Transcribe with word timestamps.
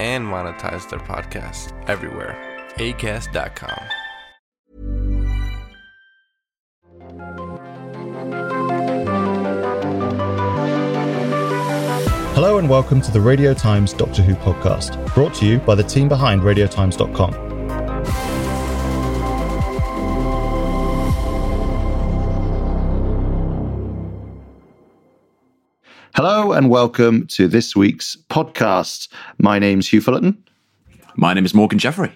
and 0.00 0.24
monetize 0.24 0.88
their 0.88 1.00
podcasts 1.00 1.72
everywhere. 1.88 2.34
ACAST.com. 2.76 3.84
Hello 12.34 12.56
and 12.56 12.70
welcome 12.70 13.02
to 13.02 13.10
the 13.10 13.20
Radio 13.20 13.52
Times 13.52 13.92
Doctor 13.92 14.22
Who 14.22 14.34
podcast, 14.34 15.14
brought 15.14 15.34
to 15.34 15.46
you 15.46 15.58
by 15.58 15.74
the 15.74 15.82
team 15.82 16.08
behind 16.08 16.40
RadioTimes.com. 16.40 17.49
Hello 26.16 26.50
and 26.50 26.68
welcome 26.68 27.24
to 27.28 27.46
this 27.46 27.76
week's 27.76 28.16
podcast. 28.28 29.06
My 29.38 29.60
name's 29.60 29.88
Huw 29.88 30.02
Fullerton. 30.02 30.42
My 31.14 31.32
name 31.34 31.44
is 31.44 31.54
Morgan 31.54 31.78
Jeffrey. 31.78 32.12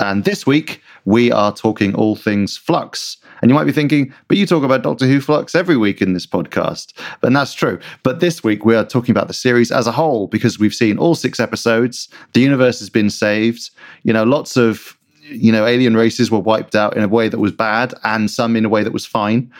And 0.00 0.24
this 0.24 0.48
week 0.48 0.82
we 1.04 1.30
are 1.30 1.54
talking 1.54 1.94
all 1.94 2.16
things 2.16 2.56
Flux. 2.56 3.16
And 3.40 3.48
you 3.48 3.54
might 3.54 3.64
be 3.64 3.72
thinking, 3.72 4.12
but 4.26 4.36
you 4.36 4.46
talk 4.46 4.64
about 4.64 4.82
Doctor 4.82 5.06
Who 5.06 5.20
Flux 5.20 5.54
every 5.54 5.76
week 5.76 6.02
in 6.02 6.12
this 6.12 6.26
podcast. 6.26 6.92
And 7.22 7.36
that's 7.36 7.54
true. 7.54 7.78
But 8.02 8.18
this 8.18 8.42
week 8.42 8.64
we 8.64 8.74
are 8.74 8.84
talking 8.84 9.12
about 9.12 9.28
the 9.28 9.32
series 9.32 9.70
as 9.70 9.86
a 9.86 9.92
whole 9.92 10.26
because 10.26 10.58
we've 10.58 10.74
seen 10.74 10.98
all 10.98 11.14
six 11.14 11.38
episodes. 11.38 12.08
The 12.32 12.40
universe 12.40 12.80
has 12.80 12.90
been 12.90 13.10
saved. 13.10 13.70
You 14.02 14.12
know, 14.12 14.24
lots 14.24 14.56
of 14.56 14.98
you 15.28 15.50
know, 15.50 15.66
alien 15.66 15.96
races 15.96 16.30
were 16.30 16.38
wiped 16.38 16.74
out 16.74 16.96
in 16.96 17.02
a 17.02 17.08
way 17.08 17.28
that 17.28 17.38
was 17.38 17.52
bad 17.52 17.94
and 18.04 18.30
some 18.30 18.56
in 18.56 18.64
a 18.64 18.68
way 18.68 18.82
that 18.82 18.92
was 18.92 19.06
fine. 19.06 19.50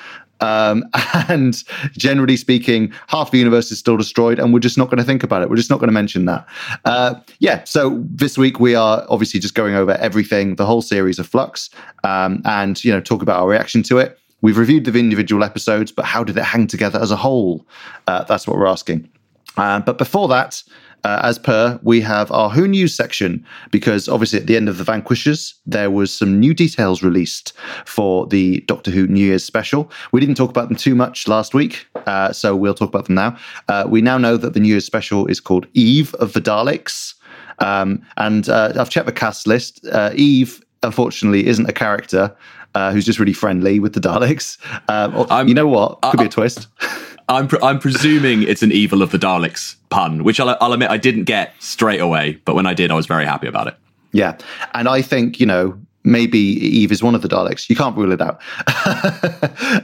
Um, 0.40 0.84
and 1.28 1.62
generally 1.92 2.36
speaking, 2.36 2.92
half 3.08 3.30
the 3.30 3.38
universe 3.38 3.70
is 3.70 3.78
still 3.78 3.96
destroyed, 3.96 4.38
and 4.38 4.52
we're 4.52 4.60
just 4.60 4.78
not 4.78 4.86
going 4.86 4.98
to 4.98 5.04
think 5.04 5.22
about 5.22 5.42
it. 5.42 5.50
We're 5.50 5.56
just 5.56 5.70
not 5.70 5.78
going 5.78 5.88
to 5.88 5.94
mention 5.94 6.26
that. 6.26 6.46
Uh, 6.84 7.14
yeah, 7.38 7.64
so 7.64 8.02
this 8.10 8.36
week 8.36 8.60
we 8.60 8.74
are 8.74 9.04
obviously 9.08 9.40
just 9.40 9.54
going 9.54 9.74
over 9.74 9.92
everything, 9.92 10.56
the 10.56 10.66
whole 10.66 10.82
series 10.82 11.18
of 11.18 11.26
Flux, 11.26 11.70
um, 12.04 12.42
and 12.44 12.82
you 12.84 12.92
know, 12.92 13.00
talk 13.00 13.22
about 13.22 13.40
our 13.40 13.48
reaction 13.48 13.82
to 13.84 13.98
it. 13.98 14.18
We've 14.42 14.58
reviewed 14.58 14.84
the 14.84 14.98
individual 14.98 15.42
episodes, 15.42 15.90
but 15.90 16.04
how 16.04 16.22
did 16.22 16.36
it 16.36 16.44
hang 16.44 16.66
together 16.66 17.00
as 17.00 17.10
a 17.10 17.16
whole? 17.16 17.66
Uh, 18.06 18.24
that's 18.24 18.46
what 18.46 18.56
we're 18.58 18.66
asking. 18.66 19.08
Uh, 19.56 19.80
but 19.80 19.96
before 19.98 20.28
that, 20.28 20.62
uh, 21.04 21.20
as 21.22 21.38
per, 21.38 21.78
we 21.82 22.00
have 22.00 22.30
our 22.32 22.50
Who 22.50 22.66
News 22.66 22.94
section 22.94 23.44
because 23.70 24.08
obviously 24.08 24.40
at 24.40 24.46
the 24.46 24.56
end 24.56 24.68
of 24.68 24.78
The 24.78 24.84
Vanquishers, 24.84 25.54
there 25.64 25.90
was 25.90 26.12
some 26.12 26.40
new 26.40 26.52
details 26.52 27.02
released 27.02 27.52
for 27.84 28.26
the 28.26 28.60
Doctor 28.62 28.90
Who 28.90 29.06
New 29.06 29.24
Year's 29.24 29.44
special. 29.44 29.90
We 30.12 30.20
didn't 30.20 30.36
talk 30.36 30.50
about 30.50 30.68
them 30.68 30.76
too 30.76 30.94
much 30.94 31.28
last 31.28 31.54
week, 31.54 31.86
uh, 32.06 32.32
so 32.32 32.56
we'll 32.56 32.74
talk 32.74 32.88
about 32.88 33.06
them 33.06 33.14
now. 33.14 33.36
Uh, 33.68 33.84
we 33.88 34.00
now 34.00 34.18
know 34.18 34.36
that 34.36 34.54
the 34.54 34.60
New 34.60 34.68
Year's 34.68 34.84
special 34.84 35.26
is 35.26 35.40
called 35.40 35.66
Eve 35.74 36.14
of 36.14 36.32
the 36.32 36.40
Daleks. 36.40 37.14
Um, 37.58 38.04
and 38.16 38.48
uh, 38.48 38.72
I've 38.78 38.90
checked 38.90 39.06
the 39.06 39.12
cast 39.12 39.46
list. 39.46 39.86
Uh, 39.86 40.10
Eve, 40.14 40.62
unfortunately, 40.82 41.46
isn't 41.46 41.68
a 41.68 41.72
character. 41.72 42.34
Uh, 42.74 42.92
who's 42.92 43.06
just 43.06 43.18
really 43.18 43.32
friendly 43.32 43.80
with 43.80 43.94
the 43.94 44.00
Daleks? 44.00 44.58
Um, 44.88 45.48
you 45.48 45.54
know 45.54 45.66
what? 45.66 46.02
Could 46.02 46.20
be 46.20 46.26
a 46.26 46.28
twist. 46.28 46.68
I'm 47.28 47.48
pre- 47.48 47.58
I'm 47.62 47.78
presuming 47.78 48.42
it's 48.42 48.62
an 48.62 48.72
evil 48.72 49.02
of 49.02 49.10
the 49.10 49.18
Daleks 49.18 49.76
pun, 49.90 50.22
which 50.24 50.38
I'll, 50.38 50.56
I'll 50.60 50.72
admit 50.72 50.90
I 50.90 50.96
didn't 50.96 51.24
get 51.24 51.54
straight 51.60 52.00
away, 52.00 52.40
but 52.44 52.54
when 52.54 52.66
I 52.66 52.74
did, 52.74 52.90
I 52.90 52.94
was 52.94 53.06
very 53.06 53.24
happy 53.24 53.48
about 53.48 53.66
it. 53.66 53.76
Yeah, 54.12 54.36
and 54.74 54.88
I 54.88 55.02
think 55.02 55.40
you 55.40 55.46
know 55.46 55.78
maybe 56.04 56.38
Eve 56.38 56.92
is 56.92 57.02
one 57.02 57.14
of 57.14 57.22
the 57.22 57.28
Daleks. 57.28 57.68
You 57.68 57.76
can't 57.76 57.96
rule 57.96 58.12
it 58.12 58.20
out. 58.20 58.40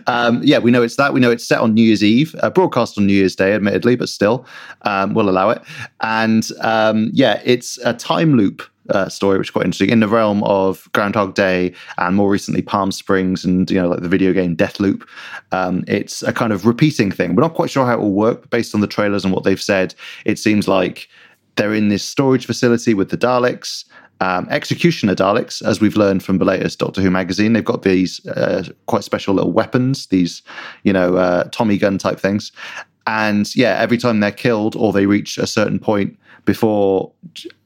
um, 0.07 0.41
yeah, 0.45 0.59
we 0.59 0.71
know 0.71 0.83
it's 0.83 0.97
that. 0.97 1.13
We 1.13 1.21
know 1.21 1.31
it's 1.31 1.45
set 1.45 1.61
on 1.61 1.75
New 1.75 1.83
Year's 1.83 2.05
Eve, 2.05 2.35
uh, 2.41 2.49
broadcast 2.49 2.97
on 2.97 3.07
New 3.07 3.13
Year's 3.13 3.35
Day, 3.35 3.53
admittedly, 3.53 3.97
but 3.97 4.09
still, 4.09 4.47
um, 4.83 5.15
we'll 5.15 5.29
allow 5.29 5.51
it. 5.51 5.61
And 6.01 6.49
um, 6.61 7.11
yeah, 7.13 7.43
it's 7.45 7.77
a 7.85 7.93
time 7.93 8.37
loop 8.37 8.63
uh, 8.91 9.09
story, 9.09 9.39
which 9.39 9.49
is 9.49 9.53
quite 9.53 9.65
interesting 9.65 9.91
in 9.91 10.01
the 10.01 10.09
realm 10.09 10.43
of 10.45 10.89
Groundhog 10.93 11.35
Day 11.35 11.73
and 11.99 12.17
more 12.17 12.31
recently 12.31 12.63
Palm 12.63 12.93
Springs 12.93 13.45
and 13.45 13.71
you 13.71 13.81
know 13.81 13.89
like 13.89 14.01
the 14.01 14.09
video 14.09 14.33
game 14.33 14.57
Deathloop. 14.57 15.07
Um, 15.53 15.85
it's 15.87 16.23
a 16.23 16.33
kind 16.33 16.53
of 16.53 16.67
repeating 16.67 17.11
thing. 17.11 17.35
We're 17.35 17.43
not 17.43 17.55
quite 17.55 17.71
sure 17.71 17.87
how 17.87 17.95
it 17.95 18.01
will 18.01 18.13
work, 18.13 18.43
but 18.43 18.51
based 18.51 18.75
on 18.75 18.81
the 18.81 18.87
trailers 18.87 19.25
and 19.25 19.33
what 19.33 19.45
they've 19.45 19.63
said, 19.63 19.95
it 20.25 20.39
seems 20.39 20.69
like 20.69 21.09
they're 21.57 21.75
in 21.75 21.89
this 21.89 22.03
storage 22.03 22.47
facility 22.47 22.95
with 22.95 23.11
the 23.11 23.19
Daleks. 23.19 23.85
Um, 24.21 24.47
executioner 24.51 25.17
Daleks, 25.17 25.67
as 25.67 25.81
we've 25.81 25.97
learned 25.97 26.23
from 26.23 26.39
the 26.39 26.45
latest 26.45 26.79
Doctor 26.79 27.03
Who 27.03 27.11
magazine, 27.11 27.55
they've 27.55 27.65
got 27.65 27.83
these 27.83 28.25
uh, 28.27 28.63
quite 28.87 29.03
special 29.03 29.35
little 29.35 29.51
weapons, 29.51 30.07
these, 30.07 30.43
you 30.85 30.93
know, 30.93 31.17
uh, 31.17 31.45
Tommy 31.51 31.77
gun 31.77 31.99
type 31.99 32.21
things. 32.21 32.53
And 33.09 33.55
yeah, 33.57 33.79
every 33.81 33.99
time 33.99 34.21
they're 34.21 34.31
killed 34.31 34.77
or 34.77 34.93
they 34.93 35.07
reach 35.07 35.39
a 35.39 35.47
certain 35.47 35.81
point 35.81 36.17
before 36.45 37.13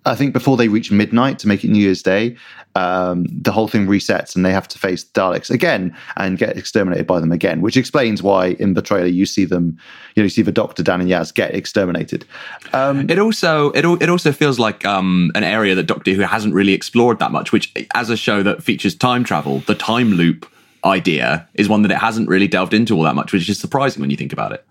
I 0.04 0.14
think 0.14 0.32
before 0.32 0.56
they 0.56 0.68
reach 0.68 0.92
midnight 0.92 1.38
to 1.40 1.48
make 1.48 1.64
it 1.64 1.70
New 1.70 1.80
Year's 1.80 2.02
Day, 2.02 2.36
um, 2.74 3.24
the 3.30 3.50
whole 3.50 3.68
thing 3.68 3.86
resets 3.86 4.36
and 4.36 4.44
they 4.44 4.52
have 4.52 4.68
to 4.68 4.78
face 4.78 5.04
Daleks 5.04 5.50
again 5.50 5.96
and 6.16 6.38
get 6.38 6.56
exterminated 6.56 7.06
by 7.06 7.18
them 7.18 7.32
again, 7.32 7.60
which 7.60 7.76
explains 7.76 8.22
why 8.22 8.48
in 8.60 8.74
the 8.74 8.82
trailer 8.82 9.06
you 9.06 9.26
see 9.26 9.44
them, 9.44 9.78
you 10.14 10.22
know, 10.22 10.24
you 10.24 10.30
see 10.30 10.42
the 10.42 10.52
Doctor 10.52 10.82
Dan 10.82 11.00
and 11.00 11.10
Yaz 11.10 11.34
get 11.34 11.54
exterminated. 11.54 12.24
Um, 12.72 13.08
it 13.10 13.18
also 13.18 13.70
it 13.70 13.84
it 14.02 14.08
also 14.08 14.30
feels 14.30 14.58
like 14.58 14.84
um, 14.84 15.32
an 15.34 15.42
area 15.42 15.74
that 15.74 15.84
Doctor 15.84 16.12
Who 16.12 16.22
hasn't 16.22 16.54
really 16.54 16.72
explored 16.72 17.18
that 17.18 17.32
much. 17.32 17.50
Which, 17.50 17.72
as 17.94 18.10
a 18.10 18.16
show 18.16 18.42
that 18.42 18.62
features 18.62 18.94
time 18.94 19.24
travel, 19.24 19.60
the 19.60 19.74
time 19.74 20.12
loop 20.12 20.46
idea 20.86 21.48
is 21.54 21.68
one 21.68 21.82
that 21.82 21.90
it 21.90 21.98
hasn't 21.98 22.28
really 22.28 22.48
delved 22.48 22.72
into 22.72 22.94
all 22.96 23.02
that 23.02 23.14
much, 23.14 23.32
which 23.32 23.48
is 23.48 23.58
surprising 23.58 24.00
when 24.00 24.10
you 24.10 24.16
think 24.16 24.32
about 24.32 24.52
it. 24.52 24.66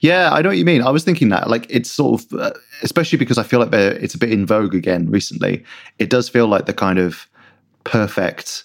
Yeah, 0.00 0.30
I 0.32 0.40
know 0.40 0.48
what 0.48 0.58
you 0.58 0.64
mean. 0.64 0.82
I 0.82 0.90
was 0.90 1.04
thinking 1.04 1.28
that, 1.28 1.50
like, 1.50 1.66
it's 1.68 1.90
sort 1.90 2.22
of, 2.22 2.40
uh, 2.40 2.52
especially 2.82 3.18
because 3.18 3.36
I 3.38 3.42
feel 3.42 3.60
like 3.60 3.72
it's 3.72 4.14
a 4.14 4.18
bit 4.18 4.32
in 4.32 4.46
vogue 4.46 4.74
again 4.74 5.10
recently. 5.10 5.64
It 5.98 6.08
does 6.08 6.28
feel 6.28 6.46
like 6.46 6.66
the 6.66 6.72
kind 6.72 6.98
of 6.98 7.26
perfect 7.84 8.64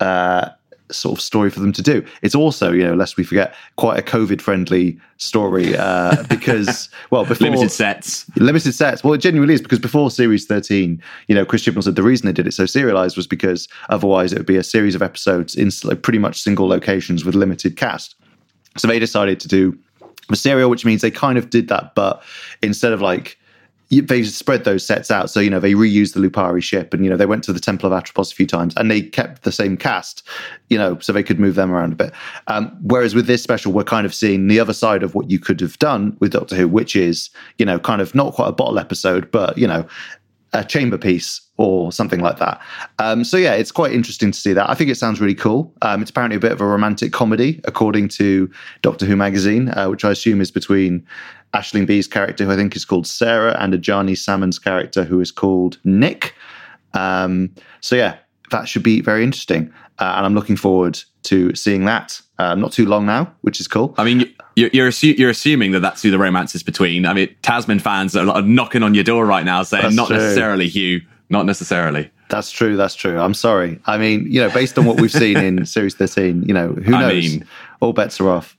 uh, 0.00 0.50
sort 0.94 1.18
of 1.18 1.22
story 1.22 1.50
for 1.50 1.60
them 1.60 1.72
to 1.72 1.82
do. 1.82 2.04
It's 2.22 2.34
also, 2.34 2.72
you 2.72 2.84
know, 2.84 2.94
lest 2.94 3.16
we 3.16 3.24
forget, 3.24 3.54
quite 3.76 3.98
a 3.98 4.02
COVID 4.02 4.40
friendly 4.40 4.98
story 5.16 5.76
uh, 5.76 6.22
because, 6.28 6.88
well, 7.10 7.24
before 7.24 7.48
limited 7.48 7.70
sets, 7.70 8.28
limited 8.36 8.72
sets. 8.72 9.02
Well, 9.02 9.14
it 9.14 9.18
genuinely 9.18 9.54
is 9.54 9.62
because 9.62 9.78
before 9.78 10.10
Series 10.10 10.46
13, 10.46 11.02
you 11.28 11.34
know, 11.34 11.44
Chris 11.44 11.64
Chibnall 11.64 11.84
said 11.84 11.96
the 11.96 12.02
reason 12.02 12.26
they 12.26 12.32
did 12.32 12.46
it 12.46 12.52
so 12.52 12.66
serialized 12.66 13.16
was 13.16 13.26
because 13.26 13.68
otherwise 13.88 14.32
it 14.32 14.38
would 14.38 14.46
be 14.46 14.56
a 14.56 14.64
series 14.64 14.94
of 14.94 15.02
episodes 15.02 15.54
in 15.54 15.70
pretty 16.02 16.18
much 16.18 16.40
single 16.40 16.68
locations 16.68 17.24
with 17.24 17.34
limited 17.34 17.76
cast. 17.76 18.14
So 18.76 18.88
they 18.88 18.98
decided 18.98 19.40
to 19.40 19.48
do 19.48 19.78
a 20.30 20.36
serial, 20.36 20.70
which 20.70 20.84
means 20.84 21.02
they 21.02 21.10
kind 21.10 21.38
of 21.38 21.50
did 21.50 21.68
that, 21.68 21.94
but 21.94 22.22
instead 22.62 22.92
of 22.92 23.00
like 23.00 23.38
they 24.00 24.22
spread 24.24 24.64
those 24.64 24.84
sets 24.84 25.10
out. 25.10 25.28
So, 25.28 25.40
you 25.40 25.50
know, 25.50 25.60
they 25.60 25.74
reused 25.74 26.14
the 26.14 26.20
Lupari 26.20 26.62
ship 26.62 26.94
and, 26.94 27.04
you 27.04 27.10
know, 27.10 27.16
they 27.16 27.26
went 27.26 27.44
to 27.44 27.52
the 27.52 27.60
Temple 27.60 27.92
of 27.92 27.92
Atropos 27.92 28.32
a 28.32 28.34
few 28.34 28.46
times 28.46 28.74
and 28.76 28.90
they 28.90 29.02
kept 29.02 29.42
the 29.42 29.52
same 29.52 29.76
cast, 29.76 30.26
you 30.70 30.78
know, 30.78 30.98
so 31.00 31.12
they 31.12 31.22
could 31.22 31.38
move 31.38 31.56
them 31.56 31.70
around 31.70 31.92
a 31.92 31.96
bit. 31.96 32.12
Um, 32.46 32.76
whereas 32.82 33.14
with 33.14 33.26
this 33.26 33.42
special, 33.42 33.72
we're 33.72 33.84
kind 33.84 34.06
of 34.06 34.14
seeing 34.14 34.48
the 34.48 34.58
other 34.58 34.72
side 34.72 35.02
of 35.02 35.14
what 35.14 35.30
you 35.30 35.38
could 35.38 35.60
have 35.60 35.78
done 35.78 36.16
with 36.20 36.32
Doctor 36.32 36.56
Who, 36.56 36.68
which 36.68 36.96
is, 36.96 37.30
you 37.58 37.66
know, 37.66 37.78
kind 37.78 38.00
of 38.00 38.14
not 38.14 38.32
quite 38.32 38.48
a 38.48 38.52
bottle 38.52 38.78
episode, 38.78 39.30
but, 39.30 39.58
you 39.58 39.66
know, 39.66 39.86
a 40.54 40.64
chamber 40.64 40.98
piece 40.98 41.40
or 41.56 41.92
something 41.92 42.20
like 42.20 42.38
that. 42.38 42.60
Um, 42.98 43.24
so 43.24 43.36
yeah, 43.36 43.54
it's 43.54 43.72
quite 43.72 43.92
interesting 43.92 44.30
to 44.32 44.38
see 44.38 44.52
that. 44.52 44.68
I 44.68 44.74
think 44.74 44.90
it 44.90 44.96
sounds 44.96 45.20
really 45.20 45.34
cool. 45.34 45.72
Um, 45.82 46.02
it's 46.02 46.10
apparently 46.10 46.36
a 46.36 46.40
bit 46.40 46.52
of 46.52 46.60
a 46.60 46.66
romantic 46.66 47.12
comedy, 47.12 47.60
according 47.64 48.08
to 48.08 48.50
Doctor 48.82 49.06
Who 49.06 49.16
magazine, 49.16 49.70
uh, 49.70 49.88
which 49.88 50.04
I 50.04 50.10
assume 50.10 50.40
is 50.40 50.50
between 50.50 51.06
Aisling 51.54 51.86
Bea's 51.86 52.06
character, 52.06 52.44
who 52.44 52.50
I 52.52 52.56
think 52.56 52.74
is 52.76 52.84
called 52.84 53.06
Sarah, 53.06 53.56
and 53.60 53.74
Adjani 53.74 54.16
Salmon's 54.16 54.58
character, 54.58 55.04
who 55.04 55.20
is 55.20 55.30
called 55.30 55.78
Nick. 55.84 56.34
Um, 56.94 57.50
so 57.80 57.96
yeah, 57.96 58.16
that 58.50 58.68
should 58.68 58.82
be 58.82 59.00
very 59.00 59.22
interesting. 59.24 59.72
Uh, 59.98 60.14
and 60.16 60.26
I'm 60.26 60.34
looking 60.34 60.56
forward 60.56 60.98
to 61.24 61.54
seeing 61.54 61.84
that. 61.84 62.20
Uh, 62.38 62.54
not 62.54 62.72
too 62.72 62.86
long 62.86 63.06
now, 63.06 63.32
which 63.42 63.60
is 63.60 63.68
cool. 63.68 63.94
I 63.98 64.04
mean, 64.04 64.32
you're 64.56 64.70
you're, 64.72 64.88
assu- 64.90 65.16
you're 65.16 65.30
assuming 65.30 65.70
that 65.72 65.80
that's 65.80 66.02
who 66.02 66.10
the 66.10 66.18
romance 66.18 66.54
is 66.54 66.62
between. 66.62 67.06
I 67.06 67.12
mean, 67.12 67.34
Thasmin 67.42 67.78
fans 67.78 68.16
are 68.16 68.42
knocking 68.42 68.82
on 68.82 68.94
your 68.94 69.04
door 69.04 69.26
right 69.26 69.44
now 69.44 69.62
saying, 69.62 69.82
That's 69.82 69.94
not 69.94 70.08
true. 70.08 70.16
necessarily 70.16 70.68
Huw, 70.68 71.00
not 71.30 71.46
necessarily. 71.46 72.10
That's 72.30 72.50
true. 72.50 72.76
That's 72.76 72.94
true. 72.96 73.20
I'm 73.20 73.34
sorry. 73.34 73.78
I 73.86 73.96
mean, 73.98 74.26
you 74.28 74.40
know, 74.40 74.50
based 74.50 74.76
on 74.78 74.86
what 74.86 75.00
we've 75.00 75.12
seen 75.12 75.36
in 75.36 75.64
Series 75.66 75.94
13, 75.94 76.42
you 76.44 76.54
know, 76.54 76.68
who 76.72 76.94
I 76.94 77.00
knows? 77.02 77.12
mean- 77.30 77.46
All 77.80 77.92
bets 77.92 78.20
are 78.20 78.30
off. 78.30 78.56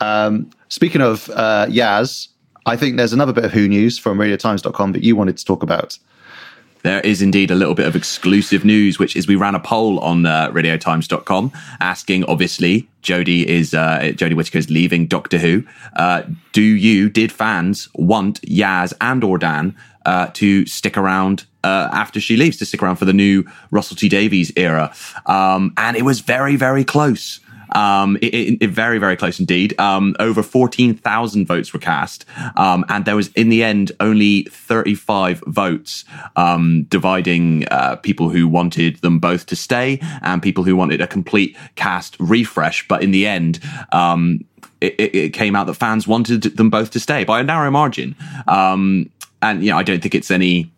Um, 0.00 0.50
speaking 0.68 1.00
of 1.00 1.30
uh, 1.30 1.66
Yaz, 1.68 2.28
I 2.66 2.76
think 2.76 2.96
there's 2.96 3.12
another 3.12 3.32
bit 3.32 3.44
of 3.44 3.52
Who 3.52 3.68
news 3.68 3.98
from 3.98 4.18
RadioTimes.com 4.18 4.92
that 4.92 5.02
you 5.02 5.16
wanted 5.16 5.36
to 5.36 5.44
talk 5.44 5.62
about. 5.62 5.98
There 6.82 7.00
is 7.00 7.20
indeed 7.20 7.50
a 7.50 7.56
little 7.56 7.74
bit 7.74 7.86
of 7.86 7.96
exclusive 7.96 8.64
news, 8.64 8.98
which 8.98 9.16
is 9.16 9.26
we 9.26 9.34
ran 9.34 9.56
a 9.56 9.60
poll 9.60 9.98
on 9.98 10.24
uh, 10.24 10.52
radiotimes.com 10.52 11.50
asking, 11.80 12.24
obviously, 12.26 12.88
Jodie 13.02 13.44
is, 13.44 13.74
uh, 13.74 14.12
Jodie 14.14 14.36
Whittaker 14.36 14.58
is 14.58 14.70
leaving 14.70 15.08
Doctor 15.08 15.38
Who. 15.38 15.64
Uh, 15.96 16.22
do 16.52 16.62
you, 16.62 17.08
did 17.08 17.32
fans 17.32 17.88
want 17.94 18.40
Yaz 18.42 18.92
and 19.00 19.24
or 19.24 19.36
Dan 19.36 19.74
uh, 20.04 20.28
to 20.34 20.64
stick 20.66 20.96
around 20.96 21.44
uh, 21.64 21.88
after 21.92 22.20
she 22.20 22.36
leaves, 22.36 22.56
to 22.58 22.64
stick 22.64 22.82
around 22.84 22.96
for 22.96 23.04
the 23.04 23.12
new 23.12 23.44
Russell 23.72 23.96
T 23.96 24.08
Davies 24.08 24.52
era? 24.56 24.94
Um, 25.26 25.72
and 25.76 25.96
it 25.96 26.02
was 26.02 26.20
very, 26.20 26.54
very 26.54 26.84
close. 26.84 27.40
Um, 27.74 28.16
it, 28.22 28.34
it, 28.34 28.58
it- 28.62 28.70
very, 28.70 28.98
very 28.98 29.16
close 29.16 29.40
indeed. 29.40 29.78
Um, 29.80 30.14
over 30.18 30.42
14,000 30.42 31.46
votes 31.46 31.72
were 31.72 31.78
cast. 31.78 32.24
Um, 32.56 32.84
and 32.88 33.04
there 33.06 33.16
was, 33.16 33.28
in 33.32 33.48
the 33.48 33.62
end, 33.64 33.92
only 34.00 34.42
35 34.50 35.42
votes, 35.46 36.04
um, 36.36 36.84
dividing, 36.90 37.66
uh, 37.70 37.96
people 37.96 38.28
who 38.28 38.46
wanted 38.48 38.96
them 38.98 39.18
both 39.18 39.46
to 39.46 39.56
stay 39.56 39.98
and 40.22 40.42
people 40.42 40.62
who 40.64 40.76
wanted 40.76 41.00
a 41.00 41.06
complete 41.06 41.56
cast 41.76 42.16
refresh. 42.18 42.86
But 42.86 43.02
in 43.02 43.12
the 43.12 43.26
end, 43.26 43.60
um, 43.92 44.44
it, 44.80 44.94
it, 44.98 45.14
it 45.14 45.28
came 45.32 45.56
out 45.56 45.66
that 45.68 45.74
fans 45.74 46.06
wanted 46.06 46.42
them 46.42 46.68
both 46.68 46.90
to 46.90 47.00
stay 47.00 47.24
by 47.24 47.40
a 47.40 47.42
narrow 47.44 47.70
margin. 47.70 48.14
Um, 48.46 49.10
and, 49.40 49.64
you 49.64 49.70
know, 49.70 49.78
I 49.78 49.82
don't 49.82 50.02
think 50.02 50.14
it's 50.14 50.30
any, 50.30 50.70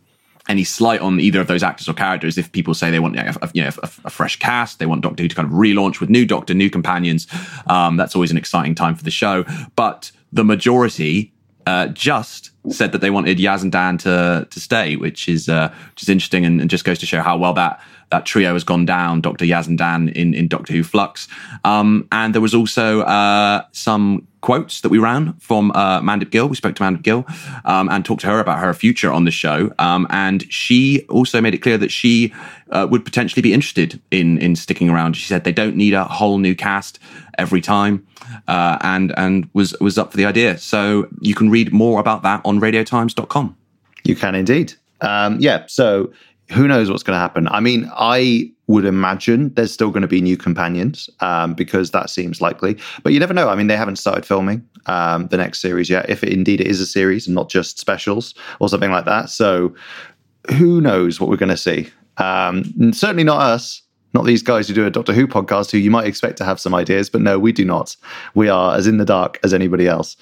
any 0.49 0.65
slight 0.65 1.01
on 1.01 1.21
either 1.21 1.41
of 1.41 1.47
those 1.47 1.63
actors 1.63 1.89
or 1.89 1.93
characters. 1.93 2.39
If 2.39 2.51
people 2.53 2.75
say 2.75 2.91
they 2.91 2.99
want 2.99 3.17
a, 3.17 3.51
you 3.53 3.63
know, 3.63 3.71
a, 3.83 3.91
a 4.05 4.11
fresh 4.11 4.39
cast, 4.39 4.79
they 4.79 4.87
want 4.87 5.03
Doctor 5.03 5.23
Who 5.23 5.29
to 5.29 5.35
kind 5.35 5.47
of 5.47 5.53
relaunch 5.53 6.01
with 6.01 6.09
new 6.09 6.25
Doctor, 6.25 6.55
new 6.55 6.71
companions, 6.71 7.27
um, 7.67 7.97
that's 7.97 8.15
always 8.15 8.31
an 8.31 8.37
exciting 8.37 8.75
time 8.75 8.95
for 8.95 9.05
the 9.05 9.11
show. 9.11 9.45
But 9.77 10.11
the 10.33 10.45
majority 10.45 11.33
uh, 11.67 11.89
just 11.89 12.51
said 12.71 12.93
that 12.93 13.01
they 13.01 13.11
wanted 13.11 13.39
Yaz 13.39 13.63
and 13.63 13.71
Dan 13.71 13.99
to 13.99 14.47
to 14.51 14.61
stay, 14.61 14.97
which 14.97 15.29
is 15.29 15.49
uh, 15.49 15.73
which 15.91 16.03
is 16.03 16.09
interesting 16.09 16.47
and, 16.47 16.61
and 16.61 16.71
just 16.71 16.85
goes 16.85 16.99
to 16.99 17.07
show 17.07 17.21
how 17.21 17.37
well 17.37 17.53
that 17.53 17.81
that 18.11 18.27
trio 18.27 18.53
has 18.53 18.65
gone 18.65 18.87
down. 18.87 19.21
Doctor 19.21 19.45
Yaz 19.45 19.67
and 19.67 19.79
Dan 19.79 20.09
in 20.11 20.35
in 20.35 20.49
Doctor 20.49 20.73
Who 20.73 20.83
Flux, 20.83 21.29
um, 21.65 22.07
and 22.13 22.35
there 22.35 22.41
was 22.43 22.55
also 22.55 23.01
uh, 23.03 23.63
some 23.73 24.27
quotes 24.41 24.83
that 24.83 24.89
we 24.89 24.99
ran 24.99 25.35
from 25.41 25.73
uh, 25.73 26.01
Mandip 26.01 26.31
Gill. 26.31 26.49
We 26.49 26.57
spoke 26.57 26.77
to 26.77 26.83
Mandip 26.83 27.03
Gill 27.03 27.27
um, 27.65 27.89
and 27.89 28.05
talked 28.05 28.21
to 28.21 28.29
her 28.29 28.41
about 28.41 28.61
her 28.61 28.73
future 28.73 29.13
on 29.13 29.25
the 29.25 29.31
show, 29.31 29.73
um, 29.79 30.07
and 30.11 30.51
she 30.53 31.05
also 31.09 31.41
made 31.41 31.55
it 31.55 31.59
clear 31.59 31.79
that 31.79 31.91
she 31.91 32.33
uh, 32.71 32.87
would 32.91 33.05
potentially 33.05 33.43
be 33.43 33.53
interested 33.53 34.01
in 34.11 34.39
in 34.39 34.57
sticking 34.57 34.91
around. 34.91 35.17
She 35.17 35.27
said 35.27 35.45
they 35.45 35.53
don't 35.53 35.77
need 35.77 35.95
a 35.95 36.05
whole 36.05 36.39
new 36.39 36.55
cast 36.55 36.99
every 37.37 37.61
time, 37.61 38.07
uh, 38.47 38.79
and 38.81 39.13
and 39.17 39.49
was 39.53 39.75
was 39.81 39.99
up 39.99 40.11
for 40.13 40.17
the 40.17 40.27
idea. 40.27 40.59
So 40.59 41.09
you 41.21 41.35
can 41.35 41.51
read 41.51 41.73
more 41.73 42.01
about 42.01 42.23
that 42.23 42.41
on 42.45 42.61
RadioTimes.com. 42.61 43.57
You 44.05 44.17
can 44.17 44.35
indeed. 44.35 44.75
Um, 45.01 45.39
yeah. 45.41 45.65
So 45.67 46.13
who 46.51 46.67
knows 46.67 46.91
what's 46.91 47.03
going 47.03 47.17
to 47.17 47.21
happen? 47.21 47.49
I 47.49 47.61
mean, 47.61 47.91
I 47.95 48.51
would 48.67 48.85
imagine 48.85 49.53
there's 49.55 49.73
still 49.73 49.91
going 49.91 50.03
to 50.03 50.09
be 50.09 50.21
new 50.21 50.37
companions 50.37 51.11
um, 51.21 51.55
because 51.55 51.91
that 51.91 52.11
seems 52.11 52.41
likely. 52.41 52.77
But 53.03 53.13
you 53.13 53.21
never 53.21 53.35
know. 53.35 53.49
I 53.49 53.55
mean, 53.55 53.67
they 53.67 53.77
haven't 53.77 53.97
started 53.97 54.25
filming 54.25 54.67
um, 54.87 55.29
the 55.29 55.37
next 55.37 55.61
series 55.61 55.91
yet. 55.91 56.09
If 56.09 56.23
it, 56.23 56.33
indeed 56.33 56.61
it 56.61 56.67
is 56.67 56.81
a 56.81 56.87
series 56.87 57.27
and 57.27 57.35
not 57.35 57.51
just 57.51 57.79
specials 57.79 58.35
or 58.61 58.69
something 58.69 58.91
like 58.91 59.05
that. 59.05 59.31
So 59.31 59.75
who 60.57 60.81
knows 60.81 61.21
what 61.21 61.29
we're 61.29 61.37
going 61.37 61.49
to 61.51 61.57
see? 61.57 61.91
Um, 62.17 62.65
certainly 62.93 63.25
not 63.25 63.41
us. 63.41 63.83
Not 64.15 64.25
these 64.25 64.43
guys 64.43 64.67
who 64.67 64.75
do 64.75 64.87
a 64.87 64.91
Doctor 64.91 65.13
Who 65.13 65.27
podcast, 65.27 65.71
who 65.71 65.77
you 65.77 65.91
might 65.91 66.07
expect 66.07 66.39
to 66.39 66.45
have 66.45 66.59
some 66.59 66.75
ideas, 66.75 67.11
but 67.11 67.21
no, 67.21 67.39
we 67.39 67.53
do 67.53 67.65
not. 67.65 67.95
We 68.35 68.49
are 68.49 68.75
as 68.75 68.87
in 68.87 68.97
the 68.97 69.05
dark 69.05 69.39
as 69.45 69.53
anybody 69.53 69.87
else. 69.87 70.17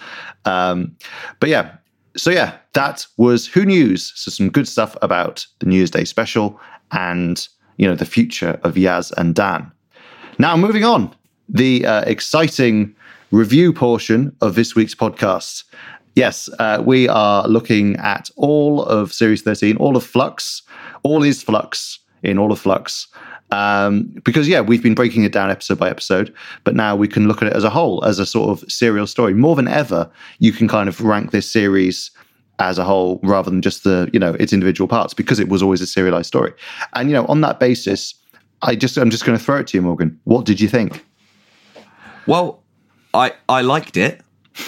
Um, 0.44 0.96
but 1.38 1.49
yeah, 1.49 1.76
so 2.16 2.30
yeah, 2.30 2.56
that 2.72 3.06
was 3.16 3.46
Who 3.46 3.64
News. 3.64 4.12
So 4.14 4.30
some 4.30 4.50
good 4.50 4.68
stuff 4.68 4.96
about 5.02 5.46
the 5.58 5.66
New 5.66 5.76
Year's 5.76 5.90
Day 5.90 6.04
special 6.04 6.60
and 6.92 7.46
you 7.76 7.86
know 7.86 7.94
the 7.94 8.06
future 8.06 8.58
of 8.62 8.74
Yaz 8.74 9.12
and 9.16 9.34
Dan. 9.34 9.70
Now 10.38 10.56
moving 10.56 10.84
on, 10.84 11.14
the 11.48 11.86
uh, 11.86 12.02
exciting 12.02 12.94
review 13.30 13.72
portion 13.72 14.34
of 14.40 14.54
this 14.54 14.74
week's 14.74 14.94
podcast. 14.94 15.64
Yes, 16.14 16.48
uh, 16.58 16.82
we 16.84 17.08
are 17.08 17.46
looking 17.46 17.96
at 17.96 18.30
all 18.36 18.82
of 18.84 19.12
Series 19.12 19.42
13, 19.42 19.76
all 19.76 19.96
of 19.96 20.04
Flux. 20.04 20.62
All 21.02 21.22
is 21.22 21.42
Flux 21.42 21.98
in 22.22 22.38
all 22.38 22.52
of 22.52 22.58
Flux. 22.58 23.08
Um, 23.52 24.04
because, 24.25 24.48
yeah, 24.48 24.60
we've 24.60 24.82
been 24.82 24.94
breaking 24.94 25.22
it 25.25 25.32
down 25.32 25.50
episode 25.50 25.78
by 25.78 25.88
episode, 25.88 26.34
but 26.64 26.75
now 26.75 26.96
we 26.96 27.06
can 27.08 27.28
look 27.28 27.43
at 27.43 27.48
it 27.48 27.54
as 27.54 27.64
a 27.64 27.70
whole, 27.70 28.04
as 28.04 28.19
a 28.19 28.26
sort 28.26 28.50
of 28.50 28.70
serial 28.70 29.06
story. 29.06 29.34
More 29.34 29.54
than 29.54 29.69
ever, 29.69 30.10
you 30.40 30.52
can 30.52 30.66
kind 30.69 30.88
of 30.88 31.00
rank 31.00 31.31
this 31.31 31.50
series 31.50 32.10
as 32.58 32.78
a 32.78 32.84
whole 32.84 33.20
rather 33.22 33.50
than 33.50 33.62
just 33.62 33.84
the, 33.84 34.10
you 34.12 34.19
know, 34.19 34.34
its 34.34 34.52
individual 34.52 34.88
parts 34.88 35.14
because 35.14 35.38
it 35.38 35.48
was 35.48 35.62
always 35.62 35.81
a 35.81 35.87
serialized 35.87 36.26
story. 36.26 36.52
And, 36.94 37.08
you 37.08 37.14
know, 37.14 37.26
on 37.26 37.40
that 37.43 37.60
basis, 37.60 38.14
I 38.62 38.75
just, 38.75 38.96
I'm 38.96 39.10
just 39.10 39.25
going 39.25 39.38
to 39.38 39.44
throw 39.44 39.58
it 39.58 39.66
to 39.69 39.78
you, 39.78 39.82
Morgan. 39.82 40.19
What 40.25 40.44
did 40.44 40.60
you 40.60 40.69
think? 40.69 41.04
Well, 42.26 42.62
I 43.14 43.32
I 43.49 43.62
liked 43.62 43.96
it. 43.96 44.20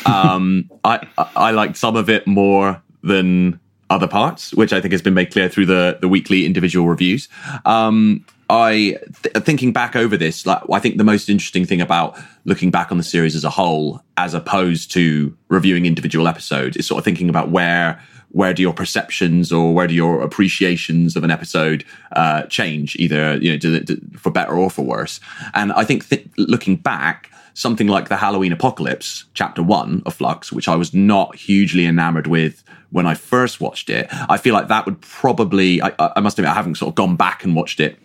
Um, 0.07 0.71
I 0.85 1.07
I- 1.37 1.51
liked 1.51 1.77
some 1.77 1.97
of 1.97 2.09
it 2.09 2.27
more 2.27 2.81
than 3.03 3.59
other 3.91 4.07
parts, 4.09 4.53
which 4.55 4.73
I 4.73 4.81
think 4.81 4.93
has 4.93 5.03
been 5.03 5.15
made 5.15 5.33
clear 5.33 5.49
through 5.49 5.67
the 5.67 5.99
the 6.01 6.09
weekly 6.09 6.47
individual 6.47 6.87
reviews. 6.89 7.29
Um, 7.65 8.25
I 8.51 8.99
th- 9.23 9.45
thinking 9.45 9.73
back 9.73 9.95
over 9.95 10.17
this, 10.17 10.47
like 10.47 10.63
I 10.73 10.79
think 10.79 10.97
the 10.97 11.05
most 11.05 11.29
interesting 11.29 11.65
thing 11.65 11.81
about 11.81 12.19
looking 12.45 12.71
back 12.71 12.91
on 12.91 12.97
the 12.97 13.05
series 13.05 13.35
as 13.37 13.45
a 13.45 13.51
whole, 13.51 14.03
as 14.17 14.33
opposed 14.33 14.91
to 14.93 15.37
reviewing 15.49 15.85
individual 15.85 16.27
episodes, 16.27 16.77
is 16.77 16.87
sort 16.87 16.99
of 16.99 17.05
thinking 17.05 17.29
about 17.29 17.51
where 17.51 18.01
where 18.31 18.53
do 18.53 18.63
your 18.63 18.75
perceptions 18.75 19.51
or 19.51 19.75
where 19.75 19.87
do 19.87 19.95
your 19.95 20.23
appreciations 20.23 21.17
of 21.17 21.25
an 21.25 21.31
episode 21.31 21.85
uh, 22.13 22.43
change, 22.45 22.97
either 22.97 23.37
you 23.37 23.51
know 23.51 23.59
do, 23.59 23.81
do, 23.81 24.01
for 24.17 24.31
better 24.31 24.53
or 24.53 24.71
for 24.71 24.83
worse. 24.83 25.21
And 25.55 25.73
I 25.73 25.85
think 25.85 26.09
th- 26.09 26.27
looking 26.39 26.77
back, 26.77 27.31
something 27.53 27.89
like 27.89 28.09
the 28.09 28.17
Halloween 28.17 28.53
Apocalypse, 28.53 29.25
Chapter 29.35 29.63
One 29.63 30.03
of 30.07 30.15
Flux, 30.15 30.53
which 30.53 30.69
I 30.69 30.77
was 30.77 30.95
not 30.95 31.37
hugely 31.37 31.85
enamored 31.85 32.27
with 32.27 32.65
when 32.91 33.07
I 33.07 33.13
first 33.13 33.61
watched 33.61 33.91
it, 33.91 34.09
I 34.11 34.39
feel 34.39 34.55
like 34.55 34.69
that 34.69 34.87
would 34.87 35.03
probably. 35.03 35.83
I, 35.83 35.93
I 35.99 36.21
must 36.21 36.39
admit, 36.39 36.51
I 36.51 36.55
haven't 36.55 36.77
sort 36.77 36.91
of 36.91 36.95
gone 36.95 37.17
back 37.17 37.45
and 37.45 37.55
watched 37.55 37.81
it 37.81 37.99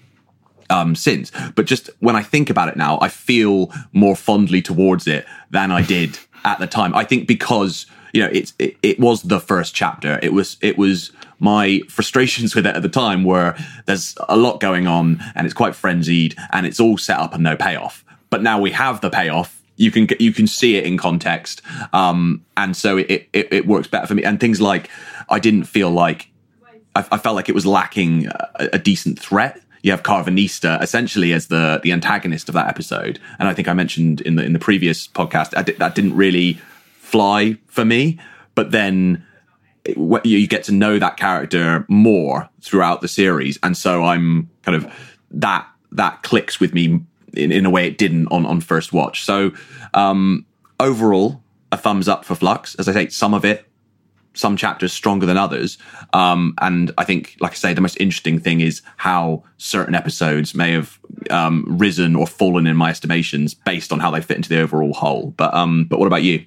um, 0.70 0.96
since. 0.96 1.32
But 1.56 1.66
just 1.66 1.90
when 2.00 2.16
I 2.16 2.24
think 2.24 2.50
about 2.50 2.70
it 2.70 2.78
now, 2.78 3.00
I 3.02 3.10
feel 3.10 3.72
more 3.92 4.16
fondly 4.16 4.62
towards 4.62 5.08
it 5.08 5.26
than 5.52 5.72
I 5.72 5.82
did 5.82 6.20
at 6.46 6.60
the 6.60 6.68
time. 6.68 6.96
I 6.96 7.04
think 7.04 7.28
because 7.28 7.86
you 8.14 8.22
know 8.22 8.30
it's 8.32 8.54
it, 8.60 8.78
it 8.82 9.00
was 9.00 9.24
the 9.24 9.40
first 9.40 9.74
chapter. 9.74 10.20
It 10.22 10.34
was 10.34 10.58
it 10.62 10.78
was 10.78 11.12
my 11.40 11.82
frustrations 11.90 12.56
with 12.56 12.66
it 12.66 12.76
at 12.76 12.82
the 12.82 12.90
time 12.90 13.24
were 13.24 13.56
there's 13.86 14.16
a 14.30 14.38
lot 14.38 14.60
going 14.60 14.88
on 14.88 15.22
and 15.36 15.46
it's 15.46 15.54
quite 15.54 15.76
frenzied 15.76 16.36
and 16.52 16.66
it's 16.66 16.80
all 16.80 16.98
set 16.98 17.20
up 17.20 17.34
and 17.34 17.44
no 17.44 17.56
payoff. 17.58 18.06
But 18.30 18.42
now 18.42 18.60
we 18.60 18.72
have 18.72 19.02
the 19.02 19.10
payoff. 19.10 19.62
You 19.76 19.92
can 19.92 20.08
you 20.20 20.32
can 20.32 20.48
see 20.48 20.76
it 20.76 20.86
in 20.86 20.98
context, 20.98 21.62
um, 21.94 22.46
and 22.56 22.78
so 22.78 22.98
it, 22.98 23.28
it 23.34 23.48
it 23.52 23.68
works 23.68 23.88
better 23.88 24.06
for 24.06 24.14
me. 24.14 24.24
And 24.24 24.40
things 24.40 24.62
like 24.62 24.90
I 25.30 25.40
didn't 25.40 25.64
feel 25.64 25.90
like 25.90 26.30
I, 26.96 27.06
I 27.12 27.18
felt 27.18 27.36
like 27.36 27.50
it 27.50 27.56
was 27.56 27.66
lacking 27.66 28.28
a, 28.28 28.70
a 28.74 28.80
decent 28.80 29.20
threat. 29.20 29.63
You 29.84 29.92
have 29.92 30.02
Karvanista 30.02 30.82
essentially 30.82 31.34
as 31.34 31.48
the 31.48 31.80
the 31.84 31.92
antagonist 31.92 32.50
of 32.50 32.54
that 32.56 32.68
episode, 32.68 33.20
and 33.38 33.48
I 33.48 33.54
think 33.54 33.68
I 33.68 33.74
mentioned 33.74 34.22
in 34.22 34.36
the 34.36 34.44
in 34.44 34.54
the 34.54 34.60
previous 34.60 35.08
podcast 35.08 35.56
I 35.56 35.62
di- 35.62 35.74
that 35.74 35.94
didn't 35.94 36.16
really 36.16 36.54
fly 36.98 37.58
for 37.68 37.86
me. 37.86 38.18
But 38.56 38.72
then 38.72 39.24
it- 39.86 39.98
you 40.26 40.48
get 40.48 40.64
to 40.66 40.72
know 40.72 40.98
that 41.00 41.18
character 41.18 41.86
more 41.90 42.50
throughout 42.62 43.02
the 43.02 43.08
series, 43.08 43.60
and 43.62 43.76
so 43.78 44.04
I'm 44.06 44.50
kind 44.64 44.76
of 44.78 44.92
that 45.32 45.68
that 45.92 46.24
clicks 46.24 46.60
with 46.60 46.74
me 46.74 47.02
in, 47.34 47.52
in 47.52 47.66
a 47.66 47.70
way 47.70 47.86
it 47.88 47.98
didn't 47.98 48.28
on 48.28 48.46
on 48.46 48.62
first 48.62 48.94
watch. 48.94 49.24
So 49.24 49.52
um, 49.94 50.46
overall, 50.80 51.44
a 51.74 51.78
thumbs 51.78 52.08
up 52.08 52.24
for 52.26 52.36
Flux. 52.36 52.76
As 52.76 52.88
I 52.88 52.94
say, 52.94 53.10
some 53.10 53.34
of 53.34 53.44
it 53.44 53.68
some 54.34 54.58
chapters 54.58 54.92
stronger 54.92 55.26
than 55.26 55.38
others. 55.38 55.78
Um, 56.14 56.54
and 56.60 56.92
I 56.98 57.04
think, 57.04 57.36
like 57.40 57.52
I 57.52 57.56
say, 57.56 57.74
the 57.74 57.82
most 57.82 57.98
interesting 58.00 58.40
thing 58.40 58.62
is 58.62 58.82
how 58.98 59.44
certain 59.58 59.96
episodes 59.96 60.56
may 60.56 60.72
have 60.72 61.00
um, 61.30 61.66
risen 61.68 62.16
or 62.16 62.28
fallen 62.28 62.68
in 62.68 62.76
my 62.76 62.90
estimations 62.90 63.54
based 63.54 63.92
on 63.92 64.00
how 64.00 64.12
they 64.12 64.22
fit 64.22 64.38
into 64.38 64.50
the 64.50 64.60
overall 64.60 64.94
whole. 64.94 65.32
But 65.38 65.54
um, 65.54 65.86
but 65.86 66.00
what 66.00 66.08
about 66.08 66.24
you? 66.24 66.46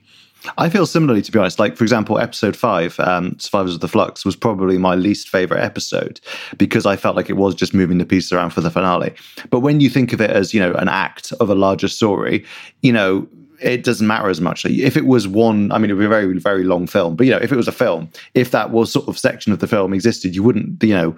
I 0.59 0.69
feel 0.69 0.87
similarly, 0.87 1.23
to 1.23 1.33
be 1.33 1.39
honest. 1.39 1.59
Like, 1.59 1.77
for 1.77 1.85
example, 1.85 2.19
episode 2.19 2.57
five, 2.57 2.99
um, 3.01 3.37
Survivors 3.39 3.75
of 3.75 3.81
the 3.81 3.89
Flux, 3.89 4.25
was 4.25 4.37
probably 4.37 4.79
my 4.79 4.95
least 4.95 5.29
favorite 5.29 5.63
episode 5.63 6.21
because 6.57 6.87
I 6.87 6.97
felt 6.97 7.17
like 7.17 7.31
it 7.31 7.37
was 7.37 7.55
just 7.55 7.75
moving 7.75 7.99
the 7.99 8.07
pieces 8.07 8.33
around 8.33 8.51
for 8.51 8.61
the 8.61 8.71
finale. 8.71 9.15
But 9.51 9.61
when 9.61 9.81
you 9.81 9.89
think 9.89 10.13
of 10.13 10.21
it 10.21 10.31
as, 10.31 10.55
you 10.55 10.61
know, 10.61 10.73
an 10.75 10.89
act 10.89 11.33
of 11.41 11.51
a 11.51 11.55
larger 11.55 11.89
story, 11.89 12.45
you 12.83 12.93
know, 12.93 13.27
it 13.61 13.85
doesn't 13.85 14.07
matter 14.07 14.29
as 14.29 14.41
much. 14.41 14.65
If 14.65 14.97
it 14.97 15.07
was 15.07 15.27
one, 15.29 15.73
I 15.73 15.79
mean, 15.79 15.91
it 15.91 15.95
would 15.95 16.01
be 16.01 16.07
a 16.07 16.09
very, 16.09 16.39
very 16.39 16.65
long 16.65 16.87
film. 16.87 17.17
But, 17.17 17.27
you 17.27 17.33
know, 17.33 17.41
if 17.43 17.53
it 17.53 17.57
was 17.57 17.69
a 17.69 17.73
film, 17.73 18.11
if 18.35 18.51
that 18.51 18.71
was 18.71 18.93
sort 18.93 19.09
of 19.09 19.19
section 19.19 19.53
of 19.53 19.59
the 19.59 19.67
film 19.67 19.93
existed, 19.93 20.35
you 20.35 20.43
wouldn't, 20.43 20.83
you 20.83 20.95
know, 20.95 21.17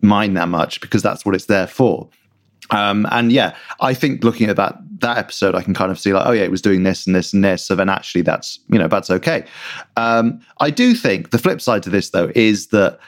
mind 0.00 0.36
that 0.36 0.48
much 0.48 0.80
because 0.80 1.02
that's 1.02 1.24
what 1.24 1.34
it's 1.34 1.46
there 1.46 1.66
for. 1.66 2.08
Um, 2.70 3.06
and 3.10 3.32
yeah, 3.32 3.56
I 3.80 3.94
think 3.94 4.24
looking 4.24 4.48
at 4.50 4.56
that 4.56 4.76
that 5.00 5.16
episode, 5.16 5.54
I 5.54 5.62
can 5.62 5.74
kind 5.74 5.90
of 5.90 5.98
see 5.98 6.12
like, 6.12 6.26
oh 6.26 6.32
yeah, 6.32 6.42
it 6.42 6.50
was 6.50 6.60
doing 6.60 6.82
this 6.82 7.06
and 7.06 7.14
this 7.14 7.32
and 7.32 7.44
this. 7.44 7.64
So 7.64 7.74
then 7.74 7.88
actually, 7.88 8.22
that's 8.22 8.58
you 8.68 8.78
know 8.78 8.88
that's 8.88 9.10
okay. 9.10 9.44
Um, 9.96 10.40
I 10.58 10.70
do 10.70 10.94
think 10.94 11.30
the 11.30 11.38
flip 11.38 11.60
side 11.60 11.82
to 11.84 11.90
this 11.90 12.10
though 12.10 12.30
is 12.34 12.68
that 12.68 12.98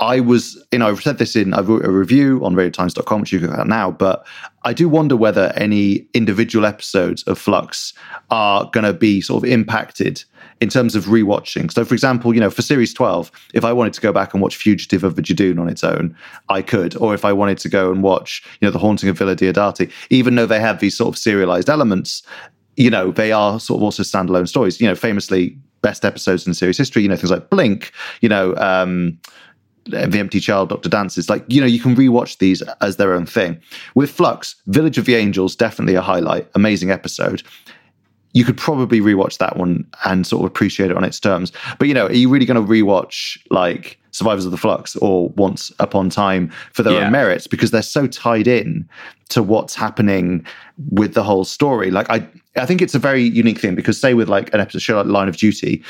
I 0.00 0.20
was, 0.20 0.62
you 0.72 0.78
know, 0.78 0.88
I've 0.88 1.02
said 1.02 1.18
this 1.18 1.36
in 1.36 1.52
a 1.52 1.62
review 1.62 2.42
on 2.42 2.54
radiotimes.com, 2.54 3.20
which 3.20 3.32
you 3.32 3.38
can 3.38 3.54
get 3.54 3.66
now, 3.66 3.90
but 3.90 4.26
I 4.62 4.72
do 4.72 4.88
wonder 4.88 5.14
whether 5.14 5.52
any 5.56 6.06
individual 6.14 6.64
episodes 6.64 7.22
of 7.24 7.38
Flux 7.38 7.92
are 8.30 8.68
going 8.72 8.84
to 8.84 8.94
be 8.94 9.20
sort 9.20 9.44
of 9.44 9.50
impacted 9.50 10.24
in 10.62 10.70
terms 10.70 10.94
of 10.94 11.04
rewatching. 11.04 11.70
So, 11.70 11.84
for 11.84 11.94
example, 11.94 12.34
you 12.34 12.40
know, 12.40 12.48
for 12.48 12.62
series 12.62 12.94
12, 12.94 13.30
if 13.52 13.62
I 13.64 13.74
wanted 13.74 13.92
to 13.92 14.00
go 14.00 14.10
back 14.10 14.32
and 14.32 14.42
watch 14.42 14.56
Fugitive 14.56 15.04
of 15.04 15.16
the 15.16 15.22
Judoon 15.22 15.60
on 15.60 15.68
its 15.68 15.84
own, 15.84 16.16
I 16.48 16.62
could. 16.62 16.96
Or 16.96 17.12
if 17.12 17.24
I 17.26 17.32
wanted 17.34 17.58
to 17.58 17.68
go 17.68 17.92
and 17.92 18.02
watch, 18.02 18.42
you 18.60 18.66
know, 18.66 18.72
The 18.72 18.78
Haunting 18.78 19.10
of 19.10 19.18
Villa 19.18 19.36
Diodati, 19.36 19.90
even 20.08 20.34
though 20.34 20.46
they 20.46 20.60
have 20.60 20.80
these 20.80 20.96
sort 20.96 21.14
of 21.14 21.18
serialized 21.18 21.68
elements, 21.68 22.22
you 22.76 22.88
know, 22.88 23.10
they 23.10 23.32
are 23.32 23.60
sort 23.60 23.78
of 23.78 23.82
also 23.82 24.02
standalone 24.02 24.48
stories. 24.48 24.80
You 24.80 24.88
know, 24.88 24.94
famously, 24.94 25.58
best 25.82 26.04
episodes 26.04 26.46
in 26.46 26.54
series 26.54 26.78
history, 26.78 27.02
you 27.02 27.08
know, 27.08 27.16
things 27.16 27.30
like 27.30 27.50
Blink, 27.50 27.92
you 28.20 28.28
know, 28.28 28.54
um, 28.56 29.18
the 29.86 30.18
Empty 30.18 30.40
Child, 30.40 30.68
Dr. 30.68 30.88
Dances. 30.88 31.28
Like, 31.28 31.44
you 31.48 31.60
know, 31.60 31.66
you 31.66 31.80
can 31.80 31.96
rewatch 31.96 32.38
these 32.38 32.62
as 32.80 32.96
their 32.96 33.14
own 33.14 33.26
thing. 33.26 33.60
With 33.94 34.10
Flux, 34.10 34.56
Village 34.66 34.98
of 34.98 35.06
the 35.06 35.14
Angels, 35.14 35.56
definitely 35.56 35.94
a 35.94 36.02
highlight, 36.02 36.48
amazing 36.54 36.90
episode 36.90 37.42
you 38.32 38.44
could 38.44 38.56
probably 38.56 39.00
rewatch 39.00 39.38
that 39.38 39.56
one 39.56 39.84
and 40.04 40.26
sort 40.26 40.42
of 40.42 40.46
appreciate 40.46 40.90
it 40.90 40.96
on 40.96 41.04
its 41.04 41.18
terms. 41.18 41.52
But 41.78 41.88
you 41.88 41.94
know, 41.94 42.06
are 42.06 42.12
you 42.12 42.28
really 42.28 42.46
going 42.46 42.64
to 42.64 42.72
rewatch 42.72 43.38
like 43.50 43.98
Survivors 44.12 44.44
of 44.44 44.50
the 44.50 44.56
Flux 44.56 44.96
or 44.96 45.28
Once 45.30 45.72
Upon 45.78 46.10
Time 46.10 46.50
for 46.72 46.82
their 46.82 46.94
yeah. 46.94 47.06
own 47.06 47.12
merits 47.12 47.46
because 47.46 47.70
they're 47.70 47.82
so 47.82 48.06
tied 48.06 48.46
in 48.46 48.88
to 49.30 49.42
what's 49.42 49.74
happening 49.74 50.44
with 50.90 51.14
the 51.14 51.22
whole 51.22 51.44
story? 51.44 51.90
Like 51.90 52.08
I, 52.10 52.26
I 52.56 52.66
think 52.66 52.82
it's 52.82 52.94
a 52.94 52.98
very 52.98 53.22
unique 53.22 53.60
thing 53.60 53.74
because 53.74 54.00
say 54.00 54.14
with 54.14 54.28
like 54.28 54.52
an 54.54 54.60
episode 54.60 54.82
show 54.82 54.96
like 54.96 55.06
Line 55.06 55.28
of 55.28 55.36
Duty. 55.36 55.82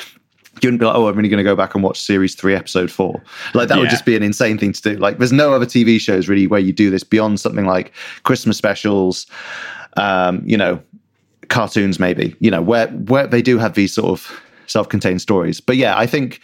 You 0.63 0.67
wouldn't 0.67 0.81
be 0.81 0.87
like, 0.87 0.97
oh, 0.97 1.09
I'm 1.09 1.17
really 1.17 1.29
going 1.29 1.39
to 1.39 1.45
go 1.45 1.57
back 1.57 1.75
and 1.75 1.83
watch 1.83 2.01
series 2.01 2.35
three, 2.35 2.55
episode 2.55 2.91
four. 2.91 3.23
Like 3.55 3.69
that 3.69 3.77
yeah. 3.77 3.83
would 3.83 3.91
just 3.91 4.05
be 4.05 4.17
an 4.17 4.23
insane 4.23 4.59
thing 4.59 4.73
to 4.73 4.83
do. 4.83 4.97
Like, 4.97 5.19
there's 5.19 5.33
no 5.33 5.55
other 5.55 5.65
TV 5.65 6.01
shows 6.01 6.29
really 6.29 6.47
where 6.47 6.61
you 6.61 6.73
do 6.73 6.91
this 6.91 7.05
beyond 7.05 7.41
something 7.41 7.67
like 7.67 7.93
Christmas 8.25 8.59
specials, 8.59 9.27
um, 9.97 10.43
you 10.45 10.57
know, 10.57 10.83
cartoons 11.51 11.99
maybe 11.99 12.35
you 12.41 12.51
know 12.51 12.63
where 12.63 12.87
where 12.89 13.27
they 13.27 13.43
do 13.43 13.59
have 13.59 13.75
these 13.75 13.93
sort 13.93 14.09
of 14.09 14.41
self-contained 14.67 15.21
stories 15.21 15.61
but 15.61 15.77
yeah 15.77 15.99
i 15.99 16.07
think 16.07 16.41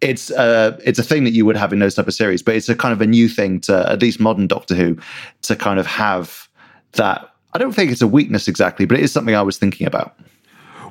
it's 0.00 0.30
a 0.30 0.76
it's 0.84 0.98
a 0.98 1.02
thing 1.02 1.24
that 1.24 1.32
you 1.32 1.44
would 1.44 1.56
have 1.56 1.72
in 1.72 1.78
those 1.78 1.94
type 1.94 2.08
of 2.08 2.14
series 2.14 2.42
but 2.42 2.54
it's 2.54 2.68
a 2.68 2.74
kind 2.74 2.92
of 2.92 3.00
a 3.00 3.06
new 3.06 3.28
thing 3.28 3.60
to 3.60 3.88
at 3.90 4.00
least 4.00 4.18
modern 4.18 4.46
doctor 4.46 4.74
who 4.74 4.96
to 5.42 5.54
kind 5.54 5.78
of 5.78 5.86
have 5.86 6.48
that 6.92 7.30
i 7.52 7.58
don't 7.58 7.72
think 7.72 7.92
it's 7.92 8.00
a 8.00 8.08
weakness 8.08 8.48
exactly 8.48 8.86
but 8.86 8.98
it 8.98 9.04
is 9.04 9.12
something 9.12 9.34
i 9.34 9.42
was 9.42 9.58
thinking 9.58 9.86
about 9.86 10.17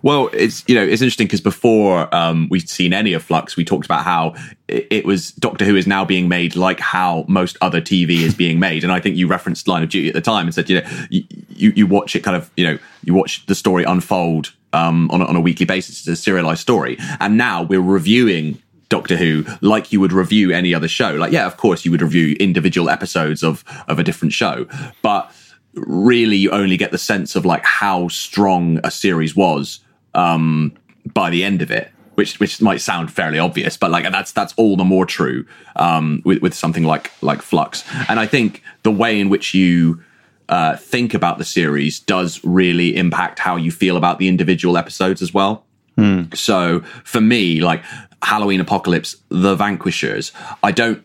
well, 0.03 0.29
it's 0.33 0.63
you 0.67 0.75
know 0.75 0.83
it's 0.83 1.01
interesting 1.01 1.27
because 1.27 1.41
before 1.41 2.13
um, 2.13 2.47
we'd 2.49 2.69
seen 2.69 2.93
any 2.93 3.13
of 3.13 3.23
Flux, 3.23 3.55
we 3.55 3.65
talked 3.65 3.85
about 3.85 4.03
how 4.03 4.35
it, 4.67 5.05
was 5.05 5.31
Doctor 5.31 5.65
Who 5.65 5.75
is 5.75 5.87
now 5.87 6.05
being 6.05 6.27
made 6.27 6.55
like 6.55 6.79
how 6.79 7.25
most 7.27 7.57
other 7.61 7.81
TV 7.81 8.21
is 8.21 8.33
being 8.33 8.59
made, 8.59 8.83
and 8.83 8.91
I 8.91 8.99
think 8.99 9.15
you 9.15 9.27
referenced 9.27 9.67
Line 9.67 9.83
of 9.83 9.89
Duty 9.89 10.07
at 10.07 10.13
the 10.13 10.21
time 10.21 10.45
and 10.45 10.53
said 10.53 10.69
you 10.69 10.81
know 10.81 10.89
you, 11.09 11.23
you, 11.49 11.73
you 11.75 11.87
watch 11.87 12.15
it 12.15 12.21
kind 12.21 12.35
of 12.35 12.49
you 12.57 12.65
know 12.65 12.77
you 13.03 13.13
watch 13.13 13.45
the 13.45 13.55
story 13.55 13.83
unfold 13.83 14.53
um, 14.73 15.09
on 15.11 15.21
on 15.21 15.35
a 15.35 15.41
weekly 15.41 15.65
basis. 15.65 15.99
It's 15.99 16.07
a 16.07 16.15
serialized 16.15 16.61
story, 16.61 16.97
and 17.19 17.37
now 17.37 17.63
we're 17.63 17.81
reviewing 17.81 18.61
Doctor 18.89 19.17
Who 19.17 19.45
like 19.61 19.91
you 19.91 19.99
would 19.99 20.13
review 20.13 20.51
any 20.51 20.73
other 20.73 20.87
show. 20.87 21.11
Like, 21.11 21.31
yeah, 21.31 21.45
of 21.45 21.57
course 21.57 21.85
you 21.85 21.91
would 21.91 22.01
review 22.01 22.35
individual 22.39 22.89
episodes 22.89 23.43
of 23.43 23.63
of 23.87 23.99
a 23.99 24.03
different 24.03 24.33
show, 24.33 24.67
but 25.01 25.31
really 25.73 26.37
you 26.37 26.51
only 26.51 26.77
get 26.77 26.91
the 26.91 26.97
sense 26.97 27.35
of 27.35 27.45
like 27.45 27.63
how 27.63 28.07
strong 28.07 28.79
a 28.83 28.91
series 28.91 29.35
was 29.35 29.79
um, 30.17 30.73
by 31.13 31.29
the 31.29 31.45
end 31.45 31.61
of 31.61 31.71
it, 31.71 31.89
which 32.15 32.39
which 32.39 32.61
might 32.61 32.81
sound 32.81 33.13
fairly 33.13 33.39
obvious, 33.39 33.77
but 33.77 33.91
like 33.91 34.03
that's 34.11 34.33
that's 34.33 34.53
all 34.57 34.75
the 34.75 34.83
more 34.83 35.05
true 35.05 35.45
um, 35.77 36.21
with 36.25 36.41
with 36.41 36.53
something 36.53 36.83
like 36.83 37.11
like 37.21 37.41
Flux. 37.41 37.85
And 38.09 38.19
I 38.19 38.25
think 38.25 38.61
the 38.83 38.91
way 38.91 39.19
in 39.19 39.29
which 39.29 39.53
you 39.53 40.03
uh, 40.49 40.75
think 40.75 41.13
about 41.13 41.37
the 41.37 41.45
series 41.45 41.99
does 41.99 42.43
really 42.43 42.97
impact 42.97 43.39
how 43.39 43.55
you 43.55 43.71
feel 43.71 43.95
about 43.95 44.17
the 44.19 44.27
individual 44.27 44.77
episodes 44.77 45.21
as 45.21 45.33
well. 45.33 45.63
Mm. 45.97 46.35
So 46.35 46.81
for 47.03 47.21
me, 47.21 47.61
like 47.61 47.83
Halloween 48.21 48.59
Apocalypse, 48.59 49.15
The 49.29 49.55
Vanquishers, 49.55 50.31
I 50.63 50.71
don't 50.71 51.03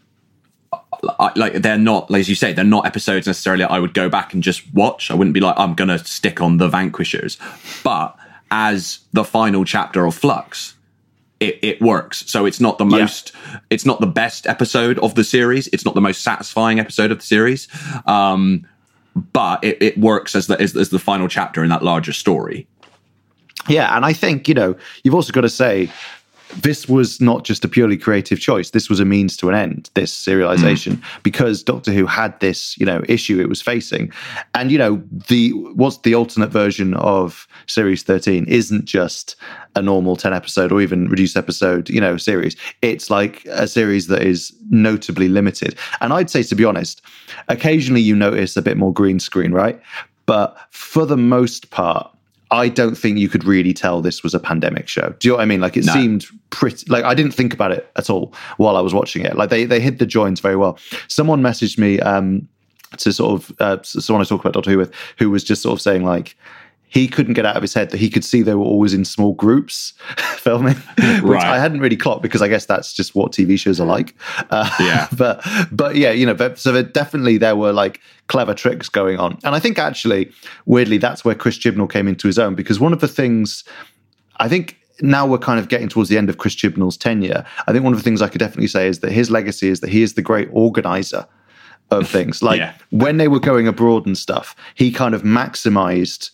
I, 1.19 1.33
like 1.35 1.55
they're 1.55 1.79
not, 1.79 2.11
like, 2.11 2.21
as 2.21 2.29
you 2.29 2.35
say, 2.35 2.53
they're 2.53 2.65
not 2.65 2.87
episodes 2.87 3.27
necessarily 3.27 3.65
I 3.65 3.79
would 3.79 3.95
go 3.95 4.09
back 4.09 4.33
and 4.35 4.43
just 4.43 4.73
watch. 4.73 5.11
I 5.11 5.15
wouldn't 5.15 5.35
be 5.35 5.41
like, 5.41 5.59
I'm 5.59 5.75
gonna 5.75 5.99
stick 5.99 6.41
on 6.41 6.59
the 6.59 6.69
Vanquishers, 6.69 7.39
but 7.83 8.17
as 8.53 9.01
the 9.13 9.25
final 9.25 9.65
chapter 9.65 10.05
of 10.05 10.15
Flux, 10.15 10.75
it, 11.41 11.59
it 11.63 11.81
works. 11.81 12.31
So 12.31 12.47
it's 12.47 12.61
not 12.61 12.79
the 12.79 12.85
most, 12.85 13.33
yeah. 13.35 13.61
it's 13.71 13.87
not 13.87 13.99
the 14.01 14.07
best 14.07 14.47
episode 14.47 14.99
of 14.99 15.15
the 15.17 15.25
series. 15.25 15.69
It's 15.69 15.85
not 15.85 15.95
the 15.95 16.01
most 16.01 16.23
satisfying 16.23 16.79
episode 16.79 17.11
of 17.11 17.19
the 17.19 17.25
series. 17.25 17.67
Um, 18.07 18.69
but 19.33 19.65
it, 19.65 19.83
it 19.83 19.99
works 19.99 20.37
as 20.37 20.47
the, 20.47 20.61
as, 20.61 20.77
as 20.77 20.91
the 20.91 20.99
final 20.99 21.29
chapter 21.29 21.65
in 21.65 21.71
that 21.71 21.83
larger 21.83 22.13
story. 22.13 22.69
Yeah, 23.69 23.97
and 23.97 24.05
I 24.05 24.13
think 24.13 24.49
you 24.49 24.55
know 24.55 24.77
you've 25.03 25.15
also 25.15 25.33
got 25.33 25.43
to 25.43 25.49
say 25.49 25.91
this 26.61 26.89
was 26.89 27.21
not 27.21 27.45
just 27.45 27.65
a 27.65 27.69
purely 27.69 27.97
creative 27.97 28.41
choice. 28.41 28.71
This 28.71 28.89
was 28.89 29.01
a 29.01 29.05
means 29.05 29.37
to 29.39 29.49
an 29.49 29.55
end, 29.55 29.91
this 29.95 30.13
serialization, 30.13 30.97
mm. 30.97 31.23
because 31.23 31.63
Doctor 31.63 31.93
Who 31.93 32.07
had 32.07 32.39
this, 32.41 32.77
you 32.79 32.87
know, 32.87 33.03
issue 33.09 33.41
it 33.41 33.49
was 33.49 33.63
facing. 33.63 34.13
And, 34.55 34.71
you 34.71 34.79
know, 34.79 35.03
the 35.29 35.51
what's 35.75 35.99
the 35.99 36.15
alternate 36.15 36.51
version 36.51 36.95
of 36.95 37.47
series 37.67 38.03
13 38.03 38.45
isn't 38.47 38.85
just 38.85 39.37
a 39.75 39.83
normal 39.83 40.17
10 40.17 40.33
episode 40.33 40.73
or 40.73 40.81
even 40.81 41.09
reduced 41.09 41.37
episode, 41.37 41.89
you 41.89 42.01
know, 42.01 42.17
series. 42.17 42.57
It's 42.83 43.11
like 43.11 43.45
a 43.47 43.67
series 43.67 44.09
that 44.09 44.23
is 44.23 44.53
notably 44.71 45.29
limited. 45.29 45.79
And 46.01 46.13
I'd 46.13 46.31
say, 46.31 46.43
to 46.43 46.55
be 46.55 46.65
honest, 46.65 47.03
occasionally 47.49 48.03
you 48.03 48.15
notice 48.15 48.57
a 48.57 48.63
bit 48.63 48.77
more 48.77 48.93
green 48.93 49.21
screen, 49.21 49.53
right? 49.53 49.81
But 50.27 50.57
for 50.71 51.07
the 51.07 51.17
most 51.17 51.71
part, 51.71 52.15
I 52.53 52.69
don't 52.69 52.95
think 52.95 53.19
you 53.19 53.31
could 53.31 53.45
really 53.45 53.73
tell 53.73 54.03
this 54.03 54.23
was 54.23 54.35
a 54.35 54.39
pandemic 54.39 54.87
show. 54.87 55.15
Do 55.19 55.27
you 55.27 55.33
know 55.33 55.37
what 55.39 55.43
I 55.43 55.47
mean? 55.47 55.63
Like 55.63 55.77
it 55.77 55.87
no. 55.87 55.93
seemed 55.95 56.27
pretty 56.51 56.85
like 56.89 57.03
I 57.03 57.15
didn't 57.15 57.33
think 57.33 57.55
about 57.55 57.73
it 57.73 57.91
at 57.97 58.11
all 58.11 58.35
while 58.59 58.77
I 58.77 58.81
was 58.81 58.93
watching 58.93 59.25
it. 59.25 59.37
Like 59.37 59.49
they 59.49 59.65
they 59.65 59.81
hit 59.81 59.99
the 59.99 60.07
joints 60.07 60.41
very 60.41 60.57
well. 60.57 60.79
Someone 61.09 61.41
messaged 61.41 61.79
me 61.79 61.99
um 62.01 62.47
to 62.99 63.11
sort 63.11 63.41
of 63.41 63.53
uh, 63.59 63.83
someone 63.83 64.21
I 64.21 64.25
talk 64.25 64.41
about 64.41 64.53
Doctor 64.53 64.71
Who 64.71 64.77
with 64.77 64.93
who 65.19 65.31
was 65.31 65.43
just 65.43 65.63
sort 65.63 65.73
of 65.73 65.81
saying 65.81 66.05
like 66.05 66.37
he 66.93 67.09
couldn't 67.09 67.33
get 67.33 67.47
out 67.47 67.57
of 67.57 67.63
his 67.63 67.73
head 67.73 67.89
that 67.89 67.97
he 67.97 68.11
could 68.11 68.23
see 68.23 68.43
they 68.43 68.55
were 68.55 68.67
always 68.67 68.93
in 68.93 69.07
small 69.07 69.33
groups 69.33 69.95
filming, 70.37 70.75
which 70.99 71.23
right. 71.23 71.43
I 71.43 71.59
hadn't 71.59 71.81
really 71.81 71.97
clocked 71.97 72.21
because 72.21 72.43
I 72.43 72.49
guess 72.49 72.67
that's 72.67 72.93
just 72.93 73.15
what 73.15 73.33
TV 73.33 73.59
shows 73.59 73.81
are 73.81 73.87
like. 73.87 74.15
Uh, 74.51 74.69
yeah, 74.79 75.09
but 75.17 75.43
but 75.73 75.97
yeah, 75.97 76.11
you 76.11 76.27
know, 76.27 76.35
but, 76.35 76.59
so 76.59 76.71
there, 76.71 76.83
definitely 76.83 77.39
there 77.39 77.57
were 77.57 77.73
like 77.73 77.99
clever 78.27 78.53
tricks 78.53 78.91
going 78.91 79.19
on, 79.19 79.39
and 79.43 79.55
I 79.55 79.59
think 79.59 79.79
actually, 79.79 80.31
weirdly, 80.67 80.99
that's 80.99 81.25
where 81.25 81.35
Chris 81.35 81.59
Chibnall 81.59 81.91
came 81.91 82.07
into 82.07 82.27
his 82.27 82.39
own 82.39 82.55
because 82.55 82.79
one 82.79 82.93
of 82.93 83.01
the 83.01 83.09
things 83.09 83.65
I 84.37 84.49
think 84.49 84.77
now 85.01 85.27
we're 85.27 85.39
kind 85.39 85.59
of 85.59 85.69
getting 85.69 85.89
towards 85.89 86.11
the 86.11 86.19
end 86.19 86.29
of 86.29 86.37
Chris 86.37 86.55
Chibnall's 86.55 86.99
tenure. 86.99 87.47
I 87.67 87.73
think 87.73 87.85
one 87.85 87.95
of 87.95 87.99
the 87.99 88.05
things 88.05 88.21
I 88.21 88.29
could 88.29 88.39
definitely 88.39 88.69
say 88.69 88.87
is 88.87 89.01
that 89.01 89.13
his 89.13 89.31
legacy 89.31 89.69
is 89.69 89.81
that 89.81 89.89
he 89.89 90.03
is 90.03 90.13
the 90.13 90.23
great 90.23 90.51
organizer 90.53 91.27
of 91.91 92.07
things. 92.07 92.43
Like 92.43 92.59
yeah. 92.59 92.75
when 92.91 93.17
they 93.17 93.29
were 93.29 93.41
going 93.41 93.67
abroad 93.67 94.05
and 94.05 94.17
stuff, 94.17 94.55
he 94.75 94.93
kind 94.93 95.15
of 95.15 95.23
maximized 95.23 96.31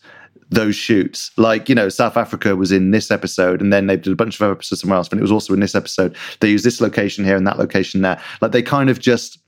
those 0.50 0.74
shoots. 0.74 1.30
Like, 1.36 1.68
you 1.68 1.74
know, 1.74 1.88
South 1.88 2.16
Africa 2.16 2.56
was 2.56 2.72
in 2.72 2.90
this 2.90 3.10
episode, 3.10 3.60
and 3.60 3.72
then 3.72 3.86
they 3.86 3.96
did 3.96 4.12
a 4.12 4.16
bunch 4.16 4.40
of 4.40 4.50
episodes 4.50 4.80
somewhere 4.80 4.96
else, 4.96 5.08
but 5.08 5.18
it 5.18 5.22
was 5.22 5.32
also 5.32 5.52
in 5.54 5.60
this 5.60 5.74
episode. 5.74 6.16
They 6.40 6.50
used 6.50 6.64
this 6.64 6.80
location 6.80 7.24
here 7.24 7.36
and 7.36 7.46
that 7.46 7.58
location 7.58 8.02
there. 8.02 8.20
Like, 8.40 8.52
they 8.52 8.62
kind 8.62 8.90
of 8.90 8.98
just 8.98 9.38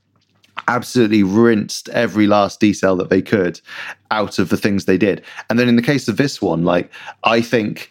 absolutely 0.68 1.22
rinsed 1.22 1.88
every 1.90 2.26
last 2.26 2.60
detail 2.60 2.96
that 2.96 3.08
they 3.08 3.22
could 3.22 3.60
out 4.10 4.38
of 4.38 4.50
the 4.50 4.56
things 4.56 4.84
they 4.84 4.98
did. 4.98 5.24
And 5.48 5.58
then 5.58 5.68
in 5.68 5.76
the 5.76 5.82
case 5.82 6.06
of 6.08 6.16
this 6.16 6.42
one, 6.42 6.64
like, 6.64 6.92
I 7.24 7.40
think 7.40 7.90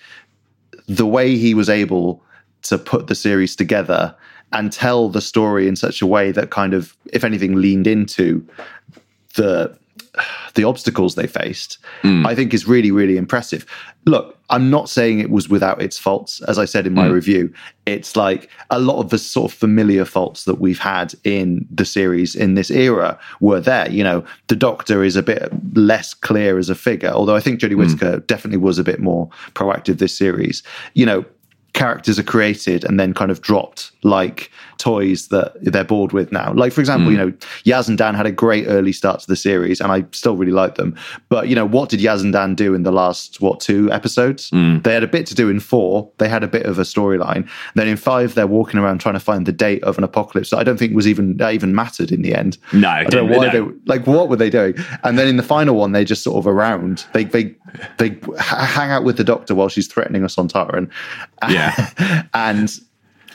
the 0.87 1.07
way 1.07 1.35
he 1.35 1.53
was 1.53 1.69
able 1.69 2.23
to 2.63 2.77
put 2.77 3.07
the 3.07 3.15
series 3.15 3.55
together 3.55 4.15
and 4.51 4.71
tell 4.71 5.09
the 5.09 5.21
story 5.21 5.67
in 5.67 5.75
such 5.75 6.01
a 6.01 6.07
way 6.07 6.31
that 6.31 6.49
kind 6.51 6.73
of, 6.73 6.95
if 7.13 7.23
anything, 7.23 7.55
leaned 7.55 7.87
into 7.87 8.45
the 9.35 9.75
the 10.55 10.63
obstacles 10.63 11.15
they 11.15 11.27
faced, 11.27 11.77
mm. 12.03 12.25
I 12.25 12.35
think 12.35 12.53
is 12.53 12.67
really, 12.67 12.91
really 12.91 13.17
impressive. 13.17 13.65
Look, 14.05 14.37
I'm 14.49 14.69
not 14.69 14.89
saying 14.89 15.19
it 15.19 15.29
was 15.29 15.49
without 15.49 15.81
its 15.81 15.97
faults. 15.97 16.41
As 16.41 16.57
I 16.57 16.65
said 16.65 16.87
in 16.87 16.93
my 16.93 17.07
mm. 17.07 17.13
review, 17.13 17.53
it's 17.85 18.15
like 18.15 18.49
a 18.69 18.79
lot 18.79 18.99
of 18.99 19.09
the 19.09 19.17
sort 19.17 19.51
of 19.51 19.57
familiar 19.57 20.05
faults 20.05 20.45
that 20.45 20.55
we've 20.55 20.79
had 20.79 21.13
in 21.23 21.67
the 21.69 21.85
series 21.85 22.35
in 22.35 22.55
this 22.55 22.71
era 22.71 23.19
were 23.39 23.59
there. 23.59 23.89
You 23.89 24.03
know, 24.03 24.25
the 24.47 24.55
Doctor 24.55 25.03
is 25.03 25.15
a 25.15 25.23
bit 25.23 25.51
less 25.75 26.13
clear 26.13 26.57
as 26.57 26.69
a 26.69 26.75
figure, 26.75 27.09
although 27.09 27.35
I 27.35 27.39
think 27.39 27.59
Jodie 27.59 27.73
mm. 27.73 27.77
Whittaker 27.77 28.19
definitely 28.21 28.57
was 28.57 28.79
a 28.79 28.83
bit 28.83 28.99
more 28.99 29.29
proactive 29.53 29.99
this 29.99 30.17
series. 30.17 30.63
You 30.93 31.05
know, 31.05 31.25
characters 31.79 32.19
are 32.19 32.23
created 32.23 32.83
and 32.83 32.99
then 32.99 33.13
kind 33.13 33.31
of 33.31 33.39
dropped 33.41 33.91
like 34.03 34.51
toys 34.79 35.29
that 35.29 35.53
they're 35.61 35.85
bored 35.85 36.11
with 36.11 36.29
now. 36.29 36.51
Like 36.53 36.73
for 36.73 36.81
example, 36.81 37.05
hmm. 37.05 37.11
you 37.11 37.17
know, 37.17 37.31
Yaz 37.63 37.87
and 37.87 37.97
Dan 37.97 38.15
had 38.15 38.25
a 38.25 38.33
great 38.33 38.65
early 38.67 38.91
start 38.91 39.21
to 39.21 39.27
the 39.27 39.37
series, 39.37 39.79
and 39.79 39.89
I 39.89 40.03
still 40.11 40.35
really 40.35 40.51
like 40.51 40.75
them. 40.75 40.93
But 41.29 41.47
you 41.47 41.55
know, 41.55 41.65
what 41.65 41.87
did 41.87 42.01
Yaz 42.01 42.21
and 42.21 42.33
Dan 42.33 42.53
do 42.53 42.73
in 42.73 42.83
the 42.83 42.91
last 42.91 43.39
what 43.39 43.61
two 43.61 43.89
episodes? 43.93 44.49
Hmm. 44.49 44.79
They 44.79 44.93
had 44.93 45.03
a 45.03 45.07
bit 45.07 45.25
to 45.27 45.35
do 45.35 45.47
in 45.47 45.61
four. 45.61 46.11
They 46.17 46.27
had 46.27 46.43
a 46.43 46.49
bit 46.49 46.65
of 46.65 46.79
a 46.79 46.83
storyline. 46.83 47.49
Then 47.75 47.87
in 47.87 47.95
five, 47.95 48.35
they're 48.35 48.45
walking 48.45 48.77
around 48.77 48.99
trying 48.99 49.15
to 49.15 49.21
find 49.21 49.45
the 49.45 49.53
date 49.53 49.81
of 49.83 49.97
an 49.97 50.03
apocalypse 50.03 50.49
that 50.49 50.57
I 50.57 50.63
don't 50.63 50.77
think 50.77 50.93
was 50.93 51.07
even 51.07 51.37
that 51.37 51.53
even 51.53 51.73
mattered 51.73 52.11
in 52.11 52.23
the 52.23 52.35
end. 52.35 52.57
No, 52.73 52.89
I 52.89 53.05
don't 53.05 53.25
know 53.25 53.37
why 53.37 53.47
no. 53.47 53.51
they 53.53 53.73
like 53.85 54.05
what 54.05 54.27
were 54.27 54.35
they 54.35 54.49
doing? 54.49 54.75
And 55.03 55.17
then 55.17 55.29
in 55.29 55.37
the 55.37 55.43
final 55.43 55.75
one, 55.75 55.93
they 55.93 56.03
just 56.03 56.23
sort 56.23 56.37
of 56.39 56.45
around. 56.45 57.05
They 57.13 57.23
they 57.23 57.55
they 57.97 58.17
hang 58.39 58.91
out 58.91 59.03
with 59.03 59.17
the 59.17 59.23
doctor 59.23 59.55
while 59.55 59.69
she's 59.69 59.87
threatening 59.87 60.23
us 60.23 60.37
on 60.37 60.47
Taran. 60.47 60.89
Yeah. 61.49 62.23
and 62.33 62.71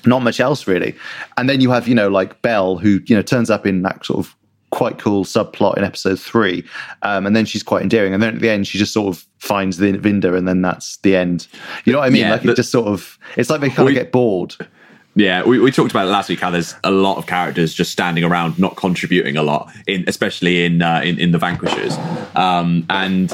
not 0.06 0.22
much 0.22 0.40
else 0.40 0.66
really. 0.66 0.94
And 1.36 1.48
then 1.48 1.60
you 1.60 1.70
have 1.70 1.88
you 1.88 1.94
know 1.94 2.08
like 2.08 2.40
Belle, 2.42 2.76
who 2.78 3.00
you 3.06 3.16
know 3.16 3.22
turns 3.22 3.50
up 3.50 3.66
in 3.66 3.82
that 3.82 4.04
sort 4.04 4.18
of 4.26 4.34
quite 4.70 4.98
cool 4.98 5.24
subplot 5.24 5.76
in 5.78 5.84
episode 5.84 6.18
three, 6.18 6.64
um, 7.02 7.26
and 7.26 7.36
then 7.36 7.44
she's 7.44 7.62
quite 7.62 7.82
endearing. 7.82 8.12
And 8.12 8.22
then 8.22 8.34
at 8.34 8.40
the 8.40 8.50
end, 8.50 8.66
she 8.66 8.76
just 8.76 8.92
sort 8.92 9.14
of 9.14 9.24
finds 9.38 9.76
the 9.78 9.92
Vinder, 9.92 10.36
and 10.36 10.48
then 10.48 10.62
that's 10.62 10.96
the 10.98 11.16
end. 11.16 11.46
You 11.84 11.92
know 11.92 12.00
what 12.00 12.06
I 12.06 12.10
mean? 12.10 12.22
Yeah, 12.22 12.32
like 12.32 12.44
it 12.44 12.56
just 12.56 12.72
sort 12.72 12.88
of 12.88 13.18
it's 13.36 13.48
like 13.50 13.60
they 13.60 13.70
kind 13.70 13.86
We- 13.86 13.92
of 13.92 14.02
get 14.02 14.12
bored. 14.12 14.56
Yeah, 15.16 15.44
we, 15.44 15.60
we 15.60 15.70
talked 15.70 15.92
about 15.92 16.08
it 16.08 16.10
last 16.10 16.28
week 16.28 16.40
how 16.40 16.50
there's 16.50 16.74
a 16.82 16.90
lot 16.90 17.18
of 17.18 17.28
characters 17.28 17.72
just 17.72 17.92
standing 17.92 18.24
around, 18.24 18.58
not 18.58 18.74
contributing 18.74 19.36
a 19.36 19.44
lot, 19.44 19.72
in 19.86 20.02
especially 20.08 20.64
in 20.64 20.82
uh, 20.82 21.02
in, 21.04 21.20
in 21.20 21.30
the 21.30 21.38
Vanquishers, 21.38 21.96
um, 22.34 22.84
and 22.90 23.32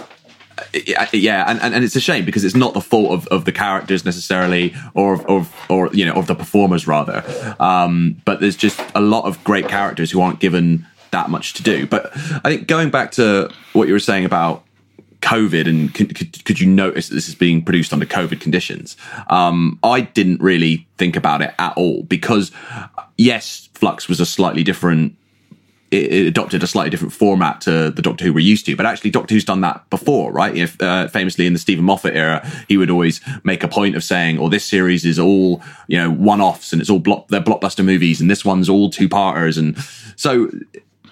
yeah, 1.12 1.45
and, 1.49 1.61
and, 1.61 1.75
and 1.75 1.85
it's 1.85 1.97
a 1.97 2.00
shame 2.00 2.25
because 2.25 2.45
it's 2.45 2.55
not 2.55 2.75
the 2.75 2.81
fault 2.81 3.12
of, 3.12 3.27
of 3.29 3.45
the 3.45 3.53
characters 3.53 4.05
necessarily, 4.05 4.75
or 4.95 5.15
of, 5.15 5.27
of 5.27 5.55
or 5.69 5.89
you 5.93 6.05
know 6.05 6.15
of 6.15 6.27
the 6.27 6.35
performers 6.35 6.87
rather, 6.87 7.25
um, 7.61 8.21
but 8.25 8.41
there's 8.41 8.57
just 8.57 8.81
a 8.95 9.00
lot 9.00 9.25
of 9.25 9.43
great 9.45 9.69
characters 9.69 10.11
who 10.11 10.21
aren't 10.21 10.41
given 10.41 10.87
that 11.11 11.31
much 11.31 11.55
to 11.55 11.62
do. 11.62 11.87
But 11.87 12.11
I 12.15 12.50
think 12.50 12.67
going 12.67 12.91
back 12.91 13.12
to 13.12 13.50
what 13.73 13.89
you 13.89 13.95
were 13.95 14.00
saying 14.00 14.25
about 14.25 14.65
COVID 15.21 15.69
and 15.69 15.95
could, 15.95 16.45
could, 16.45 16.61
you 16.61 16.67
notice 16.67 17.09
that 17.09 17.15
this 17.15 17.29
is 17.29 17.35
being 17.35 17.62
produced 17.62 17.93
under 17.93 18.07
COVID 18.07 18.41
conditions? 18.41 18.97
Um, 19.29 19.79
I 19.83 20.03
didn't 20.03 20.41
really 20.41 20.87
think 20.97 21.17
about 21.17 21.43
it 21.43 21.53
at 21.59 21.77
all 21.77 22.03
because, 22.05 22.53
yes, 23.17 23.69
Flux 23.75 24.09
was 24.09 24.21
a 24.21 24.27
slightly 24.27 24.62
different. 24.62 25.17
It, 25.90 26.12
it 26.12 26.26
adopted 26.26 26.62
a 26.62 26.66
slightly 26.66 26.90
different 26.90 27.12
format 27.12 27.61
to 27.62 27.90
the 27.90 28.02
Doctor 28.02 28.25
Who 28.25 28.32
we're 28.32 28.40
used 28.40 28.66
to, 28.66 28.76
but 28.76 28.87
actually 28.87 29.11
Doctor 29.11 29.35
Who's 29.35 29.44
done 29.44 29.61
that 29.62 29.88
before, 29.90 30.32
right? 30.32 30.56
If 30.56 30.80
uh, 30.80 31.09
famously 31.09 31.47
in 31.47 31.52
the 31.52 31.59
Steven 31.59 31.85
Moffat 31.85 32.14
era, 32.14 32.49
he 32.68 32.76
would 32.76 32.90
always 32.90 33.20
make 33.42 33.64
a 33.64 33.68
point 33.68 33.97
of 33.97 34.04
saying, 34.04 34.38
"Oh, 34.38 34.49
this 34.49 34.64
series 34.64 35.04
is 35.04 35.18
all 35.18 35.62
you 35.88 35.99
know 35.99 36.11
one-offs 36.11 36.73
and 36.73 36.80
it's 36.80 36.90
all 36.90 37.00
block 37.00 37.28
they're 37.28 37.40
blockbuster 37.40 37.85
movies, 37.85 38.20
and 38.20 38.30
this 38.30 38.44
one's 38.44 38.68
all 38.68 38.90
two-parters," 38.90 39.59
and 39.59 39.76
so 40.16 40.50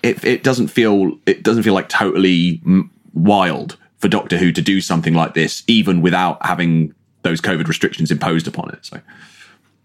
it 0.02 0.24
it 0.24 0.42
doesn't 0.44 0.68
feel 0.68 1.18
it 1.26 1.42
doesn't 1.42 1.62
feel 1.62 1.74
like 1.74 1.88
totally 1.88 2.62
wild 3.14 3.76
for 3.98 4.08
Doctor 4.08 4.38
Who 4.38 4.52
to 4.52 4.62
do 4.62 4.80
something 4.80 5.14
like 5.14 5.34
this, 5.34 5.62
even 5.66 6.00
without 6.00 6.44
having 6.44 6.94
those 7.22 7.40
COVID 7.40 7.66
restrictions 7.66 8.10
imposed 8.10 8.46
upon 8.46 8.70
it. 8.70 8.84
So 8.86 9.00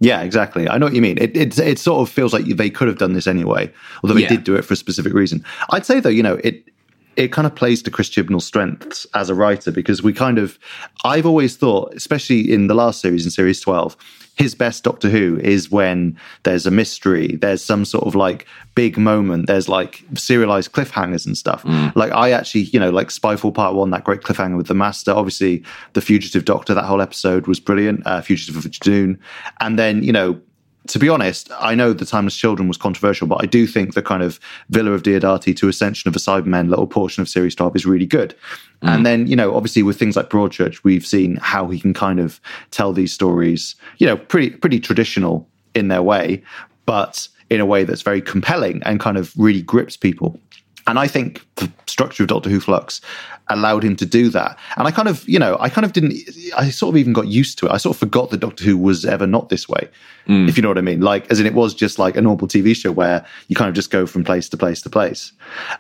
Yeah, 0.04 0.22
exactly. 0.22 0.68
I 0.68 0.78
know 0.78 0.86
what 0.88 0.96
you 0.96 1.02
mean. 1.02 1.18
It, 1.18 1.36
it 1.38 1.58
it 1.58 1.80
sort 1.80 2.02
of 2.08 2.14
feels 2.14 2.34
like 2.34 2.44
they 2.46 2.70
could 2.70 2.90
have 2.90 2.98
done 2.98 3.14
this 3.14 3.26
anyway, 3.26 3.72
although 4.04 4.16
they 4.16 4.22
Yeah. 4.24 4.28
did 4.36 4.44
do 4.44 4.56
it 4.56 4.66
for 4.66 4.74
a 4.74 4.78
specific 4.78 5.14
reason. 5.14 5.44
I'd 5.70 5.86
say 5.86 6.02
though, 6.02 6.10
you 6.10 6.24
know, 6.24 6.36
it 6.44 6.68
it 7.16 7.32
kind 7.32 7.46
of 7.46 7.56
plays 7.56 7.82
to 7.84 7.92
Chris 7.92 8.10
Chibnall's 8.10 8.46
strengths 8.46 9.06
as 9.14 9.30
a 9.30 9.36
writer 9.36 9.72
because 9.72 10.02
we 10.02 10.14
kind 10.14 10.38
of 10.38 10.58
I've 11.04 11.26
always 11.26 11.56
thought, 11.56 11.94
especially 11.94 12.52
in 12.52 12.68
the 12.68 12.74
last 12.76 13.02
series 13.02 13.26
in 13.26 13.32
series 13.32 13.60
12, 13.62 13.96
his 14.36 14.56
best 14.56 14.84
Doctor 14.84 15.10
Who 15.10 15.40
is 15.40 15.70
when 15.70 16.18
there's 16.44 16.66
a 16.66 16.72
mystery, 16.72 17.36
there's 17.36 17.64
some 17.64 17.86
sort 17.86 18.06
of 18.06 18.16
like 18.16 18.48
big 18.74 18.98
moment, 18.98 19.46
there's 19.48 19.70
like 19.70 20.04
serialized 20.16 20.72
cliffhangers 20.72 21.26
and 21.26 21.38
stuff. 21.38 21.64
Like 21.96 22.12
I 22.12 22.32
actually, 22.32 22.62
you 22.62 22.80
know, 22.80 22.90
like 22.90 23.10
Spyfall 23.10 23.54
Part 23.54 23.76
1, 23.76 23.92
that 23.92 24.04
great 24.04 24.22
cliffhanger 24.22 24.58
with 24.58 24.68
the 24.68 24.74
Master, 24.74 25.12
obviously 25.12 25.64
The 25.94 26.02
Fugitive 26.02 26.46
Doctor, 26.46 26.74
that 26.74 26.86
whole 26.86 27.02
episode 27.02 27.46
was 27.46 27.60
brilliant, 27.60 28.06
uh, 28.08 28.22
Fugitive 28.22 28.58
of 28.58 28.64
Judoon. 28.64 29.20
And 29.60 29.78
then, 29.78 30.02
you 30.02 30.12
know, 30.12 30.42
to 30.88 31.00
be 31.00 31.08
honest, 31.08 31.50
I 31.60 31.76
know 31.76 31.94
the 31.94 32.06
Timeless 32.06 32.36
Children 32.36 32.68
was 32.68 32.78
controversial, 32.78 33.28
but 33.28 33.42
I 33.42 33.46
do 33.46 33.66
think 33.66 33.94
the 33.94 34.02
kind 34.02 34.22
of 34.22 34.40
Villa 34.70 34.92
of 34.92 35.04
Diodati 35.04 35.56
to 35.56 35.70
Ascension 35.70 36.08
of 36.10 36.14
the 36.14 36.20
Cybermen 36.20 36.70
little 36.70 36.88
portion 36.88 37.22
of 37.22 37.30
Series 37.30 37.56
12 37.56 37.76
is 37.78 37.86
really 37.86 38.06
good. 38.06 38.36
Mm. 38.82 38.90
And 38.90 39.06
then, 39.06 39.28
you 39.28 39.36
know, 39.36 39.56
obviously 39.56 39.84
with 39.84 39.98
things 39.98 40.16
like 40.16 40.30
Broadchurch, 40.30 40.84
we've 40.84 41.06
seen 41.06 41.38
how 41.38 41.70
he 41.70 41.80
can 41.80 41.94
kind 41.94 42.20
of 42.20 42.42
tell 42.72 42.92
these 42.92 43.14
stories, 43.14 43.76
you 43.98 44.08
know, 44.08 44.18
pretty 44.18 44.50
pretty 44.52 44.80
traditional 44.80 45.48
in 45.74 45.88
their 45.88 46.04
way, 46.04 46.44
but 46.86 47.28
in 47.50 47.62
a 47.62 47.66
way 47.66 47.84
that's 47.84 48.02
very 48.02 48.22
compelling 48.22 48.82
and 48.84 49.00
kind 49.00 49.18
of 49.18 49.34
really 49.38 49.62
grips 49.62 49.96
people. 49.96 50.40
And 50.88 51.00
I 51.00 51.08
think 51.08 51.46
the 51.56 51.72
structure 51.88 52.24
of 52.24 52.30
Doctor 52.30 52.50
Who 52.50 52.60
Flux 52.60 53.02
allowed 53.50 53.84
him 53.84 53.96
to 53.98 54.06
do 54.06 54.30
that. 54.30 54.58
And 54.78 54.88
I 54.88 54.92
kind 54.92 55.08
of, 55.08 55.28
you 55.28 55.40
know, 55.40 55.58
I 55.60 55.70
kind 55.70 55.86
of 55.86 55.94
didn't, 55.94 56.14
I 56.58 56.70
sort 56.70 56.94
of 56.94 56.98
even 56.98 57.14
got 57.14 57.28
used 57.28 57.58
to 57.60 57.68
it. 57.68 57.72
I 57.72 57.78
sort 57.78 57.96
of 57.96 58.00
forgot 58.00 58.30
that 58.32 58.40
Doctor 58.40 58.64
Who 58.64 58.78
was 58.78 59.06
ever 59.06 59.28
not 59.28 59.50
this 59.50 59.68
way, 59.68 59.88
mm. 60.28 60.48
if 60.48 60.58
you 60.58 60.64
know 60.64 60.70
what 60.70 60.78
I 60.78 60.82
mean. 60.82 61.02
Like, 61.02 61.30
as 61.32 61.40
in, 61.40 61.46
it 61.46 61.54
was 61.54 61.74
just 61.74 62.00
like 62.00 62.18
a 62.18 62.22
normal 62.22 62.48
TV 62.48 62.76
show 62.76 62.92
where 62.92 63.26
you 63.48 63.56
kind 63.56 63.70
of 63.70 63.76
just 63.76 63.92
go 63.92 64.06
from 64.06 64.24
place 64.24 64.50
to 64.50 64.58
place 64.58 64.82
to 64.82 64.90
place. 64.90 65.32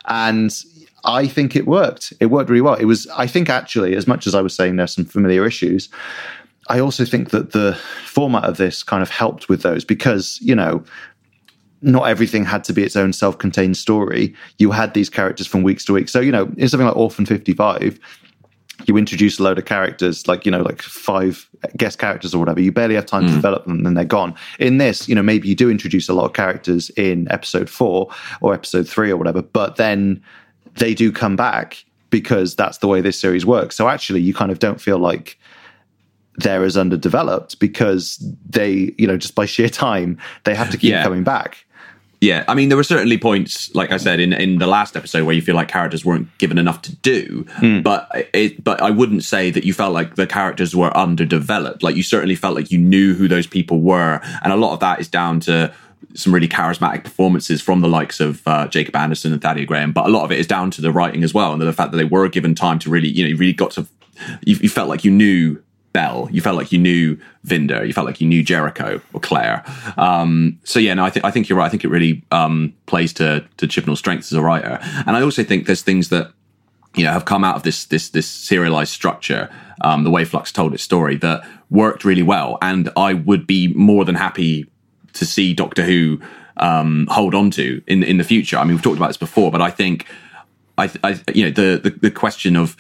And 0.06 0.54
I 1.06 1.28
think 1.28 1.56
it 1.56 1.68
worked. 1.68 2.14
It 2.20 2.28
worked 2.28 2.50
really 2.50 2.62
well. 2.62 2.76
It 2.76 2.86
was, 2.86 3.08
I 3.08 3.28
think, 3.28 3.50
actually, 3.50 3.96
as 3.96 4.08
much 4.08 4.28
as 4.28 4.36
I 4.36 4.42
was 4.42 4.56
saying 4.56 4.76
there's 4.76 4.96
some 4.96 5.06
familiar 5.06 5.46
issues, 5.46 5.90
I 6.70 6.80
also 6.80 7.04
think 7.04 7.32
that 7.32 7.52
the 7.52 7.76
format 8.06 8.46
of 8.46 8.58
this 8.58 8.84
kind 8.84 9.04
of 9.04 9.10
helped 9.10 9.50
with 9.50 9.64
those 9.64 9.84
because, 9.84 10.40
you 10.42 10.56
know, 10.56 10.84
not 11.84 12.04
everything 12.04 12.46
had 12.46 12.64
to 12.64 12.74
be 12.74 12.84
its 12.84 12.96
own 12.96 13.14
self-contained 13.14 13.78
story. 13.78 14.34
You 14.58 14.72
had 14.72 14.94
these 14.94 15.10
characters 15.10 15.46
from 15.46 15.64
weeks 15.64 15.84
to 15.86 15.94
week. 15.94 16.10
So, 16.10 16.22
you 16.22 16.32
know, 16.32 16.52
in 16.58 16.70
something 16.70 16.88
like 16.88 16.96
Orphan 16.96 17.26
55, 17.26 18.00
you 18.86 18.98
introduce 18.98 19.38
a 19.38 19.44
load 19.44 19.60
of 19.60 19.66
characters, 19.66 20.28
like, 20.28 20.46
you 20.46 20.52
know, 20.52 20.62
like 20.62 20.82
five 20.82 21.48
guest 21.78 22.00
characters 22.00 22.34
or 22.34 22.40
whatever. 22.40 22.62
You 22.62 22.72
barely 22.72 22.96
have 22.96 23.06
time 23.06 23.24
to 23.24 23.32
mm. 23.32 23.36
develop 23.36 23.66
them 23.66 23.74
and 23.74 23.86
then 23.86 23.94
they're 23.94 24.06
gone. 24.06 24.34
In 24.60 24.78
this, 24.78 25.08
you 25.08 25.14
know, 25.14 25.22
maybe 25.22 25.48
you 25.48 25.56
do 25.56 25.70
introduce 25.70 26.10
a 26.10 26.14
lot 26.14 26.26
of 26.26 26.34
characters 26.34 26.90
in 26.92 27.30
episode 27.30 27.70
four 27.70 28.10
or 28.42 28.54
episode 28.54 28.88
three 28.88 29.12
or 29.12 29.18
whatever, 29.18 29.42
but 29.42 29.76
then 29.76 30.22
they 30.78 30.94
do 30.94 31.12
come 31.12 31.36
back 31.36 31.84
because 32.10 32.56
that's 32.56 32.78
the 32.78 32.88
way 32.88 33.02
this 33.02 33.20
series 33.20 33.46
works. 33.46 33.76
So 33.76 33.90
actually, 33.90 34.22
you 34.22 34.34
kind 34.34 34.52
of 34.52 34.60
don't 34.60 34.80
feel 34.80 35.00
like 35.00 35.38
they're 36.38 36.64
as 36.64 36.78
underdeveloped 36.78 37.60
because 37.60 38.18
they, 38.50 38.94
you 38.98 39.06
know, 39.06 39.18
just 39.18 39.36
by 39.36 39.46
sheer 39.46 39.70
time, 39.70 40.18
they 40.46 40.56
have 40.56 40.70
to 40.72 40.78
keep 40.78 40.92
Yeah. 40.92 41.04
coming 41.04 41.24
back. 41.24 41.66
Yeah, 42.24 42.46
I 42.48 42.56
mean, 42.56 42.70
there 42.70 42.78
were 42.78 42.86
certainly 42.86 43.18
points, 43.18 43.76
like 43.76 43.92
I 43.92 43.98
said 43.98 44.22
in 44.22 44.32
in 44.32 44.58
the 44.58 44.66
last 44.66 44.96
episode, 44.96 45.26
where 45.26 45.36
you 45.36 45.42
feel 45.42 45.56
like 45.56 45.68
characters 45.68 46.06
weren't 46.06 46.30
given 46.38 46.58
enough 46.58 46.82
to 46.84 46.96
do. 46.96 47.46
But 47.82 48.30
it, 48.34 48.64
but 48.64 48.82
I 48.82 48.92
wouldn't 48.92 49.26
say 49.26 49.52
that 49.52 49.66
you 49.66 49.74
felt 49.74 49.94
like 49.94 50.16
the 50.16 50.26
characters 50.26 50.74
were 50.74 50.96
underdeveloped. 50.96 51.84
Like 51.84 51.98
you 51.98 52.04
certainly 52.04 52.36
felt 52.36 52.56
like 52.56 52.72
you 52.72 52.78
knew 52.78 53.14
who 53.14 53.28
those 53.28 53.46
people 53.46 53.82
were, 53.82 54.22
and 54.42 54.54
a 54.54 54.56
lot 54.56 54.74
of 54.74 54.80
that 54.80 55.02
is 55.02 55.10
down 55.10 55.42
to 55.42 55.74
some 56.14 56.34
really 56.34 56.48
charismatic 56.48 57.04
performances 57.04 57.62
from 57.62 57.82
the 57.82 57.88
likes 57.90 58.22
of 58.22 58.42
uh, 58.48 58.68
Jacob 58.68 58.96
Anderson 58.96 59.34
and 59.34 59.42
Thaddea 59.42 59.68
Graham. 59.68 59.92
But 59.92 60.06
a 60.06 60.10
lot 60.10 60.24
of 60.24 60.32
it 60.32 60.40
is 60.40 60.48
down 60.48 60.72
to 60.72 60.82
the 60.82 60.92
writing 60.92 61.24
as 61.24 61.34
well, 61.34 61.52
and 61.52 61.62
the 61.62 61.74
fact 61.74 61.92
that 61.92 61.98
they 61.98 62.04
were 62.06 62.30
given 62.30 62.56
time 62.56 62.80
to 62.80 62.90
really, 62.90 63.10
you 63.10 63.24
know, 63.24 63.30
you 63.30 63.38
really 63.38 63.54
got 63.54 63.72
to, 63.72 63.88
you, 64.46 64.56
you 64.62 64.70
felt 64.70 64.90
like 64.90 65.04
you 65.04 65.12
knew 65.12 65.62
Bell. 65.94 66.28
You 66.32 66.42
felt 66.42 66.58
like 66.58 66.72
you 66.72 66.80
knew 66.80 67.18
Vinder. 67.46 67.86
You 67.86 67.94
felt 67.94 68.08
like 68.08 68.20
you 68.20 68.28
knew 68.28 68.44
Jericho 68.44 69.00
or 69.14 69.20
Claire. 69.20 69.64
Um, 69.96 70.60
so 70.64 70.80
yeah, 70.80 70.96
no, 70.96 71.06
I 71.06 71.10
think 71.12 71.24
I 71.24 71.32
think 71.32 71.48
you're 71.48 71.58
right. 71.58 71.68
I 71.68 71.70
think 71.70 71.84
it 71.84 71.90
really 71.90 72.24
um, 72.32 72.74
plays 72.88 73.14
to 73.14 73.46
to 73.58 73.68
Chibnall's 73.68 74.00
strengths 74.00 74.32
as 74.32 74.38
a 74.38 74.42
writer, 74.42 74.80
and 75.06 75.16
I 75.16 75.22
also 75.22 75.44
think 75.44 75.68
there's 75.68 75.84
things 75.84 76.10
that 76.10 76.32
you 76.96 77.04
know 77.04 77.12
have 77.12 77.26
come 77.26 77.44
out 77.44 77.56
of 77.56 77.64
this 77.64 77.86
this 77.86 78.10
this 78.10 78.28
serialized 78.28 78.92
structure, 78.92 79.50
um, 79.82 80.04
the 80.04 80.10
way 80.10 80.26
Flux 80.26 80.52
told 80.52 80.74
its 80.74 80.84
story 80.84 81.16
that 81.18 81.48
worked 81.70 82.04
really 82.04 82.24
well, 82.24 82.58
and 82.62 82.90
I 82.98 83.14
would 83.14 83.46
be 83.46 83.68
more 83.74 84.04
than 84.04 84.16
happy 84.16 84.70
to 85.14 85.26
see 85.26 85.54
Doctor 85.54 85.84
Who 85.84 86.20
um, 86.58 87.08
hold 87.10 87.36
on 87.36 87.52
to 87.52 87.82
in 87.86 88.04
in 88.04 88.18
the 88.18 88.24
future. 88.24 88.58
I 88.58 88.64
mean, 88.64 88.74
we've 88.74 88.84
talked 88.84 88.98
about 88.98 89.08
this 89.10 89.18
before, 89.18 89.52
but 89.52 89.62
I 89.62 89.70
think 89.70 90.08
I, 90.78 90.90
I 91.04 91.20
you 91.34 91.46
know 91.46 91.52
the, 91.52 91.80
the 91.84 91.90
the 91.92 92.12
question 92.12 92.56
of 92.56 92.76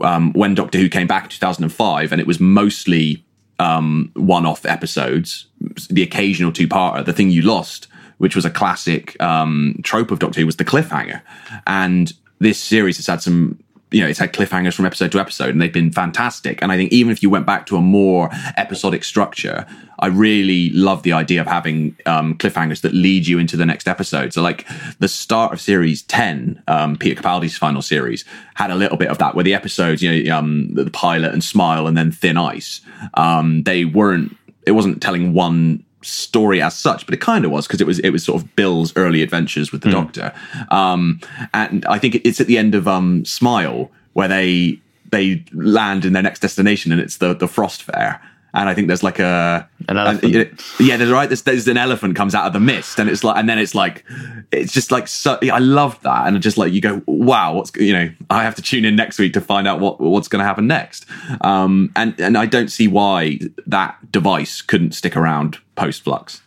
um, 0.00 0.32
when 0.32 0.54
Doctor 0.54 0.78
Who 0.78 0.88
came 0.88 1.06
back 1.06 1.24
in 1.24 1.30
2005, 1.30 2.12
and 2.12 2.20
it 2.20 2.26
was 2.26 2.40
mostly 2.40 3.24
um, 3.58 4.10
one-off 4.14 4.66
episodes, 4.66 5.46
the 5.88 6.02
occasional 6.02 6.52
two-parter. 6.52 7.04
The 7.04 7.12
thing 7.12 7.30
you 7.30 7.42
lost, 7.42 7.88
which 8.18 8.34
was 8.34 8.44
a 8.44 8.50
classic 8.50 9.20
um, 9.22 9.80
trope 9.82 10.10
of 10.10 10.18
Doctor 10.18 10.40
Who, 10.40 10.46
was 10.46 10.56
the 10.56 10.64
cliffhanger, 10.64 11.22
and 11.66 12.12
this 12.38 12.58
series 12.58 12.96
has 12.96 13.06
had 13.06 13.22
some 13.22 13.58
you 13.94 14.02
know, 14.02 14.08
it's 14.08 14.18
had 14.18 14.32
cliffhangers 14.32 14.74
from 14.74 14.86
episode 14.86 15.12
to 15.12 15.20
episode 15.20 15.50
and 15.50 15.62
they've 15.62 15.72
been 15.72 15.92
fantastic. 15.92 16.60
And 16.60 16.72
I 16.72 16.76
think 16.76 16.92
even 16.92 17.12
if 17.12 17.22
you 17.22 17.30
went 17.30 17.46
back 17.46 17.64
to 17.66 17.76
a 17.76 17.80
more 17.80 18.28
episodic 18.56 19.04
structure, 19.04 19.64
I 20.00 20.08
really 20.08 20.70
love 20.70 21.04
the 21.04 21.12
idea 21.12 21.40
of 21.40 21.46
having 21.46 21.96
um, 22.04 22.36
cliffhangers 22.36 22.80
that 22.80 22.92
lead 22.92 23.28
you 23.28 23.38
into 23.38 23.56
the 23.56 23.64
next 23.64 23.86
episode. 23.86 24.32
So, 24.32 24.42
like 24.42 24.66
the 24.98 25.06
start 25.06 25.52
of 25.52 25.60
series 25.60 26.02
10, 26.02 26.62
um, 26.66 26.96
Peter 26.96 27.22
Capaldi's 27.22 27.56
final 27.56 27.82
series, 27.82 28.24
had 28.54 28.72
a 28.72 28.74
little 28.74 28.96
bit 28.96 29.08
of 29.08 29.18
that 29.18 29.36
where 29.36 29.44
the 29.44 29.54
episodes, 29.54 30.02
you 30.02 30.24
know, 30.24 30.36
um, 30.36 30.74
the 30.74 30.90
pilot 30.90 31.32
and 31.32 31.44
Smile 31.44 31.86
and 31.86 31.96
then 31.96 32.10
Thin 32.10 32.36
Ice, 32.36 32.80
um, 33.14 33.62
they 33.62 33.84
weren't, 33.84 34.36
it 34.66 34.72
wasn't 34.72 35.00
telling 35.00 35.34
one 35.34 35.84
story 36.04 36.62
as 36.62 36.74
such, 36.76 37.04
but 37.06 37.14
it 37.14 37.20
kind 37.20 37.44
of 37.44 37.50
was 37.50 37.66
because 37.66 37.80
it 37.80 37.86
was 37.86 37.98
it 38.00 38.10
was 38.10 38.24
sort 38.24 38.42
of 38.42 38.56
Bill's 38.56 38.96
early 38.96 39.22
adventures 39.22 39.72
with 39.72 39.82
the 39.82 39.88
Mm. 39.88 39.92
Doctor, 39.92 40.32
um, 40.70 41.20
and 41.52 41.84
I 41.86 41.98
think 41.98 42.16
it's 42.24 42.40
at 42.40 42.46
the 42.46 42.58
end 42.58 42.74
of 42.74 42.86
um, 42.88 43.24
Smile 43.24 43.90
where 44.12 44.28
they 44.28 44.78
they 45.10 45.44
land 45.52 46.04
in 46.04 46.12
their 46.12 46.22
next 46.22 46.40
destination, 46.40 46.92
and 46.92 47.00
it's 47.00 47.18
the 47.18 47.34
the 47.34 47.48
Frost 47.48 47.82
Fair. 47.82 48.20
And 48.54 48.68
I 48.68 48.74
think 48.74 48.86
there's 48.86 49.02
like 49.02 49.18
a 49.18 49.68
An 49.88 49.96
elephant. 49.98 50.34
and- 50.34 50.64
yeah, 50.78 50.96
there's 50.96 51.10
right. 51.10 51.28
There's, 51.28 51.42
there's 51.42 51.66
an 51.68 51.76
elephant 51.76 52.14
comes 52.16 52.34
out 52.34 52.46
of 52.46 52.52
the 52.52 52.60
mist, 52.60 52.98
and 52.98 53.10
it's 53.10 53.24
like, 53.24 53.36
and 53.36 53.48
then 53.48 53.58
it's 53.58 53.74
like, 53.74 54.04
it's 54.52 54.72
just 54.72 54.90
like 54.92 55.08
so. 55.08 55.38
I 55.42 55.58
love 55.58 56.00
that, 56.02 56.26
and 56.28 56.40
just 56.40 56.56
like 56.56 56.72
you 56.72 56.80
go, 56.80 57.02
wow, 57.06 57.54
what's 57.54 57.74
you 57.76 57.92
know, 57.92 58.10
I 58.30 58.44
have 58.44 58.54
to 58.54 58.62
tune 58.62 58.84
in 58.84 58.94
next 58.96 59.18
week 59.18 59.32
to 59.34 59.40
find 59.40 59.66
out 59.66 59.80
what 59.80 60.00
what's 60.00 60.28
going 60.28 60.40
to 60.40 60.46
happen 60.46 60.66
next. 60.66 61.04
Um, 61.40 61.92
and 61.96 62.18
and 62.20 62.38
I 62.38 62.46
don't 62.46 62.68
see 62.68 62.86
why 62.88 63.40
that 63.66 63.96
device 64.12 64.62
couldn't 64.62 64.92
stick 64.92 65.16
around 65.16 65.58
post 65.74 66.02
Flux. 66.02 66.40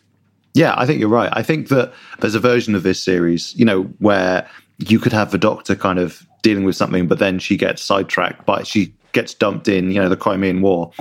Yeah, 0.53 0.73
I 0.77 0.85
think 0.85 0.99
you're 0.99 1.09
right. 1.09 1.29
I 1.33 1.43
think 1.43 1.67
that 1.67 1.93
there's 2.19 2.33
a 2.35 2.39
version 2.39 2.73
of 2.73 2.83
this 2.83 3.03
series, 3.03 3.53
you 3.55 3.65
know, 3.65 3.83
where 3.99 4.49
you 4.79 4.97
could 4.97 5.13
have 5.13 5.31
the 5.31 5.37
doctor 5.37 5.75
kind 5.75 5.99
of 5.99 6.25
dealing 6.41 6.63
with 6.63 6.75
something, 6.75 7.07
but 7.07 7.19
then 7.19 7.37
she 7.37 7.57
gets 7.57 7.81
sidetracked, 7.81 8.45
but 8.45 8.65
she 8.65 8.93
gets 9.11 9.33
dumped 9.33 9.67
in, 9.67 9.91
you 9.91 9.99
know, 10.01 10.09
the 10.09 10.17
Crimean 10.17 10.61
War. 10.61 10.91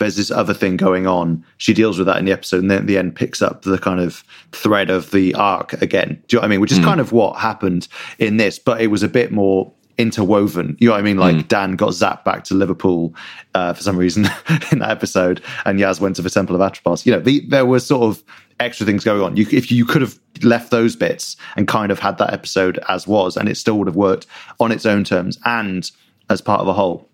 There's 0.00 0.16
this 0.16 0.30
other 0.30 0.54
thing 0.54 0.76
going 0.76 1.06
on. 1.06 1.44
She 1.58 1.72
deals 1.72 1.98
with 1.98 2.06
that 2.06 2.16
in 2.16 2.24
the 2.24 2.32
episode, 2.32 2.62
and 2.62 2.70
then 2.70 2.78
at 2.78 2.86
the 2.86 2.98
end 2.98 3.14
picks 3.14 3.40
up 3.40 3.62
the 3.62 3.78
kind 3.78 4.00
of 4.00 4.24
thread 4.52 4.90
of 4.90 5.10
the 5.10 5.34
arc 5.34 5.74
again. 5.74 6.22
Do 6.26 6.34
you 6.34 6.38
know 6.38 6.40
what 6.40 6.44
I 6.46 6.48
mean? 6.48 6.60
Which 6.60 6.72
is 6.72 6.78
kind 6.78 7.00
of 7.00 7.12
what 7.12 7.38
happened 7.38 7.86
in 8.18 8.38
this, 8.38 8.58
but 8.58 8.80
it 8.80 8.88
was 8.88 9.02
a 9.02 9.08
bit 9.08 9.30
more 9.30 9.72
interwoven. 9.98 10.76
You 10.80 10.88
know 10.88 10.94
what 10.94 11.00
I 11.00 11.02
mean? 11.02 11.18
Like 11.18 11.48
Dan 11.48 11.76
got 11.76 11.90
zapped 11.90 12.24
back 12.24 12.44
to 12.44 12.54
Liverpool 12.54 13.14
uh, 13.54 13.74
for 13.74 13.82
some 13.82 13.98
reason 13.98 14.24
in 14.72 14.78
that 14.78 14.90
episode, 14.90 15.42
and 15.66 15.78
Yaz 15.78 16.00
went 16.00 16.16
to 16.16 16.22
the 16.22 16.30
Temple 16.30 16.56
of 16.56 16.62
Atropos. 16.62 17.04
You 17.04 17.12
know, 17.12 17.20
the, 17.20 17.46
there 17.48 17.66
were 17.66 17.80
sort 17.80 18.04
of 18.04 18.24
extra 18.58 18.86
things 18.86 19.04
going 19.04 19.22
on. 19.22 19.36
You, 19.36 19.46
if 19.52 19.70
you 19.70 19.84
could 19.84 20.00
have 20.00 20.18
left 20.42 20.70
those 20.70 20.96
bits 20.96 21.36
and 21.56 21.68
kind 21.68 21.92
of 21.92 21.98
had 21.98 22.16
that 22.18 22.32
episode 22.32 22.78
as 22.88 23.06
was, 23.06 23.36
and 23.36 23.48
it 23.48 23.56
still 23.56 23.78
would 23.78 23.86
have 23.86 23.96
worked 23.96 24.26
on 24.58 24.72
its 24.72 24.86
own 24.86 25.04
terms 25.04 25.38
and 25.44 25.90
as 26.30 26.40
part 26.40 26.60
of 26.60 26.68
a 26.68 26.72
whole. 26.72 27.09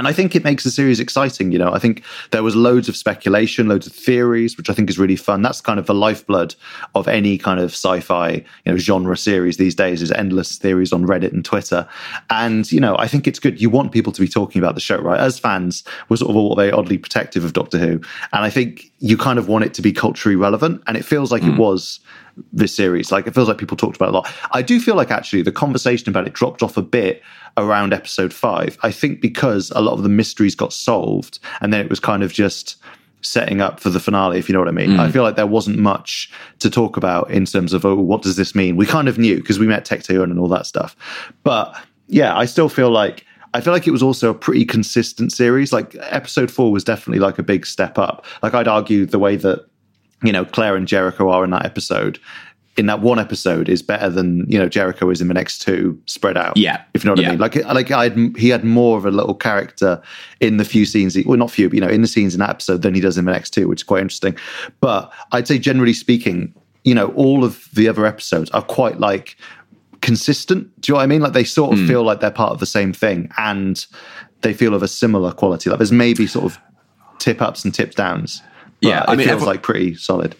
And 0.00 0.08
I 0.08 0.14
think 0.14 0.34
it 0.34 0.44
makes 0.44 0.64
the 0.64 0.70
series 0.70 0.98
exciting. 0.98 1.52
You 1.52 1.58
know, 1.58 1.74
I 1.74 1.78
think 1.78 2.02
there 2.30 2.42
was 2.42 2.56
loads 2.56 2.88
of 2.88 2.96
speculation, 2.96 3.68
loads 3.68 3.86
of 3.86 3.92
theories, 3.92 4.56
which 4.56 4.70
I 4.70 4.72
think 4.72 4.88
is 4.88 4.98
really 4.98 5.14
fun. 5.14 5.42
That's 5.42 5.60
kind 5.60 5.78
of 5.78 5.84
the 5.84 5.92
lifeblood 5.92 6.54
of 6.94 7.06
any 7.06 7.36
kind 7.36 7.60
of 7.60 7.72
sci-fi, 7.72 8.30
you 8.30 8.44
know, 8.64 8.78
genre 8.78 9.14
series 9.14 9.58
these 9.58 9.74
days 9.74 10.00
is 10.00 10.10
endless 10.10 10.56
theories 10.56 10.94
on 10.94 11.04
Reddit 11.04 11.34
and 11.34 11.44
Twitter. 11.44 11.86
And, 12.30 12.72
you 12.72 12.80
know, 12.80 12.96
I 12.96 13.08
think 13.08 13.26
it's 13.26 13.38
good. 13.38 13.60
You 13.60 13.68
want 13.68 13.92
people 13.92 14.10
to 14.10 14.22
be 14.22 14.26
talking 14.26 14.58
about 14.58 14.74
the 14.74 14.80
show, 14.80 14.96
right? 14.96 15.20
As 15.20 15.38
fans, 15.38 15.84
we're 16.08 16.16
sort 16.16 16.30
of 16.30 16.36
all 16.36 16.56
very 16.56 16.72
oddly 16.72 16.96
protective 16.96 17.44
of 17.44 17.52
Doctor 17.52 17.76
Who. 17.76 18.00
And 18.32 18.42
I 18.42 18.48
think 18.48 18.90
you 19.00 19.18
kind 19.18 19.38
of 19.38 19.48
want 19.48 19.66
it 19.66 19.74
to 19.74 19.82
be 19.82 19.92
culturally 19.92 20.34
relevant. 20.34 20.82
And 20.86 20.96
it 20.96 21.04
feels 21.04 21.30
like 21.30 21.42
it 21.42 21.52
hmm. 21.52 21.58
was 21.58 22.00
this 22.52 22.74
series. 22.74 23.12
Like 23.12 23.26
it 23.26 23.34
feels 23.34 23.48
like 23.48 23.58
people 23.58 23.76
talked 23.76 23.96
about 23.96 24.10
a 24.10 24.12
lot. 24.12 24.32
I 24.52 24.62
do 24.62 24.80
feel 24.80 24.94
like 24.94 25.10
actually 25.10 25.42
the 25.42 25.52
conversation 25.52 26.08
about 26.08 26.26
it 26.26 26.32
dropped 26.32 26.62
off 26.62 26.76
a 26.76 26.82
bit 26.82 27.22
around 27.56 27.92
episode 27.92 28.32
five. 28.32 28.78
I 28.82 28.90
think 28.90 29.20
because 29.20 29.70
a 29.72 29.80
lot 29.80 29.94
of 29.94 30.02
the 30.02 30.08
mysteries 30.08 30.54
got 30.54 30.72
solved 30.72 31.38
and 31.60 31.72
then 31.72 31.80
it 31.80 31.90
was 31.90 32.00
kind 32.00 32.22
of 32.22 32.32
just 32.32 32.76
setting 33.22 33.60
up 33.60 33.80
for 33.80 33.90
the 33.90 34.00
finale, 34.00 34.38
if 34.38 34.48
you 34.48 34.52
know 34.52 34.58
what 34.58 34.68
I 34.68 34.72
mean. 34.72 34.90
Mm. 34.90 35.00
I 35.00 35.10
feel 35.10 35.22
like 35.22 35.36
there 35.36 35.46
wasn't 35.46 35.78
much 35.78 36.32
to 36.60 36.70
talk 36.70 36.96
about 36.96 37.30
in 37.30 37.44
terms 37.44 37.72
of, 37.72 37.84
oh, 37.84 37.94
what 37.94 38.22
does 38.22 38.36
this 38.36 38.54
mean? 38.54 38.76
We 38.76 38.86
kind 38.86 39.08
of 39.08 39.18
knew 39.18 39.36
because 39.36 39.58
we 39.58 39.66
met 39.66 39.84
Tecteun 39.84 40.24
and 40.24 40.38
all 40.38 40.48
that 40.48 40.66
stuff. 40.66 40.96
But 41.42 41.74
yeah, 42.08 42.36
I 42.36 42.44
still 42.46 42.68
feel 42.68 42.90
like 42.90 43.24
I 43.52 43.60
feel 43.60 43.72
like 43.72 43.86
it 43.86 43.90
was 43.90 44.02
also 44.02 44.30
a 44.30 44.34
pretty 44.34 44.64
consistent 44.64 45.32
series. 45.32 45.72
Like 45.72 45.96
episode 46.00 46.50
four 46.50 46.70
was 46.70 46.84
definitely 46.84 47.18
like 47.18 47.38
a 47.38 47.42
big 47.42 47.66
step 47.66 47.98
up. 47.98 48.24
Like 48.42 48.54
I'd 48.54 48.68
argue 48.68 49.06
the 49.06 49.18
way 49.18 49.36
that 49.36 49.66
you 50.22 50.32
know 50.32 50.44
Claire 50.44 50.76
and 50.76 50.86
Jericho 50.88 51.28
are 51.30 51.44
in 51.44 51.50
that 51.50 51.64
episode, 51.64 52.18
in 52.76 52.86
that 52.86 53.00
one 53.00 53.18
episode, 53.18 53.68
is 53.68 53.82
better 53.82 54.08
than 54.10 54.44
you 54.48 54.58
know 54.58 54.68
Jericho 54.68 55.10
is 55.10 55.20
in 55.20 55.28
the 55.28 55.34
next 55.34 55.58
two 55.60 56.00
spread 56.06 56.36
out. 56.36 56.56
Yeah. 56.56 56.82
if 56.94 57.02
you 57.04 57.08
know 57.08 57.12
what 57.12 57.20
Yeah. 57.22 57.28
I 57.28 57.30
mean. 57.32 57.40
Like 57.40 57.56
like 57.66 57.90
I 57.90 58.10
he 58.38 58.48
had 58.48 58.64
more 58.64 58.96
of 58.98 59.04
a 59.06 59.10
little 59.10 59.34
character 59.34 60.00
in 60.40 60.56
the 60.56 60.64
few 60.64 60.84
scenes. 60.84 61.14
He, 61.14 61.22
well, 61.22 61.38
not 61.38 61.50
few, 61.50 61.68
but 61.68 61.74
you 61.74 61.80
know, 61.80 61.88
in 61.88 62.02
the 62.02 62.08
scenes 62.08 62.34
in 62.34 62.40
that 62.40 62.50
episode 62.50 62.82
than 62.82 62.94
he 62.94 63.00
does 63.00 63.18
in 63.18 63.24
the 63.24 63.32
next 63.32 63.50
two, 63.50 63.68
which 63.68 63.80
is 63.80 63.84
quite 63.84 64.02
interesting. 64.02 64.36
But 64.80 65.12
I'd 65.32 65.48
say 65.48 65.58
generally 65.58 65.92
speaking, 65.94 66.54
you 66.84 66.94
know, 66.94 67.08
all 67.08 67.44
of 67.44 67.68
the 67.74 67.88
other 67.88 68.06
episodes 68.06 68.50
are 68.52 68.62
quite 68.62 68.98
like 69.00 69.36
consistent. 70.00 70.68
Do 70.80 70.90
you 70.90 70.94
know 70.94 70.98
what 70.98 71.02
I 71.04 71.06
mean? 71.06 71.20
Like 71.20 71.32
they 71.32 71.44
sort 71.44 71.72
of 71.72 71.78
Hmm. 71.80 71.86
feel 71.86 72.02
like 72.02 72.20
they're 72.20 72.30
part 72.30 72.52
of 72.52 72.60
the 72.60 72.66
same 72.66 72.92
thing 72.92 73.30
and 73.36 73.84
they 74.42 74.54
feel 74.54 74.74
of 74.74 74.82
a 74.82 74.88
similar 74.88 75.32
quality. 75.32 75.68
Like 75.70 75.78
there's 75.78 75.92
maybe 75.92 76.26
sort 76.26 76.46
of 76.46 76.58
tip 77.18 77.42
ups 77.42 77.64
and 77.64 77.74
tip 77.74 77.94
downs. 77.94 78.42
Yeah, 78.80 79.04
I 79.06 79.16
mean, 79.16 79.28
it 79.28 79.30
feels 79.30 79.42
like 79.42 79.62
pretty 79.62 79.94
solid. 79.94 80.34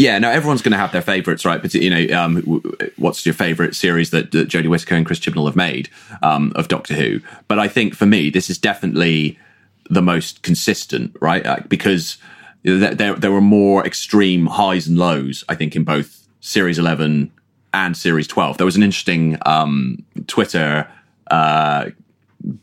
Yeah, 0.00 0.18
no, 0.18 0.30
everyone's 0.30 0.62
going 0.62 0.72
to 0.72 0.78
have 0.78 0.92
their 0.92 1.02
favourites, 1.02 1.44
right? 1.44 1.60
But 1.60 1.74
you 1.74 1.90
know, 1.90 2.18
um, 2.18 2.62
what's 2.96 3.26
your 3.26 3.34
favourite 3.34 3.74
series 3.74 4.08
that, 4.10 4.32
that 4.32 4.48
Jodie 4.48 4.68
Whittaker 4.68 4.94
and 4.94 5.04
Chris 5.04 5.18
Chibnall 5.18 5.44
have 5.44 5.56
made 5.56 5.90
um, 6.22 6.52
of 6.56 6.68
Doctor 6.68 6.94
Who? 6.94 7.20
But 7.48 7.58
I 7.58 7.68
think 7.68 7.94
for 7.94 8.06
me, 8.06 8.30
this 8.30 8.48
is 8.48 8.56
definitely 8.56 9.38
the 9.90 10.00
most 10.00 10.42
consistent, 10.42 11.14
right? 11.20 11.44
Uh, 11.44 11.58
because 11.68 12.16
there, 12.62 12.94
there 12.94 13.14
there 13.14 13.30
were 13.30 13.42
more 13.42 13.84
extreme 13.84 14.46
highs 14.46 14.86
and 14.86 14.96
lows, 14.96 15.44
I 15.50 15.54
think, 15.54 15.76
in 15.76 15.84
both 15.84 16.26
Series 16.40 16.78
Eleven 16.78 17.30
and 17.74 17.94
Series 17.94 18.26
Twelve. 18.26 18.56
There 18.56 18.64
was 18.64 18.76
an 18.76 18.82
interesting 18.82 19.36
um, 19.44 20.02
Twitter. 20.26 20.88
Uh, 21.30 21.90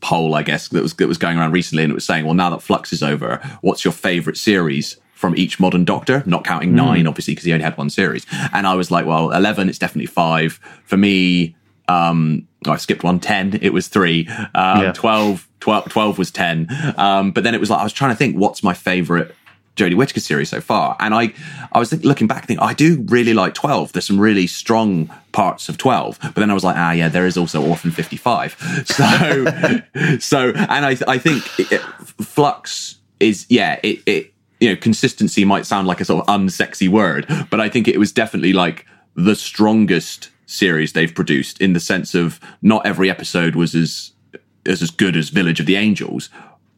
poll, 0.01 0.33
I 0.33 0.41
guess, 0.41 0.69
that 0.69 0.81
was 0.81 0.95
that 0.95 1.07
was 1.07 1.19
going 1.19 1.37
around 1.37 1.51
recently, 1.51 1.83
and 1.83 1.91
it 1.91 1.93
was 1.93 2.03
saying, 2.03 2.25
well, 2.25 2.33
now 2.33 2.49
that 2.49 2.63
Flux 2.63 2.91
is 2.91 3.03
over, 3.03 3.39
what's 3.61 3.85
your 3.85 3.93
favourite 3.93 4.37
series 4.37 4.97
from 5.17 5.35
each 5.35 5.59
modern 5.59 5.83
Doctor? 5.83 6.23
Not 6.25 6.43
counting 6.45 6.73
nine, 6.75 7.07
obviously, 7.07 7.33
because 7.33 7.45
he 7.45 7.51
only 7.53 7.63
had 7.63 7.77
one 7.77 7.89
series. 7.89 8.25
And 8.53 8.65
I 8.67 8.75
was 8.75 8.91
like, 8.91 9.05
well, 9.05 9.31
eleven, 9.31 9.67
it's 9.69 9.79
definitely 9.79 10.05
five 10.07 10.59
for 10.85 10.97
me. 10.97 11.55
Um, 11.89 12.47
oh, 12.65 12.71
I 12.73 12.77
skipped 12.77 13.03
one. 13.03 13.19
Ten, 13.19 13.57
it 13.61 13.71
was 13.73 13.87
three. 13.87 14.27
Um, 14.55 14.81
Yeah. 14.83 14.91
12, 14.93 15.47
12, 15.59 15.89
12 15.89 16.17
was 16.17 16.31
ten. 16.31 16.67
Um, 16.97 17.31
but 17.31 17.43
then 17.43 17.53
it 17.55 17.59
was 17.59 17.69
like 17.69 17.79
I 17.79 17.83
was 17.83 17.93
trying 17.93 18.11
to 18.11 18.15
think, 18.17 18.35
what's 18.37 18.61
my 18.61 18.73
favourite 18.73 19.31
Jodie 19.77 19.95
Whittaker 19.95 20.19
series 20.19 20.49
so 20.49 20.59
far. 20.59 20.95
And 20.99 21.13
I, 21.13 21.33
I 21.71 21.77
was 21.79 21.93
looking 22.03 22.25
back, 22.27 22.45
thinking 22.47 22.63
I 22.65 22.73
do 22.73 23.05
really 23.09 23.33
like 23.35 23.53
Twelve. 23.53 23.91
There's 23.93 24.05
some 24.07 24.19
really 24.19 24.47
strong 24.47 25.09
parts 25.31 25.69
of 25.69 25.77
Twelve, 25.77 26.17
but 26.21 26.35
then 26.35 26.49
I 26.49 26.53
was 26.55 26.63
like, 26.63 26.75
ah, 26.75 26.91
yeah, 26.91 27.09
there 27.09 27.27
is 27.27 27.37
also 27.37 27.61
Orphan 27.63 27.91
Fifty 27.91 28.17
Five. 28.17 28.55
So, 28.85 29.45
so, 30.19 30.49
and 30.49 30.85
I, 30.85 30.97
I 31.07 31.17
think 31.19 31.43
it, 31.59 31.71
it- 31.73 31.81
Flux 32.25 32.95
is, 33.19 33.45
yeah, 33.49 33.79
it, 33.83 34.01
it, 34.05 34.33
you 34.59 34.69
know, 34.69 34.75
consistency 34.75 35.45
might 35.45 35.65
sound 35.65 35.87
like 35.87 36.01
a 36.01 36.05
sort 36.05 36.27
of 36.27 36.39
unsexy 36.39 36.89
word, 36.89 37.25
but 37.49 37.59
I 37.59 37.69
think 37.69 37.87
it 37.87 37.99
was 37.99 38.11
definitely 38.11 38.53
like 38.53 38.85
the 39.15 39.35
strongest 39.35 40.29
series 40.45 40.93
they've 40.93 41.13
produced 41.13 41.59
in 41.61 41.73
the 41.73 41.79
sense 41.79 42.15
of 42.15 42.39
not 42.61 42.85
every 42.85 43.09
episode 43.09 43.55
was 43.55 43.75
as 43.75 44.11
as 44.65 44.81
as 44.81 44.91
good 44.91 45.15
as 45.15 45.29
Village 45.29 45.59
of 45.59 45.65
the 45.65 45.75
Angels, 45.75 46.29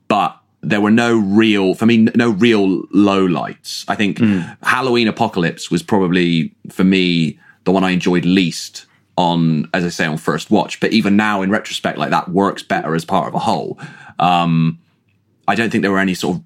but 0.07 0.39
there 0.61 0.81
were 0.81 0.91
no 0.91 1.17
real, 1.17 1.73
for 1.73 1.85
me, 1.85 1.97
no 2.15 2.31
real 2.31 2.83
lowlights. 2.87 3.85
I 3.87 3.95
think 3.95 4.19
Halloween 4.61 5.07
Apocalypse 5.07 5.71
was 5.71 5.81
probably 5.81 6.53
for 6.69 6.83
me 6.83 7.39
the 7.63 7.71
one 7.71 7.83
I 7.83 7.91
enjoyed 7.91 8.25
least 8.25 8.85
on, 9.17 9.69
as 9.73 9.85
I 9.85 9.89
say, 9.89 10.05
on 10.05 10.17
first 10.17 10.51
watch. 10.51 10.79
But 10.79 10.91
even 10.91 11.15
now, 11.15 11.41
in 11.41 11.49
retrospect, 11.49 11.97
like 11.97 12.09
that 12.09 12.29
works 12.29 12.63
better 12.63 12.93
as 12.95 13.05
part 13.05 13.27
of 13.27 13.35
a 13.35 13.39
whole. 13.39 13.79
Um, 14.17 14.79
I 15.47 15.55
don't 15.55 15.69
think 15.71 15.81
there 15.81 15.91
were 15.91 15.99
any 15.99 16.13
sort 16.13 16.37
of 16.37 16.43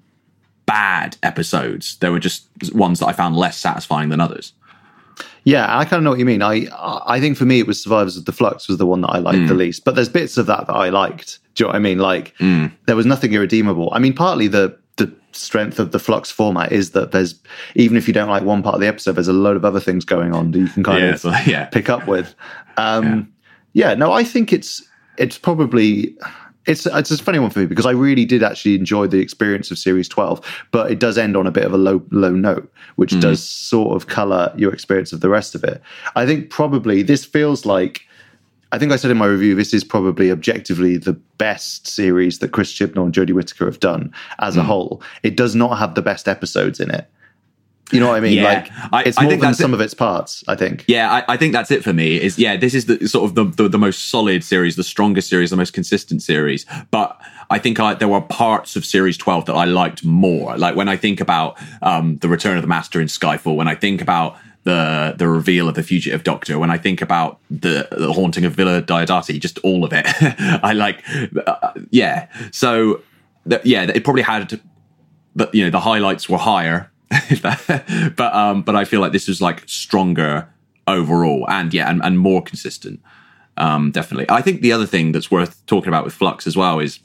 bad 0.66 1.16
episodes. 1.22 1.96
There 1.98 2.12
were 2.12 2.18
just 2.20 2.46
ones 2.74 3.00
that 3.00 3.06
I 3.06 3.12
found 3.12 3.36
less 3.36 3.56
satisfying 3.58 4.08
than 4.08 4.20
others. 4.20 4.52
Yeah, 5.44 5.66
I 5.76 5.84
kind 5.84 5.98
of 5.98 6.02
know 6.04 6.10
what 6.10 6.18
you 6.18 6.24
mean. 6.24 6.42
I 6.42 6.66
I 7.06 7.20
think 7.20 7.36
for 7.36 7.44
me 7.44 7.60
it 7.60 7.66
was 7.66 7.82
Survivors 7.82 8.16
of 8.16 8.24
the 8.24 8.32
Flux 8.32 8.66
was 8.66 8.78
the 8.78 8.86
one 8.86 9.02
that 9.02 9.08
I 9.10 9.18
liked 9.18 9.38
Mm. 9.38 9.48
the 9.48 9.54
least. 9.54 9.84
But 9.84 9.94
there's 9.94 10.08
bits 10.08 10.36
of 10.38 10.46
that 10.46 10.66
that 10.66 10.72
I 10.72 10.88
liked. 10.88 11.38
Do 11.54 11.64
you 11.64 11.66
know 11.66 11.72
what 11.72 11.76
I 11.76 11.80
mean? 11.80 11.98
Like 11.98 12.34
Mm. 12.40 12.72
there 12.86 12.96
was 12.96 13.04
nothing 13.06 13.32
irredeemable. 13.34 13.90
I 13.92 13.98
mean, 13.98 14.14
partly 14.14 14.48
the 14.48 14.74
the 14.96 15.12
strength 15.32 15.78
of 15.80 15.90
the 15.92 15.98
Flux 15.98 16.30
format 16.30 16.72
is 16.72 16.90
that 16.92 17.10
there's 17.12 17.34
even 17.74 17.96
if 17.96 18.08
you 18.08 18.14
don't 18.14 18.30
like 18.30 18.42
one 18.44 18.62
part 18.62 18.76
of 18.76 18.80
the 18.80 18.86
episode, 18.86 19.12
there's 19.12 19.28
a 19.28 19.32
load 19.34 19.56
of 19.56 19.64
other 19.64 19.80
things 19.80 20.04
going 20.04 20.32
on 20.34 20.52
that 20.52 20.58
you 20.60 20.68
can 20.68 20.82
kind 20.82 21.02
Yeah, 21.02 21.10
of 21.10 21.20
so- 21.20 21.30
yeah. 21.46 21.66
pick 21.66 21.90
up 21.90 22.06
with. 22.08 22.34
Um, 22.78 23.28
yeah. 23.74 23.94
no, 23.94 24.12
I 24.12 24.24
think 24.24 24.52
it's 24.52 24.82
it's 25.18 25.36
probably 25.36 26.16
it's 26.66 26.86
it's 26.86 27.10
a 27.10 27.18
funny 27.18 27.38
one 27.38 27.50
for 27.50 27.60
me 27.60 27.66
because 27.66 27.86
I 27.86 27.90
really 27.90 28.24
did 28.24 28.42
actually 28.42 28.74
enjoy 28.74 29.06
the 29.06 29.18
experience 29.20 29.70
of 29.70 29.78
series 29.78 30.08
12, 30.08 30.40
but 30.70 30.90
it 30.90 30.98
does 30.98 31.18
end 31.18 31.36
on 31.36 31.46
a 31.46 31.50
bit 31.50 31.64
of 31.64 31.72
a 31.72 31.76
low 31.76 32.02
low 32.10 32.30
note, 32.32 32.72
which 32.96 33.18
does 33.20 33.42
sort 33.42 33.94
of 33.96 34.06
color 34.08 34.52
your 34.56 34.72
experience 34.72 35.12
of 35.12 35.20
the 35.20 35.28
rest 35.28 35.54
of 35.54 35.62
it. 35.64 35.80
I 36.16 36.24
think 36.26 36.50
probably 36.50 37.02
this 37.02 37.24
feels 37.24 37.66
like 37.66 38.02
I 38.72 38.78
think 38.78 38.90
I 38.90 38.96
said 38.96 39.10
in 39.12 39.18
my 39.18 39.26
review, 39.26 39.54
this 39.54 39.72
is 39.72 39.84
probably 39.84 40.32
objectively 40.32 40.96
the 40.96 41.12
best 41.38 41.86
series 41.86 42.40
that 42.40 42.48
Chris 42.50 42.72
Chibnall 42.72 43.04
and 43.04 43.12
Jodie 43.14 43.32
Whittaker 43.34 43.66
have 43.66 43.78
done 43.78 44.12
as 44.40 44.56
a 44.56 44.62
Hmm. 44.62 44.66
whole. 44.66 45.02
It 45.22 45.36
does 45.36 45.54
not 45.54 45.78
have 45.78 45.94
the 45.94 46.02
best 46.02 46.26
episodes 46.26 46.80
in 46.80 46.90
it. 46.90 47.06
You 47.94 48.00
know 48.00 48.08
what 48.08 48.16
I 48.16 48.20
mean? 48.20 48.34
Yeah. 48.34 48.44
like 48.44 48.70
I- 48.92 49.02
it's 49.04 49.18
I 49.18 49.22
more 49.22 49.30
think 49.30 49.40
than 49.42 49.50
that's 49.50 49.58
some 49.60 49.72
it. 49.72 49.76
of 49.76 49.80
its 49.80 49.94
parts. 49.94 50.42
I 50.48 50.54
think. 50.56 50.84
Yeah, 50.88 51.10
I, 51.12 51.34
I 51.34 51.36
think 51.36 51.52
that's 51.52 51.70
it 51.70 51.82
for 51.84 51.92
me. 51.92 52.20
Is 52.20 52.38
yeah, 52.38 52.56
this 52.56 52.74
is 52.74 52.86
the 52.86 53.06
sort 53.08 53.24
of 53.30 53.34
the, 53.34 53.44
the 53.44 53.68
the 53.70 53.78
most 53.78 54.08
solid 54.10 54.42
series, 54.44 54.76
the 54.76 54.84
strongest 54.84 55.28
series, 55.28 55.50
the 55.50 55.56
most 55.56 55.72
consistent 55.72 56.22
series. 56.22 56.66
But 56.90 57.18
I 57.50 57.58
think 57.58 57.78
I, 57.80 57.94
there 57.94 58.08
were 58.08 58.20
parts 58.20 58.76
of 58.76 58.84
series 58.84 59.16
twelve 59.16 59.46
that 59.46 59.54
I 59.54 59.64
liked 59.64 60.04
more. 60.04 60.56
Like 60.58 60.76
when 60.76 60.88
I 60.88 60.96
think 60.96 61.20
about 61.20 61.56
um, 61.82 62.16
the 62.18 62.28
Return 62.28 62.56
of 62.56 62.62
the 62.62 62.68
Master 62.68 63.00
in 63.00 63.06
Spyfall, 63.08 63.56
when 63.56 63.68
I 63.68 63.74
think 63.74 64.00
about 64.02 64.36
the 64.64 65.14
the 65.18 65.28
reveal 65.28 65.68
of 65.68 65.74
the 65.74 65.82
fugitive 65.82 66.24
Doctor, 66.24 66.58
when 66.58 66.70
I 66.70 66.78
think 66.78 67.02
about 67.02 67.38
the 67.50 67.86
the 67.92 68.12
haunting 68.12 68.44
of 68.44 68.54
Villa 68.54 68.80
Diodati, 68.82 69.38
just 69.38 69.58
all 69.58 69.84
of 69.84 69.92
it. 69.92 70.06
I 70.64 70.72
like, 70.72 71.02
uh, 71.46 71.72
yeah. 71.90 72.28
So 72.50 73.02
th- 73.48 73.62
yeah, 73.64 73.82
it 73.94 74.04
probably 74.04 74.22
had 74.22 74.60
but 75.36 75.54
you 75.54 75.64
know 75.64 75.70
the 75.70 75.80
highlights 75.80 76.28
were 76.28 76.38
higher 76.38 76.90
but 77.42 78.34
um 78.34 78.62
but 78.62 78.74
i 78.74 78.84
feel 78.84 79.00
like 79.00 79.12
this 79.12 79.28
was 79.28 79.40
like 79.40 79.62
stronger 79.66 80.48
overall 80.86 81.46
and 81.48 81.72
yeah 81.72 81.88
and, 81.88 82.02
and 82.04 82.18
more 82.18 82.42
consistent 82.42 83.00
um 83.56 83.90
definitely. 83.90 84.26
I 84.28 84.42
think 84.42 84.62
the 84.62 84.72
other 84.72 84.86
thing 84.86 85.12
that's 85.12 85.30
worth 85.30 85.64
talking 85.66 85.88
about 85.88 86.04
with 86.04 86.14
flux 86.14 86.46
as 86.46 86.56
well 86.56 86.80
is 86.80 87.00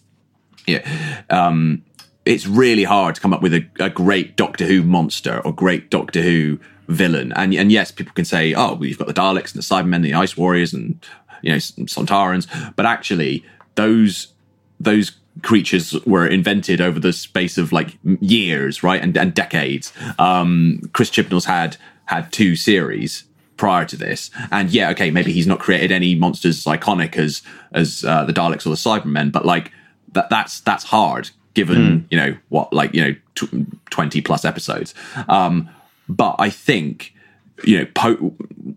yeah 0.66 1.24
um 1.30 1.84
it's 2.26 2.46
really 2.46 2.84
hard 2.84 3.16
to 3.16 3.22
come 3.22 3.34
up 3.34 3.42
with 3.42 3.54
a, 3.54 3.68
a 3.80 3.90
great 3.90 4.36
doctor 4.36 4.66
who 4.66 4.84
monster 4.84 5.40
or 5.46 5.54
great 5.54 5.90
doctor 5.90 6.22
who 6.22 6.60
villain. 6.88 7.32
And 7.36 7.54
and 7.54 7.72
yes 7.72 7.92
people 7.92 8.14
can 8.14 8.26
say 8.26 8.54
oh 8.54 8.74
well, 8.74 8.86
you've 8.86 8.98
got 8.98 9.08
the 9.08 9.14
daleks 9.14 9.54
and 9.54 9.62
the 9.62 9.62
cybermen 9.62 9.98
and 9.98 10.06
the 10.06 10.14
ice 10.16 10.36
warriors 10.36 10.74
and 10.74 11.04
you 11.42 11.52
know 11.52 11.58
sontarans 11.58 12.48
but 12.76 12.86
actually 12.86 13.46
those 13.76 14.34
those 14.80 15.12
creatures 15.42 15.94
were 16.06 16.28
invented 16.28 16.82
over 16.82 17.00
the 17.00 17.14
space 17.14 17.58
of 17.58 17.72
like 17.72 17.98
years, 18.20 18.84
right, 18.84 19.02
and, 19.02 19.18
and 19.18 19.34
decades. 19.34 19.94
Um, 20.18 20.90
Chris 20.94 21.10
Chibnall's 21.10 21.46
had 21.46 21.78
had 22.06 22.32
two 22.32 22.56
series 22.56 23.24
prior 23.58 23.86
to 23.86 23.98
this, 23.98 24.32
and 24.52 24.70
yeah, 24.72 24.90
okay, 24.92 25.12
maybe 25.12 25.32
he's 25.32 25.48
not 25.48 25.60
created 25.60 25.92
any 25.92 26.16
monsters 26.16 26.66
as 26.66 26.80
iconic 26.80 27.18
as 27.18 27.42
as 27.74 28.04
uh, 28.06 28.24
the 28.26 28.34
Daleks 28.34 28.66
or 28.66 28.70
the 28.70 28.76
Cybermen, 28.76 29.32
but 29.32 29.46
like 29.46 29.72
that 30.14 30.30
that's 30.30 30.62
that's 30.62 30.84
hard 30.86 31.30
given 31.54 32.08
you 32.10 32.18
know 32.18 32.38
what 32.50 32.72
like 32.72 32.94
you 32.94 33.02
know 33.02 33.16
tw- 33.36 33.90
twenty 33.90 34.22
plus 34.22 34.46
episodes. 34.46 34.94
Um, 35.28 35.70
but 36.08 36.36
I 36.40 36.50
think 36.50 37.14
you 37.64 37.80
know, 37.80 37.86
po- 37.94 38.36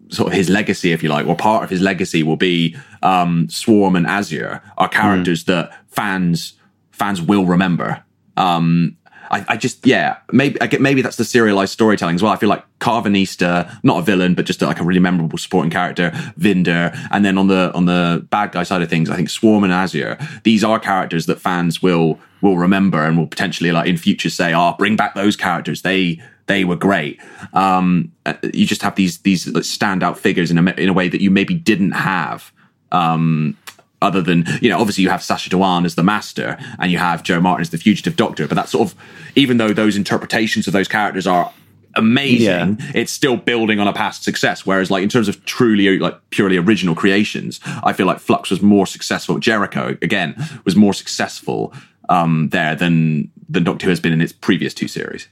sort 0.09 0.29
of 0.29 0.33
his 0.33 0.49
legacy, 0.49 0.93
if 0.93 1.03
you 1.03 1.09
like, 1.09 1.27
or 1.27 1.37
part 1.37 1.65
of 1.65 1.71
his 1.71 1.81
legacy 1.81 2.23
will 2.23 2.37
be 2.37 2.77
um, 3.03 3.49
Swarm 3.49 3.97
and 3.97 4.07
Azure 4.07 4.63
are 4.79 4.89
characters 4.89 5.45
that 5.45 5.73
fans 5.89 6.55
fans 6.91 7.21
will 7.21 7.45
remember. 7.45 8.03
Um, 8.37 8.97
I, 9.33 9.45
I 9.49 9.57
just, 9.57 9.87
yeah, 9.87 10.19
maybe 10.31 10.61
I 10.61 10.67
get 10.67 10.81
maybe 10.81 11.01
that's 11.01 11.17
the 11.17 11.25
serialized 11.25 11.73
storytelling 11.73 12.15
as 12.15 12.23
well. 12.23 12.33
I 12.33 12.37
feel 12.37 12.51
like 12.51 12.65
Karvanista, 12.81 13.79
not 13.83 13.99
a 13.99 14.03
villain, 14.03 14.35
but 14.35 14.45
just 14.45 14.61
like 14.61 14.79
a 14.79 14.85
really 14.85 15.01
memorable 15.01 15.39
supporting 15.39 15.71
character, 15.71 16.11
Vinder, 16.39 16.97
and 17.11 17.25
then 17.25 17.39
on 17.39 17.49
the 17.49 17.73
on 17.75 17.87
the 17.87 18.27
bad 18.31 18.53
guy 18.53 18.63
side 18.63 18.83
of 18.83 18.91
things, 18.91 19.09
I 19.09 19.17
think 19.17 19.31
Swarm 19.31 19.65
and 19.65 19.73
Azure. 19.73 20.19
These 20.45 20.63
are 20.63 20.79
characters 20.79 21.27
that 21.27 21.41
fans 21.41 21.83
will 21.83 22.21
will 22.43 22.59
remember 22.59 23.03
and 23.03 23.17
will 23.17 23.27
potentially 23.27 23.73
like 23.73 23.89
in 23.89 23.97
future 23.97 24.29
say, 24.29 24.53
"Oh, 24.55 24.75
bring 24.79 24.97
back 24.97 25.15
those 25.15 25.35
characters. 25.35 25.81
They 25.81 26.21
they 26.47 26.65
were 26.65 26.77
great." 26.77 27.21
Um, 27.53 28.13
uh, 28.27 28.35
you 28.53 28.67
just 28.67 28.83
have 28.83 28.95
these 28.95 29.19
these 29.19 29.47
standout 29.47 30.17
figures 30.17 30.51
in 30.51 30.59
a 30.59 30.71
in 30.73 30.89
a 30.89 30.93
way 30.93 31.09
that 31.09 31.21
you 31.21 31.31
maybe 31.31 31.55
didn't 31.55 31.93
have. 31.93 32.53
Um, 32.91 33.57
other 34.03 34.21
than 34.21 34.45
you 34.61 34.69
know, 34.69 34.79
obviously 34.79 35.05
you 35.05 35.11
have 35.11 35.23
Sacha 35.23 35.49
Dhawan 35.49 35.85
as 35.85 35.95
the 35.95 36.03
Master 36.03 36.59
and 36.81 36.91
you 36.91 36.99
have 36.99 37.23
Jo 37.23 37.41
Martin 37.41 37.63
as 37.63 37.71
the 37.71 37.79
Fugitive 37.79 38.17
Doctor, 38.17 38.49
but 38.49 38.57
that's 38.57 38.73
sort 38.73 38.91
of 38.91 38.99
even 39.37 39.57
though 39.59 39.73
those 39.73 39.97
interpretations 39.97 40.67
of 40.67 40.73
those 40.73 40.89
characters 40.89 41.27
are 41.27 41.53
amazing, 41.95 42.79
it's 42.95 43.13
still 43.13 43.37
building 43.37 43.79
on 43.79 43.87
a 43.87 43.93
past 43.93 44.25
success. 44.25 44.67
Whereas, 44.67 44.91
like 44.91 45.03
in 45.03 45.09
terms 45.09 45.29
of 45.29 45.45
truly 45.45 45.99
like 45.99 46.19
purely 46.31 46.57
original 46.57 46.95
creations, 46.95 47.61
I 47.85 47.93
feel 47.93 48.07
like 48.07 48.19
Flux 48.19 48.51
was 48.51 48.61
more 48.61 48.87
successful. 48.87 49.39
Jericho 49.39 49.97
again 50.03 50.35
was 50.65 50.77
more 50.77 50.95
successful 50.95 51.73
um, 52.09 52.49
there 52.51 52.75
than 52.75 53.31
than 53.49 53.65
Doctor 53.65 53.87
Who 53.87 53.91
has 53.91 54.01
been 54.01 54.13
in 54.13 54.21
its 54.21 54.33
previous 54.33 54.75
two 54.75 54.89
series. 54.89 55.29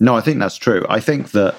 No, 0.00 0.16
I 0.16 0.20
think 0.22 0.38
that's 0.38 0.56
true. 0.56 0.84
I 0.88 0.98
think 1.00 1.30
that, 1.32 1.54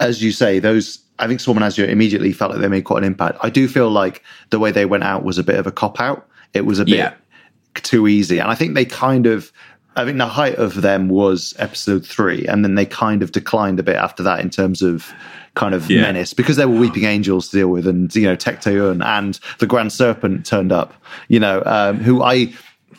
as 0.00 0.22
you 0.22 0.32
say, 0.32 0.58
those. 0.58 0.98
I 1.18 1.28
think 1.28 1.38
Swarm 1.40 1.58
and 1.58 1.64
Azure 1.64 1.86
immediately 1.86 2.32
felt 2.32 2.50
like 2.50 2.60
they 2.60 2.68
made 2.68 2.82
quite 2.84 2.98
an 2.98 3.04
impact. 3.04 3.38
I 3.42 3.50
do 3.50 3.68
feel 3.68 3.90
like 3.90 4.22
the 4.50 4.58
way 4.58 4.72
they 4.72 4.86
went 4.86 5.04
out 5.04 5.22
was 5.24 5.38
a 5.38 5.44
bit 5.44 5.56
of 5.56 5.66
a 5.66 5.70
cop 5.72 6.00
out. 6.00 6.26
It 6.52 6.66
was 6.66 6.78
a 6.80 6.84
bit 6.84 6.96
Yeah. 6.96 7.12
too 7.74 8.08
easy, 8.08 8.38
and 8.40 8.50
I 8.50 8.54
think 8.54 8.74
they 8.74 8.84
kind 8.84 9.26
of. 9.26 9.52
I 9.94 10.06
think 10.06 10.16
the 10.16 10.26
height 10.26 10.54
of 10.54 10.80
them 10.80 11.10
was 11.10 11.52
episode 11.58 12.06
three, 12.06 12.46
and 12.46 12.64
then 12.64 12.76
they 12.76 12.86
kind 12.86 13.22
of 13.22 13.30
declined 13.30 13.78
a 13.78 13.82
bit 13.82 13.96
after 13.96 14.22
that 14.22 14.40
in 14.40 14.48
terms 14.48 14.80
of 14.80 15.12
kind 15.54 15.74
of 15.74 15.90
Yeah. 15.90 16.00
menace 16.00 16.32
because 16.32 16.56
there 16.56 16.66
were 16.66 16.78
weeping 16.80 17.04
angels 17.04 17.48
to 17.50 17.58
deal 17.58 17.68
with, 17.68 17.86
and 17.86 18.12
you 18.16 18.22
know 18.26 18.34
Tecteun 18.34 19.04
and 19.04 19.38
the 19.58 19.66
Grand 19.66 19.92
Serpent 19.92 20.46
turned 20.46 20.72
up. 20.72 20.94
You 21.28 21.40
know, 21.40 21.62
um, 21.66 21.98
who 21.98 22.22
I 22.22 22.54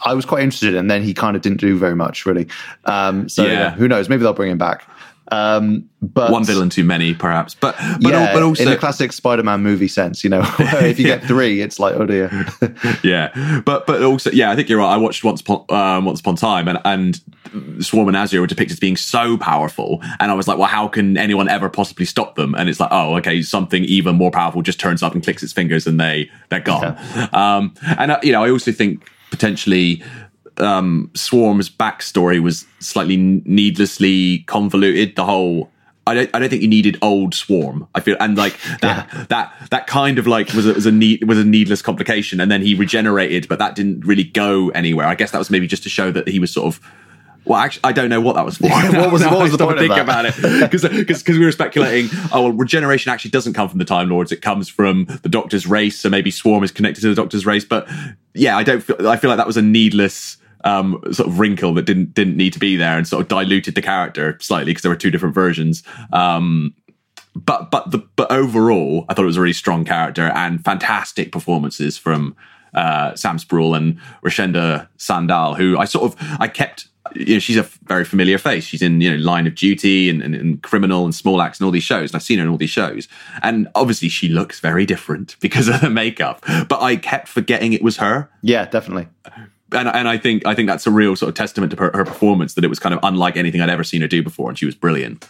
I 0.05 0.13
was 0.13 0.25
quite 0.25 0.43
interested 0.43 0.69
in. 0.69 0.75
And 0.77 0.91
then 0.91 1.03
he 1.03 1.13
kind 1.13 1.35
of 1.35 1.41
didn't 1.41 1.59
do 1.59 1.77
very 1.77 1.95
much 1.95 2.25
really. 2.25 2.47
Um, 2.85 3.29
so 3.29 3.45
Yeah. 3.45 3.51
yeah, 3.51 3.71
who 3.71 3.87
knows? 3.87 4.09
Maybe 4.09 4.23
they'll 4.23 4.33
bring 4.33 4.51
him 4.51 4.57
back. 4.57 4.87
Um, 5.31 5.89
but 6.01 6.31
One 6.31 6.43
villain 6.43 6.69
too 6.69 6.83
many, 6.83 7.13
perhaps, 7.13 7.55
but 7.55 7.75
but, 8.01 8.11
yeah, 8.11 8.19
al- 8.19 8.33
but 8.33 8.43
also 8.43 8.63
in 8.63 8.69
the 8.69 8.75
classic 8.75 9.13
Spider-Man 9.13 9.63
movie 9.63 9.87
sense, 9.87 10.21
you 10.23 10.29
know, 10.29 10.43
where 10.43 10.85
if 10.85 10.99
you 10.99 11.05
get 11.05 11.23
three, 11.23 11.61
it's 11.61 11.79
like 11.79 11.95
oh 11.95 12.05
dear. 12.05 12.29
yeah, 13.03 13.61
but 13.65 13.87
but 13.87 14.03
also 14.03 14.29
yeah, 14.31 14.51
I 14.51 14.55
think 14.55 14.67
you're 14.67 14.79
right. 14.79 14.93
I 14.93 14.97
watched 14.97 15.23
Once 15.23 15.39
Upon 15.39 15.65
um, 15.69 16.05
Once 16.05 16.19
Upon 16.19 16.35
Time, 16.35 16.67
and 16.67 16.77
and 16.83 17.83
Swarm 17.83 18.09
and 18.09 18.17
Azure 18.17 18.41
were 18.41 18.47
depicted 18.47 18.75
as 18.75 18.79
being 18.81 18.97
so 18.97 19.37
powerful, 19.37 20.01
and 20.19 20.29
I 20.29 20.33
was 20.33 20.47
like, 20.47 20.57
well, 20.57 20.67
how 20.67 20.89
can 20.89 21.17
anyone 21.17 21.47
ever 21.47 21.69
possibly 21.69 22.05
stop 22.05 22.35
them? 22.35 22.53
And 22.53 22.67
it's 22.67 22.81
like, 22.81 22.89
oh, 22.91 23.15
okay, 23.15 23.41
something 23.41 23.85
even 23.85 24.15
more 24.15 24.29
powerful 24.29 24.61
just 24.61 24.79
turns 24.79 25.01
up 25.01 25.13
and 25.13 25.23
clicks 25.23 25.41
its 25.41 25.53
fingers, 25.53 25.87
and 25.87 25.99
they 26.01 26.29
they're 26.49 26.59
gone. 26.59 26.97
Um, 27.31 27.73
and 27.97 28.11
uh, 28.11 28.19
you 28.21 28.33
know, 28.33 28.43
I 28.43 28.51
also 28.51 28.73
think 28.73 29.09
potentially 29.33 30.03
um, 30.57 31.09
Swarm's 31.15 31.67
backstory 31.67 32.39
was 32.39 32.65
slightly 32.79 33.17
needlessly 33.17 34.39
convoluted. 34.45 35.15
The 35.15 35.25
whole. 35.25 35.71
I 36.05 36.13
don't, 36.13 36.29
I 36.33 36.39
don't 36.39 36.49
think 36.49 36.61
you 36.61 36.67
needed 36.67 36.97
old 37.01 37.33
swarm. 37.33 37.87
I 37.95 38.01
feel 38.01 38.17
and 38.19 38.37
like 38.37 38.59
that 38.81 39.29
that 39.29 39.53
that 39.71 39.87
kind 39.87 40.19
of 40.19 40.27
like 40.27 40.53
was 40.53 40.67
a, 40.67 40.73
was 40.73 40.85
a 40.85 40.91
need 40.91 41.23
was 41.23 41.39
a 41.39 41.45
needless 41.45 41.81
complication, 41.81 42.39
and 42.39 42.51
then 42.51 42.61
he 42.61 42.75
regenerated, 42.75 43.47
but 43.47 43.57
that 43.59 43.73
didn't 43.75 44.05
really 44.05 44.25
go 44.25 44.69
anywhere. 44.69 45.07
I 45.07 45.15
guess 45.15 45.31
that 45.31 45.39
was 45.39 45.49
maybe 45.49 45.65
just 45.65 45.83
to 45.83 45.89
show 45.89 46.11
that 46.11 46.27
he 46.27 46.39
was 46.39 46.51
sort 46.53 46.67
of. 46.67 46.81
Well, 47.45 47.59
actually, 47.59 47.81
I 47.83 47.91
don't 47.91 48.09
know 48.09 48.21
what 48.21 48.35
that 48.35 48.45
was 48.45 48.57
for. 48.57 48.67
What 48.69 49.11
was- 49.11 49.21
Now 49.23 49.31
what 49.31 49.43
was 49.43 49.53
I 49.53 49.57
the 49.57 49.65
point 49.65 49.79
think 49.79 49.97
about 49.97 50.25
it 50.25 50.35
because 50.61 50.83
because 50.87 51.37
we 51.37 51.43
were 51.45 51.51
speculating. 51.51 52.09
Oh, 52.31 52.43
well, 52.43 52.51
regeneration 52.51 53.11
actually 53.11 53.31
doesn't 53.31 53.53
come 53.53 53.67
from 53.69 53.79
the 53.79 53.85
Time 53.85 54.09
Lords; 54.09 54.31
it 54.31 54.41
comes 54.41 54.69
from 54.69 55.05
the 55.23 55.29
Doctor's 55.29 55.67
race. 55.67 55.99
So 55.99 56.09
maybe 56.09 56.31
Swarm 56.31 56.63
is 56.63 56.71
connected 56.71 57.01
to 57.01 57.09
the 57.09 57.15
Doctor's 57.15 57.45
race. 57.45 57.65
But 57.65 57.87
yeah, 58.33 58.57
I 58.57 58.63
don't. 58.63 58.81
Feel, 58.81 59.07
I 59.07 59.17
feel 59.17 59.29
like 59.29 59.37
that 59.37 59.47
was 59.47 59.57
a 59.57 59.61
needless 59.61 60.37
um, 60.63 61.01
sort 61.11 61.27
of 61.27 61.39
wrinkle 61.39 61.73
that 61.73 61.85
didn't 61.85 62.13
didn't 62.13 62.37
need 62.37 62.53
to 62.53 62.59
be 62.59 62.75
there 62.77 62.97
and 62.97 63.07
sort 63.07 63.21
of 63.21 63.27
diluted 63.27 63.75
the 63.75 63.81
character 63.81 64.37
slightly 64.41 64.71
because 64.71 64.81
there 64.81 64.91
were 64.91 64.95
two 64.95 65.11
different 65.11 65.35
versions. 65.35 65.83
Um, 66.13 66.73
but 67.35 67.71
but 67.71 67.91
the 67.91 67.99
but 68.15 68.31
overall, 68.31 69.05
I 69.09 69.13
thought 69.13 69.23
it 69.23 69.27
was 69.27 69.37
a 69.37 69.41
really 69.41 69.53
strong 69.53 69.83
character 69.85 70.31
and 70.35 70.63
fantastic 70.63 71.31
performances 71.31 71.97
from 71.97 72.35
uh, 72.73 73.15
Sam 73.15 73.37
Spruell 73.37 73.75
and 73.75 73.99
Rochenda 74.23 74.87
Sandall, 74.97 75.55
who 75.55 75.77
I 75.77 75.85
sort 75.85 76.05
of 76.13 76.15
I 76.39 76.47
kept. 76.47 76.87
You 77.15 77.35
know, 77.35 77.39
she's 77.39 77.57
a 77.57 77.63
very 77.83 78.05
familiar 78.05 78.37
face. 78.37 78.63
She's 78.65 78.81
in 78.81 79.01
you 79.01 79.11
know 79.11 79.23
Line 79.23 79.47
of 79.47 79.55
Duty 79.55 80.09
and, 80.09 80.21
and, 80.21 80.35
and 80.35 80.61
Criminal 80.63 81.05
and 81.05 81.13
Small 81.13 81.41
Axe 81.41 81.59
and 81.59 81.65
all 81.65 81.71
these 81.71 81.83
shows. 81.83 82.11
And 82.11 82.15
I've 82.15 82.23
seen 82.23 82.39
her 82.39 82.45
in 82.45 82.49
all 82.49 82.57
these 82.57 82.69
shows, 82.69 83.07
and 83.41 83.67
obviously 83.75 84.09
she 84.09 84.29
looks 84.29 84.59
very 84.59 84.85
different 84.85 85.35
because 85.41 85.67
of 85.67 85.81
the 85.81 85.89
makeup. 85.89 86.43
But 86.67 86.81
I 86.81 86.95
kept 86.95 87.27
forgetting 87.27 87.73
it 87.73 87.83
was 87.83 87.97
her 87.97 88.29
yeah, 88.41 88.65
definitely. 88.65 89.07
and 89.71 89.87
and 89.87 90.07
I 90.07 90.17
think 90.17 90.45
I 90.45 90.55
think 90.55 90.67
that's 90.67 90.87
a 90.87 90.91
real 90.91 91.15
sort 91.15 91.29
of 91.29 91.35
testament 91.35 91.71
to 91.71 91.77
her, 91.77 91.91
her 91.93 92.05
performance 92.05 92.53
that 92.55 92.63
it 92.63 92.69
was 92.69 92.79
kind 92.79 92.93
of 92.93 92.99
unlike 93.03 93.37
anything 93.37 93.61
I'd 93.61 93.69
ever 93.69 93.83
seen 93.83 94.01
her 94.01 94.07
do 94.07 94.21
before, 94.23 94.49
and 94.49 94.57
she 94.57 94.65
was 94.65 94.75
brilliant. 94.75 95.27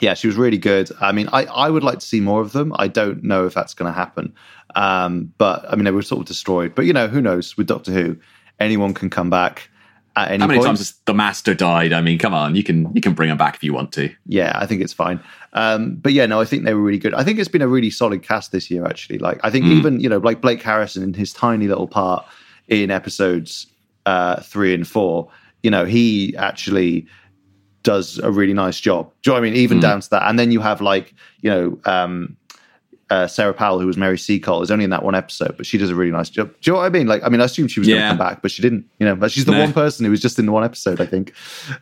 Yeah, 0.00 0.14
she 0.14 0.26
was 0.26 0.34
really 0.34 0.58
good. 0.58 0.90
I 1.00 1.12
mean, 1.12 1.28
I, 1.32 1.44
I 1.44 1.70
would 1.70 1.84
like 1.84 2.00
to 2.00 2.06
see 2.06 2.20
more 2.20 2.40
of 2.40 2.50
them. 2.50 2.72
I 2.76 2.88
don't 2.88 3.22
know 3.22 3.46
if 3.46 3.54
that's 3.54 3.72
going 3.72 3.86
to 3.86 3.96
happen. 3.96 4.34
Um, 4.74 5.32
but 5.38 5.64
I 5.70 5.76
mean, 5.76 5.84
they 5.84 5.92
were 5.92 6.02
sort 6.02 6.22
of 6.22 6.26
destroyed. 6.26 6.74
But 6.74 6.86
you 6.86 6.92
know, 6.92 7.06
who 7.06 7.20
knows? 7.20 7.56
With 7.56 7.68
Doctor 7.68 7.92
Who, 7.92 8.16
anyone 8.58 8.94
can 8.94 9.10
come 9.10 9.30
back 9.30 9.70
at 10.16 10.30
any 10.30 10.40
How 10.40 10.46
many 10.46 10.58
point. 10.58 10.66
times 10.66 10.78
has 10.80 10.92
the 11.04 11.14
master 11.14 11.54
died? 11.54 11.92
I 11.92 12.00
mean, 12.00 12.18
come 12.18 12.34
on, 12.34 12.54
you 12.54 12.62
can 12.62 12.94
you 12.94 13.00
can 13.00 13.14
bring 13.14 13.30
him 13.30 13.36
back 13.36 13.54
if 13.54 13.64
you 13.64 13.72
want 13.72 13.92
to. 13.92 14.14
yeah, 14.26 14.52
I 14.54 14.66
think 14.66 14.82
it's 14.82 14.92
fine. 14.92 15.20
Um, 15.54 15.96
but 15.96 16.12
yeah, 16.12 16.26
no, 16.26 16.40
I 16.40 16.44
think 16.44 16.64
they 16.64 16.74
were 16.74 16.82
really 16.82 16.98
good. 16.98 17.14
I 17.14 17.24
think 17.24 17.38
it's 17.38 17.48
been 17.48 17.62
a 17.62 17.68
really 17.68 17.90
solid 17.90 18.22
cast 18.22 18.52
this 18.52 18.70
year, 18.70 18.86
actually. 18.86 19.18
Like, 19.18 19.40
I 19.42 19.50
think 19.50 19.66
even 19.66 20.00
you 20.00 20.08
know, 20.08 20.18
like 20.18 20.40
Blake 20.40 20.62
Harrison 20.62 21.02
in 21.02 21.14
his 21.14 21.32
tiny 21.32 21.68
little 21.68 21.88
part 21.88 22.26
in 22.68 22.90
episodes 22.90 23.66
uh, 24.06 24.40
three 24.40 24.74
and 24.74 24.86
four, 24.86 25.28
you 25.62 25.70
know, 25.70 25.84
he 25.84 26.34
actually 26.36 27.06
does 27.82 28.18
a 28.18 28.30
really 28.30 28.54
nice 28.54 28.80
job. 28.80 29.10
Do 29.22 29.30
you 29.30 29.34
know 29.34 29.40
what 29.40 29.46
I 29.46 29.50
mean? 29.50 29.58
Even 29.60 29.80
down 29.80 30.00
to 30.00 30.10
that, 30.10 30.28
and 30.28 30.38
then 30.38 30.52
you 30.52 30.60
have 30.60 30.80
like 30.80 31.14
you 31.40 31.50
know. 31.50 31.78
Um, 31.84 32.36
uh, 33.12 33.26
Sarah 33.26 33.52
Powell, 33.52 33.78
who 33.78 33.86
was 33.86 33.96
Mary 33.98 34.16
Seacole, 34.18 34.62
is 34.62 34.70
only 34.70 34.84
in 34.84 34.90
that 34.90 35.02
one 35.04 35.14
episode, 35.14 35.54
but 35.58 35.66
she 35.66 35.76
does 35.76 35.90
a 35.90 35.94
really 35.94 36.10
nice 36.12 36.30
job. 36.30 36.48
Do 36.60 36.70
you 36.70 36.72
know 36.72 36.78
what 36.80 36.86
I 36.86 36.88
mean? 36.88 37.06
Like, 37.06 37.22
I 37.22 37.28
mean, 37.28 37.40
I 37.42 37.44
assumed 37.44 37.70
she 37.70 37.78
was 37.80 37.88
going 37.88 38.00
to 38.00 38.08
come 38.08 38.18
back, 38.18 38.40
but 38.40 38.50
she 38.50 38.62
didn't. 38.62 38.86
You 38.98 39.06
know, 39.06 39.14
but 39.16 39.30
she's 39.30 39.44
the 39.44 39.52
No. 39.52 39.60
one 39.60 39.72
person 39.72 40.04
who 40.04 40.10
was 40.10 40.20
just 40.22 40.38
in 40.38 40.46
the 40.46 40.52
one 40.52 40.64
episode. 40.64 40.98
I 41.00 41.06
think, 41.06 41.34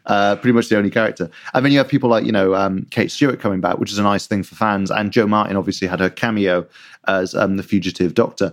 uh, 0.07 0.37
pretty 0.37 0.53
much 0.53 0.69
the 0.69 0.77
only 0.77 0.91
character. 0.91 1.31
And 1.55 1.65
then 1.65 1.71
you 1.73 1.79
have 1.79 1.89
people 1.89 2.11
like 2.11 2.25
you 2.25 2.33
know 2.33 2.55
um, 2.55 2.87
Kate 2.91 3.11
Stewart 3.13 3.39
coming 3.39 3.61
back, 3.61 3.79
which 3.79 3.93
is 3.93 3.99
a 3.99 4.03
nice 4.03 4.27
thing 4.27 4.43
for 4.43 4.57
fans, 4.57 4.91
and 4.91 5.13
Jo 5.13 5.27
Martin 5.27 5.57
obviously 5.57 5.87
had 5.87 6.01
her 6.01 6.11
cameo 6.11 6.67
as 7.07 7.35
um, 7.35 7.57
the 7.59 7.63
fugitive 7.63 8.15
doctor. 8.15 8.53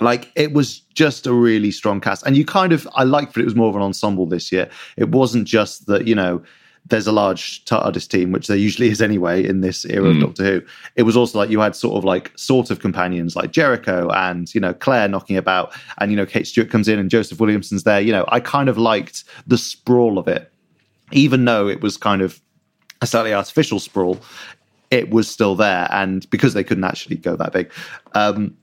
Like 0.00 0.30
it 0.36 0.52
was 0.52 0.80
just 0.94 1.26
a 1.26 1.32
really 1.32 1.70
strong 1.70 2.00
cast, 2.00 2.24
and 2.26 2.36
you 2.36 2.44
kind 2.44 2.72
of 2.72 2.86
I 2.94 3.04
liked 3.04 3.34
that 3.34 3.40
it 3.40 3.44
was 3.44 3.54
more 3.56 3.68
of 3.70 3.76
an 3.76 3.82
ensemble 3.82 4.26
this 4.26 4.52
year. 4.52 4.68
It 4.96 5.08
wasn't 5.10 5.46
just 5.48 5.86
that 5.86 6.06
you 6.06 6.14
know 6.14 6.42
there's 6.86 7.06
a 7.06 7.12
large 7.12 7.64
TARDIS 7.64 8.08
team, 8.08 8.30
which 8.30 8.46
there 8.46 8.56
usually 8.56 8.88
is 8.88 9.00
anyway 9.00 9.46
in 9.46 9.62
this 9.62 9.86
era 9.86 10.10
of 10.10 10.20
Doctor 10.20 10.44
Who. 10.44 10.62
It 10.96 11.04
was 11.04 11.16
also 11.16 11.38
like 11.38 11.48
you 11.48 11.60
had 11.60 11.74
sort 11.74 11.96
of 11.96 12.04
like 12.04 12.30
sort 12.36 12.70
of 12.70 12.80
companions 12.80 13.34
like 13.34 13.52
Jericho 13.52 14.10
and 14.10 14.54
you 14.54 14.60
know 14.60 14.74
Claire 14.74 15.08
knocking 15.08 15.36
about, 15.36 15.74
and 15.98 16.10
you 16.10 16.16
know 16.16 16.26
Kate 16.26 16.46
Stewart 16.46 16.70
comes 16.70 16.88
in 16.88 16.98
and 16.98 17.10
Joseph 17.10 17.40
Williamson's 17.40 17.84
there. 17.84 18.00
You 18.00 18.12
know 18.12 18.26
I 18.28 18.40
kind 18.40 18.68
of 18.68 18.76
liked 18.76 19.24
the 19.46 19.56
sprawl 19.56 20.18
of 20.18 20.28
it, 20.28 20.52
even 21.12 21.46
though 21.46 21.68
it 21.68 21.80
was 21.80 21.96
kind 21.96 22.20
of 22.20 22.40
a 23.00 23.06
slightly 23.06 23.32
artificial 23.32 23.80
sprawl. 23.80 24.20
It 24.90 25.10
was 25.10 25.28
still 25.28 25.56
there, 25.56 25.88
and 25.90 26.28
because 26.28 26.52
they 26.52 26.62
couldn't 26.62 26.84
actually 26.84 27.16
go 27.16 27.34
that 27.34 27.52
big, 27.52 27.72
um, 28.12 28.56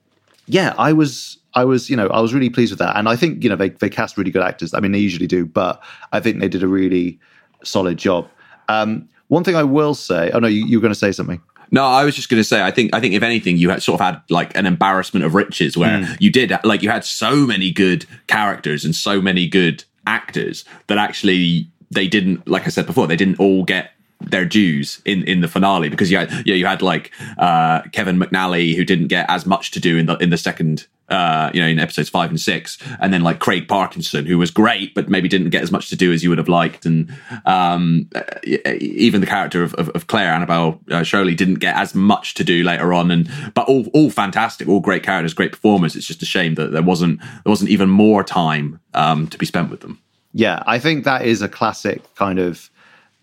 yeah, 0.46 0.76
I 0.78 0.94
was 0.94 1.40
I 1.54 1.66
was, 1.66 1.90
you 1.90 1.96
know, 1.96 2.08
I 2.08 2.22
was 2.22 2.34
really 2.34 2.50
pleased 2.50 2.72
with 2.72 2.80
that. 2.80 2.96
And 2.96 3.10
I 3.10 3.16
think, 3.16 3.44
you 3.44 3.50
know, 3.50 3.56
they 3.56 3.70
they 3.70 3.90
cast 3.90 4.18
really 4.18 4.32
good 4.32 4.44
actors. 4.44 4.74
I 4.74 4.80
mean, 4.80 4.92
they 4.92 5.00
usually 5.00 5.28
do, 5.28 5.46
but 5.46 5.82
I 6.12 6.20
think 6.20 6.40
they 6.40 6.48
did 6.48 6.64
a 6.64 6.68
really 6.68 7.20
solid 7.64 7.98
job. 7.98 8.28
Um, 8.70 9.08
one 9.28 9.44
thing 9.44 9.56
I 9.56 9.64
will 9.64 9.94
say, 9.96 10.32
oh 10.34 10.40
no, 10.40 10.48
you, 10.48 10.66
you 10.66 10.78
were 10.78 10.82
going 10.82 10.94
to 10.94 11.00
say 11.00 11.12
something. 11.12 11.42
No, 11.74 11.86
I 11.86 12.04
was 12.04 12.16
just 12.16 12.28
going 12.30 12.40
to 12.40 12.44
say, 12.44 12.62
I 12.62 12.70
think, 12.72 12.94
I 12.94 13.00
think 13.00 13.14
if 13.14 13.24
anything, 13.24 13.56
you 13.56 13.70
had 13.70 13.82
sort 13.82 14.02
of 14.02 14.06
had 14.06 14.22
like 14.30 14.56
an 14.58 14.66
embarrassment 14.66 15.24
of 15.26 15.36
riches 15.36 15.78
where 15.78 16.04
Hmm. 16.04 16.14
you 16.20 16.30
did, 16.30 16.52
like, 16.66 16.82
you 16.84 16.90
had 16.90 17.06
so 17.06 17.36
many 17.48 17.72
good 17.72 18.06
characters 18.28 18.84
and 18.84 18.94
so 18.94 19.22
many 19.22 19.48
good 19.48 19.86
actors 20.06 20.66
that 20.88 20.98
actually 20.98 21.68
they 21.90 22.08
didn't, 22.10 22.46
like 22.48 22.66
I 22.66 22.70
said 22.70 22.86
before, 22.86 23.08
they 23.08 23.16
didn't 23.16 23.40
all 23.40 23.64
get 23.64 23.92
their 24.20 24.46
dues 24.46 25.02
in 25.04 25.24
in 25.24 25.42
the 25.42 25.48
finale 25.48 25.90
because 25.90 26.12
you 26.12 26.18
had 26.18 26.30
yeah 26.46 26.54
you 26.54 26.64
had 26.68 26.84
like 26.84 27.10
uh 27.40 27.82
Kevin 27.92 28.20
McNally 28.20 28.76
who 28.76 28.86
didn't 28.86 29.08
get 29.08 29.26
as 29.30 29.48
much 29.48 29.72
to 29.72 29.80
do 29.80 29.98
in 29.98 30.06
the 30.06 30.16
in 30.18 30.30
the 30.30 30.38
second 30.38 30.86
uh 31.12 31.52
you 31.54 31.62
know 31.62 31.68
in 31.68 31.80
episodes 31.80 32.10
5 32.10 32.30
and 32.32 32.40
6 32.40 32.78
and 33.00 33.14
then 33.14 33.22
like 33.22 33.40
Craig 33.40 33.68
Parkinson 33.68 34.26
who 34.26 34.38
was 34.38 34.52
great 34.52 34.94
but 34.94 35.10
maybe 35.10 35.28
didn't 35.28 35.50
get 35.50 35.62
as 35.62 35.72
much 35.72 35.90
to 35.90 35.96
do 35.96 36.12
as 36.12 36.24
you 36.24 36.30
would 36.30 36.38
have 36.38 36.50
liked 36.50 36.86
and 36.86 37.14
um 37.46 38.10
uh, 38.16 38.72
even 38.80 39.22
the 39.22 39.28
character 39.28 39.64
of, 39.64 39.74
of, 39.76 39.90
of 39.90 40.08
Claire 40.08 40.34
Annabel 40.34 40.80
uh, 40.90 41.02
Scholey 41.02 41.36
didn't 41.36 41.56
get 41.56 41.76
as 41.76 41.94
much 41.94 42.34
to 42.36 42.44
do 42.44 42.64
later 42.64 42.94
on 42.94 43.12
and 43.12 43.30
but 43.54 43.68
all 43.68 43.86
all 43.94 44.10
fantastic 44.10 44.68
all 44.68 44.80
great 44.80 45.04
characters 45.04 45.34
great 45.34 45.52
performers. 45.52 45.96
It's 45.96 46.08
just 46.08 46.22
a 46.22 46.26
shame 46.26 46.56
that 46.56 46.72
there 46.72 46.82
wasn't 46.82 47.20
there 47.20 47.50
wasn't 47.50 47.70
even 47.70 47.90
more 47.90 48.24
time 48.24 48.80
um 48.94 49.28
to 49.28 49.38
be 49.38 49.46
spent 49.46 49.70
with 49.70 49.82
them. 49.82 50.00
Yeah, 50.34 50.64
I 50.66 50.80
think 50.80 51.04
that 51.04 51.26
is 51.26 51.42
a 51.42 51.50
classic 51.50 52.02
kind 52.16 52.40
of, 52.40 52.70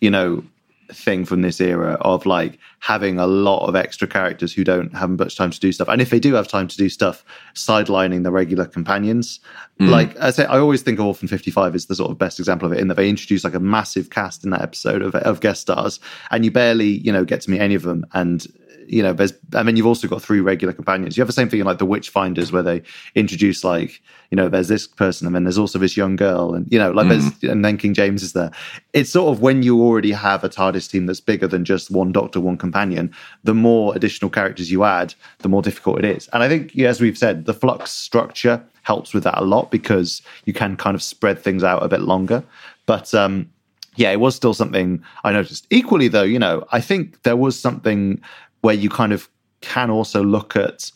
you 0.01 0.11
know, 0.11 0.44
thing 0.90 1.24
from 1.24 1.42
this 1.42 1.61
era 1.61 1.94
of 2.01 2.24
like 2.27 2.59
having 2.81 3.18
a 3.18 3.27
lot 3.27 3.66
of 3.68 3.77
extra 3.77 4.09
characters 4.09 4.53
who 4.53 4.64
don't 4.64 4.94
have 4.94 5.11
much 5.11 5.37
time 5.37 5.51
to 5.51 5.61
do 5.61 5.72
stuff. 5.72 5.88
And 5.88 6.01
if 6.01 6.11
they 6.11 6.20
do 6.20 6.35
have 6.35 6.48
time 6.48 6.68
to 6.68 6.77
do 6.77 6.88
stuff, 6.88 7.24
sidelining 7.55 8.22
the 8.22 8.31
regular 8.31 8.64
companions. 8.64 9.40
Mm. 9.81 9.90
Like 9.90 10.18
I 10.18 10.31
say, 10.31 10.44
I 10.46 10.59
always 10.59 10.83
think 10.83 10.98
of 10.98 11.07
Orphan 11.07 11.29
55 11.29 11.74
is 11.74 11.87
the 11.87 11.94
sort 11.94 12.11
of 12.11 12.18
best 12.18 12.38
example 12.38 12.66
of 12.66 12.72
it 12.72 12.81
in 12.81 12.88
that 12.88 12.94
they 12.94 13.09
introduce 13.09 13.44
like 13.44 13.55
a 13.55 13.61
massive 13.61 14.11
cast 14.11 14.44
in 14.44 14.51
that 14.51 14.62
episode 14.62 15.03
of, 15.03 15.14
of 15.14 15.40
guest 15.40 15.61
stars 15.61 16.01
and 16.31 16.44
you 16.44 16.51
barely, 16.51 16.98
you 16.98 17.12
know, 17.12 17.24
get 17.24 17.42
to 17.42 17.51
meet 17.51 17.61
any 17.61 17.74
of 17.74 17.83
them. 17.83 18.07
And 18.12 18.46
you 18.88 19.03
know, 19.03 19.12
there's, 19.12 19.33
I 19.55 19.62
mean, 19.62 19.77
you've 19.77 19.87
also 19.87 20.09
got 20.09 20.22
three 20.22 20.40
regular 20.40 20.72
companions. 20.72 21.16
You 21.16 21.20
have 21.20 21.29
the 21.29 21.33
same 21.33 21.48
thing 21.48 21.61
in 21.61 21.66
like 21.66 21.79
the 21.79 21.87
Witchfinders, 21.87 22.53
where 22.53 22.62
they 22.62 22.83
introduce 23.14 23.64
like, 23.64 24.01
you 24.31 24.37
know, 24.37 24.48
there's 24.48 24.68
this 24.68 24.87
person, 24.87 25.27
and 25.27 25.35
then 25.35 25.44
there's 25.44 25.59
also 25.59 25.79
this 25.79 25.96
young 25.96 26.16
girl, 26.16 26.55
and 26.55 26.70
you 26.72 26.79
know, 26.79 26.90
like 26.90 27.09
there's, 27.09 27.42
and 27.42 27.64
then 27.64 27.77
King 27.77 27.94
James 27.94 28.22
is 28.22 28.33
there. 28.33 28.51
It's 28.92 29.11
sort 29.11 29.35
of 29.35 29.40
when 29.40 29.62
you 29.62 29.81
already 29.81 30.12
have 30.12 30.44
a 30.44 30.48
TARDIS 30.48 30.90
team 30.90 31.07
that's 31.07 31.20
bigger 31.20 31.46
than 31.46 31.64
just 31.64 31.90
one 31.90 32.12
Doctor, 32.12 32.40
one 32.40 32.57
companion. 32.57 33.12
The 33.44 33.55
more 33.55 33.94
additional 33.94 34.31
characters 34.31 34.70
you 34.70 34.85
add, 34.85 35.14
the 35.38 35.48
more 35.48 35.62
difficult 35.62 35.98
it 35.98 36.05
is. 36.05 36.29
And 36.33 36.42
I 36.42 36.48
think, 36.48 36.74
yeah, 36.74 36.88
as 36.88 37.01
we've 37.01 37.18
said, 37.18 37.46
the 37.46 37.55
flux 37.55 37.90
structure 37.90 38.62
helps 38.83 39.12
with 39.12 39.24
that 39.24 39.38
a 39.38 39.44
lot 39.44 39.70
because 39.70 40.22
you 40.46 40.53
can 40.53 40.77
kind 40.77 40.94
of 40.94 41.03
spread 41.03 41.38
things 41.38 41.62
out 41.62 41.83
a 41.83 41.88
bit 41.88 42.01
longer. 42.01 42.42
But 42.87 43.12
um, 43.14 43.51
yeah, 43.96 44.12
it 44.12 44.20
was 44.20 44.37
still 44.37 44.55
something 44.55 45.03
I 45.24 45.33
noticed. 45.33 45.66
Equally, 45.70 46.09
though, 46.09 46.22
you 46.22 46.38
know, 46.38 46.64
I 46.70 46.81
think 46.81 47.22
there 47.22 47.37
was 47.37 47.59
something 47.59 48.20
where 48.61 48.75
you 48.75 48.88
kind 48.90 49.12
of 49.12 49.29
can 49.61 49.90
also 49.90 50.23
look 50.23 50.57
at. 50.57 50.90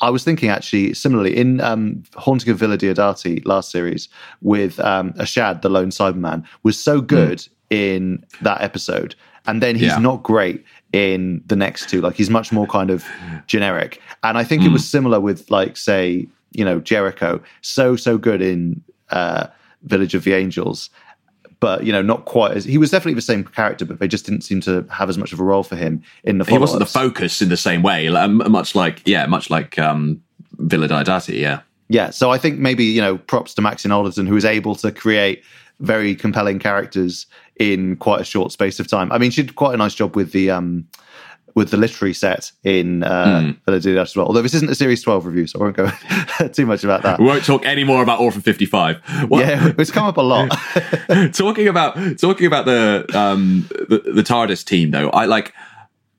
I 0.00 0.10
was 0.10 0.24
thinking 0.24 0.48
actually 0.50 0.92
similarly 0.94 1.36
in 1.36 1.60
um, 1.60 2.02
Haunting 2.16 2.50
of 2.50 2.58
Villa 2.58 2.76
Diodati 2.76 3.44
last 3.46 3.70
series 3.70 4.08
with 4.42 4.78
um, 4.80 5.12
Ashad, 5.14 5.62
the 5.62 5.68
lone 5.68 5.90
Cyberman, 5.90 6.44
was 6.62 6.78
so 6.78 7.00
good 7.00 7.46
in 7.70 8.24
that 8.42 8.60
episode, 8.60 9.14
and 9.46 9.62
then 9.62 9.76
he's 9.76 9.88
Yeah. 9.92 9.98
not 9.98 10.22
great 10.22 10.64
in 10.92 11.42
the 11.46 11.56
next 11.56 11.88
two. 11.88 12.00
Like 12.00 12.16
he's 12.16 12.28
much 12.30 12.52
more 12.52 12.66
kind 12.66 12.90
of 12.90 13.04
generic, 13.46 14.00
and 14.22 14.36
I 14.36 14.44
think 14.44 14.62
it 14.64 14.68
was 14.70 14.86
similar 14.86 15.20
with 15.20 15.50
like 15.50 15.76
say 15.76 16.26
you 16.52 16.64
know 16.64 16.80
Jericho, 16.80 17.40
so 17.62 17.96
so 17.96 18.18
good 18.18 18.42
in 18.42 18.82
uh, 19.10 19.46
Village 19.84 20.14
of 20.14 20.24
the 20.24 20.34
Angels, 20.34 20.90
but 21.60 21.84
you 21.84 21.92
know 21.92 22.02
not 22.02 22.24
quite 22.24 22.56
as 22.56 22.64
he 22.64 22.78
was 22.78 22.90
definitely 22.90 23.14
the 23.14 23.22
same 23.22 23.44
character, 23.44 23.84
but 23.84 23.98
they 23.98 24.08
just 24.08 24.26
didn't 24.26 24.42
seem 24.42 24.60
to 24.62 24.86
have 24.90 25.08
as 25.08 25.18
much 25.18 25.32
of 25.32 25.40
a 25.40 25.44
role 25.44 25.62
for 25.62 25.76
him 25.76 26.02
in 26.24 26.38
the. 26.38 26.44
he 26.44 26.58
wasn't 26.58 26.78
the 26.78 26.86
focus 26.86 27.40
in 27.42 27.48
the 27.48 27.56
same 27.56 27.82
way 27.82 28.08
like, 28.10 28.30
much 28.30 28.74
like 28.74 29.02
yeah 29.06 29.26
much 29.26 29.50
like 29.50 29.78
um 29.78 30.20
Villa 30.58 30.88
Diodati 30.88 31.38
yeah 31.38 31.60
Yeah, 31.88 32.10
so 32.10 32.30
I 32.30 32.38
think 32.38 32.58
maybe 32.58 32.84
you 32.84 33.00
know 33.00 33.18
props 33.18 33.54
to 33.54 33.62
Maxine 33.62 33.92
Alderton 33.92 34.26
who 34.26 34.34
was 34.34 34.44
able 34.44 34.74
to 34.76 34.90
create 34.90 35.42
very 35.80 36.14
compelling 36.14 36.58
characters 36.58 37.26
in 37.56 37.96
quite 37.96 38.20
a 38.20 38.24
short 38.24 38.52
space 38.52 38.80
of 38.80 38.88
time. 38.88 39.10
I 39.12 39.18
mean, 39.18 39.30
she 39.30 39.42
did 39.42 39.56
quite 39.56 39.74
a 39.74 39.76
nice 39.76 39.94
job 39.94 40.16
with 40.16 40.32
the 40.32 40.50
um 40.50 40.86
with 41.54 41.70
the 41.70 41.76
literary 41.76 42.12
set 42.14 42.50
in 42.64 43.02
uh 43.04 43.52
Villa 43.64 43.78
Diodati 43.78 44.02
as 44.02 44.16
well. 44.16 44.26
Although 44.26 44.42
this 44.42 44.54
isn't 44.54 44.70
a 44.70 44.74
series 44.74 45.02
twelve 45.02 45.24
review, 45.26 45.46
so 45.46 45.60
I 45.60 45.62
won't 45.62 45.76
go 45.76 45.88
too 46.52 46.66
much 46.66 46.82
about 46.84 47.02
that. 47.02 47.18
we 47.20 47.26
won't 47.26 47.44
talk 47.44 47.64
any 47.64 47.84
more 47.84 48.02
about 48.02 48.20
Orphan 48.20 48.40
55 48.42 49.00
What- 49.28 49.40
Yeah, 49.46 49.72
it's 49.78 49.90
come 49.90 50.04
up 50.06 50.16
a 50.16 50.20
lot. 50.22 50.48
talking 51.32 51.68
about 51.68 51.96
talking 52.18 52.46
about 52.46 52.64
the 52.64 53.06
um 53.14 53.66
the, 53.88 53.98
the 54.14 54.22
TARDIS 54.22 54.64
team 54.64 54.90
though, 54.90 55.10
I 55.10 55.26
like 55.26 55.52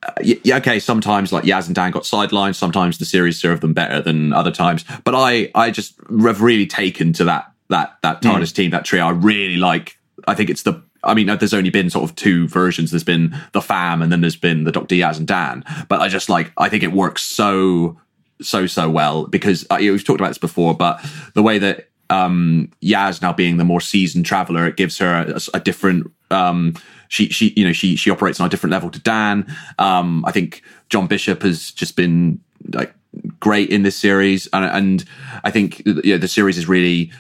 uh, 0.04 0.12
yeah, 0.22 0.58
okay, 0.58 0.80
sometimes 0.80 1.34
like 1.34 1.46
Yaz 1.46 1.66
and 1.66 1.74
Dan 1.74 1.90
got 1.92 2.04
sidelined. 2.04 2.54
Sometimes 2.56 3.00
the 3.00 3.06
series 3.06 3.40
served 3.42 3.62
them 3.64 3.74
better 3.74 4.02
than 4.02 4.34
other 4.34 4.52
times. 4.52 4.86
But 5.04 5.16
I, 5.16 5.50
I 5.56 5.72
just 5.72 5.96
have 6.22 6.42
really 6.44 6.68
taken 6.68 7.12
to 7.14 7.24
that 7.24 7.52
that 7.70 7.98
that 8.04 8.22
TARDIS 8.22 8.54
team, 8.54 8.70
that 8.70 8.86
trio. 8.86 9.08
I 9.08 9.10
really 9.12 9.58
like. 9.58 9.98
I 10.28 10.36
think 10.36 10.52
it's 10.52 10.62
the. 10.62 10.84
I 11.06 11.14
mean, 11.14 11.28
there's 11.28 11.54
only 11.54 11.70
been 11.70 11.90
sort 11.90 12.10
of 12.10 12.16
two 12.16 12.48
versions. 12.48 12.92
There's 12.92 13.04
been 13.04 13.36
the 13.54 13.62
Fam, 13.62 14.02
and 14.02 14.12
then 14.12 14.22
there's 14.22 14.36
been 14.36 14.64
the 14.64 14.72
Doctor 14.72 14.96
Yaz 14.96 15.18
and 15.18 15.28
Dan. 15.28 15.64
But 15.88 16.02
I 16.02 16.08
just 16.08 16.30
like. 16.30 16.52
I 16.58 16.70
think 16.70 16.84
it 16.84 16.92
works 16.92 17.22
so 17.22 17.98
so 18.42 18.68
so 18.68 18.90
well 18.90 19.28
because 19.28 19.66
uh, 19.72 19.78
you 19.78 19.88
know, 19.88 19.94
we've 19.94 20.04
talked 20.04 20.20
about 20.20 20.30
this 20.30 20.38
before, 20.38 20.74
but 20.74 21.04
the 21.34 21.44
way 21.44 21.58
that 21.60 21.90
um 22.10 22.72
Yaz 22.84 23.22
now 23.22 23.34
being 23.34 23.58
the 23.58 23.64
more 23.64 23.82
seasoned 23.82 24.26
traveler, 24.26 24.68
it 24.68 24.78
gives 24.78 24.98
her 25.00 25.40
a, 25.54 25.58
a 25.58 25.60
different 25.60 26.12
um 26.32 26.74
she 27.08 27.30
she 27.30 27.54
you 27.56 27.66
know 27.66 27.74
she 27.74 27.96
she 27.96 28.10
operates 28.10 28.40
on 28.40 28.48
a 28.48 28.50
different 28.50 28.72
level 28.72 28.90
to 28.90 29.00
Dan. 29.00 29.46
Um 29.80 30.24
I 30.26 30.32
think 30.32 30.62
John 30.90 31.08
Bishop 31.08 31.42
has 31.44 31.72
just 31.72 31.96
been 31.96 32.40
like 32.74 32.94
great 33.40 33.70
in 33.70 33.84
this 33.84 33.96
series 33.96 34.48
and 34.54 34.66
and 34.66 35.06
I 35.44 35.52
think 35.52 35.82
yeah 35.86 36.18
the 36.18 36.28
series 36.28 36.58
is 36.58 36.68
really 36.68 37.12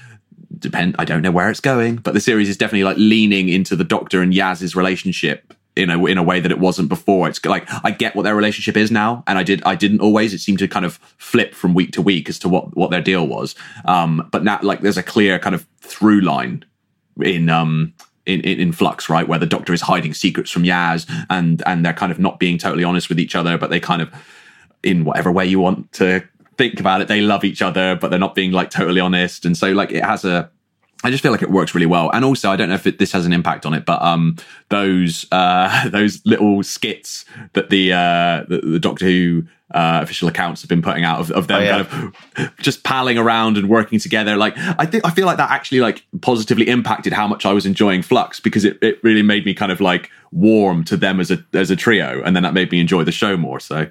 depend 0.66 0.96
I 1.00 1.06
don't 1.06 1.22
know 1.22 1.32
where 1.32 1.50
it's 1.50 1.60
going, 1.60 1.98
but 1.98 2.14
the 2.14 2.20
series 2.20 2.50
is 2.50 2.58
definitely 2.58 2.84
like 2.84 2.98
leaning 2.98 3.50
into 3.50 3.76
the 3.76 3.84
Doctor 3.84 4.22
and 4.22 4.34
Yaz's 4.34 4.76
relationship 4.76 5.54
in 5.76 5.90
a 5.90 6.06
in 6.06 6.18
a 6.18 6.24
way 6.24 6.40
that 6.40 6.52
it 6.52 6.60
wasn't 6.60 6.90
before. 6.90 7.28
It's 7.28 7.44
like 7.46 7.68
I 7.84 7.92
get 7.92 8.16
what 8.16 8.24
their 8.24 8.36
relationship 8.36 8.78
is 8.78 8.92
now, 8.92 9.24
and 9.28 9.38
I 9.38 9.44
did 9.44 9.62
I 9.66 9.76
didn't 9.76 10.02
always. 10.02 10.34
It 10.34 10.40
seemed 10.40 10.60
to 10.60 10.68
kind 10.68 10.86
of 10.86 10.96
flip 11.18 11.54
from 11.54 11.74
week 11.74 11.92
to 11.94 12.02
week 12.02 12.30
as 12.30 12.40
to 12.40 12.50
what 12.50 12.76
what 12.76 12.92
their 12.92 13.02
deal 13.02 13.28
was. 13.28 13.56
Um, 13.86 14.28
but 14.32 14.44
now 14.44 14.60
like 14.62 14.82
there's 14.82 14.98
a 14.98 15.04
clear 15.04 15.40
kind 15.40 15.56
of 15.56 15.66
through 15.82 16.22
line 16.22 16.66
in 17.22 17.50
um 17.50 17.94
in, 18.26 18.42
in, 18.42 18.60
in 18.60 18.72
flux, 18.72 19.08
right, 19.08 19.28
where 19.28 19.38
the 19.38 19.46
Doctor 19.46 19.72
is 19.72 19.82
hiding 19.82 20.14
secrets 20.14 20.50
from 20.50 20.64
Yaz, 20.64 21.10
and 21.30 21.62
and 21.66 21.86
they're 21.86 21.94
kind 21.94 22.12
of 22.12 22.20
not 22.20 22.40
being 22.40 22.58
totally 22.58 22.84
honest 22.84 23.10
with 23.10 23.20
each 23.20 23.36
other, 23.36 23.58
but 23.58 23.70
they 23.70 23.80
kind 23.80 24.02
of 24.02 24.12
in 24.84 25.04
whatever 25.04 25.32
way 25.32 25.46
you 25.46 25.60
want 25.60 25.92
to 25.94 26.24
think 26.58 26.80
about 26.80 27.02
it, 27.02 27.08
they 27.08 27.22
love 27.22 27.44
each 27.44 27.62
other, 27.62 27.96
but 27.96 28.10
they're 28.10 28.20
not 28.20 28.36
being 28.36 28.52
like 28.52 28.70
totally 28.70 29.02
honest. 29.02 29.46
And 29.46 29.58
so 29.58 29.72
like 29.72 29.92
it 29.92 30.04
has 30.04 30.24
a 30.24 30.50
I 31.06 31.12
just 31.12 31.22
feel 31.22 31.32
like 31.32 31.44
it 31.44 31.52
works 31.52 31.76
really 31.76 31.86
well. 31.86 32.10
And 32.12 32.26
also, 32.26 32.50
I 32.50 32.56
don't 32.56 32.68
know 32.68 32.74
if 32.76 32.88
it, 32.88 32.98
this 32.98 33.12
has 33.12 33.28
an 33.28 33.32
impact 33.32 33.64
on 33.68 33.76
it, 33.76 33.86
but 33.86 34.02
um, 34.02 34.38
those 34.70 35.28
uh, 35.32 35.88
those 35.90 36.26
little 36.26 36.64
skits 36.64 37.26
that 37.54 37.70
the 37.70 37.94
uh, 37.94 38.44
the, 38.50 38.62
the 38.64 38.80
Doctor 38.80 39.06
Who 39.06 39.44
uh, 39.72 40.00
official 40.02 40.28
accounts 40.28 40.64
have 40.64 40.70
been 40.70 40.82
putting 40.82 41.04
out 41.04 41.20
of, 41.20 41.30
of 41.32 41.48
them 41.48 41.62
Oh, 41.62 41.64
yeah. 41.64 41.84
kind 41.84 42.14
of 42.38 42.58
just 42.58 42.84
palling 42.84 43.20
around 43.20 43.56
and 43.58 43.70
working 43.70 44.00
together. 44.00 44.36
Like 44.36 44.58
I 44.58 44.88
think 44.88 45.06
I 45.06 45.12
feel 45.12 45.28
like 45.28 45.38
that 45.38 45.52
actually 45.52 45.80
like 45.80 46.04
positively 46.22 46.68
impacted 46.68 47.14
how 47.14 47.28
much 47.28 47.46
I 47.46 47.54
was 47.54 47.68
enjoying 47.68 48.02
Flux 48.02 48.40
because 48.40 48.66
it, 48.66 48.80
it 48.82 49.04
really 49.04 49.22
made 49.22 49.46
me 49.46 49.54
kind 49.54 49.72
of 49.72 49.80
like 49.80 50.10
warm 50.32 50.84
to 50.86 50.98
them 50.98 51.20
as 51.20 51.30
a 51.30 51.38
as 51.54 51.70
a 51.70 51.76
trio, 51.76 52.24
and 52.24 52.36
then 52.36 52.42
that 52.42 52.56
made 52.56 52.72
me 52.72 52.80
enjoy 52.80 53.04
the 53.04 53.12
show 53.12 53.38
more. 53.38 53.60
So 53.60 53.88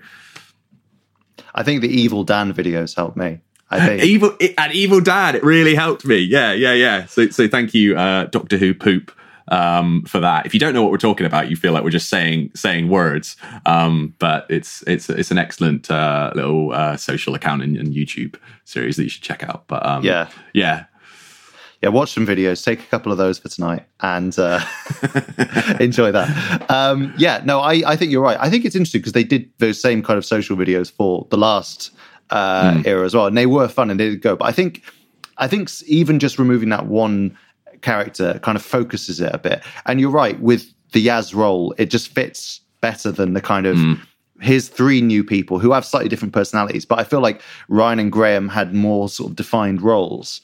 I 1.55 1.63
think 1.63 1.81
the 1.81 1.89
Evil 1.89 2.25
Dan 2.25 2.53
videos 2.53 2.97
helped 2.97 3.17
me. 3.17 3.39
I 3.75 3.87
think. 3.87 4.03
Evil 4.05 4.37
and 4.59 4.73
Evil 4.73 5.01
Dad, 5.01 5.35
it 5.35 5.43
really 5.45 5.75
helped 5.75 6.05
me. 6.05 6.19
Yeah, 6.19 6.53
yeah, 6.53 6.73
yeah. 6.73 7.07
So, 7.07 7.29
so 7.29 7.49
thank 7.49 7.75
you, 7.75 7.97
uh, 7.97 8.25
Doctor 8.27 8.57
Who 8.57 8.75
poop, 8.75 9.13
um, 9.49 10.03
for 10.05 10.21
that. 10.21 10.47
If 10.47 10.55
you 10.55 10.61
don't 10.61 10.73
know 10.75 10.83
what 10.83 10.91
we're 10.91 10.99
talking 10.99 11.27
about, 11.27 11.51
you 11.51 11.57
feel 11.57 11.73
like 11.73 11.85
we're 11.85 11.91
just 11.91 12.09
saying 12.09 12.53
saying 12.55 12.89
words. 12.89 13.37
Um, 13.67 14.15
but 14.19 14.47
it's 14.49 14.83
it's 14.87 15.11
it's 15.11 15.31
an 15.31 15.39
excellent 15.39 15.91
uh, 15.91 16.33
little 16.35 16.73
uh, 16.73 16.97
social 16.97 17.35
account 17.35 17.63
and, 17.63 17.77
and 17.77 17.93
YouTube 17.95 18.37
series 18.65 18.97
that 18.97 19.03
you 19.03 19.09
should 19.11 19.23
check 19.23 19.43
out. 19.43 19.65
But 19.67 19.85
um, 19.85 20.03
Yeah. 20.05 20.29
yeah, 20.55 20.85
yeah, 21.83 21.91
watch 21.91 22.13
some 22.13 22.27
videos, 22.27 22.65
take 22.65 22.81
a 22.81 22.87
couple 22.87 23.13
of 23.13 23.19
those 23.19 23.39
for 23.39 23.49
tonight, 23.51 23.85
and 24.01 24.35
uh, 24.39 24.61
enjoy 25.81 26.13
that. 26.13 26.71
Um, 26.71 27.13
yeah, 27.19 27.43
no, 27.45 27.61
I, 27.61 27.83
I 27.87 27.97
think 27.97 28.11
you're 28.11 28.23
right. 28.23 28.39
I 28.41 28.49
think 28.49 28.65
it's 28.65 28.75
interesting 28.75 29.01
because 29.03 29.13
they 29.13 29.25
did 29.25 29.51
those 29.59 29.81
same 29.81 30.03
kind 30.03 30.17
of 30.17 30.25
social 30.25 30.57
videos 30.57 30.91
for 30.91 31.27
the 31.31 31.37
last 31.37 31.91
uh, 32.31 32.83
era 32.85 33.05
as 33.05 33.15
well, 33.15 33.27
and 33.27 33.37
they 33.37 33.47
were 33.47 33.69
fun 33.69 33.91
and 33.91 33.99
they 33.99 34.11
did 34.11 34.23
go. 34.23 34.37
But 34.37 34.47
I 34.47 34.53
think, 34.53 34.83
I 35.39 35.49
think 35.49 35.71
even 35.87 36.19
just 36.19 36.39
removing 36.39 36.69
that 36.71 36.87
one 36.87 37.37
character 37.83 38.39
kind 38.43 38.57
of 38.57 38.63
focuses 38.63 39.21
it 39.21 39.35
a 39.35 39.39
bit. 39.39 39.63
And 39.87 40.01
you're 40.01 40.11
right 40.11 40.41
with 40.41 40.73
the 40.93 41.07
Yaz 41.07 41.35
role, 41.35 41.75
it 41.79 41.91
just 41.91 42.15
fits 42.15 42.61
better 42.81 43.11
than 43.11 43.35
the 43.35 43.41
kind 43.41 43.67
of. 43.67 43.79
Here's 44.41 44.69
three 44.69 45.01
new 45.01 45.23
people 45.23 45.61
who 45.61 45.71
have 45.73 45.87
slightly 45.87 46.09
different 46.09 46.35
personalities, 46.35 46.85
but 46.85 46.99
I 46.99 47.05
feel 47.05 47.21
like 47.21 47.41
Ryan 47.69 48.01
and 48.01 48.13
Graham 48.13 48.49
had 48.49 48.75
more 48.75 49.09
sort 49.09 49.31
of 49.31 49.37
defined 49.37 49.81
roles 49.81 50.41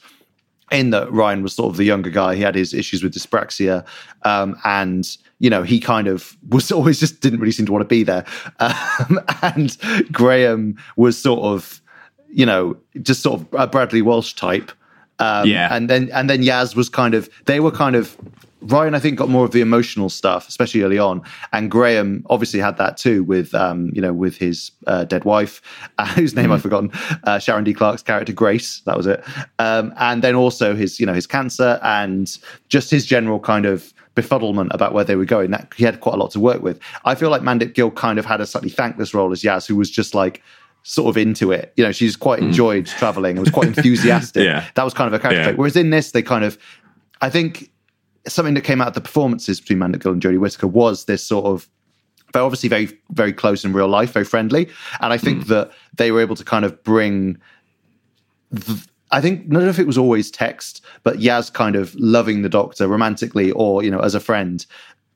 in 0.71 0.91
that 0.91 1.11
Ryan 1.11 1.43
was 1.43 1.53
sort 1.53 1.71
of 1.71 1.77
the 1.77 1.83
younger 1.83 2.09
guy. 2.09 2.35
He 2.35 2.41
had 2.41 2.55
his 2.55 2.73
issues 2.73 3.03
with 3.03 3.13
dyspraxia, 3.13 3.85
um, 4.23 4.55
and 4.63 5.05
you 5.41 5.49
know 5.49 5.63
he 5.63 5.79
kind 5.79 6.07
of 6.07 6.37
was 6.49 6.71
always 6.77 6.99
just 6.99 7.19
didn't 7.19 7.39
really 7.39 7.51
seem 7.51 7.65
to 7.65 7.71
want 7.73 7.81
to 7.81 7.87
be 7.97 8.03
there. 8.03 8.23
Um, 8.59 9.19
and 9.41 9.75
Graham 10.11 10.77
was 10.95 11.17
sort 11.17 11.41
of, 11.43 11.81
you 12.29 12.45
know, 12.45 12.77
just 13.01 13.21
sort 13.21 13.41
of 13.41 13.47
a 13.53 13.67
Bradley 13.67 14.01
Walsh 14.01 14.33
type. 14.33 14.71
Um, 15.19 15.47
Yeah. 15.47 15.75
and 15.75 15.89
then 15.89 16.09
and 16.13 16.29
then 16.29 16.41
Yaz 16.43 16.75
was 16.75 16.89
kind 16.89 17.13
of 17.13 17.29
they 17.45 17.59
were 17.59 17.71
kind 17.71 17.95
of 17.95 18.15
Ryan 18.63 18.93
I 18.93 18.99
think 18.99 19.17
got 19.17 19.29
more 19.29 19.43
of 19.45 19.51
the 19.51 19.61
emotional 19.61 20.09
stuff, 20.09 20.47
especially 20.47 20.83
early 20.83 20.99
on, 20.99 21.21
and 21.51 21.71
Graham 21.71 22.23
obviously 22.29 22.59
had 22.59 22.77
that 22.77 22.95
too 22.97 23.23
with 23.23 23.53
um, 23.55 23.89
you 23.95 24.01
know 24.01 24.13
with 24.13 24.37
his 24.37 24.71
uh, 24.85 25.03
dead 25.05 25.25
wife, 25.25 25.61
uh, 25.97 26.05
whose 26.17 26.35
name 26.35 26.51
I've 26.51 26.61
forgotten, 26.61 26.91
uh, 27.23 27.39
Sharon 27.39 27.63
D. 27.63 27.73
Clarke's 27.73 28.03
character 28.03 28.33
Grace, 28.33 28.81
that 28.85 28.95
was 28.97 29.07
it, 29.07 29.23
um, 29.57 29.91
and 29.97 30.21
then 30.23 30.35
also 30.35 30.75
his 30.75 30.99
you 30.99 31.07
know 31.07 31.13
his 31.15 31.25
cancer 31.25 31.79
and 31.81 32.37
just 32.69 32.91
his 32.91 33.03
general 33.07 33.39
kind 33.39 33.65
of 33.65 33.93
befuddlement 34.15 34.73
about 34.73 34.93
where 34.93 35.03
they 35.03 35.15
were 35.15 35.25
going. 35.25 35.51
That 35.51 35.73
he 35.75 35.83
had 35.83 35.99
quite 36.01 36.15
a 36.15 36.17
lot 36.17 36.31
to 36.31 36.39
work 36.39 36.61
with. 36.61 36.79
I 37.05 37.15
feel 37.15 37.29
like 37.29 37.41
Mandip 37.41 37.73
Gill 37.73 37.91
kind 37.91 38.19
of 38.19 38.25
had 38.25 38.41
a 38.41 38.45
slightly 38.45 38.69
thankless 38.69 39.13
role 39.13 39.31
as 39.31 39.41
Yaz, 39.41 39.67
who 39.67 39.75
was 39.75 39.89
just 39.89 40.13
like 40.13 40.41
sort 40.83 41.09
of 41.09 41.17
into 41.17 41.51
it. 41.51 41.73
You 41.77 41.83
know, 41.83 41.91
she's 41.91 42.15
quite 42.15 42.39
mm. 42.39 42.47
enjoyed 42.47 42.87
traveling 42.87 43.37
and 43.37 43.39
was 43.39 43.53
quite 43.53 43.67
enthusiastic. 43.75 44.43
Yeah. 44.43 44.65
That 44.75 44.83
was 44.83 44.93
kind 44.93 45.07
of 45.07 45.13
a 45.13 45.19
character 45.19 45.39
Yeah. 45.39 45.45
trait. 45.45 45.57
Whereas 45.57 45.75
in 45.75 45.89
this, 45.91 46.11
they 46.11 46.21
kind 46.21 46.43
of, 46.43 46.57
I 47.21 47.29
think 47.29 47.71
something 48.27 48.53
that 48.53 48.63
came 48.63 48.81
out 48.81 48.89
of 48.89 48.93
the 48.93 49.01
performances 49.01 49.59
between 49.59 49.79
Mandip 49.79 50.01
Gill 50.03 50.11
and 50.13 50.21
Jodie 50.21 50.39
Whittaker 50.39 50.67
was 50.67 51.05
this 51.05 51.23
sort 51.23 51.45
of 51.45 51.67
they're 52.33 52.43
obviously 52.43 52.69
very 52.69 52.97
very 53.11 53.33
close 53.33 53.65
in 53.65 53.73
real 53.73 53.89
life, 53.89 54.13
very 54.13 54.25
friendly, 54.25 54.69
and 55.01 55.11
I 55.11 55.17
think 55.17 55.43
mm. 55.43 55.47
that 55.47 55.71
they 55.95 56.11
were 56.11 56.21
able 56.21 56.35
to 56.35 56.45
kind 56.45 56.65
of 56.65 56.81
bring. 56.83 57.37
I 59.11 59.21
think 59.21 59.49
don't 59.49 59.67
if 59.67 59.79
it 59.79 59.87
was 59.87 59.97
always 59.97 60.31
text, 60.31 60.83
but 61.03 61.17
Yaz 61.17 61.51
kind 61.51 61.75
of 61.75 61.93
loving 61.95 62.41
the 62.41 62.49
Doctor 62.49 62.87
romantically 62.87 63.51
or 63.51 63.83
you 63.83 63.91
know 63.91 63.99
as 63.99 64.15
a 64.15 64.19
friend 64.19 64.65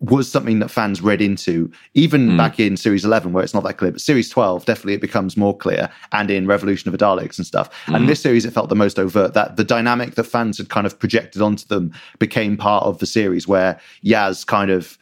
was 0.01 0.29
something 0.29 0.59
that 0.59 0.69
fans 0.69 1.01
read 1.01 1.21
into. 1.21 1.71
Even 1.93 2.31
hmm. 2.31 2.37
back 2.37 2.59
in 2.59 2.75
Series 2.77 3.05
Eleven, 3.05 3.31
where 3.31 3.43
it's 3.43 3.53
not 3.53 3.63
that 3.63 3.77
clear, 3.77 3.91
but 3.91 4.01
Series 4.01 4.29
Twelve 4.29 4.65
definitely 4.65 4.93
it 4.93 5.01
becomes 5.01 5.37
more 5.37 5.55
clear, 5.57 5.89
and 6.11 6.29
in 6.29 6.47
Revolution 6.47 6.89
of 6.89 6.97
the 6.97 7.03
Daleks 7.03 7.37
and 7.37 7.47
stuff. 7.47 7.69
And 7.87 7.97
hmm. 7.97 8.05
this 8.05 8.21
series, 8.21 8.45
it 8.45 8.51
felt 8.51 8.69
the 8.69 8.75
most 8.75 8.99
overt 8.99 9.33
that 9.33 9.55
the 9.55 9.63
dynamic 9.63 10.15
that 10.15 10.25
fans 10.25 10.57
had 10.57 10.69
kind 10.69 10.85
of 10.85 10.99
projected 10.99 11.41
onto 11.41 11.65
them 11.67 11.93
became 12.19 12.57
part 12.57 12.83
of 12.83 12.99
the 12.99 13.05
series, 13.05 13.47
where 13.47 13.79
Yaz 14.03 14.45
kind 14.45 14.71
of 14.71 14.97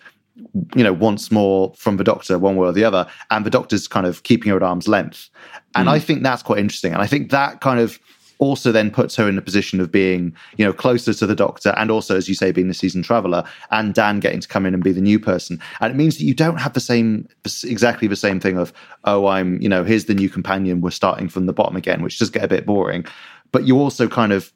you 0.75 0.83
know, 0.83 0.93
wants 0.93 1.31
more 1.31 1.71
from 1.75 1.97
the 1.97 2.03
doctor, 2.03 2.39
one 2.39 2.55
way 2.55 2.67
or 2.67 2.71
the 2.71 2.83
other, 2.83 3.05
and 3.29 3.45
the 3.45 3.51
doctor's 3.51 3.87
kind 3.87 4.07
of 4.07 4.23
keeping 4.23 4.49
her 4.49 4.55
at 4.55 4.63
arm's 4.63 4.87
length. 4.87 5.29
And 5.75 5.89
I 5.89 5.99
hmm. 5.99 6.05
think 6.05 6.23
that's 6.23 6.43
quite 6.43 6.59
interesting. 6.59 6.93
And 6.93 7.01
I 7.01 7.07
think 7.07 7.31
that 7.31 7.61
kind 7.61 7.79
of 7.79 7.99
also 8.39 8.71
then 8.71 8.91
puts 8.91 9.15
her 9.15 9.27
in 9.27 9.37
a 9.37 9.41
position 9.41 9.79
of 9.79 9.91
being, 9.91 10.35
you 10.57 10.65
know, 10.65 10.73
closer 10.73 11.13
to 11.13 11.25
the 11.25 11.35
doctor 11.35 11.73
and 11.77 11.91
also, 11.91 12.15
as 12.15 12.27
you 12.27 12.35
say, 12.35 12.51
being 12.51 12.67
the 12.67 12.73
seasoned 12.73 13.05
traveler 13.05 13.43
and 13.71 13.93
Dan 13.93 14.19
getting 14.19 14.39
to 14.39 14.47
come 14.47 14.65
in 14.65 14.73
and 14.73 14.83
be 14.83 14.91
the 14.91 15.01
new 15.01 15.19
person. 15.19 15.59
And 15.79 15.91
it 15.91 15.95
means 15.95 16.17
that 16.17 16.23
you 16.23 16.33
don't 16.33 16.57
have 16.57 16.73
the 16.73 16.79
same, 16.79 17.27
exactly 17.63 18.07
the 18.07 18.15
same 18.15 18.39
thing 18.39 18.57
of, 18.57 18.73
oh, 19.05 19.27
I'm, 19.27 19.61
you 19.61 19.69
know, 19.69 19.83
here's 19.83 20.05
the 20.05 20.13
new 20.13 20.29
companion. 20.29 20.81
We're 20.81 20.91
starting 20.91 21.29
from 21.29 21.45
the 21.45 21.53
bottom 21.53 21.75
again, 21.75 22.01
which 22.01 22.19
does 22.19 22.29
get 22.29 22.43
a 22.43 22.47
bit 22.47 22.65
boring. 22.65 23.05
But 23.51 23.65
you 23.65 23.79
also 23.79 24.07
kind 24.07 24.33
of 24.33 24.51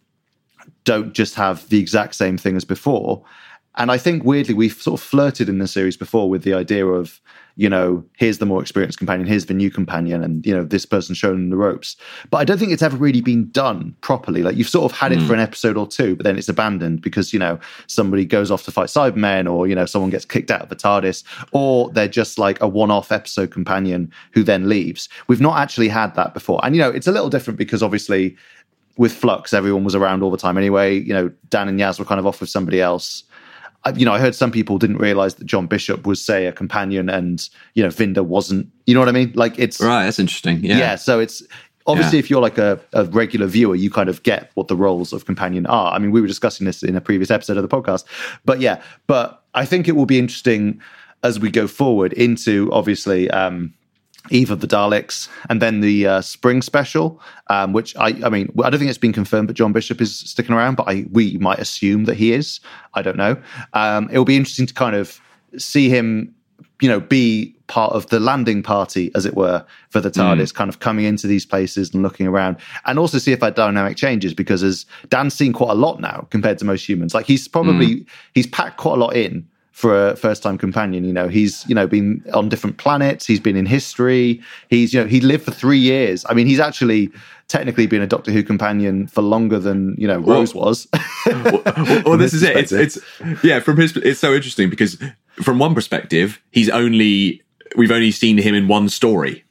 don't 0.84 1.14
just 1.14 1.36
have 1.36 1.68
the 1.70 1.80
exact 1.80 2.16
same 2.16 2.38
thing 2.38 2.56
as 2.56 2.66
before. 2.66 3.24
And 3.78 3.92
I 3.92 3.98
think 3.98 4.24
weirdly, 4.24 4.56
we've 4.56 4.74
sort 4.74 5.00
of 5.00 5.06
flirted 5.06 5.48
in 5.48 5.60
the 5.60 5.68
series 5.68 5.96
before 5.96 6.30
with 6.30 6.44
the 6.44 6.54
idea 6.56 6.86
of, 6.86 7.22
you 7.58 7.70
know, 7.70 8.04
here's 8.18 8.40
the 8.40 8.46
more 8.46 8.60
experienced 8.62 8.98
companion, 8.98 9.28
here's 9.28 9.46
the 9.46 9.54
new 9.54 9.70
companion, 9.70 10.24
and, 10.24 10.46
you 10.46 10.56
know, 10.56 10.64
this 10.64 10.86
person's 10.86 11.20
shown 11.20 11.50
the 11.52 11.56
ropes. 11.56 11.96
But 12.32 12.38
I 12.38 12.44
don't 12.44 12.58
think 12.58 12.72
it's 12.72 12.82
ever 12.82 12.98
really 12.98 13.22
been 13.22 13.50
done 13.52 13.96
properly. 14.02 14.42
Like 14.42 14.56
you've 14.56 14.68
sort 14.68 14.92
of 14.92 14.98
had 14.98 15.12
it 15.12 15.20
hmm. 15.20 15.28
for 15.28 15.34
an 15.36 15.40
episode 15.40 15.78
or 15.78 15.88
two, 15.88 16.16
but 16.16 16.24
then 16.24 16.38
it's 16.38 16.50
abandoned 16.50 17.02
because, 17.02 17.34
you 17.34 17.40
know, 17.40 17.60
somebody 17.86 18.26
goes 18.26 18.50
off 18.50 18.64
to 18.66 18.72
fight 18.72 18.88
Cybermen 18.88 19.52
or, 19.52 19.68
you 19.68 19.76
know, 19.76 19.86
someone 19.86 20.10
gets 20.10 20.26
kicked 20.26 20.50
out 20.50 20.62
of 20.62 20.70
the 20.70 20.76
TARDIS 20.76 21.24
or 21.52 21.92
they're 21.92 22.08
just 22.08 22.40
like 22.40 22.60
a 22.62 22.68
one 22.68 22.90
off 22.90 23.12
episode 23.12 23.52
companion 23.52 24.12
who 24.32 24.44
then 24.44 24.68
leaves. 24.68 25.08
We've 25.28 25.42
not 25.42 25.60
actually 25.60 25.90
had 25.90 26.16
that 26.16 26.34
before. 26.34 26.60
And, 26.64 26.76
you 26.76 26.82
know, 26.82 26.90
it's 26.90 27.08
a 27.08 27.12
little 27.12 27.30
different 27.30 27.60
because 27.60 27.84
obviously 27.84 28.36
with 28.98 29.14
Flux, 29.14 29.54
everyone 29.54 29.84
was 29.84 29.94
around 29.94 30.24
all 30.24 30.32
the 30.32 30.38
time 30.38 30.58
anyway. 30.58 30.98
You 31.00 31.14
know, 31.14 31.32
Dan 31.50 31.68
and 31.68 31.80
Yaz 31.80 32.00
were 32.00 32.06
kind 32.06 32.20
of 32.20 32.26
off 32.26 32.42
with 32.42 32.50
somebody 32.50 32.82
else. 32.82 33.24
I, 33.84 33.92
you 33.92 34.06
know, 34.06 34.14
I 34.14 34.20
heard 34.20 34.36
some 34.36 34.52
people 34.52 34.78
didn't 34.78 34.98
realize 34.98 35.36
that 35.36 35.46
John 35.46 35.68
Bishop 35.68 36.06
was, 36.06 36.24
say, 36.24 36.46
a 36.48 36.52
companion, 36.52 37.10
and 37.10 37.48
you 37.74 37.84
know, 37.84 37.90
Vinder 37.90 38.24
wasn't. 38.24 38.68
You 38.86 38.94
know 38.94 39.00
what 39.00 39.10
I 39.10 39.14
mean? 39.14 39.32
Like 39.36 39.58
it's 39.60 39.80
right. 39.80 40.06
That's 40.06 40.20
interesting. 40.20 40.64
Yeah, 40.64 40.78
yeah. 40.78 40.96
so 40.96 41.20
it's 41.20 41.42
obviously 41.86 42.18
Yeah. 42.18 42.24
if 42.24 42.30
you're 42.30 42.42
like 42.42 42.58
a, 42.58 42.80
a 42.94 43.06
regular 43.06 43.48
viewer, 43.48 43.76
you 43.76 43.90
kind 43.90 44.10
of 44.10 44.22
get 44.24 44.52
what 44.56 44.68
the 44.68 44.76
roles 44.76 45.14
of 45.14 45.26
companion 45.26 45.66
are. 45.68 45.94
I 45.94 46.00
mean, 46.00 46.12
we 46.12 46.20
were 46.22 46.28
discussing 46.28 46.66
this 46.66 46.84
in 46.84 46.96
a 46.96 47.02
previous 47.02 47.32
episode 47.32 47.56
of 47.58 47.64
the 47.64 47.70
podcast, 47.70 48.04
but 48.46 48.60
yeah. 48.60 48.82
But 49.08 49.42
I 49.54 49.64
think 49.66 49.88
it 49.88 49.94
will 49.94 50.06
be 50.06 50.20
interesting 50.20 50.82
as 51.24 51.40
we 51.40 51.50
go 51.50 51.68
forward 51.68 52.14
into 52.14 52.70
obviously. 52.74 53.30
um 53.32 53.74
Eve 54.30 54.52
of 54.52 54.60
the 54.60 54.68
Daleks, 54.68 55.30
and 55.50 55.62
then 55.62 55.82
the 55.82 56.08
uh, 56.08 56.22
spring 56.22 56.62
special, 56.62 57.22
um, 57.48 57.74
which 57.74 57.96
I, 57.98 58.08
I 58.24 58.30
mean, 58.30 58.52
I 58.64 58.70
don't 58.70 58.80
think 58.80 58.90
it's 58.90 58.98
been 58.98 59.14
confirmed, 59.14 59.48
but 59.48 59.56
John 59.56 59.74
Bishop 59.74 60.02
is 60.02 60.18
sticking 60.18 60.56
around. 60.56 60.76
But 60.76 60.88
I, 60.88 61.06
we 61.12 61.38
might 61.38 61.60
assume 61.60 62.06
that 62.06 62.16
he 62.16 62.34
is. 62.34 62.60
I 62.94 63.02
don't 63.02 63.18
know. 63.18 63.38
Um, 63.74 64.10
it 64.12 64.18
will 64.18 64.26
be 64.26 64.38
interesting 64.38 64.68
to 64.68 64.74
kind 64.74 64.96
of 64.96 65.20
see 65.58 65.90
him, 65.90 66.34
you 66.82 66.90
know, 66.90 67.00
be 67.00 67.56
part 67.68 67.92
of 67.94 68.08
the 68.08 68.20
landing 68.20 68.64
party, 68.64 69.12
as 69.14 69.26
it 69.26 69.36
were, 69.36 69.66
for 69.90 70.00
the 70.00 70.10
TARDIS, 70.10 70.54
kind 70.54 70.70
of 70.70 70.80
coming 70.80 71.06
into 71.06 71.28
these 71.28 71.46
places 71.46 71.94
and 71.94 72.02
looking 72.02 72.28
around, 72.28 72.58
and 72.86 72.98
also 72.98 73.18
see 73.18 73.34
if 73.34 73.40
that 73.42 73.56
dynamic 73.56 73.98
changes. 73.98 74.34
Because 74.34 74.64
as 74.64 74.86
Dan's 75.10 75.34
seen 75.34 75.54
quite 75.54 75.72
a 75.72 75.76
lot 75.76 76.00
now 76.00 76.28
compared 76.30 76.58
to 76.60 76.66
most 76.66 76.88
humans, 76.88 77.14
like 77.14 77.26
he's 77.26 77.48
probably 77.48 78.06
he's 78.34 78.48
packed 78.48 78.78
quite 78.78 78.94
a 78.94 79.00
lot 79.00 79.16
in 79.16 79.48
for 79.78 80.08
a 80.08 80.16
first 80.16 80.42
time 80.42 80.58
companion. 80.58 81.06
You 81.06 81.14
know, 81.14 81.28
he's, 81.28 81.64
you 81.70 81.76
know, 81.76 81.86
been 81.86 82.26
on 82.34 82.50
different 82.50 82.78
planets, 82.78 83.28
he's 83.28 83.40
been 83.40 83.56
in 83.56 83.68
history, 83.68 84.42
he's, 84.72 84.92
you 84.92 85.00
know, 85.00 85.06
he 85.06 85.22
lived 85.22 85.46
for 85.46 85.52
three 85.52 85.78
years. 85.78 86.26
I 86.28 86.34
mean, 86.34 86.48
he's 86.48 86.60
actually 86.60 87.12
technically 87.48 87.86
been 87.86 88.02
a 88.02 88.08
Doctor 88.08 88.32
Who 88.32 88.42
companion 88.42 89.06
for 89.06 89.22
longer 89.22 89.60
than, 89.60 89.94
you 90.00 90.08
know, 90.08 90.18
Rose 90.18 90.56
was. 90.56 90.88
well, 91.28 91.62
well, 92.08 92.18
this 92.18 92.34
is 92.34 92.42
it. 92.42 92.58
It's, 92.58 92.72
it's 92.72 92.98
yeah. 93.44 93.60
From 93.60 93.78
his, 93.78 93.96
it's 93.98 94.20
so 94.20 94.34
interesting 94.34 94.72
because 94.72 94.98
from 95.44 95.60
one 95.60 95.76
perspective, 95.76 96.42
he's 96.50 96.70
only 96.70 97.44
we've 97.76 97.92
only 97.92 98.10
seen 98.10 98.40
him 98.40 98.56
in 98.56 98.68
one 98.68 98.90
story. 98.90 99.44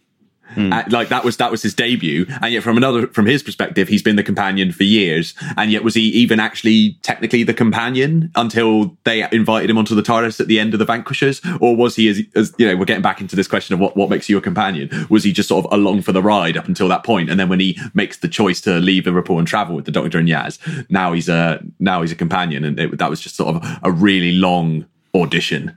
Uh, 0.57 0.83
like 0.91 1.09
that 1.09 1.25
was 1.25 1.37
that 1.37 1.51
was 1.51 1.63
his 1.63 1.75
debut, 1.75 2.27
and 2.43 2.53
yet 2.53 2.63
from 2.63 2.77
another 2.77 3.07
from 3.09 3.27
his 3.27 3.43
perspective, 3.43 3.89
he's 3.89 4.03
been 4.03 4.17
the 4.17 4.23
companion 4.23 4.73
for 4.73 4.85
years, 4.85 5.35
and 5.57 5.71
yet 5.71 5.85
was 5.85 5.95
he 5.95 6.03
even 6.03 6.41
actually 6.41 6.97
technically 7.03 7.43
the 7.43 7.55
companion 7.55 8.31
until 8.35 8.97
they 9.05 9.29
invited 9.31 9.71
him 9.71 9.79
onto 9.79 9.95
the 9.95 10.03
TARDIS 10.03 10.41
at 10.41 10.47
the 10.47 10.59
end 10.59 10.73
of 10.73 10.79
the 10.79 10.85
Vanquishers, 10.85 11.41
or 11.61 11.77
was 11.77 11.97
he 11.97 12.09
as, 12.09 12.21
as 12.35 12.55
you 12.59 12.67
know 12.67 12.77
we're 12.77 12.85
getting 12.85 13.03
back 13.03 13.21
into 13.21 13.37
this 13.37 13.49
question 13.49 13.75
of 13.75 13.81
what 13.81 13.97
what 13.97 14.09
makes 14.09 14.29
you 14.29 14.39
a 14.39 14.41
companion? 14.41 15.07
Was 15.11 15.25
he 15.25 15.33
just 15.33 15.49
sort 15.49 15.65
of 15.65 15.73
along 15.73 16.03
for 16.03 16.13
the 16.13 16.23
ride 16.23 16.57
up 16.57 16.67
until 16.67 16.89
that 16.89 17.05
point, 17.05 17.31
and 17.31 17.39
then 17.39 17.49
when 17.49 17.61
he 17.61 17.79
makes 17.95 18.19
the 18.19 18.29
choice 18.29 18.61
to 18.63 18.79
leave 18.79 19.07
Liverpool 19.07 19.39
and 19.39 19.47
travel 19.47 19.77
with 19.77 19.85
the 19.85 19.93
Doctor 19.93 20.19
and 20.19 20.29
Yaz, 20.29 20.59
now 20.91 21.13
he's 21.13 21.29
a 21.29 21.63
now 21.79 22.01
he's 22.03 22.13
a 22.13 22.17
companion, 22.17 22.65
and 22.65 22.79
it, 22.79 22.99
that 22.99 23.11
was 23.11 23.21
just 23.21 23.37
sort 23.37 23.57
of 23.57 23.79
a 23.83 23.91
really 23.91 24.33
long 24.33 24.87
audition. 25.15 25.77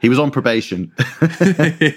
He 0.00 0.08
was 0.08 0.18
on 0.18 0.30
probation. 0.30 0.92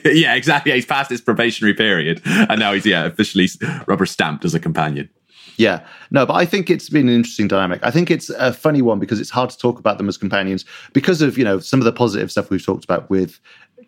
yeah, 0.06 0.36
exactly. 0.36 0.72
He's 0.72 0.86
past 0.86 1.10
his 1.10 1.22
probationary 1.22 1.74
period, 1.74 2.22
and 2.26 2.60
now 2.60 2.74
he's 2.74 2.86
yeah 2.86 3.06
officially 3.06 3.48
rubber 3.88 4.06
stamped 4.06 4.46
as 4.46 4.54
a 4.54 4.60
companion. 4.60 5.10
Yeah, 5.58 5.86
no, 6.10 6.26
but 6.26 6.34
I 6.34 6.46
think 6.46 6.70
it's 6.70 6.90
been 6.90 7.08
an 7.08 7.14
interesting 7.14 7.48
dynamic. 7.48 7.80
I 7.84 7.92
think 7.92 8.10
it's 8.10 8.30
a 8.32 8.54
funny 8.54 8.82
one 8.82 9.00
because 9.00 9.20
it's 9.20 9.30
hard 9.30 9.50
to 9.52 9.58
talk 9.58 9.78
about 9.78 9.98
them 9.98 10.10
as 10.10 10.18
companions 10.18 10.66
because 10.94 11.22
of 11.22 11.38
you 11.38 11.44
know 11.44 11.60
some 11.60 11.80
of 11.80 11.86
the 11.86 11.92
positive 11.92 12.32
stuff 12.32 12.50
we've 12.50 12.66
talked 12.66 12.84
about 12.84 13.10
with 13.10 13.40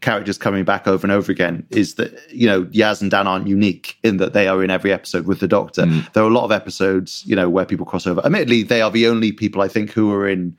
characters 0.01 0.37
coming 0.37 0.63
back 0.63 0.87
over 0.87 1.05
and 1.05 1.11
over 1.11 1.31
again 1.31 1.65
is 1.69 1.95
that 1.95 2.13
you 2.31 2.47
know 2.47 2.65
Yaz 2.65 3.01
and 3.01 3.09
Dan 3.09 3.27
aren't 3.27 3.47
unique 3.47 3.97
in 4.03 4.17
that 4.17 4.33
they 4.33 4.47
are 4.47 4.63
in 4.63 4.69
every 4.69 4.91
episode 4.91 5.25
with 5.25 5.39
the 5.39 5.47
Doctor. 5.47 5.83
Mm. 5.83 6.11
There 6.13 6.23
are 6.23 6.27
a 6.27 6.33
lot 6.33 6.45
of 6.45 6.51
episodes, 6.51 7.23
you 7.25 7.35
know, 7.35 7.49
where 7.49 7.65
people 7.65 7.85
cross 7.85 8.05
over. 8.05 8.23
Admittedly, 8.23 8.63
they 8.63 8.81
are 8.81 8.91
the 8.91 9.07
only 9.07 9.31
people 9.31 9.61
I 9.61 9.67
think 9.67 9.91
who 9.91 10.11
are 10.11 10.27
in 10.27 10.55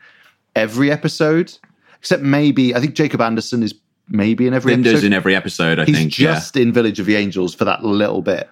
every 0.54 0.90
episode, 0.90 1.57
except 2.07 2.22
maybe 2.22 2.72
I 2.72 2.78
think 2.80 2.94
Jacob 2.94 3.20
Anderson 3.20 3.64
is 3.64 3.74
maybe 4.09 4.46
in 4.46 4.54
every 4.54 4.72
Binder's 4.72 4.92
episode. 4.92 5.07
in 5.07 5.12
every 5.12 5.34
episode, 5.34 5.78
I 5.80 5.84
He's 5.86 5.96
think. 5.98 6.12
just 6.12 6.57
in 6.57 6.72
Village 6.72 7.00
of 7.00 7.07
the 7.07 7.16
Angels 7.16 7.52
for 7.52 7.64
that 7.64 7.82
little 7.84 8.22
bit, 8.22 8.48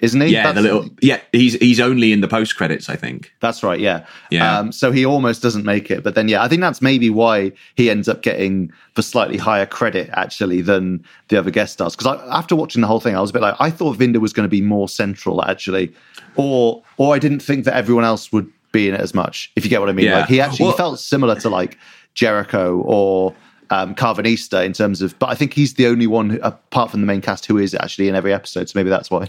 isn't 0.00 0.20
he? 0.20 0.26
yeah, 0.28 0.44
yeah, 0.44 0.52
the 0.52 0.60
little 0.60 0.90
yeah. 1.00 1.20
He's 1.32 1.54
he's 1.54 1.80
only 1.80 2.12
in 2.12 2.20
the 2.20 2.28
post 2.28 2.54
credits, 2.54 2.90
I 2.90 2.96
think. 2.96 3.32
That's 3.40 3.62
right, 3.62 3.80
yeah. 3.80 4.04
Yeah. 4.30 4.58
Um, 4.58 4.70
so 4.70 4.92
he 4.92 5.06
almost 5.06 5.40
doesn't 5.42 5.64
make 5.64 5.90
it. 5.90 6.04
But 6.04 6.14
then, 6.14 6.28
yeah, 6.28 6.42
I 6.42 6.48
think 6.48 6.60
that's 6.60 6.82
maybe 6.82 7.08
why 7.08 7.52
he 7.76 7.88
ends 7.88 8.06
up 8.06 8.20
getting 8.20 8.70
the 8.96 9.02
slightly 9.02 9.38
higher 9.38 9.64
credit, 9.64 10.10
actually, 10.12 10.60
than 10.60 11.02
the 11.28 11.38
other 11.38 11.50
guest 11.50 11.72
stars. 11.72 11.96
Because 11.96 12.20
after 12.30 12.54
watching 12.54 12.82
the 12.82 12.86
whole 12.86 13.00
thing, 13.00 13.16
I 13.16 13.22
was 13.22 13.30
a 13.30 13.32
bit 13.32 13.40
like, 13.40 13.56
I 13.58 13.70
thought 13.70 13.96
Vinder 13.96 14.20
was 14.20 14.34
going 14.34 14.44
to 14.44 14.50
be 14.50 14.60
more 14.60 14.90
central, 14.90 15.42
actually. 15.42 15.94
Or, 16.36 16.82
or 16.98 17.14
I 17.14 17.18
didn't 17.18 17.40
think 17.40 17.64
that 17.64 17.74
everyone 17.74 18.04
else 18.04 18.30
would 18.32 18.52
be 18.72 18.88
in 18.88 18.94
it 18.94 19.00
as 19.00 19.14
much, 19.14 19.50
if 19.56 19.64
you 19.64 19.70
get 19.70 19.80
what 19.80 19.88
I 19.88 19.92
mean. 19.92 20.04
Yeah. 20.06 20.18
Like, 20.20 20.28
he 20.28 20.38
actually 20.42 20.64
Well- 20.64 20.72
he 20.72 20.76
felt 20.76 21.00
similar 21.00 21.36
to, 21.40 21.48
like, 21.48 21.78
Jericho 22.16 22.82
or 22.84 23.34
um, 23.70 23.94
Karvanista 23.94 24.64
in 24.64 24.72
terms 24.72 25.02
of, 25.02 25.16
but 25.18 25.28
I 25.28 25.34
think 25.34 25.54
he's 25.54 25.74
the 25.74 25.86
only 25.86 26.06
one, 26.06 26.30
who, 26.30 26.40
apart 26.40 26.90
from 26.90 27.00
the 27.00 27.06
main 27.06 27.20
cast, 27.20 27.46
who 27.46 27.58
is 27.58 27.74
actually 27.74 28.08
in 28.08 28.16
every 28.16 28.32
episode. 28.32 28.68
So 28.68 28.78
maybe 28.78 28.90
that's 28.90 29.10
why. 29.10 29.28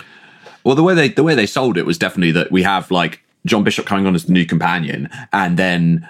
Well, 0.64 0.76
the 0.76 0.84
way 0.84 0.96
they 0.96 1.10
the 1.10 1.24
way 1.24 1.36
they 1.36 1.46
sold 1.46 1.78
it 1.78 1.86
was 1.86 1.98
definitely 1.98 2.32
that 2.32 2.52
we 2.52 2.64
have 2.64 2.92
like 2.92 3.24
John 3.46 3.64
Bishop 3.64 3.86
coming 3.86 4.06
on 4.06 4.16
as 4.16 4.26
the 4.26 4.34
new 4.34 4.46
companion, 4.46 5.10
and 5.32 5.58
then 5.58 6.08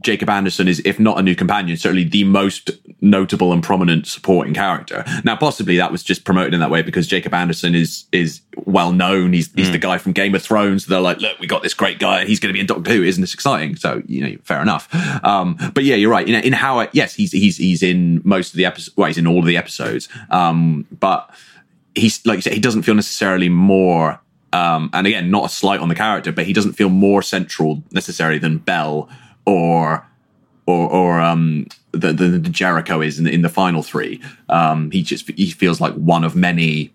Jacob 0.00 0.28
Anderson 0.28 0.68
is, 0.68 0.82
if 0.84 1.00
not 1.00 1.18
a 1.18 1.22
new 1.22 1.34
companion, 1.34 1.76
certainly 1.76 2.04
the 2.04 2.24
most 2.24 2.70
notable 3.00 3.52
and 3.52 3.62
prominent 3.62 4.06
supporting 4.06 4.52
character. 4.52 5.02
Now, 5.24 5.34
possibly 5.34 5.78
that 5.78 5.90
was 5.90 6.02
just 6.02 6.24
promoted 6.24 6.52
in 6.52 6.60
that 6.60 6.70
way 6.70 6.82
because 6.82 7.06
Jacob 7.06 7.32
Anderson 7.32 7.74
is 7.74 8.04
is 8.12 8.42
well 8.66 8.92
known. 8.92 9.32
He's 9.32 9.50
he's 9.54 9.70
the 9.70 9.78
guy 9.78 9.96
from 9.96 10.12
Game 10.12 10.34
of 10.34 10.42
Thrones. 10.42 10.86
They're 10.86 11.00
like, 11.00 11.20
look, 11.20 11.38
we 11.38 11.46
got 11.46 11.62
this 11.62 11.72
great 11.72 11.98
guy, 11.98 12.20
and 12.20 12.28
he's 12.28 12.38
going 12.38 12.50
to 12.50 12.52
be 12.52 12.60
in 12.60 12.66
Doctor 12.66 12.90
Who. 12.90 13.02
Isn't 13.02 13.22
this 13.22 13.32
exciting? 13.32 13.76
So 13.76 14.02
you 14.06 14.26
know, 14.26 14.36
fair 14.44 14.60
enough. 14.60 14.94
Um, 15.24 15.56
but 15.72 15.84
yeah, 15.84 15.96
you're 15.96 16.10
right. 16.10 16.26
You 16.26 16.34
know, 16.34 16.40
in 16.40 16.52
how 16.52 16.80
I, 16.80 16.88
yes, 16.92 17.14
he's 17.14 17.32
he's 17.32 17.56
he's 17.56 17.82
in 17.82 18.20
most 18.24 18.50
of 18.50 18.58
the 18.58 18.66
episodes. 18.66 18.94
Well, 18.96 19.06
he's 19.06 19.18
in 19.18 19.26
all 19.26 19.38
of 19.38 19.46
the 19.46 19.56
episodes. 19.56 20.08
Um, 20.30 20.86
but 21.00 21.30
he's 21.94 22.24
like 22.26 22.36
you 22.36 22.42
said, 22.42 22.52
he 22.52 22.60
doesn't 22.60 22.82
feel 22.82 22.94
necessarily 22.94 23.48
more. 23.48 24.20
Um, 24.52 24.90
and 24.92 25.06
again, 25.06 25.30
not 25.30 25.46
a 25.46 25.48
slight 25.48 25.80
on 25.80 25.88
the 25.88 25.94
character, 25.94 26.32
but 26.32 26.46
he 26.46 26.52
doesn't 26.52 26.72
feel 26.72 26.88
more 26.88 27.22
central 27.22 27.82
necessarily 27.92 28.38
than 28.38 28.58
Bel 28.58 29.08
or 29.48 30.06
or 30.66 30.88
or 30.90 31.20
um 31.20 31.66
the, 31.92 32.12
the, 32.12 32.28
the 32.28 32.50
Jericho 32.50 33.00
is 33.00 33.18
in 33.18 33.24
the, 33.24 33.32
in 33.32 33.42
the 33.42 33.48
final 33.48 33.82
three. 33.82 34.20
Um, 34.48 34.90
he 34.90 35.02
just 35.02 35.28
he 35.30 35.50
feels 35.50 35.80
like 35.80 35.94
one 35.94 36.22
of 36.24 36.36
many 36.36 36.92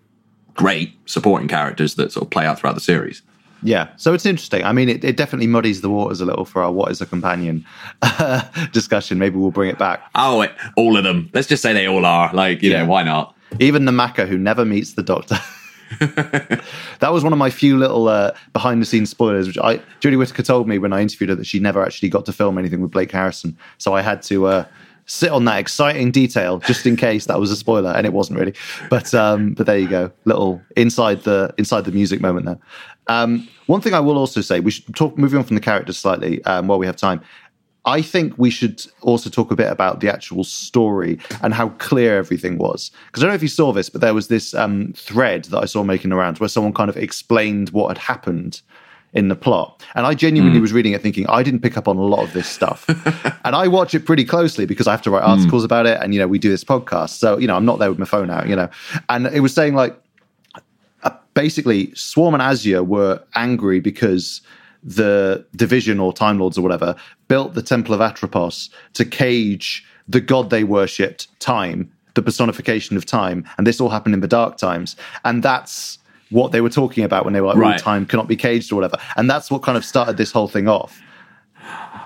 great 0.54 0.94
supporting 1.06 1.48
characters 1.48 1.96
that 1.96 2.12
sort 2.12 2.24
of 2.24 2.30
play 2.30 2.46
out 2.46 2.58
throughout 2.60 2.74
the 2.76 2.80
series. 2.80 3.22
Yeah, 3.62 3.88
so 3.96 4.12
it's 4.12 4.26
interesting. 4.26 4.62
I 4.62 4.72
mean, 4.72 4.90
it, 4.90 5.02
it 5.04 5.16
definitely 5.16 5.46
muddies 5.46 5.80
the 5.80 5.88
waters 5.88 6.20
a 6.20 6.26
little 6.26 6.44
for 6.44 6.62
our 6.62 6.70
"What 6.70 6.90
is 6.90 7.00
a 7.00 7.06
companion" 7.06 7.64
discussion. 8.72 9.18
Maybe 9.18 9.36
we'll 9.36 9.50
bring 9.50 9.70
it 9.70 9.78
back. 9.78 10.02
Oh, 10.14 10.42
it, 10.42 10.52
all 10.76 10.96
of 10.98 11.04
them. 11.04 11.30
Let's 11.32 11.48
just 11.48 11.62
say 11.62 11.72
they 11.72 11.88
all 11.88 12.04
are. 12.04 12.30
Like, 12.34 12.62
you 12.62 12.70
Yeah. 12.70 12.82
know, 12.82 12.88
why 12.90 13.02
not? 13.04 13.34
Even 13.60 13.84
the 13.86 13.92
Maka 13.92 14.26
who 14.26 14.36
never 14.38 14.64
meets 14.64 14.92
the 14.94 15.02
Doctor. 15.02 15.36
that 16.00 17.12
was 17.12 17.22
one 17.22 17.32
of 17.32 17.38
my 17.38 17.50
few 17.50 17.76
little 17.78 18.08
uh, 18.08 18.32
behind-the-scenes 18.52 19.10
spoilers, 19.10 19.46
which 19.46 19.58
I 19.58 19.78
Jodie 20.00 20.18
Whittaker 20.18 20.42
told 20.42 20.68
me 20.68 20.78
when 20.78 20.92
I 20.92 21.00
interviewed 21.00 21.30
her 21.30 21.36
that 21.36 21.46
she 21.46 21.58
never 21.58 21.84
actually 21.84 22.08
got 22.08 22.26
to 22.26 22.32
film 22.32 22.58
anything 22.58 22.80
with 22.80 22.90
Blake 22.90 23.12
Harrison. 23.12 23.56
So 23.78 23.94
I 23.94 24.02
had 24.02 24.22
to 24.22 24.46
uh, 24.46 24.64
sit 25.06 25.30
on 25.30 25.44
that 25.44 25.58
exciting 25.58 26.10
detail 26.10 26.58
just 26.60 26.86
in 26.86 26.96
case 26.96 27.26
that 27.26 27.38
was 27.38 27.50
a 27.50 27.56
spoiler, 27.56 27.90
and 27.90 28.06
it 28.06 28.12
wasn't 28.12 28.38
really. 28.38 28.54
But 28.90 29.14
um, 29.14 29.54
but 29.54 29.66
there 29.66 29.78
you 29.78 29.88
go, 29.88 30.10
little 30.24 30.60
inside 30.76 31.22
the 31.22 31.54
inside 31.58 31.84
the 31.84 31.92
music 31.92 32.20
moment 32.20 32.46
there. 32.46 32.58
Um, 33.06 33.48
one 33.66 33.80
thing 33.80 33.94
I 33.94 34.00
will 34.00 34.16
also 34.16 34.40
say, 34.40 34.60
we 34.60 34.70
should 34.70 34.94
talk 34.94 35.18
moving 35.18 35.38
on 35.38 35.44
from 35.44 35.56
the 35.56 35.60
characters 35.60 35.98
slightly 35.98 36.42
um, 36.44 36.66
while 36.68 36.78
we 36.78 36.86
have 36.86 36.96
time. 36.96 37.20
I 37.86 38.00
think 38.00 38.34
we 38.38 38.50
should 38.50 38.84
also 39.02 39.28
talk 39.28 39.50
a 39.50 39.56
bit 39.56 39.70
about 39.70 40.00
the 40.00 40.10
actual 40.10 40.42
story 40.42 41.18
and 41.42 41.52
how 41.52 41.68
clear 41.70 42.16
everything 42.16 42.56
was. 42.56 42.90
Because 43.06 43.22
I 43.22 43.26
don't 43.26 43.32
know 43.32 43.36
if 43.36 43.42
you 43.42 43.48
saw 43.48 43.72
this, 43.72 43.90
but 43.90 44.00
there 44.00 44.14
was 44.14 44.28
this 44.28 44.54
um, 44.54 44.92
thread 44.96 45.44
that 45.46 45.58
I 45.58 45.66
saw 45.66 45.84
making 45.84 46.12
around 46.12 46.38
where 46.38 46.48
someone 46.48 46.72
kind 46.72 46.88
of 46.88 46.96
explained 46.96 47.70
what 47.70 47.88
had 47.88 47.98
happened 47.98 48.62
in 49.12 49.28
the 49.28 49.36
plot. 49.36 49.82
And 49.94 50.06
I 50.06 50.14
genuinely 50.14 50.58
was 50.60 50.72
reading 50.72 50.92
it 50.92 51.00
thinking, 51.00 51.26
I 51.28 51.42
didn't 51.44 51.60
pick 51.60 51.76
up 51.76 51.86
on 51.86 51.96
a 51.96 52.02
lot 52.02 52.24
of 52.24 52.32
this 52.32 52.48
stuff. 52.48 52.88
and 53.44 53.54
I 53.54 53.68
watch 53.68 53.94
it 53.94 54.04
pretty 54.04 54.24
closely 54.24 54.66
because 54.66 54.88
I 54.88 54.90
have 54.90 55.02
to 55.02 55.10
write 55.10 55.22
articles 55.22 55.62
about 55.62 55.86
it. 55.86 56.00
And, 56.02 56.12
you 56.12 56.18
know, 56.18 56.26
we 56.26 56.38
do 56.38 56.50
this 56.50 56.64
podcast. 56.64 57.10
So, 57.10 57.38
you 57.38 57.46
know, 57.46 57.54
I'm 57.54 57.64
not 57.64 57.78
there 57.78 57.90
with 57.90 57.98
my 57.98 58.06
phone 58.06 58.28
out, 58.28 58.48
you 58.48 58.56
know. 58.56 58.68
And 59.08 59.26
it 59.28 59.40
was 59.40 59.54
saying, 59.54 59.74
like, 59.74 59.96
uh, 61.04 61.10
basically, 61.34 61.94
Swarm 61.94 62.34
and 62.34 62.42
Azure 62.42 62.82
were 62.82 63.22
angry 63.36 63.78
because 63.78 64.40
the 64.84 65.44
division 65.56 65.98
or 65.98 66.12
Time 66.12 66.38
Lords 66.38 66.58
or 66.58 66.62
whatever 66.62 66.94
built 67.28 67.54
the 67.54 67.62
Temple 67.62 67.94
of 67.94 68.00
Atropos 68.00 68.68
to 68.92 69.04
cage 69.04 69.84
the 70.06 70.20
god 70.20 70.50
they 70.50 70.62
worshipped, 70.64 71.28
time, 71.40 71.90
the 72.14 72.20
personification 72.22 72.96
of 72.96 73.06
time. 73.06 73.44
And 73.56 73.66
this 73.66 73.80
all 73.80 73.88
happened 73.88 74.14
in 74.14 74.20
the 74.20 74.28
dark 74.28 74.58
times. 74.58 74.94
And 75.24 75.42
that's 75.42 75.98
what 76.30 76.52
they 76.52 76.60
were 76.60 76.68
talking 76.70 77.02
about 77.04 77.24
when 77.24 77.32
they 77.32 77.40
were 77.40 77.48
like, 77.48 77.56
Right. 77.56 77.74
"Oh, 77.80 77.82
time 77.82 78.04
cannot 78.06 78.28
be 78.28 78.36
caged 78.36 78.70
or 78.72 78.76
whatever. 78.76 78.96
And 79.16 79.30
that's 79.30 79.50
what 79.50 79.62
kind 79.62 79.78
of 79.78 79.84
started 79.84 80.16
this 80.18 80.30
whole 80.32 80.48
thing 80.48 80.68
off. 80.68 81.00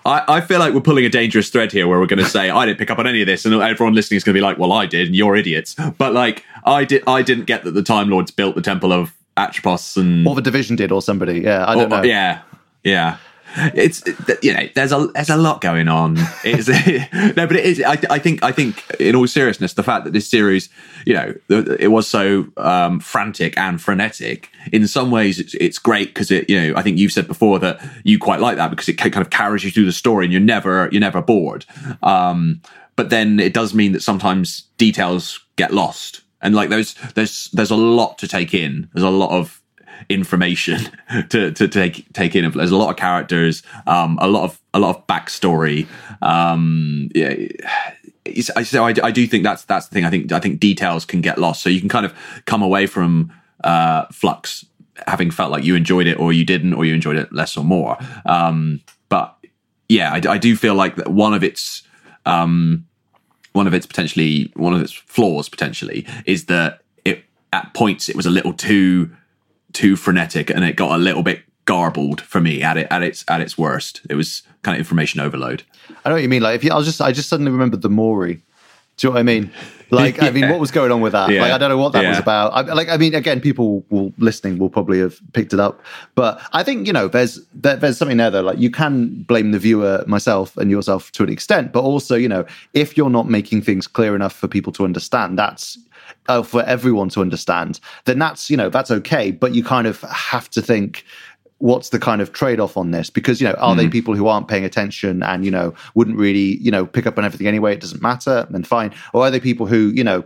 I, 0.07 0.23
I 0.29 0.41
feel 0.41 0.59
like 0.61 0.73
we're 0.75 0.81
pulling 0.81 1.05
a 1.05 1.09
dangerous 1.09 1.51
thread 1.51 1.73
here 1.73 1.87
where 1.89 1.99
we're 1.99 2.07
going 2.07 2.23
to 2.23 2.31
say 2.31 2.49
I 2.51 2.65
didn't 2.65 2.79
pick 2.79 2.91
up 2.91 2.99
on 2.99 3.07
any 3.07 3.21
of 3.21 3.27
this, 3.27 3.45
and 3.45 3.55
everyone 3.55 3.95
listening 3.95 4.17
is 4.17 4.25
going 4.25 4.35
to 4.35 4.39
be 4.39 4.43
like, 4.43 4.57
"Well, 4.59 4.73
I 4.73 4.87
did, 4.87 5.09
and 5.09 5.17
you're 5.17 5.35
idiots." 5.37 5.75
But 5.99 6.13
like, 6.15 6.45
I 6.65 6.85
did, 6.85 7.03
I 7.07 7.23
didn't 7.23 7.45
get 7.47 7.65
that 7.65 7.73
the 7.73 7.83
Time 7.83 8.09
Lords 8.09 8.31
built 8.31 8.55
the 8.55 8.63
Temple 8.63 8.93
of 8.93 9.13
Atropos, 9.37 9.97
and 9.97 10.27
Or 10.27 10.35
the 10.35 10.41
division 10.43 10.77
did, 10.77 10.93
or 10.93 11.03
somebody. 11.03 11.41
Yeah, 11.41 11.65
I 11.69 11.75
don't 11.75 11.93
or- 11.93 11.97
know. 11.99 12.03
yeah, 12.05 12.41
yeah. 12.85 13.19
It's 13.57 14.03
you 14.43 14.53
know, 14.53 14.69
there's 14.75 14.93
a 14.93 15.07
there's 15.15 15.31
a 15.31 15.37
lot 15.37 15.61
going 15.61 15.89
on. 15.89 16.17
It's 16.45 16.69
no, 17.37 17.47
but 17.47 17.57
it 17.57 17.65
is. 17.65 17.83
I, 17.83 17.99
I 18.11 18.19
think 18.19 18.43
I 18.43 18.53
think 18.53 18.85
in 19.01 19.17
all 19.17 19.27
seriousness, 19.27 19.73
the 19.73 19.83
fact 19.83 20.05
that 20.05 20.13
this 20.13 20.29
series, 20.29 20.69
you 21.07 21.15
know, 21.15 21.35
it 21.49 21.91
was 21.91 22.07
so 22.07 22.47
um, 22.59 23.01
frantic 23.01 23.57
and 23.57 23.81
frenetic. 23.81 24.51
In 24.73 24.87
some 24.87 25.11
ways, 25.11 25.41
it's, 25.41 25.55
it's 25.55 25.79
great 25.79 26.09
because 26.09 26.31
it. 26.31 26.49
You 26.51 26.61
know, 26.61 26.79
I 26.79 26.83
think 26.83 26.99
you've 26.99 27.13
said 27.13 27.27
before 27.27 27.59
that 27.61 27.81
you 28.05 28.19
quite 28.19 28.41
like 28.41 28.59
that 28.59 28.71
because 28.71 28.89
it 28.89 28.99
kind 28.99 29.17
of 29.17 29.31
carries 29.31 29.65
you 29.65 29.71
through 29.71 29.87
the 29.87 29.93
story 29.93 30.27
and 30.27 30.33
you're 30.33 30.43
never 30.43 30.89
you're 30.93 31.01
never 31.01 31.23
bored. 31.23 31.65
Um, 32.03 32.61
but 32.97 33.11
then 33.11 33.41
it 33.41 33.55
does 33.55 33.75
mean 33.75 33.93
that 33.93 34.03
sometimes 34.03 34.65
details 34.77 35.41
get 35.57 35.73
lost, 35.73 36.21
and 36.43 36.55
like 36.55 36.69
there's 36.69 36.95
there's 37.15 37.49
there's 37.53 37.71
a 37.71 37.77
lot 37.77 38.19
to 38.19 38.29
take 38.29 38.53
in. 38.53 38.91
There's 38.93 39.05
a 39.05 39.11
lot 39.11 39.31
of 39.31 39.63
information 40.09 40.81
to, 41.31 41.53
to 41.53 41.69
take 41.69 42.13
take 42.13 42.35
in. 42.35 42.51
There's 42.51 42.71
a 42.71 42.77
lot 42.77 42.91
of 42.91 42.97
characters, 42.97 43.63
um, 43.87 44.19
a 44.21 44.29
lot 44.29 44.45
of 44.45 44.61
a 44.75 44.79
lot 44.79 44.97
of 44.97 45.07
backstory. 45.07 45.87
Um, 46.23 47.11
yeah, 47.15 47.35
so 48.43 48.85
I, 48.85 48.95
I 49.03 49.11
do 49.11 49.27
think 49.27 49.45
that's 49.45 49.65
that's 49.65 49.89
the 49.89 49.95
thing. 49.95 50.05
I 50.05 50.11
think 50.11 50.33
I 50.33 50.41
think 50.41 50.61
details 50.61 51.05
can 51.05 51.21
get 51.21 51.39
lost, 51.39 51.63
so 51.63 51.69
you 51.69 51.81
can 51.81 51.89
kind 51.89 52.07
of 52.07 52.15
come 52.47 52.63
away 52.63 52.87
from 52.87 53.33
uh, 53.65 54.07
Flux 54.13 54.65
having 55.07 55.31
felt 55.31 55.53
like 55.53 55.65
you 55.65 55.77
enjoyed 55.77 56.07
it 56.07 56.19
or 56.19 56.33
you 56.33 56.45
didn't, 56.45 56.75
or 56.75 56.85
you 56.85 56.95
enjoyed 56.95 57.17
it 57.17 57.33
less 57.33 57.57
or 57.57 57.65
more. 57.65 57.97
Um, 58.27 58.81
but 59.09 59.37
yeah, 59.89 60.13
I, 60.13 60.33
I 60.33 60.39
do 60.39 60.57
feel 60.57 60.75
like 60.75 60.97
that 60.97 61.09
one 61.09 61.35
of 61.35 61.45
its 61.45 61.83
um, 62.27 62.87
one 63.53 63.67
of 63.67 63.75
its 63.75 63.87
potentially 63.87 64.53
one 64.55 64.75
of 64.75 64.83
its 64.83 64.93
flaws 64.93 65.49
potentially 65.49 66.07
is 66.27 66.47
that 66.47 66.81
it 67.05 67.25
at 67.53 67.73
points 67.75 68.09
it 68.09 68.17
was 68.17 68.27
a 68.27 68.31
little 68.31 68.53
too 68.53 69.11
too 69.73 69.97
frenetic 69.97 70.51
and 70.51 70.65
it 70.65 70.77
got 70.77 70.93
a 70.93 70.99
little 70.99 71.23
bit 71.23 71.43
garbled 71.65 72.23
for 72.23 72.41
me 72.41 72.63
at 72.63 72.79
it 72.79 72.87
at 72.91 73.03
its 73.03 73.25
at 73.29 73.41
its 73.41 73.59
worst. 73.59 74.01
It 74.09 74.15
was 74.15 74.43
kind 74.63 74.75
of 74.75 74.79
information 74.79 75.21
overload. 75.21 75.63
I 76.05 76.09
know 76.09 76.15
what 76.15 76.23
you 76.23 76.29
mean. 76.29 76.43
Like, 76.43 76.57
if 76.57 76.65
you, 76.65 76.71
I 76.71 76.77
was 76.77 76.87
just, 76.87 77.01
I 77.01 77.13
just 77.13 77.29
suddenly 77.29 77.53
remembered 77.53 77.83
the 77.83 77.91
Mouri. 77.91 78.41
Do 78.97 79.07
you 79.07 79.11
know 79.11 79.15
what 79.15 79.21
I 79.21 79.23
mean? 79.23 79.53
Like, 79.91 80.23
I 80.23 80.31
mean, 80.31 80.51
what 80.51 80.61
was 80.61 80.71
going 80.71 80.93
on 80.93 81.01
with 81.01 81.13
that? 81.13 81.31
Yeah. 81.31 81.41
Like, 81.41 81.53
I 81.53 81.57
don't 81.57 81.71
know 81.71 81.79
what 81.79 81.95
that 81.95 82.07
was 82.07 82.19
about. 82.19 82.53
I, 82.53 82.61
like, 82.75 82.91
I 82.91 82.99
mean, 82.99 83.15
again, 83.15 83.41
people 83.41 83.87
will 83.89 84.13
listening 84.19 84.59
will 84.59 84.69
probably 84.69 84.99
have 84.99 85.19
picked 85.33 85.55
it 85.55 85.61
up, 85.61 85.81
but 86.15 86.43
I 86.53 86.63
think 86.63 86.87
you 86.87 86.93
know, 86.93 87.09
there's 87.09 87.41
there, 87.55 87.77
there's 87.77 87.97
something 87.97 88.19
there 88.19 88.31
though. 88.31 88.43
Like, 88.43 88.59
you 88.59 88.71
can 88.71 89.23
blame 89.23 89.53
the 89.53 89.59
viewer, 89.59 90.05
myself, 90.07 90.55
and 90.59 90.71
yourself 90.71 91.11
to 91.13 91.23
an 91.23 91.31
extent, 91.31 91.73
but 91.73 91.81
also, 91.81 92.17
you 92.17 92.29
know, 92.29 92.45
if 92.75 92.99
you're 92.99 93.09
not 93.09 93.31
making 93.31 93.63
things 93.63 93.87
clear 93.87 94.15
enough 94.15 94.35
for 94.35 94.47
people 94.47 94.75
to 94.75 94.85
understand, 94.85 95.39
that's 95.39 95.79
uh, 96.29 96.43
for 96.43 96.63
everyone 96.65 97.09
to 97.11 97.21
understand. 97.21 97.81
Then 98.05 98.19
that's 98.19 98.51
you 98.51 98.57
know 98.57 98.69
that's 98.69 98.91
okay, 98.91 99.31
but 99.31 99.55
you 99.55 99.65
kind 99.65 99.87
of 99.87 100.01
have 100.03 100.49
to 100.51 100.63
think 100.63 101.05
what's 101.59 101.89
the 101.89 101.99
kind 101.99 102.23
of 102.23 102.33
trade-off 102.33 102.77
on 102.77 102.93
this? 102.93 103.11
Because 103.11 103.41
you 103.41 103.49
know 103.49 103.55
are 103.55 103.75
they 103.75 103.89
people 103.89 104.15
who 104.15 104.29
aren't 104.29 104.49
paying 104.49 104.65
attention 104.65 105.23
and 105.23 105.45
you 105.45 105.51
know 105.51 105.75
wouldn't 105.95 106.17
really 106.17 106.57
you 106.59 106.71
know 106.71 106.87
pick 106.87 107.07
up 107.07 107.19
on 107.19 107.25
everything 107.25 107.47
anyway 107.47 107.73
it 107.73 107.81
doesn't 107.81 108.03
matter 108.03 108.47
then 108.51 108.65
fine. 108.65 108.95
Or 109.13 109.25
are 109.25 109.31
they 109.31 109.41
people 109.41 109.67
who 109.67 109.89
you 109.89 110.05
know 110.05 110.25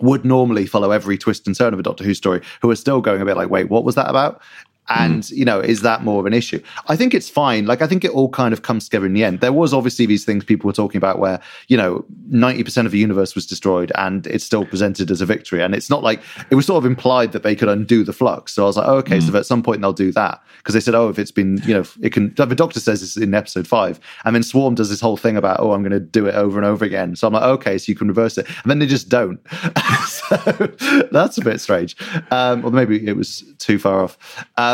would 0.00 0.24
normally 0.24 0.66
follow 0.66 0.90
every 0.90 1.16
twist 1.16 1.46
and 1.46 1.56
turn 1.56 1.72
of 1.72 1.78
a 1.78 1.82
doctor 1.82 2.04
who 2.04 2.14
story 2.14 2.42
who 2.60 2.70
are 2.70 2.76
still 2.76 3.00
going 3.00 3.22
a 3.22 3.24
bit 3.24 3.36
like 3.36 3.48
wait 3.48 3.70
what 3.70 3.84
was 3.84 3.94
that 3.94 4.10
about 4.10 4.42
And, 4.88 5.28
you 5.30 5.44
know, 5.44 5.60
is 5.60 5.80
that 5.80 6.02
more 6.02 6.20
of 6.20 6.26
an 6.26 6.34
issue? 6.34 6.62
I 6.88 6.96
think 6.96 7.14
it's 7.14 7.28
fine. 7.28 7.66
Like, 7.66 7.80
I 7.80 7.86
think 7.86 8.04
it 8.04 8.10
all 8.10 8.28
kind 8.28 8.52
of 8.52 8.62
comes 8.62 8.84
together 8.84 9.06
in 9.06 9.14
the 9.14 9.24
end. 9.24 9.40
There 9.40 9.52
was 9.52 9.72
obviously 9.72 10.04
these 10.04 10.24
things 10.24 10.44
people 10.44 10.66
were 10.66 10.74
talking 10.74 10.98
about 10.98 11.18
where, 11.18 11.40
you 11.68 11.76
know, 11.76 12.04
90% 12.30 12.84
of 12.84 12.92
the 12.92 12.98
universe 12.98 13.34
was 13.34 13.46
destroyed 13.46 13.92
and 13.94 14.26
it's 14.26 14.44
still 14.44 14.66
presented 14.66 15.10
as 15.10 15.20
a 15.20 15.26
victory. 15.26 15.62
And 15.62 15.74
it's 15.74 15.88
not 15.88 16.02
like, 16.02 16.20
it 16.50 16.54
was 16.54 16.66
sort 16.66 16.84
of 16.84 16.86
implied 16.86 17.32
that 17.32 17.42
they 17.42 17.56
could 17.56 17.68
undo 17.68 18.04
the 18.04 18.12
flux. 18.12 18.52
So 18.52 18.64
I 18.64 18.66
was 18.66 18.76
like, 18.76 18.86
oh, 18.86 18.96
okay, 18.96 19.20
so 19.20 19.34
at 19.36 19.46
some 19.46 19.62
point 19.62 19.80
they'll 19.80 19.92
do 19.94 20.12
that. 20.12 20.42
Because 20.58 20.74
they 20.74 20.80
said, 20.80 20.94
oh, 20.94 21.08
if 21.08 21.18
it's 21.18 21.30
been, 21.30 21.58
you 21.64 21.74
know, 21.74 21.84
it 22.02 22.10
can, 22.10 22.34
the 22.34 22.46
doctor 22.54 22.80
says 22.80 23.00
this 23.00 23.16
in 23.16 23.32
episode 23.34 23.66
five. 23.66 23.98
And 24.24 24.34
then 24.34 24.42
Swarm 24.42 24.74
does 24.74 24.90
this 24.90 25.00
whole 25.00 25.16
thing 25.16 25.36
about, 25.36 25.60
oh, 25.60 25.72
I'm 25.72 25.82
going 25.82 25.92
to 25.92 26.00
do 26.00 26.26
it 26.26 26.34
over 26.34 26.58
and 26.58 26.66
over 26.66 26.84
again. 26.84 27.16
So 27.16 27.26
I'm 27.26 27.32
like, 27.32 27.42
okay, 27.42 27.78
so 27.78 27.90
you 27.90 27.96
can 27.96 28.08
reverse 28.08 28.36
it. 28.36 28.46
And 28.62 28.70
then 28.70 28.80
they 28.80 28.86
just 28.86 29.08
don't. 29.08 29.40
so 30.06 30.36
that's 31.12 31.38
a 31.38 31.42
bit 31.42 31.60
strange. 31.60 31.96
Um, 32.30 32.64
or 32.64 32.70
maybe 32.70 33.06
it 33.06 33.16
was 33.16 33.44
too 33.58 33.78
far 33.78 34.02
off. 34.02 34.18
Um, 34.56 34.73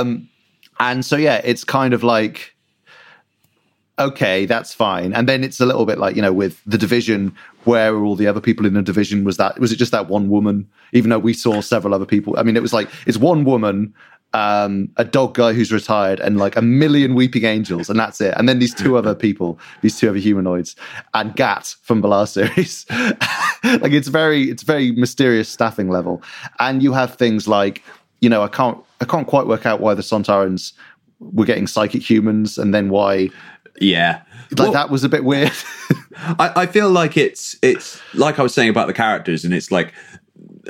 and 0.79 1.05
so, 1.05 1.17
yeah, 1.17 1.41
it's 1.45 1.65
kind 1.65 1.95
of 1.95 2.03
like, 2.03 2.55
okay, 3.99 4.47
that's 4.47 4.73
fine. 4.73 5.13
And 5.13 5.29
then 5.29 5.45
it's 5.45 5.61
a 5.61 5.67
little 5.67 5.85
bit 5.85 5.99
like, 5.99 6.17
you 6.17 6.23
know, 6.23 6.33
with 6.33 6.63
the 6.65 6.79
division, 6.79 7.35
where 7.65 7.95
are 7.95 8.03
all 8.05 8.17
the 8.17 8.27
other 8.27 8.41
people 8.41 8.65
in 8.65 8.75
the 8.75 8.83
division? 8.83 9.25
Was 9.25 9.37
that, 9.37 9.59
was 9.59 9.73
it 9.73 9.77
just 9.77 9.93
that 9.93 10.09
one 10.09 10.31
woman? 10.31 10.69
Even 10.93 11.11
though 11.11 11.19
we 11.19 11.35
saw 11.35 11.61
several 11.61 11.93
other 11.93 12.07
people. 12.07 12.35
I 12.39 12.43
mean, 12.43 12.57
it 12.57 12.63
was 12.63 12.73
like, 12.73 12.89
it's 13.07 13.19
one 13.19 13.45
woman, 13.45 13.95
um, 14.33 14.89
a 14.97 15.05
dog 15.05 15.35
guy 15.35 15.53
who's 15.53 15.73
retired, 15.73 16.21
and 16.21 16.39
like 16.39 16.57
a 16.57 16.63
million 16.63 17.15
weeping 17.15 17.45
angels, 17.45 17.91
and 17.91 17.99
that's 17.99 18.21
it. 18.21 18.33
And 18.37 18.49
then 18.49 18.59
these 18.59 18.75
two 18.75 18.97
other 18.97 19.15
people, 19.15 19.59
these 19.83 19.99
two 19.99 20.09
other 20.09 20.19
humanoids, 20.19 20.77
and 21.15 21.35
Gat 21.35 21.75
from 21.83 22.01
the 22.01 22.09
last 22.09 22.35
series. 22.35 22.87
like 22.91 23.93
it's 23.93 24.09
very, 24.09 24.45
it's 24.45 24.63
very 24.63 24.93
mysterious 24.93 25.49
staffing 25.49 25.91
level. 25.91 26.23
And 26.59 26.83
you 26.83 26.93
have 26.93 27.17
things 27.17 27.49
like, 27.49 27.83
you 28.21 28.29
know, 28.29 28.43
I 28.43 28.49
can't, 28.49 28.79
I 29.01 29.05
can't 29.05 29.27
quite 29.27 29.47
work 29.47 29.67
out 29.67 29.81
why 29.81 29.95
the 29.95 30.03
Sontarans 30.03 30.73
were 31.19 31.45
getting 31.45 31.67
psychic 31.67 32.09
humans, 32.09 32.59
and 32.59 32.75
then 32.75 32.89
why 32.91 33.31
Yeah. 33.81 34.23
like 34.51 34.59
Well, 34.59 34.73
that 34.73 34.91
was 34.91 35.05
a 35.05 35.09
bit 35.09 35.25
weird. 35.25 35.53
I, 36.17 36.53
I 36.57 36.67
feel 36.67 36.91
like 36.91 37.17
it's 37.17 37.57
it's 37.63 38.01
like 38.15 38.39
I 38.39 38.43
was 38.43 38.55
saying 38.55 38.71
about 38.71 38.87
the 38.87 38.93
characters, 38.93 39.45
and 39.45 39.55
it's 39.55 39.71
like 39.71 39.93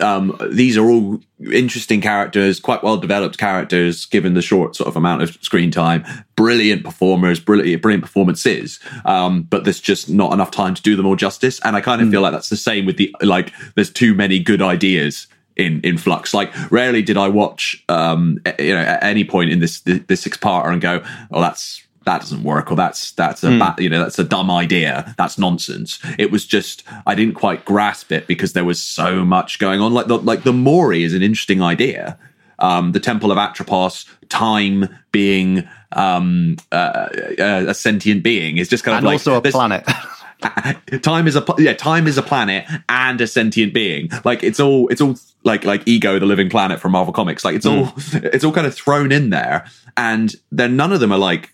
um, 0.00 0.36
these 0.50 0.76
are 0.76 0.88
all 0.88 1.20
interesting 1.52 2.00
characters, 2.00 2.60
quite 2.60 2.82
well 2.82 2.96
developed 2.96 3.38
characters, 3.38 4.06
given 4.06 4.34
the 4.34 4.42
short 4.42 4.76
sort 4.76 4.88
of 4.88 4.96
amount 4.96 5.22
of 5.22 5.30
screen 5.42 5.70
time. 5.70 6.04
Brilliant 6.36 6.84
performers, 6.84 7.40
brilliant 7.40 7.82
brilliant 7.82 8.04
performances, 8.04 8.78
um, 9.04 9.42
but 9.42 9.64
there's 9.64 9.80
just 9.80 10.08
not 10.08 10.32
enough 10.32 10.50
time 10.50 10.74
to 10.74 10.82
do 10.82 10.96
them 10.96 11.06
all 11.06 11.16
justice. 11.16 11.60
And 11.64 11.76
I 11.76 11.80
kind 11.80 12.00
of 12.00 12.10
feel 12.10 12.20
like 12.20 12.32
that's 12.32 12.48
the 12.48 12.56
same 12.56 12.86
with 12.86 12.96
the 12.96 13.14
like. 13.22 13.52
There's 13.74 13.90
too 13.90 14.14
many 14.14 14.38
good 14.38 14.62
ideas 14.62 15.26
in 15.60 15.80
in 15.82 15.98
flux. 15.98 16.34
Like 16.34 16.52
rarely 16.70 17.02
did 17.02 17.16
I 17.16 17.28
watch 17.28 17.82
um, 17.88 18.38
you 18.58 18.74
know 18.74 18.80
at 18.80 19.02
any 19.02 19.24
point 19.24 19.50
in 19.50 19.60
this 19.60 19.80
this 19.80 20.20
six 20.20 20.36
parter 20.36 20.72
and 20.72 20.80
go, 20.80 21.04
oh 21.30 21.40
that's 21.40 21.82
that 22.04 22.20
doesn't 22.20 22.42
work 22.42 22.70
or 22.70 22.76
that's 22.76 23.12
that's 23.12 23.44
a 23.44 23.58
ba- 23.58 23.76
you 23.78 23.88
know 23.88 24.00
that's 24.00 24.18
a 24.18 24.24
dumb 24.24 24.50
idea. 24.50 25.14
That's 25.18 25.38
nonsense. 25.38 25.98
It 26.18 26.30
was 26.30 26.46
just 26.46 26.82
i 27.06 27.14
didn't 27.14 27.34
quite 27.34 27.64
grasp 27.64 28.10
it 28.10 28.26
because 28.26 28.52
there 28.52 28.64
was 28.64 28.82
so 28.82 29.24
much 29.24 29.58
going 29.58 29.80
on. 29.80 29.92
Like 29.92 30.06
the 30.06 30.18
like 30.18 30.42
the 30.42 30.52
Mouri 30.52 31.02
is 31.02 31.14
an 31.14 31.22
interesting 31.22 31.62
idea. 31.62 32.18
Um 32.58 32.92
the 32.92 33.00
temple 33.00 33.30
of 33.30 33.38
atropos 33.38 34.06
time 34.28 34.88
being 35.12 35.68
um 35.92 36.56
uh, 36.72 37.08
uh, 37.38 37.64
a 37.68 37.74
sentient 37.74 38.22
being 38.22 38.56
is 38.56 38.68
just 38.68 38.82
kind 38.82 38.94
of 38.94 38.98
and 38.98 39.06
like 39.06 39.14
also 39.14 39.34
a 39.34 39.42
planet. 39.42 39.84
time 41.02 41.26
is 41.26 41.36
a 41.36 41.42
pl- 41.42 41.60
yeah 41.60 41.72
time 41.72 42.06
is 42.06 42.18
a 42.18 42.22
planet 42.22 42.66
and 42.88 43.20
a 43.20 43.26
sentient 43.26 43.74
being. 43.74 44.10
Like 44.24 44.42
it's 44.42 44.60
all 44.60 44.88
it's 44.88 45.00
all 45.00 45.16
like 45.44 45.64
like 45.64 45.82
ego 45.86 46.18
the 46.18 46.26
living 46.26 46.50
planet 46.50 46.80
from 46.80 46.92
marvel 46.92 47.12
comics. 47.12 47.44
Like 47.44 47.54
it's 47.54 47.66
all 47.66 47.92
it's 48.12 48.44
all 48.44 48.52
kind 48.52 48.66
of 48.66 48.74
thrown 48.74 49.12
in 49.12 49.30
there 49.30 49.66
and 49.96 50.34
then 50.50 50.76
none 50.76 50.92
of 50.92 51.00
them 51.00 51.12
are 51.12 51.18
like 51.18 51.52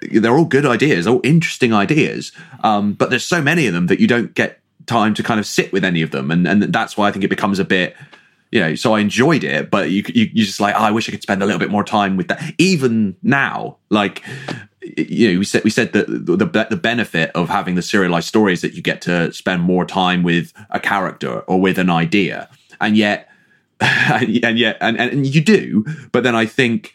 they're 0.00 0.36
all 0.36 0.44
good 0.44 0.66
ideas 0.66 1.06
all 1.06 1.20
interesting 1.24 1.72
ideas. 1.72 2.32
Um 2.62 2.92
but 2.92 3.10
there's 3.10 3.24
so 3.24 3.42
many 3.42 3.66
of 3.66 3.74
them 3.74 3.86
that 3.86 4.00
you 4.00 4.06
don't 4.06 4.34
get 4.34 4.60
time 4.86 5.14
to 5.14 5.22
kind 5.22 5.40
of 5.40 5.46
sit 5.46 5.72
with 5.72 5.84
any 5.84 6.02
of 6.02 6.12
them 6.12 6.30
and 6.30 6.46
and 6.46 6.62
that's 6.62 6.96
why 6.96 7.08
i 7.08 7.10
think 7.10 7.24
it 7.24 7.28
becomes 7.28 7.58
a 7.58 7.64
bit 7.64 7.96
you 8.52 8.60
know, 8.60 8.74
so 8.74 8.94
I 8.94 9.00
enjoyed 9.00 9.44
it, 9.44 9.70
but 9.70 9.90
you 9.90 10.02
you 10.14 10.30
you 10.32 10.44
just 10.44 10.60
like, 10.60 10.74
oh, 10.74 10.78
I 10.78 10.90
wish 10.90 11.08
I 11.08 11.12
could 11.12 11.22
spend 11.22 11.42
a 11.42 11.46
little 11.46 11.58
bit 11.58 11.70
more 11.70 11.84
time 11.84 12.16
with 12.16 12.28
that. 12.28 12.54
Even 12.58 13.16
now, 13.22 13.76
like, 13.90 14.22
you 14.96 15.32
know, 15.32 15.38
we 15.38 15.44
said 15.44 15.64
we 15.64 15.70
said 15.70 15.92
that 15.92 16.06
the 16.08 16.36
the, 16.36 16.76
benefit 16.76 17.30
of 17.34 17.48
having 17.48 17.74
the 17.74 17.82
serialized 17.82 18.28
story 18.28 18.52
is 18.52 18.60
that 18.60 18.74
you 18.74 18.82
get 18.82 19.00
to 19.02 19.32
spend 19.32 19.62
more 19.62 19.84
time 19.84 20.22
with 20.22 20.52
a 20.70 20.80
character 20.80 21.40
or 21.40 21.60
with 21.60 21.78
an 21.78 21.90
idea, 21.90 22.48
and 22.80 22.96
yet, 22.96 23.28
and 23.80 24.58
yet, 24.58 24.76
and 24.80 24.98
and 24.98 25.26
you 25.26 25.40
do, 25.40 25.84
but 26.12 26.22
then 26.22 26.34
I 26.34 26.46
think 26.46 26.94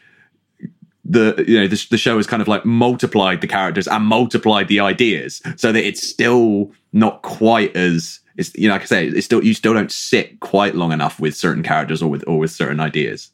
the 1.04 1.44
you 1.48 1.60
know 1.60 1.68
the, 1.68 1.88
the 1.90 1.98
show 1.98 2.18
has 2.18 2.28
kind 2.28 2.42
of 2.42 2.48
like 2.48 2.66
multiplied 2.66 3.42
the 3.42 3.48
characters 3.48 3.88
and 3.88 4.06
multiplied 4.06 4.68
the 4.68 4.80
ideas 4.80 5.42
so 5.58 5.72
that 5.72 5.84
it's 5.84 6.08
still 6.08 6.72
not 6.94 7.22
quite 7.24 7.76
as 7.76 8.20
it's 8.38 8.56
you 8.56 8.68
know 8.68 8.76
like 8.76 8.84
I 8.84 8.86
say 8.86 9.08
it's 9.08 9.26
still 9.26 9.44
you 9.44 9.54
still 9.54 9.74
don't 9.74 9.92
sit 9.92 10.40
quite 10.40 10.76
long 10.76 10.92
enough 10.92 11.20
with 11.20 11.36
certain 11.36 11.64
characters 11.64 12.02
or 12.02 12.10
with 12.10 12.24
or 12.28 12.38
with 12.38 12.52
certain 12.52 12.80
ideas. 12.80 13.32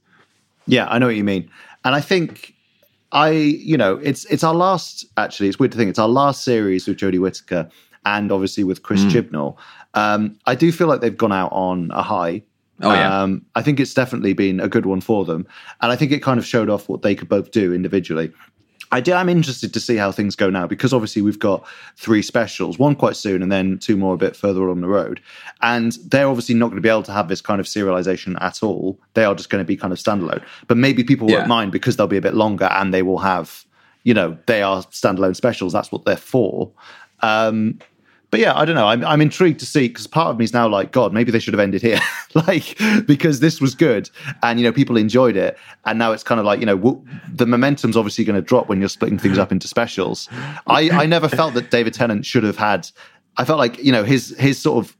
Yeah, 0.66 0.88
I 0.88 1.00
know 1.00 1.06
what 1.06 1.16
you 1.16 1.24
mean. 1.24 1.50
And 1.86 1.96
I 1.96 2.02
think 2.02 2.54
I, 3.12 3.30
you 3.30 3.78
know, 3.78 3.96
it's 3.98 4.26
it's 4.26 4.44
our 4.44 4.54
last 4.54 5.06
actually, 5.18 5.50
it's 5.50 5.60
weird 5.60 5.72
to 5.72 5.78
think 5.78 5.90
it's 5.90 6.00
our 6.00 6.10
last 6.10 6.44
series 6.44 6.88
with 6.88 6.98
Jodie 6.98 7.20
Whittaker 7.20 7.70
and 8.06 8.32
obviously 8.32 8.64
with 8.64 8.84
Chris 8.84 9.04
Chibnall. 9.06 9.58
Um, 9.94 10.38
I 10.46 10.56
do 10.56 10.72
feel 10.72 10.88
like 10.88 11.02
they've 11.02 11.18
gone 11.18 11.34
out 11.34 11.52
on 11.52 11.92
a 11.92 12.02
high. 12.02 12.44
Oh, 12.82 12.94
yeah. 12.94 13.22
Um, 13.22 13.46
I 13.56 13.64
think 13.64 13.80
it's 13.80 13.94
definitely 13.94 14.34
been 14.34 14.60
a 14.60 14.68
good 14.68 14.86
one 14.86 15.02
for 15.02 15.26
them. 15.26 15.48
And 15.82 15.92
I 15.92 15.96
think 15.96 16.12
it 16.12 16.22
kind 16.22 16.38
of 16.38 16.46
showed 16.46 16.70
off 16.70 16.88
what 16.88 17.02
they 17.02 17.16
could 17.16 17.28
both 17.28 17.52
do 17.52 17.74
individually. 17.74 18.32
I 18.92 19.02
do, 19.02 19.14
I'm 19.14 19.30
interested 19.30 19.74
to 19.74 19.80
see 19.80 19.96
how 19.98 20.12
things 20.12 20.36
go 20.36 20.50
now 20.50 20.66
because 20.68 20.94
obviously 20.94 21.22
we've 21.22 21.40
got 21.40 21.66
three 21.98 22.22
specials, 22.22 22.80
one 22.80 22.96
quite 22.96 23.16
soon 23.16 23.42
and 23.44 23.52
then 23.52 23.78
two 23.80 23.98
more 23.98 24.14
a 24.14 24.18
bit 24.18 24.36
further 24.36 24.62
along 24.62 24.82
the 24.82 24.88
road. 24.88 25.20
And 25.62 25.92
they're 26.06 26.28
obviously 26.28 26.56
not 26.56 26.68
going 26.68 26.78
to 26.78 26.82
be 26.82 26.90
able 26.90 27.04
to 27.04 27.12
have 27.12 27.28
this 27.28 27.42
kind 27.42 27.60
of 27.60 27.66
serialization 27.66 28.38
at 28.42 28.64
all. 28.64 28.98
They 29.14 29.26
are 29.26 29.36
just 29.36 29.50
going 29.50 29.62
to 29.64 29.68
be 29.68 29.76
kind 29.76 29.92
of 29.92 30.00
standalone. 30.00 30.44
But 30.68 30.78
maybe 30.78 31.04
people 31.04 31.30
Yeah. 31.30 31.38
won't 31.38 31.48
mind 31.50 31.72
because 31.72 31.98
they'll 31.98 32.08
be 32.08 32.18
a 32.18 32.22
bit 32.22 32.34
longer 32.34 32.66
and 32.66 32.94
they 32.94 33.02
will 33.02 33.20
have, 33.20 33.66
you 34.04 34.14
know, 34.14 34.38
they 34.46 34.62
are 34.62 34.84
standalone 34.84 35.36
specials. 35.36 35.74
That's 35.74 35.92
what 35.92 36.06
they're 36.06 36.16
for. 36.16 36.72
Um, 37.22 37.80
but 38.30 38.40
yeah, 38.40 38.58
I 38.58 38.66
don't 38.66 38.76
know. 38.76 38.88
I'm, 38.88 39.06
I'm 39.06 39.22
intrigued 39.22 39.60
to 39.62 39.66
see 39.66 39.88
because 39.88 40.06
part 40.06 40.28
of 40.28 40.38
me 40.38 40.44
is 40.44 40.54
now 40.54 40.68
like, 40.68 40.92
God, 40.92 41.14
maybe 41.14 41.32
they 41.32 41.40
should 41.40 41.54
have 41.54 41.62
ended 41.62 41.82
here, 41.82 42.00
like 42.34 42.78
because 43.06 43.40
this 43.40 43.62
was 43.62 43.74
good 43.74 44.10
and 44.44 44.60
you 44.60 44.66
know 44.66 44.74
people 44.74 44.98
enjoyed 44.98 45.38
it, 45.38 45.58
and 45.86 45.98
now 45.98 46.12
it's 46.12 46.24
kind 46.24 46.40
of 46.40 46.46
like 46.46 46.60
you 46.60 46.66
know 46.66 46.78
w- 46.78 47.06
the 47.32 47.46
momentum's 47.46 47.96
obviously 47.96 48.26
going 48.26 48.36
to 48.36 48.42
drop 48.42 48.68
when 48.68 48.80
you're 48.80 48.90
splitting 48.90 49.18
things 49.18 49.38
up 49.38 49.52
into 49.52 49.68
specials. 49.68 50.28
I 50.68 50.90
I 50.90 51.06
never 51.06 51.30
felt 51.30 51.54
that 51.54 51.72
David 51.72 51.94
Tennant 51.94 52.26
should 52.26 52.44
have 52.44 52.58
had. 52.58 52.90
I 53.38 53.46
felt 53.46 53.60
like 53.60 53.82
you 53.84 53.92
know 53.92 54.04
his 54.04 54.36
his 54.38 54.60
sort 54.60 54.86
of 54.86 54.98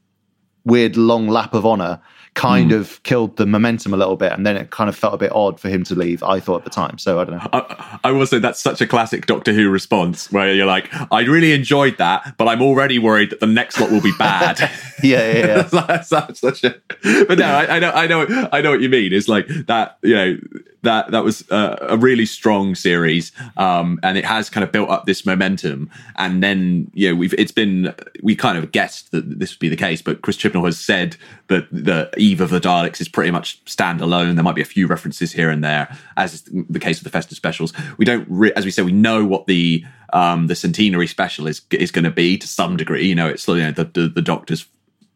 weird 0.64 0.96
long 0.98 1.28
lap 1.28 1.54
of 1.54 1.66
honor 1.66 2.02
kind 2.38 2.72
of 2.72 3.02
killed 3.04 3.36
the 3.38 3.46
momentum 3.46 3.94
a 3.94 3.98
little 3.98 4.16
bit, 4.16 4.32
and 4.32 4.46
then 4.46 4.56
it 4.56 4.70
kind 4.70 4.90
of 4.90 4.96
felt 4.96 5.14
a 5.14 5.18
bit 5.18 5.32
odd 5.34 5.60
for 5.60 5.70
him 5.70 5.84
to 5.86 5.96
leave. 5.96 6.22
I 6.24 6.40
thought 6.40 6.60
at 6.60 6.64
the 6.64 6.70
time, 6.70 6.98
so 6.98 7.20
I 7.20 7.24
don't 7.26 7.38
know. 7.38 7.50
I, 7.52 8.00
I 8.06 8.12
will 8.12 8.26
say 8.28 8.40
that's 8.40 8.62
such 8.62 8.80
a 8.80 8.88
classic 8.88 9.26
Doctor 9.26 9.52
Who 9.54 9.70
response 9.70 10.32
where 10.32 10.54
you're 10.54 10.66
like, 10.68 10.88
I 11.12 11.22
really 11.22 11.52
enjoyed 11.52 11.98
that, 11.98 12.36
but 12.38 12.48
I'm 12.48 12.62
already 12.62 13.00
worried 13.00 13.32
that 13.32 13.40
the 13.40 13.48
next 13.48 13.80
lot 13.80 13.92
will 13.92 14.02
be 14.02 14.14
bad. 14.18 14.70
Yeah, 15.04 15.32
yeah, 15.32 15.46
yeah. 15.46 15.62
That's 15.88 16.10
such- 16.10 16.38
such 16.38 16.64
a- 16.64 16.82
but 17.28 17.38
no, 17.38 17.46
I, 17.46 17.76
I 17.76 17.80
know, 17.80 17.92
I 17.92 18.08
know, 18.08 18.50
I 18.52 18.62
know 18.62 18.72
what 18.72 18.82
you 18.82 18.90
mean. 18.90 19.14
It's 19.14 19.28
like 19.28 19.46
that, 19.68 20.00
you 20.02 20.16
know, 20.16 20.38
that 20.82 21.12
that 21.12 21.24
was 21.24 21.48
uh, 21.52 21.78
a 21.82 21.98
really 21.98 22.26
strong 22.26 22.74
series, 22.74 23.32
um, 23.58 24.00
and 24.02 24.18
it 24.18 24.26
has 24.26 24.50
kind 24.50 24.64
of 24.64 24.72
built 24.72 24.90
up 24.90 25.06
this 25.06 25.24
momentum. 25.24 25.92
And 26.16 26.42
then, 26.42 26.90
you 26.96 27.10
know, 27.10 27.16
we've 27.16 27.36
it's 27.38 27.52
been 27.52 27.94
we 28.24 28.36
kind 28.36 28.58
of 28.58 28.72
guessed 28.72 29.12
that 29.12 29.38
this 29.40 29.54
would 29.54 29.60
be 29.60 29.70
the 29.70 29.76
case, 29.76 30.02
but 30.02 30.24
Chris 30.24 30.38
Chibnall 30.38 30.66
has 30.66 30.80
said 30.80 31.16
that 31.50 31.68
the 31.72 32.10
Eve 32.28 32.42
of 32.42 32.50
the 32.50 32.60
Daleks 32.60 33.00
is 33.00 33.08
pretty 33.08 33.32
much 33.32 33.64
standalone. 33.66 34.36
There 34.36 34.44
might 34.44 34.56
be 34.56 34.62
a 34.62 34.66
few 34.66 34.88
references 34.88 35.32
here 35.32 35.50
and 35.50 35.64
there, 35.64 35.96
as 36.18 36.34
is 36.34 36.44
the 36.44 36.80
case 36.80 37.00
with 37.00 37.06
the 37.06 37.10
festive 37.10 37.38
specials. 37.38 37.74
We 37.98 38.06
don't, 38.06 38.28
re- 38.30 38.52
as 38.56 38.66
we 38.66 38.72
say, 38.72 38.82
we 38.82 38.92
know 38.92 39.26
what 39.26 39.48
the 39.48 39.86
um, 40.14 40.48
the 40.48 40.56
centenary 40.56 41.08
special 41.08 41.48
is 41.48 41.62
is 41.72 41.92
going 41.92 42.06
to 42.06 42.12
be 42.12 42.38
to 42.38 42.48
some 42.48 42.78
degree. 42.78 43.06
You 43.08 43.16
know, 43.16 43.28
it's 43.28 43.48
you 43.48 43.56
know 43.56 43.72
the 43.72 43.86
the, 43.86 44.08
the 44.10 44.22
Doctor's 44.22 44.66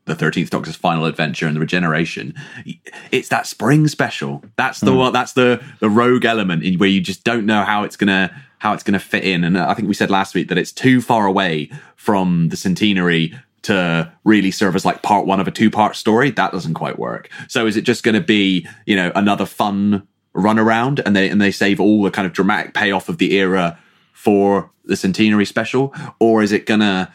the 0.05 0.15
Thirteenth 0.15 0.49
Doctor's 0.49 0.75
final 0.75 1.05
adventure 1.05 1.47
and 1.47 1.55
the 1.55 1.59
regeneration. 1.59 2.33
It's 3.11 3.29
that 3.29 3.45
spring 3.45 3.87
special. 3.87 4.43
That's 4.55 4.79
the 4.79 4.93
one. 4.93 5.13
That's 5.13 5.33
the 5.33 5.63
the 5.79 5.89
rogue 5.89 6.25
element 6.25 6.63
in 6.63 6.79
where 6.79 6.89
you 6.89 7.01
just 7.01 7.23
don't 7.23 7.45
know 7.45 7.63
how 7.63 7.83
it's 7.83 7.97
gonna 7.97 8.31
how 8.59 8.73
it's 8.73 8.83
gonna 8.83 8.99
fit 8.99 9.23
in. 9.23 9.43
And 9.43 9.57
I 9.57 9.73
think 9.73 9.87
we 9.87 9.93
said 9.93 10.09
last 10.09 10.33
week 10.33 10.47
that 10.49 10.57
it's 10.57 10.71
too 10.71 11.01
far 11.01 11.25
away 11.25 11.69
from 11.95 12.49
the 12.49 12.57
centenary 12.57 13.37
to 13.63 14.11
really 14.23 14.51
serve 14.51 14.75
as 14.75 14.85
like 14.85 15.01
part 15.03 15.25
one 15.25 15.39
of 15.39 15.47
a 15.47 15.51
two 15.51 15.69
part 15.69 15.95
story. 15.95 16.31
That 16.31 16.51
doesn't 16.51 16.73
quite 16.73 16.97
work. 16.97 17.29
So 17.47 17.67
is 17.67 17.77
it 17.77 17.81
just 17.81 18.03
going 18.03 18.15
to 18.15 18.21
be 18.21 18.67
you 18.85 18.95
know 18.95 19.11
another 19.15 19.45
fun 19.45 20.07
run 20.33 20.57
around 20.57 21.01
and 21.05 21.15
they 21.15 21.29
and 21.29 21.41
they 21.41 21.51
save 21.51 21.79
all 21.79 22.03
the 22.03 22.11
kind 22.11 22.25
of 22.25 22.33
dramatic 22.33 22.73
payoff 22.73 23.09
of 23.09 23.17
the 23.17 23.33
era 23.37 23.77
for 24.13 24.71
the 24.85 24.95
centenary 24.95 25.45
special, 25.45 25.93
or 26.19 26.41
is 26.41 26.51
it 26.51 26.65
gonna 26.65 27.11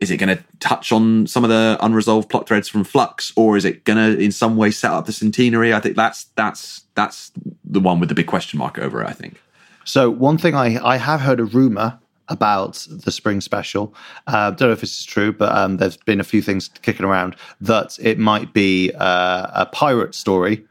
is 0.00 0.10
it 0.10 0.18
going 0.18 0.36
to 0.36 0.44
touch 0.60 0.92
on 0.92 1.26
some 1.26 1.42
of 1.42 1.48
the 1.48 1.78
unresolved 1.80 2.28
plot 2.28 2.46
threads 2.46 2.68
from 2.68 2.84
Flux, 2.84 3.32
or 3.34 3.56
is 3.56 3.64
it 3.64 3.84
going 3.84 3.96
to 3.96 4.22
in 4.22 4.30
some 4.30 4.56
way 4.56 4.70
set 4.70 4.90
up 4.90 5.06
the 5.06 5.12
centenary? 5.12 5.72
I 5.72 5.80
think 5.80 5.96
that's 5.96 6.24
that's 6.36 6.82
that's 6.94 7.32
the 7.64 7.80
one 7.80 7.98
with 7.98 8.08
the 8.08 8.14
big 8.14 8.26
question 8.26 8.58
mark 8.58 8.78
over 8.78 9.02
it. 9.02 9.08
I 9.08 9.12
think. 9.12 9.40
So 9.84 10.10
one 10.10 10.36
thing 10.36 10.54
I 10.54 10.78
I 10.84 10.96
have 10.98 11.20
heard 11.20 11.40
a 11.40 11.44
rumor 11.44 11.98
about 12.28 12.86
the 12.90 13.10
spring 13.12 13.40
special. 13.40 13.94
Uh, 14.26 14.50
don't 14.50 14.68
know 14.68 14.72
if 14.72 14.80
this 14.80 14.98
is 14.98 15.04
true, 15.04 15.32
but 15.32 15.54
um, 15.56 15.76
there's 15.76 15.96
been 15.96 16.20
a 16.20 16.24
few 16.24 16.42
things 16.42 16.68
kicking 16.82 17.06
around 17.06 17.36
that 17.60 17.98
it 18.00 18.18
might 18.18 18.52
be 18.52 18.90
uh, 18.98 19.46
a 19.54 19.66
pirate 19.66 20.14
story, 20.14 20.64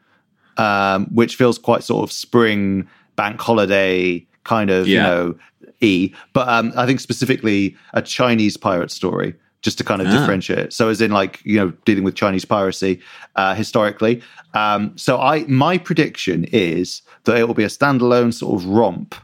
um, 0.57 1.05
which 1.13 1.35
feels 1.35 1.57
quite 1.57 1.83
sort 1.83 2.03
of 2.03 2.11
spring 2.11 2.87
bank 3.15 3.39
holiday 3.39 4.25
kind 4.43 4.69
of 4.69 4.87
you 4.87 4.97
know 5.03 5.35
e. 5.81 6.13
But 6.33 6.47
um, 6.49 6.73
I 6.75 6.85
think 6.85 6.99
specifically 6.99 7.75
a 7.93 8.01
Chinese 8.01 8.57
pirate 8.57 8.91
story. 8.91 9.35
Just 9.61 9.79
to 9.79 9.83
kind 9.83 9.99
of 9.99 10.07
Ah. 10.07 10.11
differentiate 10.11 10.59
it. 10.59 10.73
So, 10.73 10.89
as 10.89 11.01
in, 11.01 11.09
like, 11.09 11.41
you 11.43 11.57
know, 11.57 11.73
dealing 11.85 12.03
with 12.03 12.13
Chinese 12.13 12.45
piracy 12.45 12.99
uh, 13.35 13.55
historically. 13.55 14.21
Um, 14.53 14.95
so, 14.95 15.19
I 15.19 15.43
my 15.47 15.79
prediction 15.79 16.43
is 16.51 17.01
that 17.23 17.35
it 17.39 17.47
will 17.47 17.55
be 17.55 17.63
a 17.63 17.67
standalone 17.67 18.31
sort 18.31 18.61
of 18.61 18.67
romp 18.67 19.15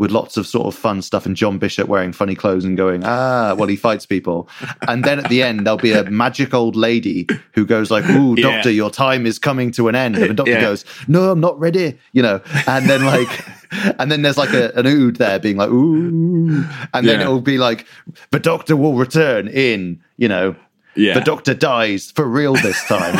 with 0.00 0.10
lots 0.10 0.38
of 0.38 0.46
sort 0.46 0.66
of 0.66 0.74
fun 0.74 1.02
stuff 1.02 1.26
and 1.26 1.36
John 1.36 1.58
Bishop 1.58 1.86
wearing 1.86 2.12
funny 2.12 2.34
clothes 2.34 2.64
and 2.64 2.74
going, 2.74 3.04
ah, 3.04 3.54
while 3.54 3.68
he 3.68 3.76
fights 3.76 4.06
people. 4.06 4.48
And 4.88 5.04
then 5.04 5.18
at 5.18 5.28
the 5.28 5.42
end, 5.42 5.66
there'll 5.66 5.76
be 5.78 5.92
a 5.92 6.04
magic 6.10 6.54
old 6.54 6.74
lady 6.74 7.26
who 7.52 7.66
goes 7.66 7.90
like, 7.90 8.08
ooh, 8.08 8.34
Yeah. 8.34 8.42
doctor, 8.50 8.70
your 8.70 8.90
time 8.90 9.26
is 9.26 9.38
coming 9.38 9.70
to 9.72 9.88
an 9.88 9.94
end. 9.94 10.16
And 10.16 10.30
the 10.30 10.34
doctor 10.34 10.52
Yeah. 10.52 10.60
goes, 10.62 10.86
no, 11.06 11.30
I'm 11.30 11.40
not 11.40 11.60
ready, 11.60 11.98
you 12.14 12.22
know. 12.22 12.40
And 12.66 12.88
then 12.88 13.04
like, 13.04 13.28
and 14.00 14.10
then 14.10 14.22
there's 14.22 14.38
like 14.38 14.54
a, 14.54 14.72
an 14.74 14.86
ood 14.86 15.16
there 15.16 15.38
being 15.38 15.58
like, 15.58 15.68
ooh. 15.68 16.64
And 16.94 17.06
then 17.06 17.18
Yeah. 17.20 17.26
it'll 17.26 17.42
be 17.42 17.58
like, 17.58 17.86
the 18.30 18.40
doctor 18.40 18.76
will 18.76 18.94
return 18.94 19.48
in, 19.48 20.00
you 20.16 20.28
know, 20.28 20.56
Yeah. 20.94 21.12
the 21.12 21.20
doctor 21.20 21.52
dies 21.52 22.10
for 22.10 22.24
real 22.24 22.54
this 22.54 22.82
time. 22.88 23.16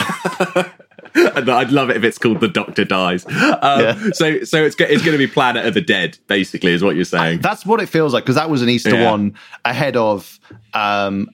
I'd 1.17 1.71
love 1.73 1.91
it 1.91 1.97
if 1.97 2.05
it's 2.05 2.19
called 2.19 2.41
The 2.41 2.49
Doctor 2.49 2.85
Dies. 2.85 3.27
Um, 3.27 3.33
Yeah. 3.33 3.95
So, 4.13 4.43
so 4.45 4.65
it's 4.65 4.77
it's 4.79 5.03
going 5.03 5.13
to 5.13 5.19
be 5.19 5.27
Planet 5.27 5.67
of 5.67 5.75
the 5.75 5.81
Dead, 5.81 6.19
basically, 6.27 6.73
is 6.73 6.83
what 6.83 6.97
you're 6.97 7.05
saying. 7.05 7.41
That's 7.41 7.65
what 7.67 7.81
it 7.81 7.87
feels 7.89 8.13
like 8.15 8.25
because 8.25 8.37
that 8.37 8.51
was 8.51 8.63
an 8.63 8.69
Easter 8.69 8.91
Yeah. 8.95 9.11
one 9.11 9.35
ahead 9.65 9.97
of. 9.97 10.39
Um, 10.75 11.29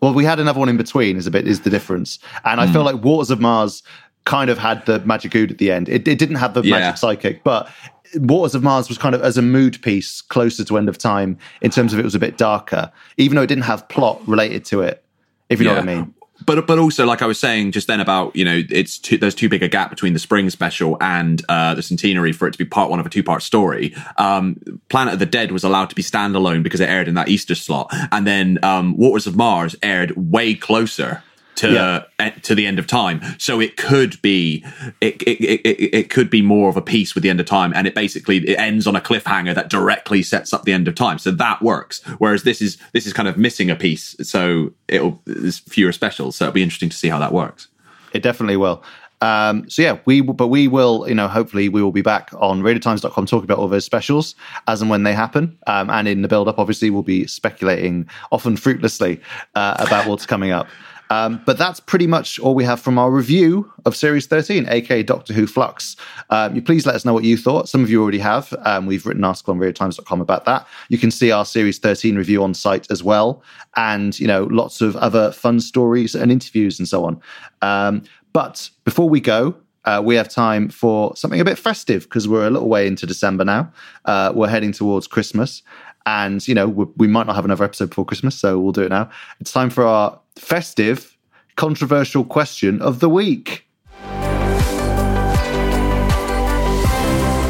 well, 0.00 0.12
we 0.14 0.24
had 0.24 0.38
another 0.40 0.58
one 0.60 0.68
in 0.68 0.76
between. 0.76 1.16
Is 1.16 1.26
a 1.26 1.30
bit 1.30 1.46
is 1.46 1.60
the 1.62 1.70
difference, 1.70 2.18
and 2.44 2.60
I 2.60 2.66
feel 2.70 2.82
Hmm. 2.82 2.96
like 2.96 3.04
Waters 3.04 3.30
of 3.30 3.40
Mars 3.40 3.82
kind 4.24 4.48
of 4.50 4.58
had 4.58 4.84
the 4.86 5.00
magic 5.00 5.34
ood 5.34 5.50
at 5.50 5.58
the 5.58 5.70
end. 5.70 5.88
It, 5.88 6.06
it 6.08 6.18
didn't 6.18 6.36
have 6.36 6.54
the 6.54 6.62
Yeah. 6.62 6.78
magic 6.78 6.96
psychic, 6.98 7.44
but 7.44 7.68
Waters 8.16 8.54
of 8.54 8.62
Mars 8.62 8.88
was 8.88 8.96
kind 8.98 9.14
of 9.14 9.22
as 9.22 9.36
a 9.36 9.42
mood 9.42 9.80
piece 9.82 10.20
closer 10.22 10.64
to 10.64 10.78
End 10.78 10.88
of 10.88 10.96
Time 10.98 11.36
in 11.62 11.70
terms 11.70 11.92
of 11.92 11.98
it 11.98 12.04
was 12.04 12.14
a 12.14 12.18
bit 12.18 12.38
darker, 12.38 12.90
even 13.18 13.36
though 13.36 13.42
it 13.42 13.48
didn't 13.48 13.64
have 13.64 13.86
plot 13.88 14.20
related 14.26 14.64
to 14.66 14.80
it. 14.82 15.02
If 15.50 15.60
you 15.60 15.66
know 15.66 15.74
what 15.74 15.82
I 15.82 15.86
mean. 15.96 16.13
But 16.46 16.66
but 16.66 16.78
also, 16.78 17.06
like 17.06 17.22
I 17.22 17.26
was 17.26 17.38
saying 17.38 17.72
just 17.72 17.86
then 17.86 18.00
about 18.00 18.34
you 18.36 18.44
know, 18.44 18.62
it's 18.70 18.98
too, 18.98 19.18
there's 19.18 19.34
too 19.34 19.48
big 19.48 19.62
a 19.62 19.68
gap 19.68 19.90
between 19.90 20.12
the 20.12 20.18
spring 20.18 20.50
special 20.50 20.96
and 21.00 21.42
uh, 21.48 21.74
the 21.74 21.82
centenary 21.82 22.32
for 22.32 22.46
it 22.46 22.52
to 22.52 22.58
be 22.58 22.64
part 22.64 22.90
one 22.90 23.00
of 23.00 23.06
a 23.06 23.10
two 23.10 23.22
part 23.22 23.42
story. 23.42 23.94
Um, 24.16 24.56
Planet 24.88 25.14
of 25.14 25.20
the 25.20 25.26
Dead 25.26 25.52
was 25.52 25.64
allowed 25.64 25.90
to 25.90 25.96
be 25.96 26.02
standalone 26.02 26.62
because 26.62 26.80
it 26.80 26.88
aired 26.88 27.08
in 27.08 27.14
that 27.14 27.28
Easter 27.28 27.54
slot, 27.54 27.88
and 28.12 28.26
then 28.26 28.58
um, 28.62 28.96
Waters 28.96 29.26
of 29.26 29.36
Mars 29.36 29.76
aired 29.82 30.12
way 30.16 30.54
closer 30.54 31.22
to 31.56 31.72
Yeah. 31.72 32.02
eh, 32.18 32.30
to 32.42 32.54
the 32.54 32.66
end 32.66 32.78
of 32.78 32.86
time. 32.86 33.20
So 33.38 33.60
it 33.60 33.76
could 33.76 34.20
be 34.22 34.64
it, 35.00 35.22
it 35.22 35.40
it 35.40 35.60
it 35.64 35.94
it 35.94 36.10
could 36.10 36.30
be 36.30 36.42
more 36.42 36.68
of 36.68 36.76
a 36.76 36.82
piece 36.82 37.14
with 37.14 37.22
the 37.22 37.30
end 37.30 37.40
of 37.40 37.46
time, 37.46 37.72
and 37.74 37.86
it 37.86 37.94
basically 37.94 38.38
it 38.48 38.58
ends 38.58 38.86
on 38.86 38.96
a 38.96 39.00
cliffhanger 39.00 39.54
that 39.54 39.68
directly 39.70 40.22
sets 40.22 40.52
up 40.52 40.64
the 40.64 40.72
end 40.72 40.88
of 40.88 40.94
time. 40.94 41.18
So 41.18 41.30
that 41.30 41.62
works. 41.62 42.02
Whereas 42.18 42.42
this 42.42 42.60
is 42.60 42.78
this 42.92 43.06
is 43.06 43.12
kind 43.12 43.28
of 43.28 43.36
missing 43.36 43.70
a 43.70 43.76
piece. 43.76 44.16
So 44.22 44.72
it'll 44.88 45.20
there's 45.24 45.58
fewer 45.60 45.92
specials. 45.92 46.36
So 46.36 46.46
it'll 46.46 46.54
be 46.54 46.62
interesting 46.62 46.88
to 46.90 46.96
see 46.96 47.08
how 47.08 47.18
that 47.18 47.32
works. 47.32 47.68
It 48.12 48.22
definitely 48.22 48.56
will. 48.56 48.82
Um, 49.20 49.70
so 49.70 49.80
yeah, 49.80 49.98
we 50.04 50.20
but 50.20 50.48
we 50.48 50.68
will, 50.68 51.08
you 51.08 51.14
know, 51.14 51.28
hopefully 51.28 51.70
we 51.70 51.82
will 51.82 51.92
be 51.92 52.02
back 52.02 52.30
on 52.38 52.60
radiotimes.com 52.60 53.24
talking 53.26 53.44
about 53.44 53.58
all 53.58 53.68
those 53.68 53.84
specials 53.84 54.34
as 54.68 54.82
and 54.82 54.90
when 54.90 55.04
they 55.04 55.14
happen. 55.14 55.56
Um, 55.66 55.88
and 55.88 56.06
in 56.06 56.20
the 56.20 56.28
build 56.28 56.46
up, 56.46 56.58
obviously, 56.58 56.90
we'll 56.90 57.02
be 57.02 57.26
speculating 57.26 58.06
often 58.32 58.56
fruitlessly 58.56 59.20
uh, 59.54 59.76
about 59.78 60.06
what's 60.08 60.26
coming 60.26 60.50
up. 60.50 60.66
Um, 61.10 61.42
but 61.44 61.58
that's 61.58 61.80
pretty 61.80 62.06
much 62.06 62.38
all 62.38 62.54
we 62.54 62.64
have 62.64 62.80
from 62.80 62.98
our 62.98 63.10
review 63.10 63.70
of 63.84 63.94
Series 63.94 64.26
13, 64.26 64.66
aka 64.68 65.02
Doctor 65.02 65.32
Who 65.32 65.46
Flux. 65.46 65.96
Um, 66.30 66.54
you 66.54 66.62
please 66.62 66.86
let 66.86 66.94
us 66.94 67.04
know 67.04 67.12
what 67.12 67.24
you 67.24 67.36
thought. 67.36 67.68
Some 67.68 67.82
of 67.82 67.90
you 67.90 68.02
already 68.02 68.18
have. 68.18 68.54
Um, 68.64 68.86
we've 68.86 69.04
written 69.04 69.22
an 69.22 69.28
article 69.28 69.52
on 69.52 69.60
radiotimes.com 69.60 70.20
about 70.20 70.44
that. 70.46 70.66
You 70.88 70.98
can 70.98 71.10
see 71.10 71.30
our 71.30 71.44
Series 71.44 71.78
13 71.78 72.16
review 72.16 72.42
on 72.42 72.54
site 72.54 72.90
as 72.90 73.02
well. 73.02 73.42
And, 73.76 74.18
you 74.18 74.26
know, 74.26 74.44
lots 74.44 74.80
of 74.80 74.96
other 74.96 75.32
fun 75.32 75.60
stories 75.60 76.14
and 76.14 76.32
interviews 76.32 76.78
and 76.78 76.88
so 76.88 77.04
on. 77.04 77.20
Um, 77.62 78.02
but 78.32 78.70
before 78.84 79.08
we 79.08 79.20
go, 79.20 79.54
uh, 79.84 80.00
we 80.04 80.14
have 80.14 80.28
time 80.28 80.68
for 80.68 81.14
something 81.14 81.40
a 81.40 81.44
bit 81.44 81.58
festive 81.58 82.04
because 82.04 82.26
we're 82.26 82.46
a 82.46 82.50
little 82.50 82.68
way 82.68 82.86
into 82.86 83.06
December 83.06 83.44
now. 83.44 83.70
Uh, 84.06 84.32
we're 84.34 84.48
heading 84.48 84.72
towards 84.72 85.06
Christmas. 85.06 85.62
And, 86.06 86.46
you 86.46 86.54
know, 86.54 86.68
we, 86.68 86.84
we 86.96 87.06
might 87.06 87.26
not 87.26 87.34
have 87.34 87.44
another 87.44 87.64
episode 87.64 87.90
before 87.90 88.04
Christmas, 88.04 88.34
so 88.34 88.58
we'll 88.58 88.72
do 88.72 88.82
it 88.82 88.90
now. 88.90 89.10
It's 89.40 89.52
time 89.52 89.70
for 89.70 89.84
our 89.84 90.18
festive, 90.36 91.16
controversial 91.56 92.24
question 92.24 92.82
of 92.82 93.00
the 93.00 93.08
week. 93.08 93.66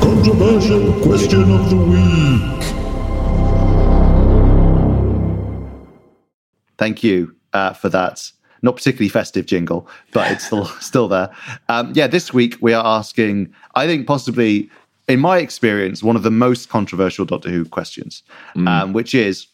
Controversial 0.01 1.03
question 1.03 1.51
of 1.51 1.71
the 1.71 1.77
week. 1.77 1.95
Thank 6.79 7.03
you 7.03 7.35
uh, 7.53 7.73
for 7.73 7.89
that. 7.89 8.31
Not 8.63 8.77
particularly 8.77 9.09
festive 9.09 9.47
jingle, 9.47 9.89
but 10.13 10.31
it's 10.31 10.47
still 10.47 10.65
still 10.81 11.09
there. 11.09 11.31
Um, 11.69 11.93
yeah, 11.95 12.07
this 12.07 12.33
week 12.33 12.57
we 12.61 12.73
are 12.73 12.85
asking. 12.85 13.53
I 13.75 13.87
think 13.87 14.07
possibly, 14.07 14.71
in 15.09 15.21
my 15.21 15.39
experience, 15.39 16.03
one 16.03 16.17
of 16.17 16.23
the 16.23 16.31
most 16.31 16.69
controversial 16.69 17.25
Doctor 17.25 17.51
Who 17.51 17.65
questions, 17.65 18.23
um, 18.57 18.93
which 18.93 19.15
is, 19.15 19.47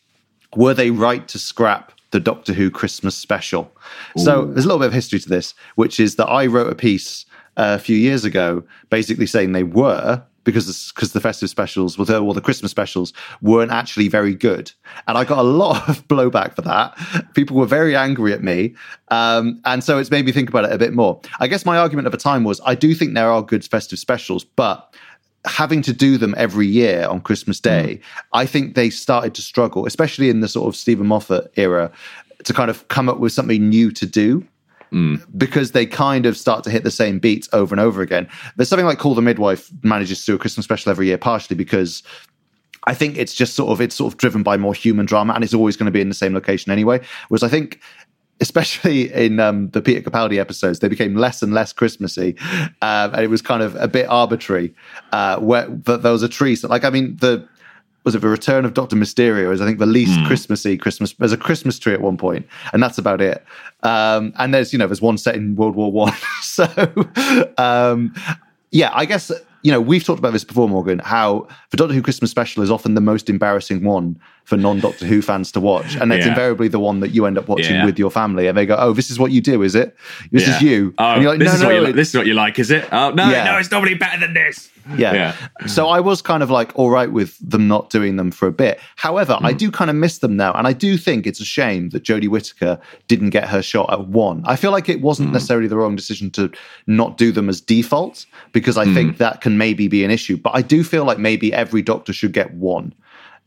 were 0.56 0.74
they 0.74 0.90
right 0.90 1.26
to 1.28 1.38
scrap 1.38 1.92
the 2.10 2.20
Doctor 2.20 2.52
Who 2.52 2.70
Christmas 2.70 3.16
special? 3.16 3.72
So 4.16 4.46
there's 4.46 4.64
a 4.64 4.68
little 4.68 4.80
bit 4.80 4.88
of 4.88 4.92
history 4.92 5.18
to 5.20 5.28
this, 5.28 5.54
which 5.74 5.98
is 6.00 6.16
that 6.16 6.26
I 6.26 6.46
wrote 6.46 6.72
a 6.72 6.74
piece 6.74 7.24
uh, 7.56 7.76
a 7.76 7.78
few 7.78 7.96
years 7.96 8.24
ago, 8.24 8.64
basically 8.90 9.26
saying 9.26 9.52
they 9.52 9.64
were 9.64 10.22
because 10.44 10.92
because 10.92 11.12
the 11.12 11.20
festive 11.20 11.50
specials, 11.50 11.98
well, 11.98 12.04
the, 12.04 12.18
or 12.18 12.34
the 12.34 12.40
Christmas 12.40 12.70
specials, 12.70 13.12
weren't 13.42 13.70
actually 13.70 14.08
very 14.08 14.34
good, 14.34 14.72
and 15.06 15.18
I 15.18 15.24
got 15.24 15.38
a 15.38 15.42
lot 15.64 15.88
of 15.88 16.06
blowback 16.08 16.54
for 16.54 16.62
that. 16.62 16.96
People 17.34 17.56
were 17.56 17.66
very 17.66 17.94
angry 17.94 18.32
at 18.32 18.42
me, 18.42 18.74
um, 19.08 19.60
and 19.64 19.84
so 19.84 19.98
it's 19.98 20.10
made 20.10 20.24
me 20.24 20.32
think 20.32 20.48
about 20.48 20.64
it 20.64 20.72
a 20.72 20.78
bit 20.78 20.94
more. 20.94 21.20
I 21.40 21.46
guess 21.46 21.66
my 21.66 21.78
argument 21.78 22.06
at 22.06 22.12
the 22.12 22.18
time 22.18 22.44
was 22.44 22.60
I 22.64 22.74
do 22.74 22.94
think 22.94 23.14
there 23.14 23.30
are 23.30 23.42
good 23.42 23.64
festive 23.64 23.98
specials, 23.98 24.44
but 24.44 24.94
having 25.44 25.82
to 25.82 25.92
do 25.92 26.18
them 26.18 26.34
every 26.36 26.66
year 26.66 27.06
on 27.06 27.20
Christmas 27.20 27.58
hmm. 27.58 27.68
Day, 27.68 28.00
I 28.32 28.46
think 28.46 28.74
they 28.74 28.90
started 28.90 29.34
to 29.34 29.42
struggle, 29.42 29.86
especially 29.86 30.30
in 30.30 30.40
the 30.40 30.48
sort 30.48 30.68
of 30.68 30.76
Steven 30.76 31.06
Moffat 31.06 31.50
era, 31.56 31.90
to 32.44 32.52
kind 32.52 32.70
of 32.70 32.86
come 32.88 33.08
up 33.08 33.18
with 33.18 33.32
something 33.32 33.68
new 33.68 33.90
to 33.92 34.06
do 34.06 34.46
hmm. 34.90 35.16
because 35.36 35.72
they 35.72 35.86
kind 35.86 36.26
of 36.26 36.36
start 36.36 36.64
to 36.64 36.70
hit 36.70 36.84
the 36.84 36.90
same 36.90 37.18
beats 37.18 37.48
over 37.52 37.74
and 37.74 37.80
over 37.80 38.02
again. 38.02 38.28
There's 38.56 38.68
something 38.68 38.86
like 38.86 38.98
Call 38.98 39.14
the 39.14 39.22
Midwife 39.22 39.70
manages 39.82 40.20
to 40.20 40.32
do 40.32 40.34
a 40.36 40.38
Christmas 40.38 40.64
special 40.64 40.90
every 40.90 41.06
year, 41.06 41.18
partially 41.18 41.56
because 41.56 42.02
I 42.86 42.94
think 42.94 43.18
it's 43.18 43.34
just 43.34 43.54
sort 43.54 43.70
of 43.70 43.80
it's 43.80 43.94
sort 43.94 44.12
of 44.12 44.18
driven 44.18 44.42
by 44.42 44.56
more 44.56 44.74
human 44.74 45.06
drama, 45.06 45.34
and 45.34 45.44
it's 45.44 45.54
always 45.54 45.76
going 45.76 45.86
to 45.86 45.92
be 45.92 46.00
in 46.00 46.08
the 46.08 46.14
same 46.14 46.34
location 46.34 46.72
anyway. 46.72 47.00
Whereas 47.28 47.42
I 47.42 47.48
think. 47.48 47.80
Especially 48.40 49.12
in 49.12 49.38
um, 49.38 49.68
the 49.70 49.82
Peter 49.82 50.08
Capaldi 50.08 50.38
episodes, 50.38 50.78
they 50.78 50.88
became 50.88 51.14
less 51.14 51.42
and 51.42 51.52
less 51.52 51.72
Christmassy, 51.72 52.36
um, 52.80 53.12
and 53.14 53.20
it 53.20 53.28
was 53.28 53.42
kind 53.42 53.62
of 53.62 53.76
a 53.76 53.86
bit 53.86 54.06
arbitrary. 54.08 54.74
Uh, 55.12 55.38
where 55.38 55.66
th- 55.66 56.00
there 56.00 56.12
was 56.12 56.22
a 56.22 56.28
tree, 56.28 56.56
so 56.56 56.66
like 56.68 56.84
I 56.84 56.90
mean, 56.90 57.16
the 57.16 57.46
was 58.04 58.14
it 58.14 58.20
the 58.20 58.28
Return 58.28 58.64
of 58.64 58.74
Doctor 58.74 58.96
Mysterio 58.96 59.52
is 59.52 59.60
I 59.60 59.66
think 59.66 59.78
the 59.78 59.86
least 59.86 60.18
Christmassy 60.26 60.76
Christmas. 60.76 61.12
There's 61.14 61.32
a 61.32 61.36
Christmas 61.36 61.78
tree 61.78 61.92
at 61.92 62.00
one 62.00 62.16
point, 62.16 62.46
and 62.72 62.82
that's 62.82 62.98
about 62.98 63.20
it. 63.20 63.44
Um, 63.82 64.32
and 64.38 64.54
there's 64.54 64.72
you 64.72 64.78
know 64.78 64.86
there's 64.86 65.02
one 65.02 65.18
set 65.18 65.34
in 65.34 65.56
World 65.56 65.76
War 65.76 65.92
One, 65.92 66.14
so 66.42 66.66
um, 67.58 68.14
yeah, 68.70 68.90
I 68.94 69.04
guess 69.04 69.30
you 69.62 69.70
know 69.70 69.80
we've 69.80 70.04
talked 70.04 70.18
about 70.18 70.32
this 70.32 70.44
before, 70.44 70.68
Morgan. 70.68 70.98
How 71.00 71.46
the 71.70 71.76
Doctor 71.76 71.94
Who 71.94 72.02
Christmas 72.02 72.30
special 72.30 72.62
is 72.62 72.70
often 72.70 72.94
the 72.94 73.00
most 73.00 73.28
embarrassing 73.28 73.84
one 73.84 74.18
for 74.44 74.56
non-Doctor 74.56 75.06
Who 75.06 75.22
fans 75.22 75.52
to 75.52 75.60
watch, 75.60 75.96
and 75.96 76.12
it's 76.12 76.24
Yeah. 76.24 76.32
invariably 76.32 76.68
the 76.68 76.80
one 76.80 77.00
that 77.00 77.10
you 77.10 77.26
end 77.26 77.38
up 77.38 77.48
watching 77.48 77.76
Yeah. 77.76 77.84
with 77.84 77.98
your 77.98 78.10
family, 78.10 78.46
and 78.46 78.56
they 78.56 78.66
go, 78.66 78.76
"Oh, 78.78 78.92
this 78.92 79.10
is 79.10 79.18
what 79.18 79.30
you 79.30 79.40
do, 79.40 79.62
is 79.62 79.74
it? 79.74 79.96
This 80.32 80.48
is 80.48 80.60
you." 80.60 80.92
Oh, 80.98 81.12
and 81.12 81.22
you're 81.22 81.32
like, 81.32 81.38
this 81.38 81.48
"No, 81.48 81.54
is 81.54 81.60
no, 81.60 81.66
what 81.66 81.74
you 81.74 81.80
it- 81.80 81.84
like. 81.84 81.94
This 81.94 82.08
is 82.08 82.16
what 82.16 82.26
you 82.26 82.34
like, 82.34 82.58
is 82.58 82.70
it? 82.70 82.88
Oh 82.92 83.10
no, 83.10 83.30
Yeah. 83.30 83.44
no, 83.44 83.58
it's 83.58 83.70
nobody 83.70 83.94
better 83.94 84.18
than 84.18 84.34
this. 84.34 84.70
yeah. 84.96 85.12
Yeah. 85.12 85.66
So 85.66 85.88
I 85.88 86.00
was 86.00 86.22
kind 86.22 86.42
of 86.42 86.50
like 86.50 86.72
all 86.74 86.90
right 86.90 87.10
with 87.10 87.36
them 87.38 87.68
not 87.68 87.90
doing 87.90 88.16
them 88.16 88.30
for 88.30 88.48
a 88.48 88.52
bit. 88.52 88.80
However, 88.96 89.36
I 89.40 89.52
hmm. 89.52 89.58
do 89.58 89.70
kind 89.70 89.90
of 89.90 89.96
miss 89.96 90.18
them 90.18 90.36
now. 90.36 90.52
And 90.54 90.66
I 90.66 90.72
do 90.72 90.96
think 90.96 91.26
it's 91.26 91.40
a 91.40 91.44
shame 91.44 91.90
that 91.90 92.02
Jodie 92.02 92.28
Whittaker 92.28 92.80
didn't 93.06 93.30
get 93.30 93.48
her 93.48 93.62
shot 93.62 93.92
at 93.92 94.08
one. 94.08 94.42
I 94.46 94.56
feel 94.56 94.72
like 94.72 94.88
it 94.88 95.00
wasn't 95.00 95.28
hmm. 95.28 95.34
necessarily 95.34 95.68
the 95.68 95.76
wrong 95.76 95.96
decision 95.96 96.30
to 96.32 96.50
not 96.86 97.18
do 97.18 97.30
them 97.30 97.48
as 97.48 97.60
default 97.60 98.26
because 98.52 98.76
I 98.76 98.84
hmm. 98.84 98.94
think 98.94 99.18
that 99.18 99.40
can 99.40 99.58
maybe 99.58 99.86
be 99.88 100.04
an 100.04 100.10
issue. 100.10 100.36
But 100.36 100.56
I 100.56 100.62
do 100.62 100.82
feel 100.82 101.04
like 101.04 101.18
maybe 101.18 101.52
every 101.52 101.82
doctor 101.82 102.12
should 102.12 102.32
get 102.32 102.54
one. 102.54 102.94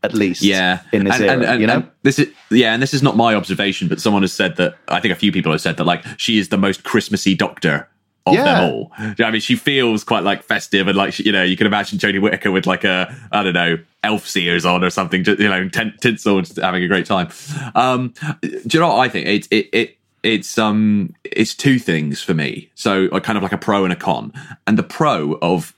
At 0.04 0.14
least. 0.14 0.42
Yeah, 0.42 0.80
in 0.92 1.04
this 1.04 1.14
and, 1.16 1.24
era, 1.24 1.32
and, 1.32 1.44
and, 1.44 1.60
you 1.60 1.66
know. 1.66 1.86
this 2.02 2.18
is 2.18 2.28
yeah, 2.50 2.72
and 2.74 2.82
this 2.82 2.94
is 2.94 3.02
not 3.02 3.16
my 3.16 3.34
observation, 3.34 3.88
but 3.88 4.00
someone 4.00 4.22
has 4.22 4.32
said 4.32 4.56
that 4.56 4.76
I 4.88 5.00
think 5.00 5.12
a 5.12 5.16
few 5.16 5.32
people 5.32 5.52
have 5.52 5.60
said 5.60 5.76
that 5.78 5.84
like 5.84 6.04
she 6.18 6.38
is 6.38 6.48
the 6.50 6.58
most 6.58 6.84
Christmassy 6.84 7.34
Doctor 7.34 7.88
of 8.26 8.34
Yeah. 8.34 8.44
them 8.44 8.64
all. 8.64 8.92
You 8.98 9.14
know 9.18 9.24
I 9.26 9.30
mean, 9.30 9.40
she 9.40 9.56
feels 9.56 10.04
quite 10.04 10.22
like 10.24 10.42
festive 10.42 10.88
and 10.88 10.96
like 10.96 11.12
she- 11.12 11.24
you 11.24 11.32
know 11.32 11.42
you 11.42 11.56
can 11.56 11.66
imagine 11.66 11.98
Jodie 11.98 12.20
Whittaker 12.20 12.50
with 12.50 12.66
like 12.66 12.84
a 12.84 13.14
I 13.32 13.42
don't 13.42 13.54
know 13.54 13.78
elf 14.02 14.36
ears 14.36 14.66
on 14.66 14.84
or 14.84 14.90
something, 14.90 15.24
just, 15.24 15.40
you 15.40 15.48
know, 15.48 15.68
tin- 15.68 15.94
tinsel, 16.00 16.40
just 16.42 16.56
having 16.56 16.82
a 16.82 16.88
great 16.88 17.06
time. 17.06 17.28
Um, 17.74 18.12
do 18.42 18.50
you 18.72 18.80
know 18.80 18.88
what 18.88 18.98
I 19.00 19.08
think? 19.08 19.26
It 19.26 19.48
it 19.50 19.68
it. 19.72 19.96
It's 20.22 20.56
um, 20.56 21.14
it's 21.22 21.54
two 21.54 21.78
things 21.78 22.22
for 22.22 22.32
me. 22.32 22.70
So, 22.74 23.08
uh, 23.08 23.20
kind 23.20 23.36
of 23.36 23.42
like 23.42 23.52
a 23.52 23.58
pro 23.58 23.84
and 23.84 23.92
a 23.92 23.96
con. 23.96 24.32
And 24.66 24.78
the 24.78 24.82
pro 24.82 25.34
of 25.42 25.74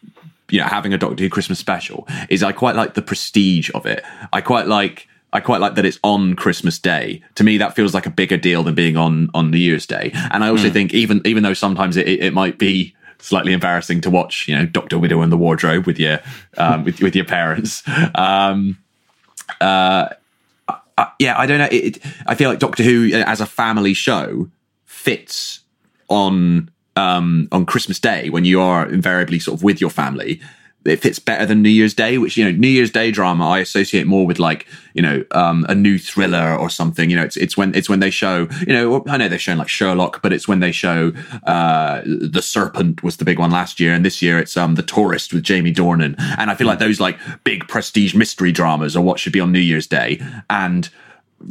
you 0.51 0.61
know 0.61 0.67
having 0.67 0.93
a 0.93 0.99
Doctor 0.99 1.23
Who 1.23 1.31
Christmas 1.31 1.59
special 1.59 2.07
is 2.29 2.43
I 2.43 2.53
quite 2.53 2.77
like 2.77 2.95
the 2.95 3.03
prestige 3.03 3.71
of 3.75 3.87
it. 3.87 4.05
I 4.33 4.41
quite 4.41 4.67
like 4.67 5.09
I 5.33 5.41
quite 5.41 5.61
like 5.61 5.75
that 5.75 5.85
it's 5.85 5.99
on 6.03 6.35
Christmas 6.35 6.79
Day. 6.79 7.23
To 7.35 7.45
me, 7.45 7.59
that 7.59 7.75
feels 7.75 7.93
like 7.93 8.07
a 8.07 8.11
bigger 8.11 8.37
deal 8.37 8.63
than 8.63 8.75
being 8.75 8.97
on 8.97 9.31
on 9.35 9.51
New 9.51 9.59
Year's 9.59 9.87
Day. 9.87 10.11
And 10.31 10.43
I 10.45 10.49
also 10.49 10.71
think 10.71 10.95
even 10.95 11.21
even 11.25 11.43
though 11.43 11.55
sometimes 11.55 11.97
it, 11.97 12.09
it, 12.09 12.21
it 12.25 12.33
might 12.33 12.59
be 12.59 12.95
slightly 13.19 13.53
embarrassing 13.53 14.01
to 14.03 14.11
watch, 14.11 14.47
you 14.47 14.55
know, 14.57 14.67
Doctor 14.67 14.99
Widow 14.99 15.23
in 15.23 15.31
the 15.31 15.37
wardrobe 15.37 15.87
with 15.87 15.99
your 15.99 16.21
um, 16.57 16.85
with 16.85 17.01
with 17.01 17.17
your 17.17 17.25
parents. 17.25 17.83
Um, 18.15 18.79
uh, 19.61 20.09
yeah, 21.19 21.39
I 21.39 21.47
don't 21.47 21.59
know. 21.59 21.69
It, 21.71 21.97
it, 21.97 22.03
I 22.27 22.35
feel 22.35 22.49
like 22.49 22.59
Doctor 22.59 22.83
Who 22.83 23.11
uh, 23.13 23.25
as 23.27 23.41
a 23.41 23.47
family 23.47 23.95
show 23.95 24.49
fits 24.85 25.61
on 26.09 26.71
um, 26.97 27.49
on 27.53 27.67
Christmas 27.67 28.01
Day 28.01 28.31
when 28.31 28.45
you 28.45 28.61
are 28.61 28.89
invariably 28.89 29.39
sort 29.39 29.59
of 29.59 29.63
with 29.63 29.81
your 29.81 29.91
family. 29.91 30.41
It 30.85 31.01
fits 31.01 31.19
better 31.19 31.45
than 31.45 31.63
New 31.63 31.69
Year's 31.69 31.95
Day, 31.95 32.17
which 32.17 32.37
you 32.37 32.45
know 32.45 32.53
New 32.53 32.69
Year's 32.69 32.93
Day 32.93 33.11
drama 33.11 33.49
I 33.49 33.59
associate 33.59 34.07
more 34.07 34.25
with 34.25 34.39
like 34.39 34.69
you 34.95 35.03
know 35.03 35.25
um, 35.33 35.67
a 35.69 35.75
new 35.75 35.99
thriller 35.99 36.57
or 36.57 36.71
something. 36.71 37.11
You 37.11 37.17
know, 37.17 37.25
it's 37.25 37.37
it's 37.37 37.57
when 37.57 37.75
it's 37.75 37.89
when 37.89 37.99
they 37.99 38.11
show 38.11 38.49
you 38.61 38.73
know 38.73 39.03
I 39.09 39.17
know 39.17 39.29
they're 39.29 39.39
showing 39.39 39.59
like 39.59 39.69
Sherlock, 39.69 40.23
but 40.23 40.33
it's 40.33 40.47
when 40.47 40.61
they 40.61 40.71
show 40.71 41.13
uh, 41.45 42.03
the 42.05 42.41
Serpent 42.41 43.03
was 43.03 43.17
the 43.17 43.25
big 43.25 43.41
one 43.41 43.51
last 43.51 43.81
year, 43.81 43.93
and 43.95 44.05
this 44.05 44.23
year 44.23 44.39
it's 44.39 44.57
um, 44.57 44.77
the 44.77 44.83
Tourist 44.85 45.33
with 45.33 45.43
Jamie 45.43 45.75
Dornan, 45.75 46.15
and 46.39 46.53
I 46.53 46.55
feel 46.55 46.69
like 46.69 46.79
those 46.79 47.01
like 47.01 47.19
big 47.43 47.67
prestige 47.67 48.15
mystery 48.15 48.53
dramas 48.53 48.97
are 48.97 49.03
what 49.03 49.19
should 49.19 49.33
be 49.33 49.41
on 49.41 49.51
New 49.51 49.59
Year's 49.59 49.89
Day, 49.89 50.23
and 50.49 50.89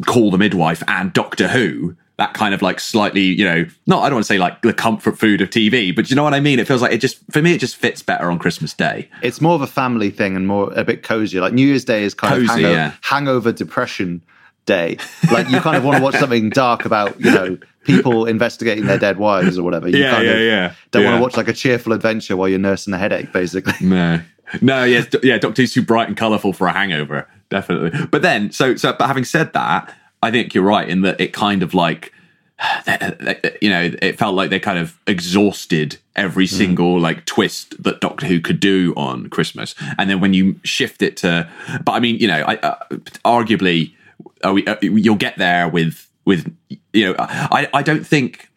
Call 0.05 0.31
the 0.31 0.37
Midwife 0.37 0.83
and 0.87 1.13
Doctor 1.13 1.49
Who. 1.49 1.95
That 2.17 2.33
kind 2.33 2.53
of 2.53 2.61
like 2.61 2.79
slightly, 2.79 3.23
you 3.23 3.43
know, 3.43 3.65
not 3.87 4.03
I 4.03 4.09
don't 4.09 4.15
want 4.15 4.25
to 4.25 4.33
say 4.33 4.37
like 4.37 4.61
the 4.61 4.73
comfort 4.73 5.19
food 5.19 5.41
of 5.41 5.49
TV, 5.49 5.93
but 5.93 6.09
you 6.09 6.15
know 6.15 6.23
what 6.23 6.33
I 6.33 6.39
mean. 6.39 6.59
It 6.59 6.67
feels 6.67 6.81
like 6.81 6.93
it 6.93 6.99
just 6.99 7.19
for 7.31 7.41
me, 7.41 7.53
it 7.53 7.59
just 7.59 7.75
fits 7.75 8.01
better 8.01 8.31
on 8.31 8.39
Christmas 8.39 8.73
Day. 8.73 9.09
It's 9.21 9.41
more 9.41 9.55
of 9.55 9.61
a 9.61 9.67
family 9.67 10.11
thing 10.11 10.35
and 10.35 10.47
more 10.47 10.71
a 10.75 10.85
bit 10.85 11.03
cozier. 11.03 11.41
Like 11.41 11.53
New 11.53 11.67
Year's 11.67 11.83
Day 11.83 12.03
is 12.03 12.13
kind 12.13 12.41
of 12.41 12.47
hangover, 12.47 12.73
yeah. 12.73 12.93
hangover 13.01 13.51
depression 13.51 14.21
day. 14.65 14.97
Like 15.31 15.49
you 15.49 15.59
kind 15.59 15.77
of 15.77 15.83
want 15.83 15.97
to 15.97 16.03
watch 16.03 16.15
something 16.15 16.49
dark 16.49 16.85
about 16.85 17.19
you 17.19 17.31
know 17.31 17.57
people 17.83 18.25
investigating 18.25 18.85
their 18.85 18.97
dead 18.97 19.17
wives 19.17 19.57
or 19.57 19.63
whatever. 19.63 19.87
You 19.87 19.97
Yeah, 19.97 20.11
kind 20.11 20.25
yeah, 20.25 20.33
of 20.33 20.39
yeah. 20.41 20.73
Don't 20.91 21.05
want 21.05 21.17
to 21.17 21.21
watch 21.21 21.37
like 21.37 21.47
a 21.47 21.53
cheerful 21.53 21.93
adventure 21.93 22.35
while 22.35 22.49
you're 22.49 22.59
nursing 22.59 22.93
a 22.93 22.97
headache, 22.97 23.31
basically. 23.31 23.73
No, 23.81 24.21
no, 24.61 24.83
yes, 24.83 25.07
yeah. 25.23 25.37
Doctor 25.37 25.61
Who's 25.61 25.73
too 25.73 25.83
bright 25.83 26.07
and 26.07 26.17
colourful 26.17 26.53
for 26.53 26.67
a 26.67 26.73
hangover, 26.73 27.27
definitely. 27.49 28.05
But 28.07 28.21
then, 28.21 28.51
so 28.51 28.75
so, 28.75 28.93
but 28.93 29.07
having 29.07 29.23
said 29.23 29.53
that, 29.53 29.93
I 30.25 30.31
think 30.31 30.55
you're 30.55 30.63
right 30.63 30.89
in 30.89 31.01
that 31.01 31.21
it 31.21 31.33
kind 31.33 31.61
of 31.61 31.73
like, 31.73 32.11
you 33.61 33.69
know, 33.69 33.91
it 34.01 34.17
felt 34.17 34.33
like 34.33 34.49
they 34.49 34.59
kind 34.59 34.79
of 34.79 34.97
exhausted 35.05 35.97
every 36.15 36.47
single 36.47 36.99
like 36.99 37.25
twist 37.25 37.81
that 37.83 38.01
Doctor 38.01 38.25
Who 38.25 38.39
could 38.39 38.59
do 38.59 38.93
on 38.97 39.29
Christmas, 39.29 39.75
and 39.97 40.09
then 40.09 40.19
when 40.19 40.33
you 40.33 40.59
shift 40.63 41.01
it 41.01 41.17
to, 41.17 41.49
but 41.83 41.91
I 41.91 41.99
mean, 41.99 42.17
you 42.17 42.27
know, 42.27 42.41
I, 42.41 42.55
uh, 42.57 42.75
arguably, 43.23 43.93
are 44.43 44.53
we, 44.53 44.65
uh, 44.65 44.77
you'll 44.81 45.15
get 45.15 45.37
there 45.37 45.69
with 45.69 46.09
with 46.25 46.55
you 46.93 47.05
know, 47.05 47.15
I 47.19 47.69
I 47.73 47.83
don't 47.83 48.05
think. 48.05 48.49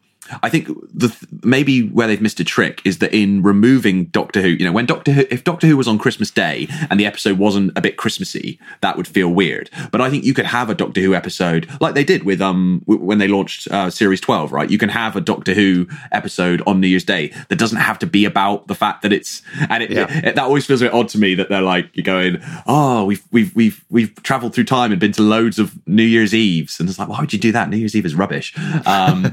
I 0.43 0.49
think 0.49 0.69
the 0.95 1.15
maybe 1.43 1.83
where 1.83 2.07
they've 2.07 2.21
missed 2.21 2.41
a 2.41 2.45
trick 2.45 2.81
is 2.85 2.99
that 2.99 3.15
in 3.15 3.43
removing 3.43 4.07
Doctor 4.07 4.41
Who, 4.43 4.49
you 4.49 4.65
know, 4.65 4.73
when 4.73 4.87
Doctor 4.87 5.13
Who, 5.13 5.25
if 5.31 5.45
Doctor 5.45 5.67
Who 5.67 5.77
was 5.77 5.89
on 5.89 5.99
Christmas 5.99 6.31
Day 6.31 6.69
and 6.91 6.99
the 7.01 7.07
episode 7.07 7.39
wasn't 7.39 7.77
a 7.77 7.81
bit 7.81 7.97
Christmassy, 7.97 8.59
that 8.81 8.97
would 8.97 9.09
feel 9.09 9.29
weird. 9.29 9.71
But 9.91 10.01
I 10.01 10.11
think 10.11 10.25
you 10.25 10.35
could 10.35 10.47
have 10.47 10.71
a 10.71 10.75
Doctor 10.75 11.01
Who 11.01 11.15
episode 11.15 11.69
like 11.81 11.95
they 11.95 12.05
did 12.05 12.25
with 12.25 12.41
um 12.41 12.83
w- 12.87 13.05
when 13.05 13.19
they 13.19 13.29
launched 13.29 13.69
uh, 13.69 13.91
Series 13.91 14.21
Twelve, 14.21 14.53
right? 14.53 14.71
You 14.71 14.79
can 14.79 14.89
have 14.91 15.17
a 15.17 15.21
Doctor 15.21 15.55
Who 15.55 15.87
episode 16.13 16.63
on 16.67 16.81
New 16.81 16.89
Year's 16.89 17.05
Day 17.05 17.29
that 17.49 17.59
doesn't 17.59 17.79
have 17.79 17.99
to 18.01 18.07
be 18.07 18.25
about 18.25 18.67
the 18.69 18.75
fact 18.75 19.03
that 19.03 19.13
it's 19.13 19.43
and 19.71 19.83
it, 19.83 19.91
Yeah. 19.91 20.07
it- 20.11 20.35
that 20.37 20.45
always 20.45 20.67
feels 20.67 20.83
a 20.83 20.87
bit 20.87 20.95
odd 20.95 21.09
to 21.11 21.19
me 21.19 21.35
that 21.35 21.49
they're 21.49 21.63
like 21.63 21.91
you're 21.95 22.05
going, 22.05 22.39
oh, 22.67 23.05
we've 23.05 23.23
we've 23.33 23.55
we've 23.57 23.85
we've 23.91 24.15
travelled 24.23 24.55
through 24.55 24.65
time 24.65 24.93
and 24.93 25.01
been 25.01 25.13
to 25.13 25.23
loads 25.23 25.59
of 25.59 25.75
New 25.89 26.03
Year's 26.05 26.35
Eves, 26.35 26.79
and 26.81 26.89
it's 26.89 26.99
like, 26.99 27.09
why 27.09 27.21
would 27.21 27.33
you 27.33 27.39
do 27.39 27.53
that? 27.53 27.69
New 27.71 27.77
Year's 27.77 27.97
Eve 27.97 28.07
is 28.07 28.15
rubbish. 28.15 28.55
Um, 28.87 29.27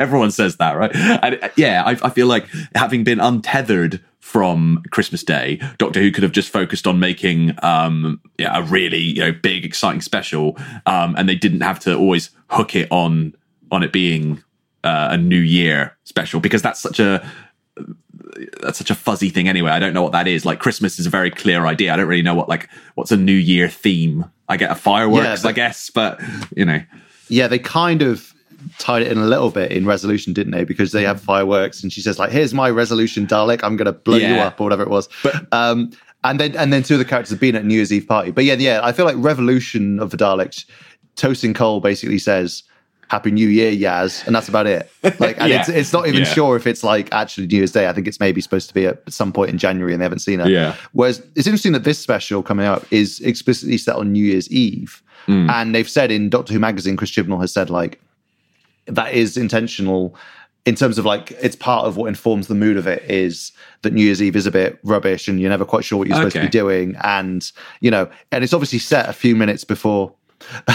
everyone 0.00 0.30
says 0.32 0.56
that, 0.56 0.76
right? 0.76 0.94
And 0.94 1.38
uh, 1.42 1.48
yeah, 1.56 1.82
I, 1.84 1.90
I 2.02 2.10
feel 2.10 2.26
like 2.26 2.46
having 2.74 3.04
been 3.04 3.20
untethered 3.20 4.00
from 4.18 4.82
Christmas 4.90 5.22
Day, 5.24 5.60
Doctor 5.78 6.00
Who 6.00 6.10
could 6.10 6.22
have 6.22 6.32
just 6.32 6.50
focused 6.50 6.86
on 6.86 6.98
making 7.00 7.54
um, 7.62 8.20
yeah, 8.38 8.58
a 8.58 8.62
really 8.62 8.98
you 8.98 9.20
know 9.20 9.32
big, 9.32 9.64
exciting 9.64 10.00
special, 10.00 10.56
um, 10.86 11.14
and 11.16 11.28
they 11.28 11.36
didn't 11.36 11.60
have 11.62 11.78
to 11.80 11.96
always 11.96 12.30
hook 12.48 12.74
it 12.74 12.88
on 12.90 13.34
on 13.70 13.82
it 13.82 13.92
being 13.92 14.42
uh, 14.84 15.08
a 15.12 15.16
New 15.16 15.38
Year 15.40 15.96
special 16.04 16.40
because 16.40 16.62
that's 16.62 16.80
such 16.80 16.98
a 16.98 17.28
that's 18.62 18.78
such 18.78 18.90
a 18.90 18.94
fuzzy 18.94 19.30
thing 19.30 19.48
anyway. 19.48 19.70
I 19.70 19.78
don't 19.78 19.92
know 19.92 20.02
what 20.02 20.12
that 20.12 20.26
is. 20.28 20.44
Like 20.44 20.58
Christmas 20.60 20.98
is 20.98 21.06
a 21.06 21.10
very 21.10 21.30
clear 21.30 21.66
idea. 21.66 21.92
I 21.92 21.96
don't 21.96 22.06
really 22.06 22.22
know 22.22 22.34
what 22.34 22.48
like 22.48 22.68
what's 22.94 23.10
a 23.12 23.16
New 23.16 23.32
Year 23.32 23.68
theme. 23.68 24.24
I 24.48 24.56
get 24.56 24.70
a 24.70 24.74
fireworks, 24.74 25.24
Yeah, 25.24 25.36
but- 25.42 25.48
I 25.48 25.52
guess, 25.52 25.90
but 25.90 26.20
you 26.56 26.64
know, 26.64 26.80
Yeah, 27.28 27.46
they 27.48 27.58
kind 27.58 28.02
of 28.02 28.29
tied 28.78 29.02
it 29.02 29.10
in 29.12 29.18
a 29.18 29.26
little 29.26 29.50
bit 29.50 29.72
in 29.72 29.86
resolution, 29.86 30.32
didn't 30.32 30.52
they? 30.52 30.64
Because 30.64 30.92
they 30.92 31.02
have 31.04 31.20
fireworks, 31.20 31.82
and 31.82 31.92
she 31.92 32.00
says 32.00 32.18
like, 32.18 32.30
"Here's 32.30 32.52
my 32.54 32.70
resolution, 32.70 33.26
Dalek. 33.26 33.60
I'm 33.62 33.76
going 33.76 33.86
to 33.86 33.92
blow 33.92 34.16
you 34.16 34.34
up," 34.36 34.60
or 34.60 34.64
whatever 34.64 34.82
it 34.82 34.90
was. 34.90 35.08
But- 35.22 35.46
um, 35.52 35.90
and 36.24 36.38
then 36.38 36.54
and 36.56 36.72
then 36.72 36.82
two 36.82 36.94
of 36.94 36.98
the 36.98 37.04
characters 37.06 37.30
have 37.30 37.40
been 37.40 37.56
at 37.56 37.64
New 37.64 37.74
Year's 37.74 37.92
Eve 37.92 38.06
party. 38.06 38.30
But 38.30 38.44
yeah, 38.44 38.54
yeah, 38.54 38.80
I 38.82 38.92
feel 38.92 39.06
like 39.06 39.16
Revolution 39.18 39.98
of 40.00 40.10
the 40.10 40.16
Daleks. 40.16 40.64
Tosin 41.16 41.54
Cole 41.54 41.80
basically 41.80 42.18
says. 42.18 42.62
Happy 43.08 43.32
New 43.32 43.48
Year, 43.48 43.72
Yaz, 43.72 44.24
and 44.24 44.36
that's 44.36 44.48
about 44.48 44.68
it. 44.68 44.88
Like, 45.18 45.36
and 45.40 45.48
Yeah. 45.50 45.58
it's 45.58 45.68
it's 45.68 45.92
not 45.92 46.06
even 46.06 46.20
Yeah. 46.20 46.26
sure 46.32 46.54
if 46.54 46.64
it's 46.64 46.84
like 46.84 47.12
actually 47.12 47.48
New 47.48 47.56
Year's 47.56 47.72
Day. 47.72 47.88
I 47.88 47.92
think 47.92 48.06
it's 48.06 48.20
maybe 48.20 48.40
supposed 48.40 48.68
to 48.68 48.74
be 48.74 48.86
at 48.86 49.02
some 49.12 49.32
point 49.32 49.50
in 49.50 49.58
January, 49.58 49.92
and 49.92 50.00
they 50.00 50.04
haven't 50.04 50.20
seen 50.20 50.38
it. 50.38 50.46
Yeah. 50.46 50.76
Whereas 50.92 51.20
it's 51.34 51.48
interesting 51.48 51.72
that 51.72 51.82
this 51.82 51.98
special 51.98 52.40
coming 52.44 52.64
out 52.64 52.86
is 52.92 53.18
explicitly 53.22 53.78
set 53.78 53.96
on 53.96 54.12
New 54.12 54.24
Year's 54.24 54.48
Eve, 54.52 55.02
Hmm. 55.26 55.50
and 55.50 55.74
they've 55.74 55.88
said 55.90 56.12
in 56.12 56.30
Doctor 56.30 56.52
Who 56.52 56.60
magazine, 56.60 56.96
Chris 56.96 57.10
Chibnall 57.10 57.40
has 57.40 57.52
said 57.52 57.68
like 57.68 58.00
that 58.94 59.14
is 59.14 59.36
intentional 59.36 60.16
in 60.66 60.74
terms 60.74 60.98
of 60.98 61.06
like 61.06 61.30
it's 61.32 61.56
part 61.56 61.86
of 61.86 61.96
what 61.96 62.06
informs 62.06 62.46
the 62.46 62.54
mood 62.54 62.76
of 62.76 62.86
it 62.86 63.02
is 63.10 63.52
that 63.82 63.92
New 63.92 64.04
Year's 64.04 64.22
Eve 64.22 64.36
is 64.36 64.46
a 64.46 64.50
bit 64.50 64.78
rubbish 64.82 65.26
and 65.26 65.40
you're 65.40 65.50
never 65.50 65.64
quite 65.64 65.84
sure 65.84 65.98
what 65.98 66.06
you're 66.06 66.16
supposed 66.16 66.36
to 66.36 66.42
be 66.42 66.48
doing, 66.48 66.96
and 67.02 67.50
you 67.80 67.90
know, 67.90 68.10
and 68.30 68.44
it's 68.44 68.52
obviously 68.52 68.78
set 68.78 69.08
a 69.08 69.12
few 69.12 69.34
minutes 69.34 69.64
before 69.64 70.12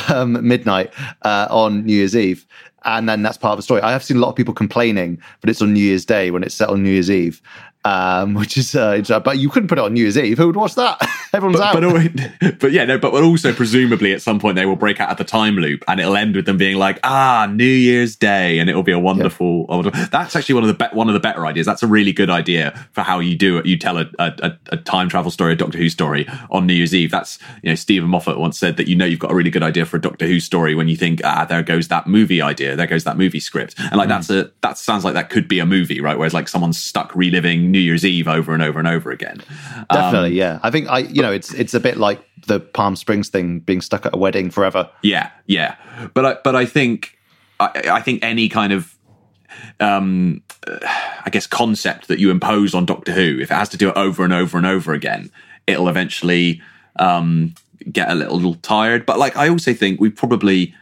um, 0.09 0.47
midnight 0.47 0.93
uh, 1.23 1.47
on 1.49 1.85
New 1.85 1.93
Year's 1.93 2.15
Eve. 2.15 2.45
And 2.83 3.09
then 3.09 3.23
that's 3.23 3.37
part 3.37 3.53
of 3.53 3.57
the 3.57 3.63
story. 3.63 3.81
I 3.81 3.91
have 3.91 4.03
seen 4.03 4.17
a 4.17 4.19
lot 4.19 4.29
of 4.29 4.35
people 4.35 4.53
complaining, 4.53 5.19
but 5.41 5.49
it's 5.49 5.59
on 5.59 5.73
New 5.73 5.79
Year's 5.79 6.05
Day 6.05 6.29
when 6.29 6.43
it's 6.43 6.53
set 6.53 6.69
on 6.69 6.83
New 6.83 6.91
Year's 6.91 7.09
Eve, 7.09 7.41
um, 7.85 8.33
which 8.33 8.57
is. 8.57 8.75
Uh, 8.75 9.19
but 9.23 9.37
you 9.37 9.49
couldn't 9.49 9.69
put 9.69 9.77
it 9.77 9.83
on 9.83 9.93
New 9.93 10.01
Year's 10.01 10.17
Eve. 10.17 10.37
Who 10.37 10.47
would 10.47 10.55
watch 10.55 10.75
that? 10.75 10.97
Everyone's 11.33 11.59
but, 11.59 11.83
out. 11.83 12.39
but, 12.41 12.59
but 12.59 12.71
yeah, 12.71 12.85
no, 12.85 12.97
but 12.97 13.13
also 13.13 13.53
presumably 13.53 14.13
at 14.13 14.21
some 14.21 14.39
point 14.39 14.55
they 14.55 14.65
will 14.65 14.75
break 14.75 14.99
out 14.99 15.09
of 15.09 15.17
the 15.17 15.23
time 15.23 15.55
loop 15.55 15.83
and 15.87 15.99
it'll 15.99 16.15
end 16.15 16.35
with 16.35 16.45
them 16.45 16.57
being 16.57 16.77
like, 16.77 16.99
ah, 17.03 17.47
New 17.51 17.65
Year's 17.65 18.15
Day, 18.15 18.59
and 18.59 18.69
it'll 18.69 18.83
be 18.83 18.91
a 18.91 18.99
wonderful. 18.99 19.67
That's 20.11 20.35
actually 20.35 20.55
one 20.55 20.63
of 20.63 20.67
the 20.69 20.85
be- 20.85 20.95
one 20.95 21.07
of 21.07 21.13
the 21.13 21.19
better 21.19 21.45
ideas. 21.45 21.65
That's 21.65 21.83
a 21.83 21.87
really 21.87 22.13
good 22.13 22.29
idea 22.29 22.87
for 22.93 23.01
how 23.01 23.19
you 23.19 23.35
do 23.35 23.57
it. 23.57 23.65
You 23.65 23.77
tell 23.77 23.97
a, 23.97 24.09
a, 24.17 24.57
a- 24.71 24.77
time 24.77 25.09
travel 25.09 25.31
story, 25.31 25.53
a 25.53 25.55
Doctor 25.55 25.77
Who 25.77 25.89
story 25.89 26.27
on 26.49 26.65
New 26.65 26.73
Year's 26.73 26.95
Eve. 26.95 27.11
That's 27.11 27.37
you 27.61 27.69
know 27.69 27.75
Steven 27.75 28.09
Moffat 28.09 28.39
once 28.39 28.57
said 28.57 28.77
that 28.77 28.87
you 28.87 28.95
know 28.95 29.05
you've 29.05 29.19
got 29.19 29.31
a 29.31 29.35
really 29.35 29.49
good 29.49 29.63
idea 29.63 29.85
for 29.85 29.97
a 29.97 30.01
Doctor 30.01 30.25
Who 30.25 30.39
story 30.39 30.73
when 30.73 30.87
you 30.87 30.95
think, 30.95 31.21
ah, 31.23 31.45
there 31.45 31.61
goes 31.63 31.89
that 31.89 32.07
movie 32.07 32.41
idea, 32.41 32.75
there 32.75 32.87
goes 32.87 33.03
that 33.03 33.17
movie 33.17 33.39
script, 33.39 33.75
and 33.77 33.95
like 33.95 34.07
that's 34.07 34.29
a 34.29 34.51
that 34.61 34.77
sounds 34.77 35.03
like 35.03 35.13
that 35.13 35.29
could 35.29 35.47
be 35.47 35.59
a 35.59 35.65
movie, 35.65 36.01
right? 36.01 36.17
Whereas 36.17 36.33
like 36.33 36.47
someone's 36.47 36.81
stuck 36.81 37.13
reliving 37.15 37.71
New 37.75 37.81
Year's 37.81 38.05
Eve 38.05 38.27
over 38.29 38.53
and 38.53 38.63
over 38.63 38.79
and 38.79 38.87
over 38.87 39.11
again. 39.11 39.41
Definitely, 39.91 40.31
yeah. 40.31 40.59
I 40.63 40.71
think 40.71 40.89
I, 40.89 40.99
you 40.99 41.21
know, 41.21 41.31
it's 41.31 41.53
it's 41.53 41.73
a 41.73 41.79
bit 41.79 41.97
like 41.97 42.25
the 42.47 42.61
Palm 42.61 42.95
Springs 42.95 43.27
thing, 43.27 43.59
being 43.59 43.81
stuck 43.81 44.05
at 44.05 44.15
a 44.15 44.17
wedding 44.17 44.49
forever. 44.49 44.89
Yeah, 45.03 45.29
yeah, 45.45 45.75
but 46.13 46.25
I, 46.25 46.37
but 46.41 46.55
I 46.55 46.65
think 46.65 47.17
I, 47.59 47.83
I 47.91 48.01
think 48.01 48.23
any 48.23 48.47
kind 48.47 48.71
of 48.71 48.95
um, 49.81 50.41
I 51.25 51.29
guess 51.29 51.47
concept 51.47 52.07
that 52.07 52.19
you 52.19 52.31
impose 52.31 52.73
on 52.73 52.85
Doctor 52.85 53.11
Who, 53.11 53.39
if 53.41 53.51
it 53.51 53.55
has 53.55 53.69
to 53.69 53.77
do 53.77 53.89
it 53.89 53.97
over 53.97 54.23
and 54.23 54.31
over 54.31 54.57
and 54.57 54.65
over 54.65 54.93
again, 54.93 55.31
it'll 55.67 55.89
eventually 55.89 56.61
um, 56.97 57.53
get 57.91 58.09
a 58.09 58.15
little, 58.15 58.35
little 58.37 58.55
tired. 58.55 59.05
But 59.05 59.19
like 59.19 59.35
I 59.35 59.49
also 59.49 59.73
think 59.73 59.99
we 59.99 60.09
probably 60.09 60.73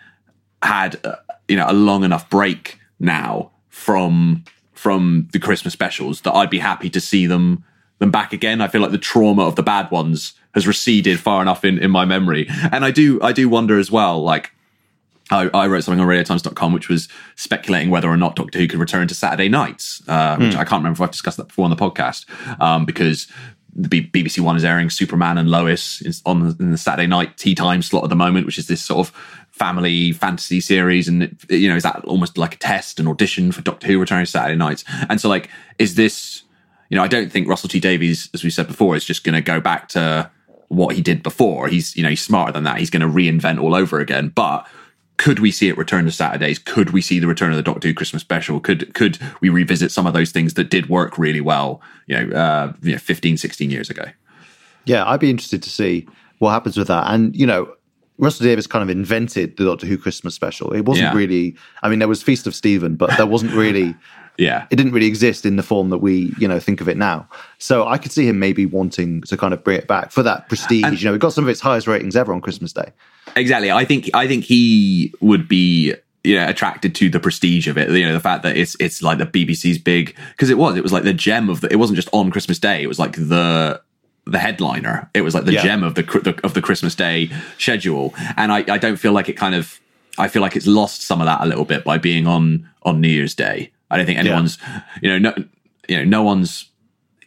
had 0.62 1.04
uh, 1.04 1.16
you 1.48 1.56
know 1.56 1.66
a 1.68 1.74
long 1.74 2.04
enough 2.04 2.30
break 2.30 2.80
now 3.00 3.52
from 3.70 4.44
from 4.84 5.30
the 5.32 5.40
Christmas 5.40 5.72
specials 5.72 6.20
that 6.22 6.34
I'd 6.34 6.50
be 6.50 6.60
happy 6.60 6.90
to 6.90 7.00
see 7.00 7.26
them 7.26 7.64
them 8.00 8.12
back 8.12 8.34
again. 8.34 8.60
I 8.60 8.68
feel 8.68 8.82
like 8.82 8.92
the 8.92 8.98
trauma 8.98 9.44
of 9.44 9.56
the 9.56 9.64
bad 9.64 9.90
ones 9.92 10.34
has 10.54 10.68
receded 10.68 11.22
far 11.22 11.42
enough 11.42 11.64
in, 11.64 11.80
in 11.80 11.90
my 11.90 12.04
memory. 12.04 12.48
And 12.70 12.84
I 12.84 12.92
do 12.92 13.22
I 13.22 13.32
do 13.32 13.48
wonder 13.48 13.80
as 13.80 13.90
well, 13.90 14.22
like 14.22 14.52
I, 15.32 15.50
I 15.54 15.68
wrote 15.68 15.86
something 15.86 16.02
on 16.02 16.08
radiotimes.com 16.08 16.74
which 16.74 16.90
was 16.90 17.08
speculating 17.38 17.92
whether 17.92 18.10
or 18.10 18.18
not 18.18 18.36
Doctor 18.36 18.60
Who 18.60 18.68
could 18.68 18.80
return 18.80 19.08
to 19.08 19.16
Saturday 19.16 19.48
nights, 19.48 20.02
uh, 20.10 20.36
which 20.36 20.56
I 20.56 20.66
can't 20.66 20.82
remember 20.82 20.98
if 20.98 21.02
I've 21.02 21.12
discussed 21.12 21.38
that 21.38 21.48
before 21.48 21.64
on 21.64 21.72
the 21.72 21.78
podcast, 21.78 22.26
um, 22.62 22.84
because 22.84 23.28
the 23.74 23.88
B- 23.88 24.12
BBC 24.14 24.42
One 24.42 24.58
is 24.58 24.66
airing 24.66 24.90
Superman 24.90 25.38
and 25.38 25.50
Lois 25.50 26.22
on 26.26 26.42
the, 26.42 26.56
in 26.60 26.72
the 26.72 26.78
Saturday 26.78 27.08
night 27.08 27.38
tea 27.38 27.56
time 27.56 27.82
slot 27.82 28.04
at 28.04 28.10
the 28.10 28.18
moment, 28.18 28.46
which 28.46 28.58
is 28.58 28.68
this 28.68 28.84
sort 28.84 29.08
of 29.08 29.43
family 29.54 30.12
fantasy 30.12 30.60
series, 30.60 31.08
and 31.08 31.38
you 31.50 31.70
know 31.70 31.76
is 31.76 31.84
that 31.84 32.04
almost 32.06 32.38
like 32.38 32.56
a 32.56 32.58
test, 32.58 33.00
an 33.00 33.08
audition 33.08 33.52
for 33.52 33.62
Doctor 33.62 33.88
Who 33.88 34.00
returning 34.00 34.26
Saturday 34.26 34.58
nights? 34.58 34.84
And 35.10 35.22
so, 35.22 35.30
like, 35.30 35.50
is 35.80 35.96
this? 35.96 36.44
You 36.90 36.98
know, 36.98 37.04
I 37.04 37.08
don't 37.08 37.32
think 37.32 37.48
Russell 37.48 37.70
T 37.70 37.80
Davies, 37.80 38.30
as 38.34 38.44
we 38.44 38.50
said 38.50 38.68
before, 38.68 38.96
is 38.96 39.06
just 39.06 39.24
going 39.24 39.34
to 39.34 39.42
go 39.42 39.60
back 39.60 39.88
to 39.90 40.30
what 40.68 40.96
he 40.96 41.02
did 41.02 41.24
before. 41.24 41.68
He's 41.68 41.96
you 41.96 42.04
know 42.04 42.10
he's 42.10 42.22
smarter 42.22 42.52
than 42.52 42.64
that. 42.64 42.80
He's 42.80 42.90
going 42.90 43.02
to 43.02 43.08
reinvent 43.08 43.62
all 43.62 43.76
over 43.76 44.00
again, 44.00 44.30
but 44.30 44.68
could 45.18 45.40
we 45.40 45.52
see 45.52 45.70
it 45.70 45.78
return 45.78 46.06
to 46.06 46.12
Saturdays? 46.12 46.60
Could 46.60 46.90
we 46.90 47.02
see 47.02 47.20
the 47.20 47.28
return 47.28 47.52
of 47.52 47.56
the 47.56 47.64
Doctor 47.64 47.88
Who 47.88 47.94
Christmas 47.94 48.22
special? 48.22 48.60
Could 48.60 48.94
could 48.94 49.20
we 49.40 49.50
revisit 49.50 49.92
some 49.92 50.08
of 50.08 50.14
those 50.14 50.32
things 50.32 50.56
that 50.56 50.70
did 50.70 50.90
work 50.90 51.18
really 51.18 51.42
well, 51.42 51.82
you 52.08 52.16
know, 52.16 52.36
uh, 52.36 52.74
you 52.82 52.94
know 52.94 52.98
15, 52.98 53.38
16 53.38 53.70
years 53.70 53.90
ago? 53.90 54.06
Yeah, 54.86 55.06
I'd 55.06 55.20
be 55.20 55.30
interested 55.30 55.64
to 55.64 55.70
see 55.70 56.08
what 56.40 56.52
happens 56.52 56.78
with 56.78 56.88
that. 56.88 57.06
And, 57.08 57.36
you 57.36 57.46
know, 57.46 57.74
Russell 58.18 58.46
Davies 58.46 58.68
kind 58.68 58.84
of 58.84 58.90
invented 58.90 59.58
the 59.58 59.66
Doctor 59.66 59.88
Who 59.88 59.98
Christmas 59.98 60.36
special. 60.36 60.72
It 60.74 60.82
wasn't 60.86 61.12
Yeah. 61.14 61.18
really, 61.18 61.56
I 61.82 61.90
mean, 61.90 62.00
there 62.00 62.08
was 62.08 62.22
Feast 62.22 62.46
of 62.48 62.54
Steven, 62.56 62.96
but 62.96 63.16
there 63.18 63.26
wasn't 63.26 63.54
really, 63.54 63.96
Yeah. 64.38 64.66
it 64.70 64.76
didn't 64.76 64.94
really 64.94 65.08
exist 65.08 65.46
in 65.46 65.56
the 65.58 65.64
form 65.64 65.90
that 65.90 65.98
we, 66.00 66.34
you 66.40 66.48
know, 66.48 66.60
think 66.60 66.80
of 66.82 66.88
it 66.90 66.98
now. 66.98 67.28
So 67.60 67.88
I 67.88 67.98
could 67.98 68.12
see 68.12 68.28
him 68.28 68.40
maybe 68.40 68.66
wanting 68.66 69.22
to 69.24 69.38
kind 69.38 69.54
of 69.54 69.64
bring 69.64 69.78
it 69.78 69.88
back 69.88 70.12
for 70.12 70.24
that 70.24 70.48
prestige. 70.50 71.04
you 71.04 71.10
know, 71.10 71.16
it 71.16 71.20
got 71.20 71.34
some 71.34 71.44
of 71.44 71.50
its 71.50 71.62
highest 71.62 71.88
ratings 71.88 72.16
ever 72.16 72.34
on 72.34 72.42
Christmas 72.42 72.72
Day. 72.74 72.92
Exactly. 73.36 73.72
I 73.72 73.86
think 73.86 74.10
I 74.14 74.28
think 74.28 74.44
he 74.44 75.14
would 75.22 75.48
be 75.48 75.94
you 76.24 76.36
know 76.36 76.48
attracted 76.48 76.94
to 76.96 77.10
the 77.10 77.20
prestige 77.20 77.68
of 77.68 77.78
it. 77.78 77.90
You 77.90 78.06
know, 78.06 78.14
the 78.14 78.20
fact 78.20 78.44
that 78.44 78.56
it's 78.58 78.76
it's 78.80 79.02
like 79.02 79.18
the 79.18 79.26
BBC's 79.26 79.78
big 79.80 80.16
because 80.32 80.50
it 80.50 80.58
was 80.58 80.76
it 80.78 80.84
was 80.84 80.94
like 80.94 81.04
the 81.04 81.14
gem 81.14 81.50
of 81.50 81.62
the. 81.62 81.72
It 81.72 81.78
wasn't 81.78 81.96
just 81.96 82.10
on 82.12 82.30
Christmas 82.32 82.60
Day. 82.60 82.84
It 82.84 82.88
was 82.88 83.00
like 83.00 83.14
the 83.16 83.82
the 84.26 84.40
headliner. 84.40 85.10
It 85.14 85.22
was 85.22 85.36
like 85.36 85.46
the 85.46 85.54
Yeah. 85.54 85.64
gem 85.64 85.84
of 85.84 85.96
the, 85.96 86.04
the 86.04 86.40
of 86.44 86.54
the 86.54 86.62
Christmas 86.62 86.96
Day 86.96 87.30
schedule. 87.58 88.14
And 88.38 88.52
I 88.52 88.60
I 88.70 88.78
don't 88.78 88.98
feel 88.98 89.12
like 89.14 89.30
it 89.30 89.34
kind 89.34 89.56
of. 89.56 89.80
I 90.18 90.28
feel 90.28 90.42
like 90.44 90.56
it's 90.56 90.68
lost 90.68 91.02
some 91.02 91.22
of 91.22 91.26
that 91.26 91.42
a 91.42 91.46
little 91.48 91.66
bit 91.66 91.84
by 91.84 91.98
being 91.98 92.28
on 92.28 92.70
on 92.84 93.02
New 93.02 93.08
Year's 93.10 93.34
Day. 93.36 93.72
I 93.90 93.98
don't 93.98 94.06
think 94.06 94.20
anyone's 94.20 94.58
you 95.02 95.10
know 95.10 95.18
no 95.20 95.34
you 95.90 95.98
know 95.98 96.04
no 96.06 96.24
one's 96.24 96.70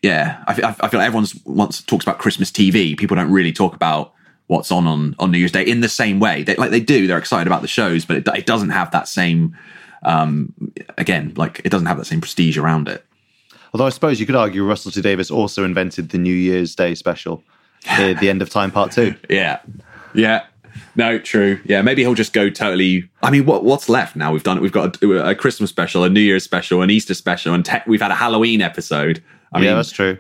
yeah, 0.03 0.43
I, 0.47 0.55
feel- 0.55 0.65
I 0.67 0.89
feel 0.89 0.99
like 1.01 1.07
everyone's 1.07 1.35
once 1.45 1.83
talks 1.83 2.05
about 2.05 2.19
Christmas 2.19 2.51
TV. 2.51 2.97
People 2.97 3.17
don't 3.17 3.31
really 3.33 3.53
talk 3.53 3.75
about 3.75 4.13
what's 4.47 4.71
on 4.71 4.87
on, 4.87 5.17
on 5.19 5.33
New 5.33 5.39
Year's 5.39 5.51
Day 5.53 5.65
in 5.65 5.81
the 5.81 5.89
same 5.89 6.21
way. 6.21 6.45
They, 6.45 6.55
like 6.55 6.71
they 6.71 6.79
do, 6.81 7.07
they're 7.09 7.19
excited 7.19 7.49
about 7.49 7.63
the 7.63 7.69
shows, 7.69 8.05
but 8.05 8.17
it, 8.19 8.29
it 8.29 8.47
doesn't 8.47 8.71
have 8.71 8.91
that 8.93 9.09
same. 9.09 9.57
Um, 10.05 10.53
again, 10.97 11.33
like 11.37 11.61
it 11.65 11.71
doesn't 11.71 11.87
have 11.89 11.97
that 11.99 12.05
same 12.05 12.21
prestige 12.21 12.57
around 12.57 12.87
it. 12.89 13.05
Although 13.77 13.89
I 13.89 13.91
suppose 13.91 14.19
you 14.19 14.25
could 14.25 14.35
argue 14.37 14.65
Russell 14.65 14.91
T 14.91 15.03
Davies 15.03 15.31
also 15.31 15.63
invented 15.63 16.09
the 16.09 16.17
New 16.17 16.33
Year's 16.33 16.75
Day 16.75 16.95
special, 16.95 17.43
uh, 17.91 18.15
the 18.15 18.31
end 18.31 18.41
of 18.41 18.49
time 18.49 18.71
part 18.71 18.91
two. 18.91 19.15
Yeah, 19.29 19.61
yeah. 20.15 20.47
No, 20.95 21.19
true. 21.19 21.61
Yeah, 21.67 21.83
maybe 21.83 22.01
he'll 22.01 22.15
just 22.15 22.33
go 22.33 22.49
totally. 22.49 23.07
I 23.23 23.31
mean, 23.31 23.45
what 23.45 23.65
what's 23.65 23.91
left 23.91 24.17
now? 24.17 24.33
We've 24.33 24.43
done. 24.43 24.57
It. 24.57 24.63
We've 24.63 24.73
got 24.73 25.03
a, 25.03 25.29
a 25.29 25.35
Christmas 25.35 25.69
special, 25.69 26.05
a 26.05 26.09
New 26.09 26.21
Year's 26.23 26.43
special, 26.43 26.81
an 26.81 26.89
Easter 26.89 27.13
special, 27.13 27.53
and 27.53 27.67
te- 27.67 27.83
we've 27.87 28.01
had 28.01 28.11
a 28.11 28.15
Halloween 28.15 28.63
episode. 28.63 29.23
I 29.53 29.59
yeah, 29.59 29.67
mean, 29.67 29.77
that's 29.77 29.91
true. 29.93 30.17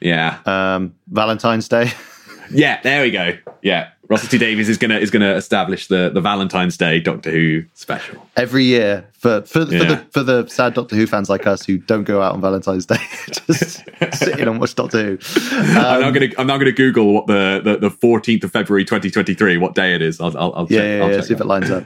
yeah, 0.00 0.40
Um, 0.44 0.94
Valentine's 1.10 1.66
Day. 1.66 1.90
yeah. 2.50 2.78
There 2.82 3.02
we 3.04 3.10
go. 3.10 3.38
Yeah, 3.62 3.88
Russell 4.08 4.28
T 4.30 4.38
Davies 4.38 4.68
is 4.68 4.78
gonna 4.78 4.96
is 4.98 5.10
gonna 5.10 5.34
establish 5.34 5.86
the 5.88 6.10
the 6.12 6.20
Valentine's 6.20 6.76
Day 6.76 6.98
Doctor 7.00 7.30
Who 7.30 7.64
special. 7.74 8.26
every 8.36 8.64
year 8.64 9.06
for 9.12 9.42
for, 9.42 9.66
for 9.66 9.72
Yeah. 9.74 9.84
the 9.84 9.96
for 10.12 10.22
the 10.22 10.46
sad 10.48 10.72
Doctor 10.74 10.96
Who 10.96 11.06
fans 11.06 11.28
like 11.28 11.46
us 11.46 11.64
who 11.66 11.76
don't 11.78 12.04
go 12.04 12.22
out 12.22 12.32
on 12.34 12.40
Valentine's 12.40 12.86
Day, 12.86 12.96
just 13.46 13.84
sit 14.14 14.38
in 14.40 14.48
and 14.48 14.58
watch 14.60 14.74
Doctor 14.74 15.02
Who. 15.16 15.18
I'm 15.52 15.76
Um, 15.96 16.00
not 16.00 16.14
gonna 16.14 16.28
I'm 16.38 16.46
not 16.46 16.58
gonna 16.58 16.72
Google 16.72 17.12
what 17.12 17.26
the 17.26 17.60
the 17.62 17.76
the 17.88 17.90
14th 17.90 18.44
of 18.44 18.50
February 18.52 18.84
2023 18.84 19.58
what 19.58 19.74
day 19.74 19.94
it 19.94 20.00
is. 20.02 20.20
I'll 20.20 20.36
I'll, 20.38 20.52
I'll 20.54 20.66
check. 20.66 20.70
yeah, 20.78 20.96
yeah, 20.98 21.02
I'll 21.04 21.10
yeah, 21.10 21.16
check 21.18 21.24
see 21.26 21.34
if 21.34 21.40
it 21.40 21.46
lines 21.46 21.70
up. 21.70 21.84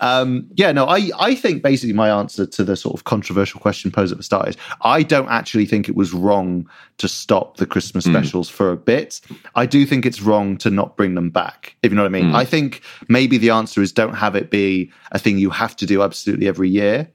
Um, 0.00 0.46
yeah, 0.54 0.72
no, 0.72 0.84
I, 0.86 1.10
I 1.18 1.34
think 1.34 1.62
basically 1.62 1.94
my 1.94 2.10
answer 2.10 2.44
to 2.46 2.64
the 2.64 2.76
sort 2.76 2.94
of 2.94 3.04
controversial 3.04 3.60
question 3.60 3.90
posed 3.90 4.12
at 4.12 4.18
the 4.18 4.24
start 4.24 4.48
is 4.48 4.56
I 4.82 5.02
don't 5.02 5.28
actually 5.28 5.66
think 5.66 5.88
it 5.88 5.96
was 5.96 6.12
wrong 6.12 6.68
to 6.98 7.08
stop 7.08 7.56
the 7.56 7.66
Christmas 7.66 8.04
Hmm. 8.04 8.12
specials 8.12 8.48
for 8.48 8.70
a 8.72 8.76
bit. 8.76 9.20
I 9.54 9.64
do 9.66 9.86
think 9.86 10.04
it's 10.04 10.20
wrong 10.20 10.56
to 10.58 10.70
not 10.70 10.96
bring 10.96 11.14
them 11.14 11.30
back, 11.30 11.61
if 11.82 11.90
you 11.90 11.96
know 11.96 12.02
what 12.02 12.14
I 12.14 12.20
mean. 12.20 12.34
I 12.34 12.44
think 12.44 12.82
maybe 13.08 13.38
the 13.38 13.50
answer 13.50 13.82
is 13.82 13.92
don't 13.92 14.14
have 14.14 14.34
it 14.34 14.50
be 14.50 14.90
a 15.12 15.18
thing 15.18 15.38
you 15.38 15.50
have 15.50 15.76
to 15.76 15.86
do 15.86 16.02
absolutely 16.02 16.48
every 16.48 16.68
year. 16.68 17.08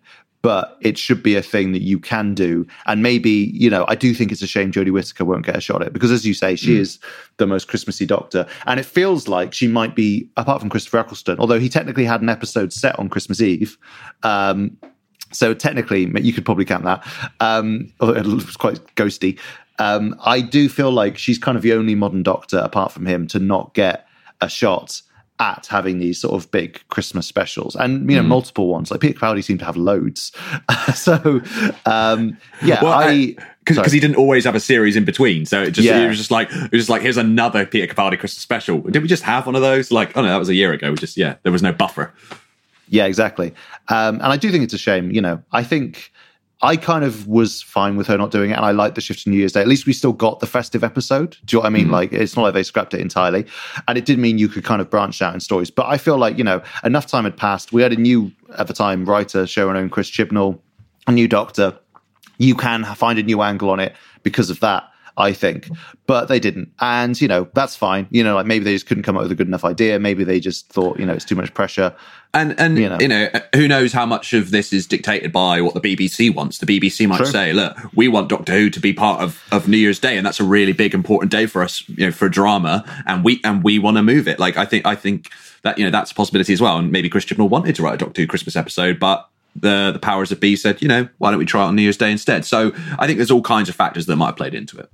But 0.44 0.78
it 0.82 0.98
should 0.98 1.24
be 1.24 1.36
a 1.36 1.42
thing 1.42 1.74
that 1.74 1.82
you 1.82 2.00
can 2.00 2.34
do. 2.36 2.66
And 2.86 3.02
maybe, 3.02 3.52
you 3.54 3.70
know, 3.70 3.86
I 3.90 3.96
do 3.96 4.14
think 4.14 4.32
it's 4.32 4.44
a 4.44 4.48
shame 4.48 4.72
Jodie 4.72 4.94
Whittaker 4.94 5.26
won't 5.26 5.46
get 5.46 5.58
a 5.58 5.60
shot 5.60 5.82
at 5.82 5.88
it 5.88 5.94
because, 5.94 6.12
as 6.12 6.26
you 6.26 6.34
say, 6.34 6.56
she 6.56 6.78
is 6.80 7.00
the 7.38 7.48
most 7.48 7.68
Christmassy 7.68 8.06
doctor. 8.06 8.46
And 8.66 8.80
it 8.80 8.86
feels 8.86 9.28
like 9.28 9.52
she 9.52 9.68
might 9.68 9.96
be, 9.96 10.30
apart 10.38 10.62
from 10.62 10.70
Christopher 10.70 11.00
Eccleston, 11.00 11.40
although 11.40 11.60
he 11.60 11.70
technically 11.70 12.06
had 12.06 12.22
an 12.22 12.30
episode 12.30 12.72
set 12.72 12.98
on 13.00 13.10
Christmas 13.10 13.42
Eve. 13.42 13.78
Um, 14.24 14.78
so 15.34 15.54
technically, 15.54 16.10
you 16.22 16.32
could 16.32 16.46
probably 16.46 16.66
count 16.66 16.86
that. 16.86 17.06
Um, 17.42 17.92
it 18.00 18.26
was 18.26 18.56
quite 18.56 18.80
ghosty. 18.96 19.38
Um, 19.80 20.16
I 20.24 20.40
do 20.40 20.70
feel 20.70 20.92
like 20.92 21.18
she's 21.18 21.38
kind 21.38 21.58
of 21.58 21.64
the 21.64 21.74
only 21.74 21.96
modern 21.96 22.24
doctor, 22.24 22.60
apart 22.60 22.92
from 22.92 23.06
him, 23.06 23.28
to 23.28 23.40
not 23.40 23.74
get 23.74 24.07
a 24.42 24.50
shot 24.50 25.02
at 25.40 25.68
having 25.68 26.00
these 26.00 26.20
sort 26.20 26.34
of 26.34 26.50
big 26.50 26.82
Christmas 26.90 27.28
specials, 27.28 27.76
and 27.76 28.10
you 28.10 28.16
know, 28.18 28.24
multiple 28.24 28.68
ones. 28.68 28.90
Like 28.90 29.02
Peter 29.02 29.20
Capaldi 29.20 29.44
seemed 29.44 29.60
to 29.60 29.66
have 29.66 29.78
loads. 29.78 30.32
so, 30.96 31.42
um, 31.86 32.38
yeah, 32.64 32.84
Well, 32.84 32.94
I 32.94 33.36
because 33.64 33.92
he 33.92 34.00
didn't 34.00 34.16
always 34.16 34.46
have 34.46 34.56
a 34.56 34.60
series 34.60 34.96
in 34.96 35.04
between, 35.06 35.46
so 35.46 35.62
it 35.62 35.72
just 35.72 35.86
Yeah. 35.88 36.00
it 36.00 36.08
was 36.08 36.18
just 36.18 36.32
like 36.32 36.50
it 36.52 36.72
was 36.72 36.82
just 36.82 36.90
like 36.90 37.02
here's 37.02 37.18
another 37.18 37.66
Peter 37.66 37.94
Capaldi 37.94 38.18
Christmas 38.18 38.42
special. 38.42 38.80
Did 38.80 39.02
we 39.02 39.08
just 39.08 39.24
have 39.24 39.46
one 39.46 39.56
of 39.56 39.62
those? 39.62 39.92
Like 39.92 40.16
oh 40.18 40.22
no, 40.22 40.28
that 40.30 40.38
was 40.38 40.50
a 40.50 40.56
year 40.56 40.74
ago. 40.74 40.90
We 40.90 40.98
just 40.98 41.18
yeah, 41.18 41.36
there 41.44 41.52
was 41.52 41.62
no 41.62 41.72
buffer. 41.74 42.14
Yeah, 42.90 43.06
exactly. 43.06 43.54
Um, 43.90 44.16
and 44.16 44.24
I 44.28 44.38
do 44.38 44.50
think 44.52 44.64
it's 44.64 44.74
a 44.74 44.78
shame. 44.78 45.12
You 45.12 45.22
know, 45.22 45.44
I 45.52 45.64
think 45.64 46.12
I 46.62 46.76
kind 46.76 47.04
of 47.04 47.28
was 47.28 47.62
fine 47.62 47.98
with 47.98 48.08
her 48.08 48.18
not 48.18 48.32
doing 48.32 48.50
it, 48.50 48.56
and 48.56 48.66
I 48.66 48.72
like 48.72 48.96
the 48.96 49.02
shift 49.02 49.24
to 49.24 49.30
New 49.30 49.38
Year's 49.38 49.52
Day. 49.52 49.62
At 49.62 49.68
least 49.68 49.86
we 49.86 49.94
still 49.94 50.14
got 50.14 50.40
the 50.40 50.48
festive 50.48 50.84
episode. 50.84 51.38
Do 51.46 51.56
you 51.56 51.60
know 51.60 51.62
what 51.62 51.68
I 51.68 51.70
mean? 51.70 51.86
Hmm. 51.86 51.92
Like, 51.92 52.14
it's 52.14 52.36
not 52.36 52.42
like 52.42 52.56
they 52.56 52.64
scrapped 52.64 52.96
it 52.96 53.00
entirely, 53.00 53.46
and 53.88 53.98
it 53.98 54.06
did 54.06 54.18
mean 54.18 54.40
you 54.40 54.48
could 54.48 54.64
kind 54.64 54.82
of 54.82 54.90
branch 54.90 55.22
out 55.22 55.36
in 55.36 55.40
stories. 55.40 55.70
But 55.70 55.86
I 55.86 55.98
feel 55.98 56.18
like 56.18 56.38
you 56.38 56.44
know 56.44 56.64
enough 56.84 57.06
time 57.06 57.26
had 57.26 57.38
passed. 57.38 57.72
We 57.72 57.84
had 57.84 57.94
a 57.94 57.98
new 57.98 58.32
at 58.58 58.68
the 58.68 58.74
time 58.74 59.06
writer, 59.06 59.44
showrunner, 59.44 59.90
Chris 59.92 60.10
Chibnall, 60.10 60.60
a 61.06 61.12
new 61.12 61.28
Doctor. 61.28 61.78
You 62.40 62.56
can 62.56 62.86
find 62.96 63.20
a 63.20 63.24
new 63.24 63.42
angle 63.42 63.70
on 63.70 63.80
it 63.80 63.96
because 64.24 64.50
of 64.50 64.60
that. 64.62 64.90
I 65.18 65.34
think, 65.34 65.70
but 66.06 66.28
they 66.28 66.40
didn't, 66.40 66.72
and 66.80 67.20
you 67.20 67.28
know 67.28 67.48
that's 67.54 67.76
fine. 67.76 68.08
You 68.12 68.24
know, 68.24 68.36
like 68.36 68.46
maybe 68.46 68.64
they 68.66 68.74
just 68.76 68.86
couldn't 68.86 69.04
come 69.04 69.18
up 69.18 69.24
with 69.24 69.32
a 69.32 69.36
good 69.36 69.48
enough 69.48 69.66
idea. 69.66 70.00
Maybe 70.00 70.24
they 70.24 70.40
just 70.40 70.70
thought, 70.70 71.00
you 71.00 71.06
know, 71.06 71.14
it's 71.14 71.26
too 71.26 71.36
much 71.36 71.54
pressure. 71.54 71.96
And 72.34 72.60
and 72.60 72.78
You 72.78 72.84
you 73.00 73.08
know. 73.08 73.30
know, 73.30 73.40
who 73.56 73.68
knows 73.68 73.94
how 73.94 74.06
much 74.06 74.34
of 74.34 74.52
this 74.52 74.72
is 74.72 74.86
dictated 74.86 75.32
by 75.32 75.60
what 75.62 75.74
the 75.74 75.80
BBC 75.82 76.34
wants. 76.34 76.60
The 76.60 76.66
BBC 76.66 77.08
might 77.08 77.18
True. 77.18 77.26
say, 77.26 77.52
look, 77.54 77.76
we 77.96 78.08
want 78.08 78.30
Doctor 78.30 78.54
Who 78.54 78.70
to 78.70 78.80
be 78.80 78.94
part 78.94 79.22
of, 79.22 79.42
of 79.52 79.68
New 79.68 79.78
Year's 79.78 80.00
Day, 80.00 80.18
and 80.18 80.26
that's 80.26 80.40
a 80.40 80.44
really 80.44 80.74
big 80.74 80.94
important 80.94 81.32
day 81.32 81.48
for 81.48 81.64
us, 81.64 81.88
you 81.90 82.06
know, 82.06 82.12
for 82.12 82.30
drama, 82.30 82.86
and 83.08 83.24
we 83.24 83.42
and 83.44 83.64
we 83.64 83.80
want 83.80 83.98
to 83.98 84.04
move 84.04 84.28
it. 84.28 84.40
Like 84.40 84.56
I 84.58 84.66
think 84.66 84.86
I 84.86 84.94
think 84.96 85.32
that 85.64 85.80
you 85.80 85.84
know 85.86 85.92
that's 85.92 86.12
a 86.12 86.16
possibility 86.16 86.54
as 86.54 86.62
well. 86.62 86.78
And 86.78 86.92
maybe 86.92 87.10
Chris 87.10 87.26
Chibnall 87.26 87.50
wanted 87.50 87.76
to 87.76 87.82
write 87.82 87.96
a 87.96 87.98
Doctor 87.98 88.22
Who 88.22 88.28
Christmas 88.28 88.56
episode, 88.56 89.00
but 89.00 89.28
the 89.56 89.92
the 89.92 90.00
powers 90.00 90.30
that 90.30 90.40
be 90.40 90.56
said, 90.56 90.82
you 90.82 90.88
know, 90.88 91.08
why 91.18 91.32
don't 91.32 91.40
we 91.40 91.46
try 91.46 91.64
it 91.64 91.68
on 91.68 91.76
New 91.76 91.82
Year's 91.82 91.98
Day 91.98 92.12
instead? 92.12 92.46
So 92.46 92.72
I 93.00 93.08
think 93.08 93.18
there's 93.18 93.32
all 93.32 93.42
kinds 93.42 93.70
of 93.70 93.76
factors 93.76 94.06
that 94.06 94.16
might 94.16 94.28
have 94.28 94.38
played 94.38 94.54
into 94.54 94.78
it. 94.78 94.90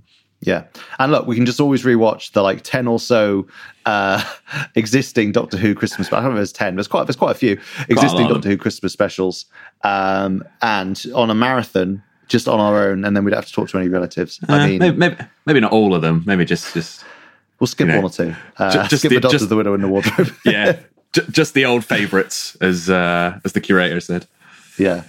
Yeah. 0.46 0.64
And 1.00 1.12
look, 1.12 1.26
we 1.28 1.36
can 1.36 1.46
just 1.46 1.60
always 1.60 1.84
rewatch 1.84 2.32
the 2.34 2.42
like 2.42 2.62
10 2.64 2.88
or 2.88 3.00
so 3.00 3.48
uh 3.86 4.24
existing 4.76 5.32
Doctor 5.32 5.58
Who 5.58 5.74
Christmas 5.76 6.12
I 6.12 6.18
don't 6.18 6.26
know 6.26 6.30
if 6.32 6.36
there's 6.38 6.52
10, 6.54 6.76
there's 6.76 6.88
quite 6.88 7.06
there's 7.08 7.16
quite 7.16 7.32
a 7.32 7.40
few 7.40 7.60
existing 7.90 8.28
Doctor 8.28 8.50
Who 8.50 8.58
Christmas 8.58 8.94
specials. 8.94 9.46
Um 9.84 10.44
and 10.62 11.04
on 11.16 11.30
a 11.30 11.36
marathon, 11.36 12.04
just 12.28 12.48
on 12.48 12.60
our 12.60 12.88
own, 12.88 13.04
and 13.06 13.16
then 13.16 13.24
we'd 13.26 13.34
have 13.34 13.46
to 13.46 13.54
talk 13.54 13.70
to 13.70 13.78
any 13.78 13.90
relatives. 13.90 14.40
I 14.48 14.54
Uh, 14.64 14.68
mean 14.68 14.80
maybe, 14.80 14.98
maybe 14.98 15.16
maybe 15.46 15.60
not 15.60 15.72
all 15.72 15.94
of 15.96 16.02
them. 16.02 16.24
Maybe 16.26 16.46
just 16.46 16.74
just 16.74 17.04
we'll 17.60 17.68
skip 17.68 17.88
you 17.88 17.94
know, 17.94 18.02
one 18.02 18.06
or 18.06 18.14
two. 18.14 18.36
Uh, 18.58 18.72
ju- 18.72 18.80
just 18.90 18.98
skip 19.02 19.10
the- 19.10 19.16
the 19.16 19.22
Doctor 19.22 19.38
just- 19.38 19.50
the 19.50 19.56
Widow 19.56 19.74
in 19.74 19.82
the 19.82 19.88
Wardrobe. 19.90 20.34
yeah, 20.46 20.80
just 21.32 21.54
the 21.54 21.66
old 21.66 21.84
favourites, 21.86 22.56
as 22.62 22.90
uh, 22.90 23.40
as 23.46 23.52
the 23.54 23.62
curator 23.62 24.00
said. 24.00 24.26
Yeah. 24.80 25.04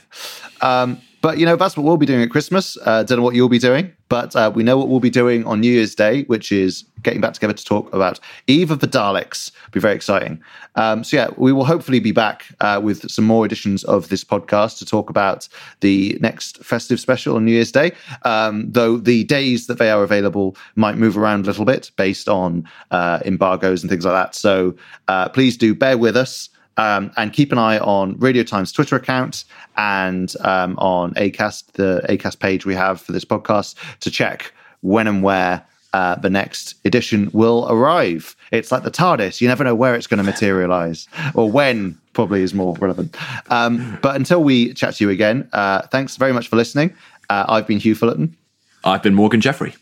Um, 0.61 1.01
but 1.25 1.39
you 1.39 1.47
know, 1.47 1.57
that's 1.57 1.75
what 1.75 1.85
we'll 1.85 1.97
be 1.97 2.05
doing 2.05 2.20
at 2.20 2.29
Christmas. 2.29 2.77
Uh, 2.85 3.03
don't 3.03 3.16
know 3.16 3.25
what 3.25 3.35
you'll 3.35 3.49
be 3.49 3.59
doing, 3.59 3.91
but 4.11 4.37
uh, 4.37 4.53
we 4.55 4.62
know 4.62 4.77
what 4.77 4.89
we'll 4.89 5.01
be 5.01 5.09
doing 5.09 5.43
on 5.47 5.59
New 5.59 5.72
Year's 5.72 5.95
Day, 5.95 6.25
which 6.25 6.53
is 6.53 6.85
getting 7.01 7.22
back 7.22 7.33
together 7.33 7.55
to 7.55 7.64
talk 7.64 7.91
about 7.95 8.20
Eve 8.47 8.70
of 8.70 8.81
the 8.81 8.87
Daleks. 8.87 9.51
Be 9.72 9.81
very 9.81 9.95
exciting. 9.95 10.43
Um, 10.75 11.03
so 11.03 11.16
yeah, 11.16 11.31
we 11.39 11.51
will 11.51 11.64
hopefully 11.64 11.99
be 11.99 12.12
back 12.12 12.45
uh, 12.61 12.79
with 12.85 13.11
some 13.11 13.25
more 13.25 13.47
editions 13.47 13.85
of 13.85 14.11
this 14.11 14.22
podcast 14.22 14.77
to 14.81 14.85
talk 14.85 15.09
about 15.09 15.49
the 15.81 16.18
next 16.20 16.62
festive 16.62 17.01
special 17.01 17.37
on 17.37 17.47
New 17.47 17.53
Year's 17.53 17.72
Day. 17.72 17.93
Um, 18.27 18.70
though 18.70 18.99
the 18.99 19.25
days 19.25 19.66
that 19.68 19.79
they 19.79 19.91
are 19.91 20.03
available 20.03 20.59
might 20.77 20.99
move 20.99 21.16
around 21.16 21.45
a 21.45 21.47
little 21.47 21.64
bit 21.64 21.91
based 21.97 22.29
on 22.29 22.68
uh, 22.91 23.20
embargoes 23.25 23.83
and 23.83 23.89
things 23.89 24.05
like 24.05 24.12
that. 24.12 24.35
So 24.35 24.75
uh, 25.09 25.31
please 25.31 25.57
do 25.57 25.75
bear 25.75 25.97
with 25.97 26.18
us. 26.18 26.51
Um, 26.77 27.12
and 27.16 27.33
keep 27.33 27.53
an 27.53 27.59
eye 27.59 27.79
on 27.79 28.18
Radio 28.18 28.43
Times 28.43 28.72
Twitter 28.72 28.97
account 28.97 29.45
and 29.77 30.35
um, 30.41 30.77
on 30.79 31.14
Acast, 31.14 31.72
the 31.75 32.05
Acast 32.09 32.41
page 32.41 32.66
we 32.66 32.75
have 32.75 33.01
for 33.01 33.12
this 33.12 33.25
podcast, 33.25 33.77
to 34.01 34.11
check 34.11 34.53
when 34.81 35.07
and 35.07 35.22
where 35.22 35.64
uh, 35.93 36.16
the 36.16 36.29
next 36.29 36.75
edition 36.85 37.31
will 37.33 37.66
arrive. 37.70 38.35
It's 38.51 38.72
like 38.72 38.83
the 38.83 38.91
TARDIS; 38.91 39.41
you 39.41 39.47
never 39.47 39.62
know 39.62 39.77
where 39.77 39.95
it's 39.95 40.09
going 40.09 40.18
to 40.25 40.25
materialize 40.25 41.09
or 41.35 41.51
when. 41.51 41.99
Probably 42.12 42.43
is 42.43 42.55
more 42.55 42.77
relevant. 42.77 43.16
Um, 43.51 43.99
but 44.01 44.14
until 44.14 44.43
we 44.43 44.72
chat 44.75 44.95
to 44.97 45.05
you 45.05 45.11
again, 45.11 45.49
uh, 45.53 45.83
thanks 45.89 46.16
very 46.16 46.33
much 46.33 46.47
for 46.47 46.55
listening. 46.55 46.95
Uh, 47.29 47.45
I've 47.49 47.66
been 47.66 47.79
Huw 47.79 47.97
Fullerton. 47.97 48.37
I've 48.85 49.03
been 49.03 49.14
Morgan 49.14 49.41
Jeffrey. 49.41 49.75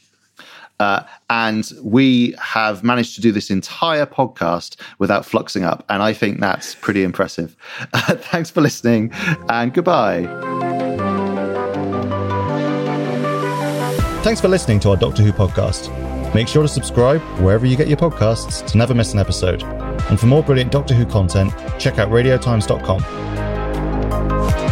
Uh, 0.83 1.07
and 1.31 1.71
we 1.81 2.35
have 2.41 2.83
managed 2.83 3.15
to 3.15 3.21
do 3.21 3.31
this 3.31 3.51
entire 3.51 4.05
podcast 4.05 4.75
without 4.99 5.23
fluxing 5.23 5.63
up. 5.63 5.85
And 5.89 6.03
I 6.03 6.13
think 6.13 6.41
that's 6.41 6.75
pretty 6.75 7.05
impressive. 7.05 7.55
Uh, 7.93 8.01
thanks 8.17 8.51
for 8.51 8.61
listening 8.61 9.13
and 9.49 9.73
goodbye. 9.73 10.27
Thanks 14.25 14.41
for 14.41 14.49
listening 14.49 14.81
to 14.81 14.91
our 14.91 14.97
Doctor 14.97 15.23
Who 15.23 15.33
podcast. 15.33 15.89
Make 16.35 16.49
sure 16.49 16.63
to 16.63 16.69
subscribe 16.69 17.21
wherever 17.41 17.65
you 17.65 17.77
get 17.77 17.87
your 17.87 17.99
podcasts 17.99 18.67
to 18.67 18.77
never 18.77 18.93
miss 18.93 19.13
an 19.13 19.21
episode. 19.21 19.63
And 19.63 20.19
for 20.19 20.27
more 20.27 20.43
brilliant 20.43 20.73
Doctor 20.73 20.95
Who 20.95 21.07
content, 21.07 21.53
check 21.79 22.01
out 22.01 22.09
radiotimes.com. 22.09 24.72